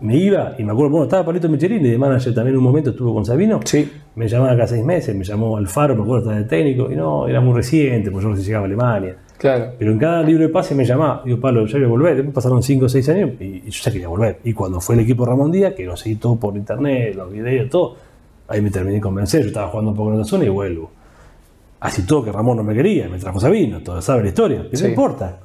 me 0.00 0.16
iba 0.16 0.54
y 0.58 0.64
me 0.64 0.72
acuerdo, 0.72 0.90
bueno, 0.92 1.04
estaba 1.04 1.24
Palito 1.26 1.48
Michelini 1.48 1.90
de 1.90 1.98
manager 1.98 2.32
también 2.34 2.56
un 2.56 2.62
momento, 2.62 2.90
estuvo 2.90 3.12
con 3.12 3.24
Sabino. 3.26 3.60
sí, 3.64 3.90
Me 4.14 4.28
llamaban 4.28 4.54
acá 4.54 4.66
seis 4.66 4.84
meses, 4.84 5.14
me 5.14 5.24
llamó 5.24 5.56
Alfaro, 5.56 5.94
me 5.96 6.02
acuerdo, 6.02 6.18
estaba 6.30 6.36
de 6.38 6.44
técnico, 6.44 6.90
y 6.90 6.96
no, 6.96 7.26
era 7.28 7.40
muy 7.40 7.52
reciente, 7.54 8.10
porque 8.10 8.24
yo 8.24 8.30
recién 8.30 8.46
llegaba 8.46 8.64
a 8.64 8.66
Alemania. 8.66 9.16
claro. 9.36 9.72
Pero 9.78 9.90
en 9.92 9.98
cada 9.98 10.22
libro 10.22 10.42
de 10.44 10.48
pase 10.50 10.74
me 10.74 10.84
llamaba, 10.84 11.22
digo, 11.24 11.38
Pablo, 11.40 11.66
ya 11.66 11.78
voy 11.78 11.84
a 11.86 11.88
volver. 11.88 12.16
Después 12.16 12.34
pasaron 12.34 12.62
5 12.62 12.84
o 12.84 12.88
6 12.88 13.08
años 13.10 13.30
y, 13.40 13.44
y 13.44 13.70
yo 13.70 13.82
ya 13.84 13.90
quería 13.92 14.08
volver. 14.08 14.38
Y 14.44 14.52
cuando 14.54 14.80
fue 14.80 14.94
el 14.94 15.00
equipo 15.02 15.26
Ramón 15.26 15.50
Díaz, 15.52 15.74
que 15.74 15.84
lo 15.84 15.96
seguí 15.96 16.16
todo 16.16 16.36
por 16.36 16.56
internet, 16.56 17.14
los 17.16 17.30
videos, 17.32 17.68
todo, 17.68 17.96
ahí 18.48 18.60
me 18.62 18.70
terminé 18.70 18.94
de 18.96 19.00
convencer. 19.02 19.42
Yo 19.42 19.48
estaba 19.48 19.68
jugando 19.68 19.90
un 19.90 19.96
poco 19.96 20.10
en 20.10 20.14
otra 20.14 20.26
zona 20.26 20.44
y 20.44 20.48
vuelvo. 20.48 20.90
Así 21.80 22.06
todo 22.06 22.22
que 22.24 22.30
Ramón 22.32 22.56
no 22.58 22.62
me 22.62 22.74
quería, 22.74 23.08
me 23.08 23.18
trajo 23.18 23.40
Sabino, 23.40 23.80
todo 23.80 24.00
sabe 24.02 24.22
la 24.22 24.28
historia, 24.28 24.58
pero 24.64 24.76
Sí. 24.76 24.84
no 24.84 24.88
importa. 24.90 25.40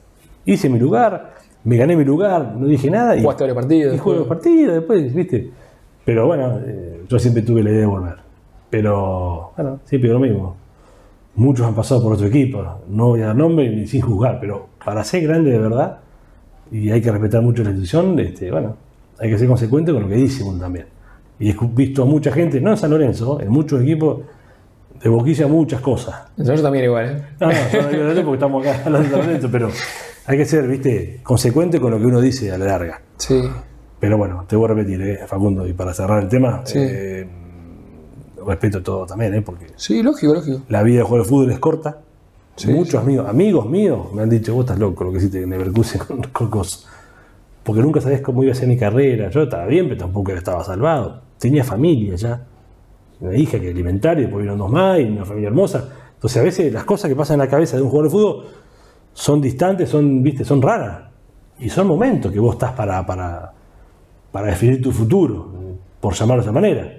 Hice 0.46 0.70
mi 0.70 0.78
lugar, 0.78 1.34
me 1.66 1.78
gané 1.78 1.96
mi 1.96 2.06
lugar, 2.06 2.56
no 2.58 2.68
dije 2.68 2.90
nada 2.90 3.16
y, 3.16 3.22
Jugaste 3.22 3.44
varios 3.44 3.56
partidos. 3.56 3.96
y 3.96 3.98
jugué 3.98 4.18
los 4.20 4.28
partidos 4.28 4.76
después, 4.76 5.14
¿viste? 5.14 5.52
Pero 6.06 6.28
bueno, 6.28 6.60
eh, 6.64 7.04
yo 7.10 7.20
siempre 7.20 7.42
tuve 7.42 7.64
la 7.64 7.72
idea 7.72 7.82
de 7.82 7.88
volver. 7.88 8.16
Pero, 8.70 9.52
bueno, 9.58 9.80
siempre 9.84 10.12
lo 10.12 10.20
mismo. 10.20 10.56
Muchos 11.36 11.66
han 11.66 11.74
pasado 11.74 12.04
por 12.04 12.14
otro 12.14 12.28
equipo, 12.28 12.64
no 12.88 13.08
voy 13.08 13.22
a 13.22 13.28
dar 13.28 13.36
nombre 13.36 13.70
ni 13.70 13.88
sin 13.88 14.02
juzgar, 14.02 14.40
pero 14.40 14.70
para 14.84 15.04
ser 15.04 15.24
grande 15.24 15.52
de 15.52 15.58
verdad, 15.58 16.00
y 16.72 16.92
hay 16.92 17.02
que 17.02 17.12
respetar 17.12 17.42
mucho 17.42 17.64
la 17.64 17.72
institución, 17.72 18.18
este, 18.20 18.52
bueno, 18.52 18.78
hay 19.20 19.30
que 19.30 19.38
ser 19.38 19.48
consecuente 19.48 19.92
con 19.92 20.04
lo 20.04 20.08
que 20.08 20.16
dice 20.16 20.44
uno 20.44 20.60
también. 20.60 20.86
Y 21.40 21.50
he 21.50 21.56
visto 21.74 22.04
a 22.04 22.06
mucha 22.06 22.32
gente, 22.32 22.62
no 22.62 22.72
en 22.72 22.78
San 22.78 22.92
Lorenzo, 22.92 23.42
en 23.42 23.50
muchos 23.50 23.82
equipos, 23.82 24.20
de 25.02 25.10
boquilla 25.10 25.48
muchas 25.48 25.82
cosas. 25.82 26.16
Yo 26.38 26.62
también 26.62 26.86
igual, 26.86 27.06
¿eh? 27.06 27.24
No, 27.40 27.48
no, 27.48 27.54
yo 27.72 27.82
no 27.82 27.90
digo 27.90 28.06
de 28.14 28.22
porque 28.22 28.34
estamos 28.36 28.66
acá 28.66 28.82
hablando 28.86 29.10
de 29.10 29.16
San 29.16 29.26
Lorenzo, 29.26 29.50
pero 29.52 29.70
hay 30.28 30.38
que 30.38 30.46
ser, 30.46 30.68
viste, 30.68 31.20
consecuente 31.24 31.80
con 31.80 31.92
lo 31.92 32.00
que 32.00 32.06
uno 32.06 32.22
dice 32.22 32.52
a 32.52 32.58
la 32.58 32.66
larga. 32.66 33.02
Sí, 33.18 33.42
Pero 34.00 34.18
bueno, 34.18 34.46
te 34.48 34.56
voy 34.56 34.66
a 34.66 34.74
repetir, 34.76 35.02
eh, 35.02 35.20
Facundo, 35.26 35.68
y 35.68 35.74
para 35.74 35.94
cerrar 35.94 36.22
el 36.24 36.30
tema, 36.30 36.62
Sí. 36.66 36.78
eh, 36.80 37.28
respeto 38.46 38.84
todo 38.84 39.06
también, 39.06 39.34
eh, 39.34 39.42
porque 39.42 39.68
sí, 39.78 40.04
lógico, 40.04 40.34
lógico. 40.36 40.62
la 40.70 40.84
vida 40.84 40.98
de 41.00 41.04
jugador 41.04 41.26
de 41.26 41.30
fútbol 41.30 41.52
es 41.52 41.60
corta. 41.60 42.00
Sí, 42.56 42.72
Muchos 42.72 43.02
amigos, 43.02 43.28
amigos 43.28 43.70
míos 43.70 44.14
me 44.14 44.22
han 44.22 44.30
dicho, 44.30 44.54
vos 44.54 44.64
estás 44.66 44.80
loco 44.80 45.04
lo 45.04 45.12
que 45.12 45.18
hiciste 45.18 45.42
en 45.44 45.50
Leverkusen 45.50 46.02
con, 46.02 46.22
con 46.32 46.50
cosas. 46.50 46.86
Porque 47.64 47.82
nunca 47.82 48.00
sabés 48.00 48.22
cómo 48.22 48.44
iba 48.44 48.52
a 48.52 48.56
ser 48.56 48.68
mi 48.68 48.78
carrera. 48.78 49.30
Yo 49.32 49.42
estaba 49.44 49.66
bien, 49.66 49.88
pero 49.88 50.02
tampoco 50.02 50.32
estaba 50.34 50.64
salvado. 50.64 51.22
Tenía 51.40 51.64
familia 51.64 52.16
ya. 52.16 52.46
Una 53.20 53.36
hija 53.36 53.60
que 53.60 53.70
alimentar 53.72 54.18
y 54.20 54.22
después 54.22 54.42
vieron 54.44 54.60
dos 54.60 54.72
más 54.72 55.00
y 55.00 55.04
una 55.04 55.26
familia 55.26 55.48
hermosa. 55.48 55.90
Entonces 56.14 56.40
a 56.40 56.44
veces 56.44 56.72
las 56.72 56.84
cosas 56.84 57.10
que 57.10 57.16
pasan 57.16 57.36
en 57.36 57.40
la 57.40 57.50
cabeza 57.50 57.76
de 57.76 57.82
un 57.82 57.90
jugador 57.90 58.12
de 58.12 58.18
fútbol 58.18 58.46
son 59.16 59.40
distantes, 59.42 59.90
son, 59.90 60.22
viste, 60.22 60.44
son 60.44 60.62
raras. 60.62 61.04
Y 61.58 61.70
son 61.70 61.88
momentos 61.88 62.32
que 62.34 62.40
vos 62.40 62.56
estás 62.56 62.74
para, 62.74 63.06
para, 63.06 63.54
para 64.32 64.48
definir 64.48 64.82
tu 64.82 64.92
futuro, 64.92 65.50
por 66.02 66.14
llamarlo 66.14 66.44
de 66.44 66.46
esa 66.50 66.52
manera. 66.52 66.94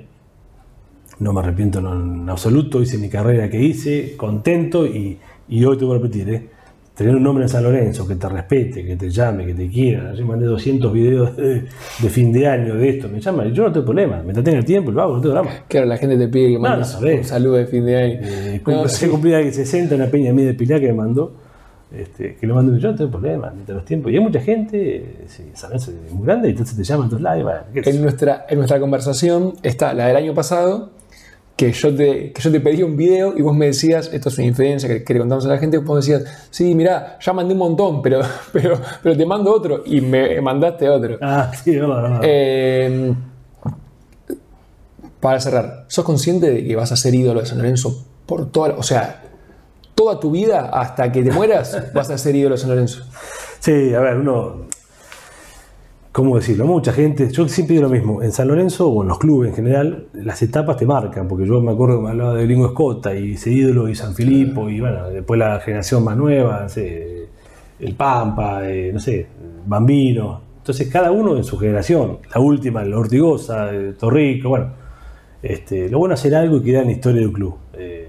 No 1.18 1.32
me 1.34 1.40
arrepiento 1.40 1.78
en, 1.78 2.28
absoluto, 2.28 2.80
hice 2.80 2.96
mi 2.98 3.08
carrera 3.10 3.48
que 3.50 3.60
hice, 3.62 4.16
contento 4.16 4.86
y, 4.86 5.18
y 5.48 5.64
hoy 5.64 5.76
te 5.76 5.84
voy 5.84 5.96
a 5.96 5.98
repetir, 6.00 6.28
¿eh? 6.30 6.48
tener 6.94 7.14
un 7.14 7.26
hombre 7.26 7.44
en 7.44 7.48
San 7.50 7.62
Lorenzo 7.62 8.08
que 8.08 8.14
te 8.14 8.26
respete, 8.26 8.82
que 8.82 8.96
te 8.96 9.10
llame, 9.10 9.44
que 9.44 9.52
te 9.52 9.68
quiera. 9.68 10.14
Yo 10.14 10.24
mandé 10.24 10.46
200 10.46 10.90
videos 10.90 11.36
de, 11.36 11.64
de 11.98 12.08
fin 12.08 12.32
de 12.32 12.48
año 12.48 12.74
de 12.76 12.88
esto, 12.88 13.08
me 13.10 13.20
llama, 13.20 13.44
y 13.44 13.52
yo 13.52 13.64
no 13.64 13.72
tengo 13.72 13.84
problema, 13.84 14.22
me 14.22 14.32
tengo 14.32 14.56
el 14.56 14.64
tiempo, 14.64 14.90
lo 14.90 15.02
hago, 15.02 15.14
no 15.16 15.20
tengo 15.20 15.34
drama. 15.34 15.50
Claro, 15.68 15.84
la 15.86 15.98
gente 15.98 16.16
te 16.16 16.28
pide 16.28 16.52
que 16.52 16.58
mandes 16.58 16.98
no 16.98 17.06
un 17.18 17.24
saludo 17.24 17.54
de 17.56 17.66
fin 17.66 17.84
de 17.84 17.96
año. 17.96 18.18
Eh, 18.22 18.62
No, 18.66 18.78
cum- 18.80 18.88
sí. 18.88 18.96
Se 18.96 19.10
cumplía 19.10 19.42
que 19.42 19.52
60 19.52 19.94
una 19.94 20.06
peña 20.06 20.32
mía 20.32 20.46
de 20.46 20.54
Pilar 20.54 20.80
que 20.80 20.86
me 20.86 20.94
mandó, 20.94 21.34
este, 21.98 22.36
que 22.36 22.46
lo 22.46 22.54
mandé 22.54 22.78
yo, 22.78 22.90
no 22.90 22.96
tengo 22.96 23.10
problema, 23.10 23.50
mientras 23.52 23.76
los 23.76 23.84
tiempos. 23.84 24.12
Y 24.12 24.16
hay 24.16 24.22
mucha 24.22 24.40
gente, 24.40 25.24
sí, 25.26 25.50
San 25.54 25.70
Lorenzo 25.70 25.92
es 26.06 26.12
muy 26.12 26.26
grande, 26.26 26.48
y 26.48 26.50
entonces 26.52 26.76
te 26.76 26.84
llaman 26.84 27.08
y 27.08 27.72
qué 27.72 27.84
sé 27.84 27.90
En 27.90 28.02
nuestra, 28.02 28.46
en 28.48 28.58
nuestra 28.58 28.80
conversación 28.80 29.54
está 29.62 29.94
la 29.94 30.06
del 30.06 30.16
año 30.16 30.34
pasado, 30.34 30.90
que 31.56 31.72
yo 31.72 31.94
te, 31.94 32.32
que 32.32 32.42
yo 32.42 32.52
te 32.52 32.60
pedí 32.60 32.82
un 32.82 32.96
video 32.96 33.32
y 33.36 33.40
vos 33.40 33.56
me 33.56 33.66
decías, 33.66 34.10
esto 34.12 34.28
es 34.28 34.38
una 34.38 34.46
infidencia 34.46 34.88
que, 34.88 35.02
que 35.02 35.14
le 35.14 35.20
contamos 35.20 35.46
a 35.46 35.48
la 35.48 35.58
gente, 35.58 35.78
vos 35.78 36.04
decías, 36.04 36.48
sí, 36.50 36.74
mirá, 36.74 37.18
ya 37.18 37.32
mandé 37.32 37.54
un 37.54 37.58
montón, 37.58 38.02
pero, 38.02 38.20
pero, 38.52 38.78
pero 39.02 39.16
te 39.16 39.24
mando 39.24 39.54
otro 39.54 39.82
y 39.86 40.00
me 40.00 40.40
mandaste 40.40 40.88
otro. 40.88 41.16
Ah, 41.22 41.50
sí, 41.54 41.76
verdad, 41.76 41.96
es 41.96 42.02
verdad. 42.02 42.20
Eh, 42.22 43.14
para 45.20 45.40
cerrar, 45.40 45.86
¿sos 45.88 46.04
consciente 46.04 46.50
de 46.50 46.64
que 46.64 46.76
vas 46.76 46.92
a 46.92 46.96
ser 46.96 47.14
ídolo 47.14 47.40
de 47.40 47.46
San 47.46 47.58
Lorenzo 47.58 48.04
por 48.26 48.50
toda, 48.50 48.74
o 48.76 48.82
sea, 48.82 49.22
toda 49.96 50.20
tu 50.20 50.30
vida 50.30 50.70
hasta 50.72 51.10
que 51.10 51.24
te 51.24 51.32
mueras 51.32 51.90
vas 51.94 52.08
a 52.10 52.18
ser 52.18 52.36
ídolo 52.36 52.54
de 52.54 52.60
San 52.60 52.70
Lorenzo? 52.70 53.02
Sí, 53.58 53.92
a 53.94 54.00
ver, 54.00 54.18
uno. 54.18 54.66
¿Cómo 56.12 56.36
decirlo? 56.36 56.64
Mucha 56.64 56.94
gente, 56.94 57.30
yo 57.30 57.46
siempre 57.46 57.76
digo 57.76 57.88
lo 57.88 57.92
mismo, 57.92 58.22
en 58.22 58.32
San 58.32 58.48
Lorenzo 58.48 58.88
o 58.88 59.02
en 59.02 59.08
los 59.08 59.18
clubes 59.18 59.50
en 59.50 59.56
general, 59.56 60.06
las 60.14 60.40
etapas 60.40 60.78
te 60.78 60.86
marcan, 60.86 61.28
porque 61.28 61.46
yo 61.46 61.60
me 61.60 61.72
acuerdo 61.72 61.98
que 61.98 62.04
me 62.04 62.10
hablaba 62.10 62.34
de 62.34 62.44
Gringo 62.44 62.68
Escota 62.68 63.14
y 63.14 63.32
ese 63.32 63.50
ídolo 63.50 63.86
y 63.86 63.94
San 63.94 64.14
Filipo, 64.14 64.70
y 64.70 64.80
bueno, 64.80 65.10
después 65.10 65.38
la 65.38 65.60
generación 65.60 66.04
más 66.04 66.16
nueva, 66.16 66.62
no 66.62 66.68
sé, 66.70 67.28
el 67.80 67.94
Pampa, 67.94 68.66
eh, 68.66 68.92
no 68.94 68.98
sé, 68.98 69.26
Bambino. 69.66 70.40
Entonces, 70.56 70.88
cada 70.88 71.10
uno 71.10 71.36
en 71.36 71.44
su 71.44 71.58
generación, 71.58 72.20
la 72.34 72.40
última, 72.40 72.82
la 72.82 72.98
Ortigosa, 72.98 73.74
eh, 73.74 73.92
Torrico, 73.98 74.48
bueno, 74.48 74.70
este, 75.42 75.90
lo 75.90 75.98
bueno 75.98 76.14
es 76.14 76.20
hacer 76.20 76.34
algo 76.34 76.56
y 76.56 76.62
quedar 76.62 76.82
en 76.82 76.88
la 76.88 76.94
historia 76.94 77.20
del 77.20 77.32
club. 77.32 77.56
Eh, 77.74 78.05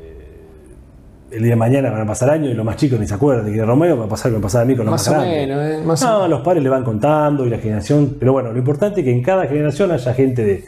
el 1.38 1.44
día 1.44 1.52
de 1.52 1.56
mañana 1.56 1.90
van 1.90 2.02
a 2.02 2.06
pasar 2.06 2.30
años 2.30 2.50
y 2.52 2.54
los 2.54 2.66
más 2.66 2.76
chicos 2.76 3.00
ni 3.00 3.08
se 3.08 3.14
acuerdan 3.14 3.46
de 3.46 3.54
que 3.54 3.64
Romeo, 3.66 3.98
va 3.98 4.06
a 4.06 4.10
pasar 4.10 4.32
lo 4.32 4.38
que 4.38 4.40
me 4.40 4.44
pasaba 4.44 4.64
a 4.64 4.66
mí 4.66 4.76
con 4.76 4.86
los 4.86 4.92
Más 4.92 5.08
grandes. 5.10 5.48
menos, 5.48 5.64
¿eh? 5.66 5.82
Más 5.86 6.04
o- 6.04 6.08
No, 6.22 6.28
los 6.28 6.42
padres 6.42 6.64
le 6.64 6.70
van 6.70 6.84
contando 6.84 7.46
y 7.46 7.50
la 7.50 7.58
generación, 7.60 8.16
pero 8.20 8.34
bueno, 8.34 8.52
lo 8.52 8.58
importante 8.58 9.02
es 9.02 9.06
que 9.06 9.12
en 9.12 9.24
cada 9.24 9.46
generación 9.48 9.92
haya 9.92 10.14
gente 10.14 10.44
de 10.44 10.66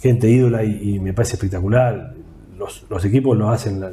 gente 0.00 0.28
ídola 0.30 0.62
y, 0.64 0.94
y 0.94 0.98
me 1.00 1.12
parece 1.12 1.34
espectacular. 1.34 2.14
Los, 2.58 2.84
los 2.88 3.04
equipos 3.04 3.36
lo 3.36 3.50
hacen 3.50 3.80
la- 3.80 3.90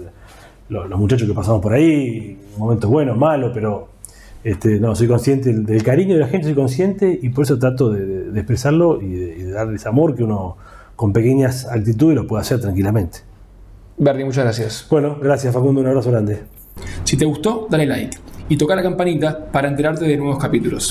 los, 0.70 0.90
los 0.90 1.00
muchachos 1.00 1.28
que 1.28 1.34
pasamos 1.34 1.62
por 1.62 1.74
ahí, 1.74 2.40
momentos 2.58 2.90
buenos, 2.90 3.18
malos, 3.18 3.52
pero 3.54 3.90
este, 4.44 4.80
no, 4.80 4.96
soy 4.96 5.08
consciente 5.08 5.52
del, 5.52 5.66
del 5.66 5.84
cariño 5.84 6.14
de 6.14 6.20
la 6.22 6.28
gente, 6.28 6.46
soy 6.48 6.56
consciente 6.56 7.20
y 7.22 7.30
por 7.30 7.44
eso 7.46 7.58
trato 7.60 7.90
de, 7.92 8.06
de- 8.06 8.32
de 8.32 8.40
expresarlo 8.40 9.02
y 9.02 9.10
de, 9.14 9.38
y 9.38 9.42
de 9.44 9.52
darles 9.52 9.86
amor 9.86 10.16
que 10.16 10.24
uno 10.24 10.58
con 10.96 11.14
pequeñas 11.14 11.66
actitudes 11.68 12.16
lo 12.16 12.28
puede 12.28 12.42
hacer 12.42 12.62
tranquilamente. 12.62 13.20
Bernie, 14.04 14.26
muchas 14.26 14.46
gracias. 14.46 14.88
Bueno, 14.90 15.20
gracias 15.22 15.54
Facundo, 15.54 15.80
un 15.80 15.86
abrazo 15.86 16.10
grande. 16.10 16.42
Si 17.04 17.18
te 17.18 17.24
gustó, 17.24 17.68
dale 17.70 17.86
like 17.86 18.18
y 18.50 18.58
toca 18.58 18.76
la 18.76 18.82
campanita 18.82 19.46
para 19.52 19.68
enterarte 19.68 20.06
de 20.06 20.18
nuevos 20.18 20.40
capítulos. 20.40 20.84